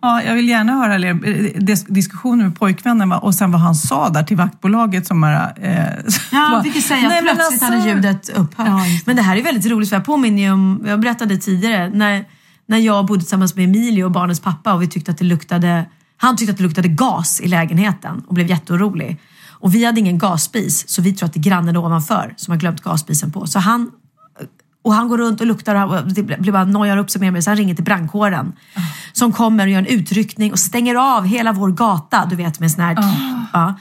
Ja, 0.02 0.22
jag 0.22 0.34
vill 0.34 0.48
gärna 0.48 0.72
höra 0.72 0.94
er 0.94 1.04
eh, 1.06 1.14
dis- 1.60 1.86
diskussionen 1.92 2.46
med 2.46 2.58
pojkvännen 2.58 3.12
och 3.12 3.34
sen 3.34 3.52
vad 3.52 3.60
han 3.60 3.74
sa 3.74 4.08
där 4.08 4.22
till 4.22 4.36
vaktbolaget 4.36 5.06
som 5.06 5.20
bara... 5.20 5.50
Eh, 5.50 5.84
Ja, 6.32 6.60
fick 6.64 6.76
ju 6.76 6.82
säga 6.82 6.98
att 7.06 7.08
"Nej, 7.12 7.22
men 7.22 7.36
plötsligt 7.36 7.62
alltså-" 7.62 7.78
hade 7.78 7.90
ljudet 7.90 8.28
upphört. 8.28 8.66
Ja, 8.66 8.80
men 9.06 9.16
det 9.16 9.22
här 9.22 9.36
är 9.36 9.42
väldigt 9.42 9.66
roligt 9.66 9.88
för 9.88 9.96
jag 9.96 10.04
påminner 10.04 10.42
ju 10.42 10.50
om, 10.52 10.84
jag 10.86 11.00
berättade 11.00 11.36
tidigare, 11.36 11.90
när, 11.94 12.24
när 12.66 12.78
jag 12.78 13.06
bodde 13.06 13.20
tillsammans 13.20 13.56
med 13.56 13.64
Emilio 13.64 14.04
och 14.04 14.10
barnens 14.10 14.40
pappa 14.40 14.74
och 14.74 14.82
vi 14.82 14.86
tyckte 14.88 15.10
att 15.10 15.18
det 15.18 15.24
luktade, 15.24 15.84
han 16.16 16.36
tyckte 16.36 16.50
att 16.52 16.56
det 16.58 16.62
luktade 16.64 16.88
gas 16.88 17.40
i 17.40 17.48
lägenheten 17.48 18.22
och 18.26 18.34
blev 18.34 18.46
jätteorolig. 18.46 19.20
Och 19.60 19.74
vi 19.74 19.84
hade 19.84 20.00
ingen 20.00 20.18
gasspis 20.18 20.88
så 20.88 21.02
vi 21.02 21.12
tror 21.12 21.26
att 21.26 21.32
det 21.34 21.40
är 21.40 21.42
grannen 21.42 21.76
ovanför 21.76 22.34
som 22.36 22.52
har 22.52 22.58
glömt 22.58 22.82
gasspisen 22.82 23.32
på. 23.32 23.46
Så 23.46 23.58
han, 23.58 23.90
och 24.88 24.94
han 24.94 25.08
går 25.08 25.18
runt 25.18 25.40
och 25.40 25.46
luktar 25.46 25.86
och 25.86 26.12
det 26.12 26.22
blir 26.22 26.52
bara 26.52 26.64
nojar 26.64 26.96
upp 26.96 27.10
sig 27.10 27.20
med 27.20 27.32
mig 27.32 27.42
så 27.42 27.50
han 27.50 27.56
ringer 27.56 27.74
till 27.74 27.84
brandkåren. 27.84 28.52
Som 29.12 29.32
kommer 29.32 29.66
och 29.66 29.70
gör 29.70 29.78
en 29.78 29.86
utryckning 29.86 30.52
och 30.52 30.58
stänger 30.58 30.94
av 30.94 31.24
hela 31.24 31.52
vår 31.52 31.70
gata, 31.70 32.26
du 32.30 32.36
vet 32.36 32.60
med 32.60 32.70
sån 32.70 32.84
här... 32.84 32.96
Ja. 33.52 33.74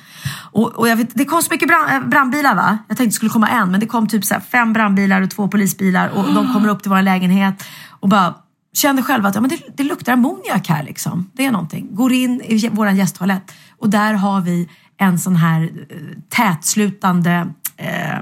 Och, 0.52 0.76
och 0.76 0.88
jag 0.88 0.96
vet, 0.96 1.10
det 1.14 1.26
kom 1.26 1.42
så 1.42 1.54
mycket 1.54 1.68
brand, 1.68 2.04
äh, 2.04 2.10
brandbilar 2.10 2.56
va? 2.56 2.78
Jag 2.88 2.98
tänkte 2.98 3.10
det 3.10 3.16
skulle 3.16 3.30
komma 3.30 3.48
en 3.48 3.72
men 3.72 3.80
det 3.80 3.86
kom 3.86 4.08
typ 4.08 4.26
så 4.26 4.36
fem 4.52 4.74
brandbilar 4.74 5.22
och 5.22 5.30
två 5.30 5.48
polisbilar 5.48 6.10
och 6.10 6.34
de 6.34 6.54
kommer 6.54 6.70
upp 6.70 6.82
till 6.82 6.92
vår 6.92 7.02
lägenhet 7.02 7.64
och 7.90 8.10
bara 8.10 8.34
kände 8.74 9.02
själva 9.02 9.30
att 9.30 9.36
ja, 9.36 9.42
men 9.42 9.50
det, 9.50 9.60
det 9.78 9.84
luktar 9.84 10.14
ammoniak 10.14 10.70
här 10.70 10.84
liksom. 10.84 11.30
Det 11.34 11.46
är 11.46 11.52
någonting. 11.52 11.88
Går 11.92 12.14
in 12.14 12.42
i 12.42 12.70
vår 12.72 12.90
gästtoalett 12.90 13.52
och 13.80 13.90
där 13.90 14.14
har 14.14 14.42
vi 14.42 14.70
en 14.98 15.20
sån 15.20 15.36
här 15.36 15.62
eh, 15.62 15.98
tätslutande 16.30 17.48
eh, 17.78 18.22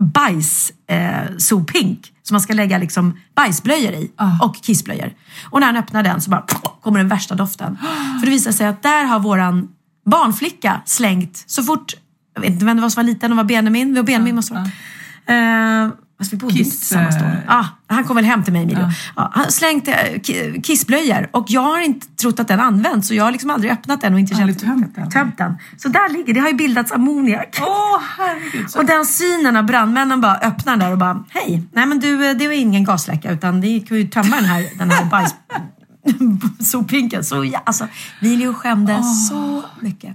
bajs 0.00 0.72
eh, 0.86 1.36
sopink 1.38 2.12
som 2.30 2.34
man 2.34 2.40
ska 2.40 2.52
lägga 2.52 2.78
liksom 2.78 3.18
bajsblöjor 3.34 3.92
i 3.92 4.10
och 4.42 4.56
kissblöjor. 4.62 5.12
Och 5.50 5.60
när 5.60 5.66
han 5.66 5.76
öppnar 5.76 6.02
den 6.02 6.20
så 6.20 6.30
bara 6.30 6.44
kommer 6.80 6.98
den 6.98 7.08
värsta 7.08 7.34
doften. 7.34 7.78
För 8.20 8.26
det 8.26 8.30
visar 8.30 8.52
sig 8.52 8.66
att 8.66 8.82
där 8.82 9.04
har 9.04 9.20
våran 9.20 9.68
barnflicka 10.06 10.82
slängt 10.84 11.44
så 11.46 11.62
fort, 11.62 11.94
jag 12.34 12.40
vet 12.40 12.50
inte 12.50 12.64
vem 12.64 12.76
det 12.76 12.82
var 12.82 12.88
som 12.88 13.02
var 13.02 13.08
liten, 13.08 13.30
det 13.30 13.36
var 13.36 13.44
Benjamin, 13.44 13.94
det 13.94 14.00
var 14.00 14.06
Benjamin 14.06 14.34
måste 14.34 14.54
det 14.54 14.70
vara. 15.26 15.84
Eh, 15.84 15.90
Fast 16.20 16.32
vi 16.32 16.36
bodde 16.36 16.52
inte 16.58 16.64
Kiss, 16.70 16.78
tillsammans 16.80 17.18
då. 17.18 17.24
eh, 17.24 17.32
Ah, 17.46 17.64
han 17.86 18.04
kom 18.04 18.16
väl 18.16 18.24
hem 18.24 18.44
till 18.44 18.52
mig 18.52 18.62
Emilio. 18.62 18.90
Ja. 19.16 19.30
han 19.34 19.52
slängde 19.52 19.92
eh, 19.92 20.20
ki- 20.20 20.62
kissblöjor 20.62 21.28
och 21.32 21.44
jag 21.48 21.60
har 21.60 21.80
inte 21.80 22.06
trott 22.06 22.40
att 22.40 22.48
den 22.48 22.60
används 22.60 23.08
så 23.08 23.14
jag 23.14 23.24
har 23.24 23.32
liksom 23.32 23.50
aldrig 23.50 23.72
öppnat 23.72 24.00
den 24.00 24.14
och 24.14 24.20
inte 24.20 24.34
känt 24.34 24.58
tömt 24.60 24.94
den. 24.94 25.10
tömt 25.10 25.38
den. 25.38 25.54
Så 25.76 25.88
där 25.88 26.08
ligger, 26.12 26.34
det 26.34 26.40
har 26.40 26.48
ju 26.48 26.54
bildats 26.54 26.92
ammoniak. 26.92 27.58
Åh 27.60 28.00
herregud. 28.18 28.66
Och 28.76 28.84
den 28.86 29.06
synen 29.06 29.56
av 29.56 29.64
brandmännen 29.64 30.20
bara 30.20 30.36
öppnar 30.36 30.76
där 30.76 30.92
och 30.92 30.98
bara 30.98 31.24
hej, 31.30 31.62
nej 31.72 31.86
men 31.86 32.00
du 32.00 32.30
eh, 32.30 32.36
det 32.36 32.46
var 32.46 32.54
ingen 32.54 32.84
gasläcka 32.84 33.30
utan 33.30 33.60
det 33.60 33.80
kan 33.80 33.96
ju 33.96 34.08
tömma 34.08 34.36
den 34.36 34.44
här, 34.44 34.66
den 34.78 34.90
här 34.90 35.04
bajs 35.04 35.34
soppinken. 36.60 37.24
Så 37.24 37.44
ja, 37.44 37.62
alltså, 37.66 37.86
Emilio 38.20 38.52
skämdes 38.54 39.28
så 39.28 39.62
mycket. 39.80 40.14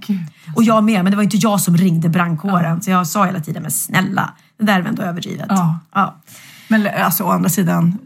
Och 0.56 0.62
jag 0.64 0.84
med, 0.84 1.04
men 1.04 1.10
det 1.10 1.16
var 1.16 1.22
inte 1.24 1.36
jag 1.36 1.60
som 1.60 1.76
ringde 1.76 2.08
brandkåren. 2.08 2.82
Så 2.82 2.90
jag 2.90 3.06
sa 3.06 3.24
hela 3.24 3.40
tiden, 3.40 3.62
men 3.62 3.70
snälla, 3.70 4.30
det 4.58 4.64
där 4.66 4.74
är 4.74 4.78
väl 4.82 4.86
ändå 4.88 5.02
överdrivet. 5.02 5.46
Ja. 5.48 5.78
Ja. 5.94 6.16
Men 6.68 6.88
alltså, 7.04 7.24
å 7.24 7.30
andra 7.30 7.48
sidan, 7.48 7.98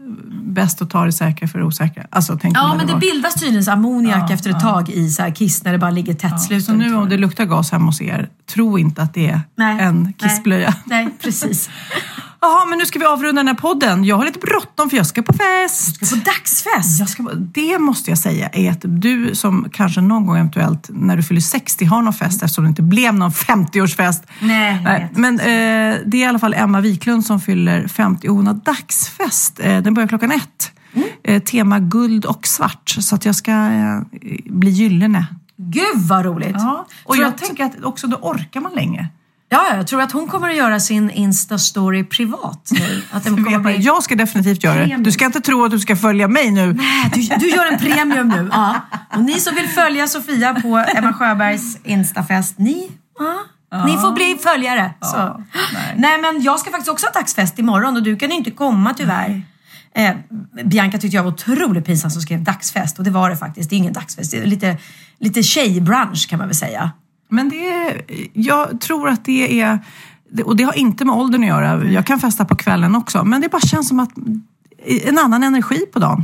bäst 0.43 0.81
att 0.81 0.89
ta 0.89 1.05
det 1.05 1.11
säkra 1.11 1.47
för 1.47 1.59
det 1.59 1.65
osäkra. 1.65 2.03
Alltså, 2.09 2.37
tänk 2.41 2.57
Ja, 2.57 2.75
men 2.77 2.87
det 2.87 2.93
varit- 2.93 3.01
bildas 3.13 3.33
tydligen 3.33 3.63
så 3.63 3.71
ammoniak 3.71 4.29
Ja, 4.29 4.33
efter 4.33 4.49
ett 4.49 4.55
ja. 4.61 4.69
tag 4.73 4.89
i 4.89 5.09
så 5.09 5.21
här 5.21 5.31
kiss 5.31 5.63
när 5.63 5.71
det 5.71 5.77
bara 5.77 5.91
ligger 5.91 6.13
tättslutet. 6.13 6.65
Så 6.65 6.73
nu 6.73 6.95
om 6.95 7.09
det 7.09 7.17
luktar 7.17 7.45
gas 7.45 7.71
hemma 7.71 7.85
hos 7.85 8.01
er, 8.01 8.29
tro 8.53 8.77
inte 8.79 9.01
att 9.01 9.13
det 9.13 9.29
är 9.29 9.41
Nej. 9.55 9.79
en 9.83 10.13
kissblöja. 10.13 10.75
Nej, 10.85 11.05
nej 11.05 11.13
precis. 11.23 11.69
Jaha, 12.43 12.65
men 12.65 12.77
nu 12.79 12.85
ska 12.85 12.99
vi 12.99 13.05
avrunda 13.05 13.39
den 13.39 13.47
här 13.47 13.55
podden. 13.55 14.03
Jag 14.05 14.17
har 14.17 14.25
lite 14.25 14.39
bråttom 14.39 14.89
för 14.89 14.97
jag 14.97 15.05
ska 15.05 15.21
på 15.21 15.33
fest. 15.33 15.99
Du 15.99 16.05
ska 16.05 16.15
på 16.15 16.21
dagsfest? 16.21 16.99
Jag 16.99 17.09
ska, 17.09 17.23
på- 17.23 17.33
det 17.35 17.79
måste 17.79 18.11
jag 18.11 18.17
säga 18.17 18.49
är 18.53 18.71
att 18.71 18.81
du 18.81 19.35
som 19.35 19.67
kanske 19.71 20.01
någon 20.01 20.25
gång 20.25 20.35
eventuellt 20.37 20.89
när 20.93 21.17
du 21.17 21.23
fyller 21.23 21.41
60 21.41 21.85
har 21.85 22.01
någon 22.01 22.13
fest 22.13 22.43
eftersom 22.43 22.63
det 22.63 22.67
inte 22.67 22.81
blev 22.81 23.13
någon 23.13 23.31
50-årsfest. 23.31 24.21
Nej, 24.39 24.81
jag 24.85 24.99
vet. 24.99 25.17
Men 25.17 25.39
eh, 25.39 25.45
det 26.05 26.17
är 26.17 26.21
i 26.21 26.25
alla 26.25 26.39
fall 26.39 26.53
Emma 26.53 26.81
Wiklund 26.81 27.25
som 27.25 27.39
fyller 27.41 27.87
50 27.87 28.29
och 28.29 28.35
hon 28.35 28.47
har 28.47 28.53
dagsfest. 28.53 29.59
Eh, 29.59 29.81
den 29.81 29.93
börjar 29.93 30.07
klockan 30.07 30.31
ett. 30.31 30.71
Mm. 30.93 31.07
Eh, 31.23 31.41
tema 31.43 31.79
guld 31.79 32.25
och 32.25 32.47
svart. 32.47 32.89
Så 32.99 33.15
att 33.15 33.25
jag 33.25 33.35
ska 33.35 33.51
eh, 33.51 33.99
bli 34.45 34.69
gyllene. 34.71 35.25
Gud 35.57 35.83
vad 35.95 36.25
roligt! 36.25 36.51
Ja. 36.53 36.85
Och 37.03 37.17
jag 37.17 37.27
att- 37.27 37.37
tänker 37.37 37.65
att 37.65 37.83
också 37.83 38.07
då 38.07 38.17
orkar 38.17 38.61
man 38.61 38.71
länge. 38.73 39.07
Ja, 39.53 39.65
ja, 39.69 39.75
jag 39.75 39.87
tror 39.87 40.01
att 40.01 40.11
hon 40.11 40.27
kommer 40.27 40.49
att 40.49 40.55
göra 40.55 40.79
sin 40.79 41.11
Insta-story 41.11 42.03
privat 42.03 42.69
nu. 42.71 43.03
Att 43.11 43.23
den 43.23 43.43
kommer 43.43 43.59
bli... 43.59 43.77
Jag 43.77 44.03
ska 44.03 44.15
definitivt 44.15 44.63
göra 44.63 44.85
det. 44.85 44.97
Du 44.97 45.11
ska 45.11 45.25
inte 45.25 45.41
tro 45.41 45.65
att 45.65 45.71
du 45.71 45.79
ska 45.79 45.95
följa 45.95 46.27
mig 46.27 46.51
nu. 46.51 46.73
Nej, 46.73 47.11
du, 47.13 47.35
du 47.39 47.49
gör 47.49 47.65
en 47.65 47.79
premium 47.79 48.27
nu. 48.27 48.49
Ja. 48.51 48.75
Och 49.15 49.23
ni 49.23 49.39
som 49.39 49.55
vill 49.55 49.67
följa 49.67 50.07
Sofia 50.07 50.53
på 50.53 50.85
Emma 50.95 51.13
Sjöbergs 51.13 51.77
Instafest, 51.83 52.57
ni, 52.57 52.91
ja, 53.71 53.85
ni 53.85 53.97
får 53.97 54.11
bli 54.11 54.37
följare. 54.43 54.93
Så. 55.01 55.43
Nej. 55.95 56.21
men 56.21 56.41
jag 56.41 56.59
ska 56.59 56.71
faktiskt 56.71 56.91
också 56.91 57.05
ha 57.05 57.13
dagsfest 57.13 57.59
imorgon 57.59 57.95
och 57.95 58.03
du 58.03 58.17
kan 58.17 58.31
inte 58.31 58.51
komma 58.51 58.93
tyvärr. 58.93 59.41
Eh, 59.95 60.13
Bianca 60.63 60.97
tyckte 60.97 61.15
jag 61.15 61.23
var 61.23 61.31
otroligt 61.31 61.85
pinsam 61.85 62.11
som 62.11 62.21
skrev 62.21 62.43
dagsfest 62.43 62.97
och 62.97 63.03
det 63.03 63.11
var 63.11 63.29
det 63.29 63.37
faktiskt. 63.37 63.69
Det 63.69 63.75
är 63.75 63.77
ingen 63.77 63.93
dagsfest, 63.93 64.31
det 64.31 64.37
är 64.37 64.45
lite, 64.45 64.77
lite 65.19 65.43
tjejbrunch 65.43 66.29
kan 66.29 66.39
man 66.39 66.47
väl 66.47 66.55
säga. 66.55 66.91
Men 67.31 67.49
det 67.49 68.01
jag 68.33 68.81
tror 68.81 69.09
att 69.09 69.25
det 69.25 69.61
är, 69.61 69.79
och 70.45 70.55
det 70.55 70.63
har 70.63 70.77
inte 70.77 71.05
med 71.05 71.15
åldern 71.15 71.41
att 71.43 71.47
göra. 71.47 71.85
Jag 71.85 72.05
kan 72.05 72.19
festa 72.19 72.45
på 72.45 72.55
kvällen 72.55 72.95
också, 72.95 73.23
men 73.23 73.41
det 73.41 73.49
bara 73.49 73.61
känns 73.61 73.87
som 73.87 73.99
att 73.99 74.11
en 74.85 75.17
annan 75.17 75.43
energi 75.43 75.85
på 75.93 75.99
dagen. 75.99 76.23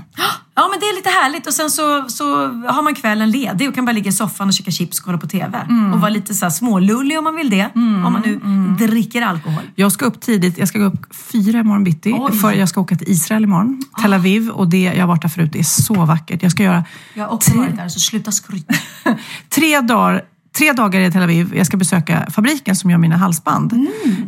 Ja 0.56 0.68
men 0.72 0.80
det 0.80 0.86
är 0.86 0.96
lite 0.96 1.10
härligt 1.10 1.48
och 1.48 1.54
sen 1.54 1.70
så, 1.70 2.10
så 2.10 2.48
har 2.48 2.82
man 2.82 2.96
kvällen 2.96 3.32
ledig 3.32 3.70
och 3.70 3.76
kan 3.76 3.86
bara 3.86 3.92
ligga 3.92 4.10
i 4.10 4.12
soffan 4.12 4.48
och 4.48 4.54
käka 4.54 4.72
chips 4.72 5.00
och 5.00 5.06
kolla 5.06 5.18
på 5.18 5.28
TV. 5.28 5.68
Och 5.94 6.00
vara 6.00 6.10
lite 6.10 6.34
så 6.34 6.46
här 6.46 6.50
smålullig 6.50 7.18
om 7.18 7.24
man 7.24 7.36
vill 7.36 7.50
det. 7.50 7.70
Om 7.76 8.02
man 8.14 8.22
nu 8.26 8.88
dricker 8.88 9.22
alkohol. 9.22 9.64
Jag 9.76 9.92
ska 9.92 10.06
upp 10.06 10.22
tidigt, 10.22 10.58
jag 10.58 10.68
ska 10.68 10.80
gå 10.80 10.86
upp 10.86 11.16
fyra 11.16 11.60
imorgon 11.60 11.84
bitti, 11.84 12.16
Oj. 12.20 12.38
för 12.38 12.52
jag 12.52 12.70
ska 12.70 12.82
åka 12.82 12.96
till 12.96 13.10
Israel 13.10 13.44
imorgon, 13.44 13.84
Tel 14.02 14.14
Aviv, 14.14 14.50
och 14.50 14.68
det, 14.68 14.82
jag 14.84 15.00
har 15.00 15.08
varit 15.08 15.22
där 15.22 15.30
förut, 15.30 15.50
det 15.54 15.60
är 15.60 15.64
så 15.64 16.06
vackert. 16.06 16.44
Jag 16.44 16.52
ska 16.52 16.64
göra 16.64 16.84
Jag 17.14 17.26
har 17.26 17.34
också 17.34 17.58
varit 17.58 17.78
där 17.78 17.90
så 17.90 18.00
sluta 18.00 18.32
skryta. 18.32 18.74
tre 19.50 19.82
dagar 19.82 20.22
Tre 20.58 20.74
dagar 20.74 21.00
i 21.00 21.12
Tel 21.12 21.24
Aviv. 21.24 21.54
Jag 21.56 21.66
ska 21.66 21.78
besöka 21.78 22.28
fabriken 22.32 22.76
som 22.76 22.90
gör 22.90 22.98
mina 22.98 23.18
halsband. 23.18 23.74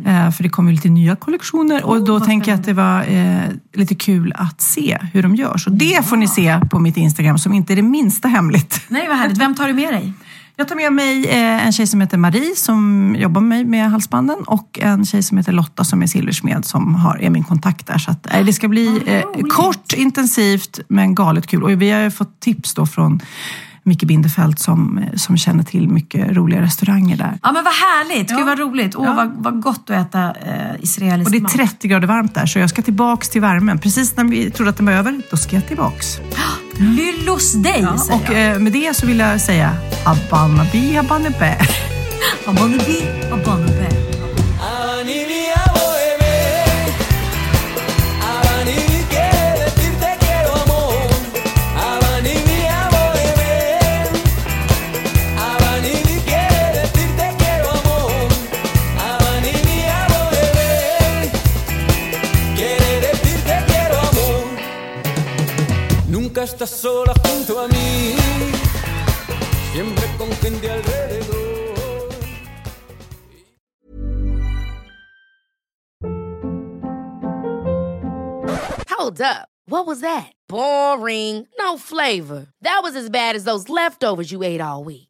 Eh, 0.06 0.30
för 0.30 0.42
det 0.42 0.48
kommer 0.48 0.72
lite 0.72 0.88
nya 0.88 1.16
kollektioner 1.16 1.84
och 1.84 2.04
då 2.04 2.20
tänker 2.20 2.50
jag 2.50 2.58
att 2.58 2.66
det 2.66 2.72
var 2.72 3.02
eh, 3.02 3.40
lite 3.74 3.94
kul 3.94 4.32
att 4.36 4.60
se 4.60 4.98
hur 5.12 5.22
de 5.22 5.34
gör. 5.34 5.56
Så 5.56 5.70
det 5.70 6.06
får 6.06 6.16
ni 6.16 6.28
se 6.28 6.60
på 6.70 6.78
mitt 6.78 6.96
Instagram 6.96 7.38
som 7.38 7.52
inte 7.52 7.72
är 7.72 7.76
det 7.76 7.82
minsta 7.82 8.28
hemligt. 8.28 8.82
Nej 8.88 9.08
vad 9.08 9.16
härligt. 9.16 9.38
Vem 9.38 9.54
tar 9.54 9.68
du 9.68 9.74
med 9.74 9.94
dig? 9.94 10.12
Jag 10.56 10.68
tar 10.68 10.76
med 10.76 10.92
mig 10.92 11.26
eh, 11.26 11.66
en 11.66 11.72
tjej 11.72 11.86
som 11.86 12.00
heter 12.00 12.18
Marie 12.18 12.56
som 12.56 13.16
jobbar 13.18 13.40
med 13.40 13.48
mig 13.48 13.64
med 13.64 13.90
halsbanden 13.90 14.38
och 14.46 14.78
en 14.82 15.06
tjej 15.06 15.22
som 15.22 15.38
heter 15.38 15.52
Lotta 15.52 15.84
som 15.84 16.02
är 16.02 16.06
silversmed 16.06 16.64
som 16.64 16.94
har, 16.94 17.22
är 17.22 17.30
min 17.30 17.44
kontakt 17.44 17.86
där. 17.86 17.98
Så 17.98 18.10
att, 18.10 18.34
eh, 18.34 18.44
det 18.44 18.52
ska 18.52 18.68
bli 18.68 19.02
eh, 19.06 19.42
kort, 19.48 19.92
intensivt 19.92 20.80
men 20.88 21.14
galet 21.14 21.46
kul. 21.46 21.62
Och 21.62 21.82
vi 21.82 21.90
har 21.90 22.00
ju 22.00 22.10
fått 22.10 22.40
tips 22.40 22.74
då 22.74 22.86
från 22.86 23.20
Micke 23.90 24.04
Bindefeld 24.06 24.58
som, 24.58 25.04
som 25.16 25.36
känner 25.36 25.62
till 25.64 25.88
mycket 25.88 26.36
roliga 26.36 26.60
restauranger 26.62 27.16
där. 27.16 27.38
Ja 27.42 27.52
men 27.52 27.64
vad 27.64 27.72
härligt, 27.74 28.30
Ja. 28.30 28.36
gud 28.36 28.46
vad 28.46 28.58
roligt. 28.58 28.96
Åh 28.96 29.04
Ja. 29.06 29.14
vad, 29.14 29.32
vad 29.36 29.62
gott 29.62 29.90
att 29.90 30.06
äta 30.06 30.24
eh, 30.30 30.80
israelisk 30.80 31.26
Och 31.26 31.32
det 31.32 31.38
är 31.38 31.42
mat. 31.42 31.52
30 31.52 31.88
grader 31.88 32.06
varmt 32.08 32.34
där 32.34 32.46
så 32.46 32.58
jag 32.58 32.70
ska 32.70 32.82
tillbaks 32.82 33.28
till 33.28 33.40
värmen. 33.40 33.78
Precis 33.78 34.16
när 34.16 34.24
vi 34.24 34.50
trodde 34.50 34.70
att 34.70 34.76
den 34.76 34.86
var 34.86 34.92
över, 34.92 35.20
då 35.30 35.36
ska 35.36 35.56
jag 35.56 35.68
tillbaks. 35.68 36.18
Lyllos 36.78 37.54
dig 37.54 37.80
Ja, 37.82 37.98
säger 37.98 38.20
och 38.20 38.34
jag. 38.34 38.52
eh, 38.54 38.58
med 38.58 38.72
det 38.72 38.96
så 38.96 39.06
vill 39.06 39.18
jag 39.18 39.40
säga 39.40 39.76
Abanabi 40.04 40.96
Abanebe. 40.96 41.56
Abanabi 42.46 43.02
Abanebe. 43.32 43.69
Nunca 66.40 66.52
estás 66.52 66.70
sola 66.70 67.12
junto 67.22 67.60
a 67.60 67.68
mí, 67.68 68.14
siempre 69.74 70.06
con 70.16 70.32
gente 70.36 70.70
alrededor. 70.70 71.68
Hold 78.88 79.20
up. 79.20 79.48
What 79.66 79.86
was 79.86 80.00
that? 80.00 80.32
Boring. 80.48 81.46
No 81.58 81.76
flavor. 81.76 82.46
That 82.62 82.80
was 82.82 82.96
as 82.96 83.10
bad 83.10 83.36
as 83.36 83.44
those 83.44 83.68
leftovers 83.68 84.32
you 84.32 84.42
ate 84.42 84.62
all 84.62 84.82
week. 84.82 85.09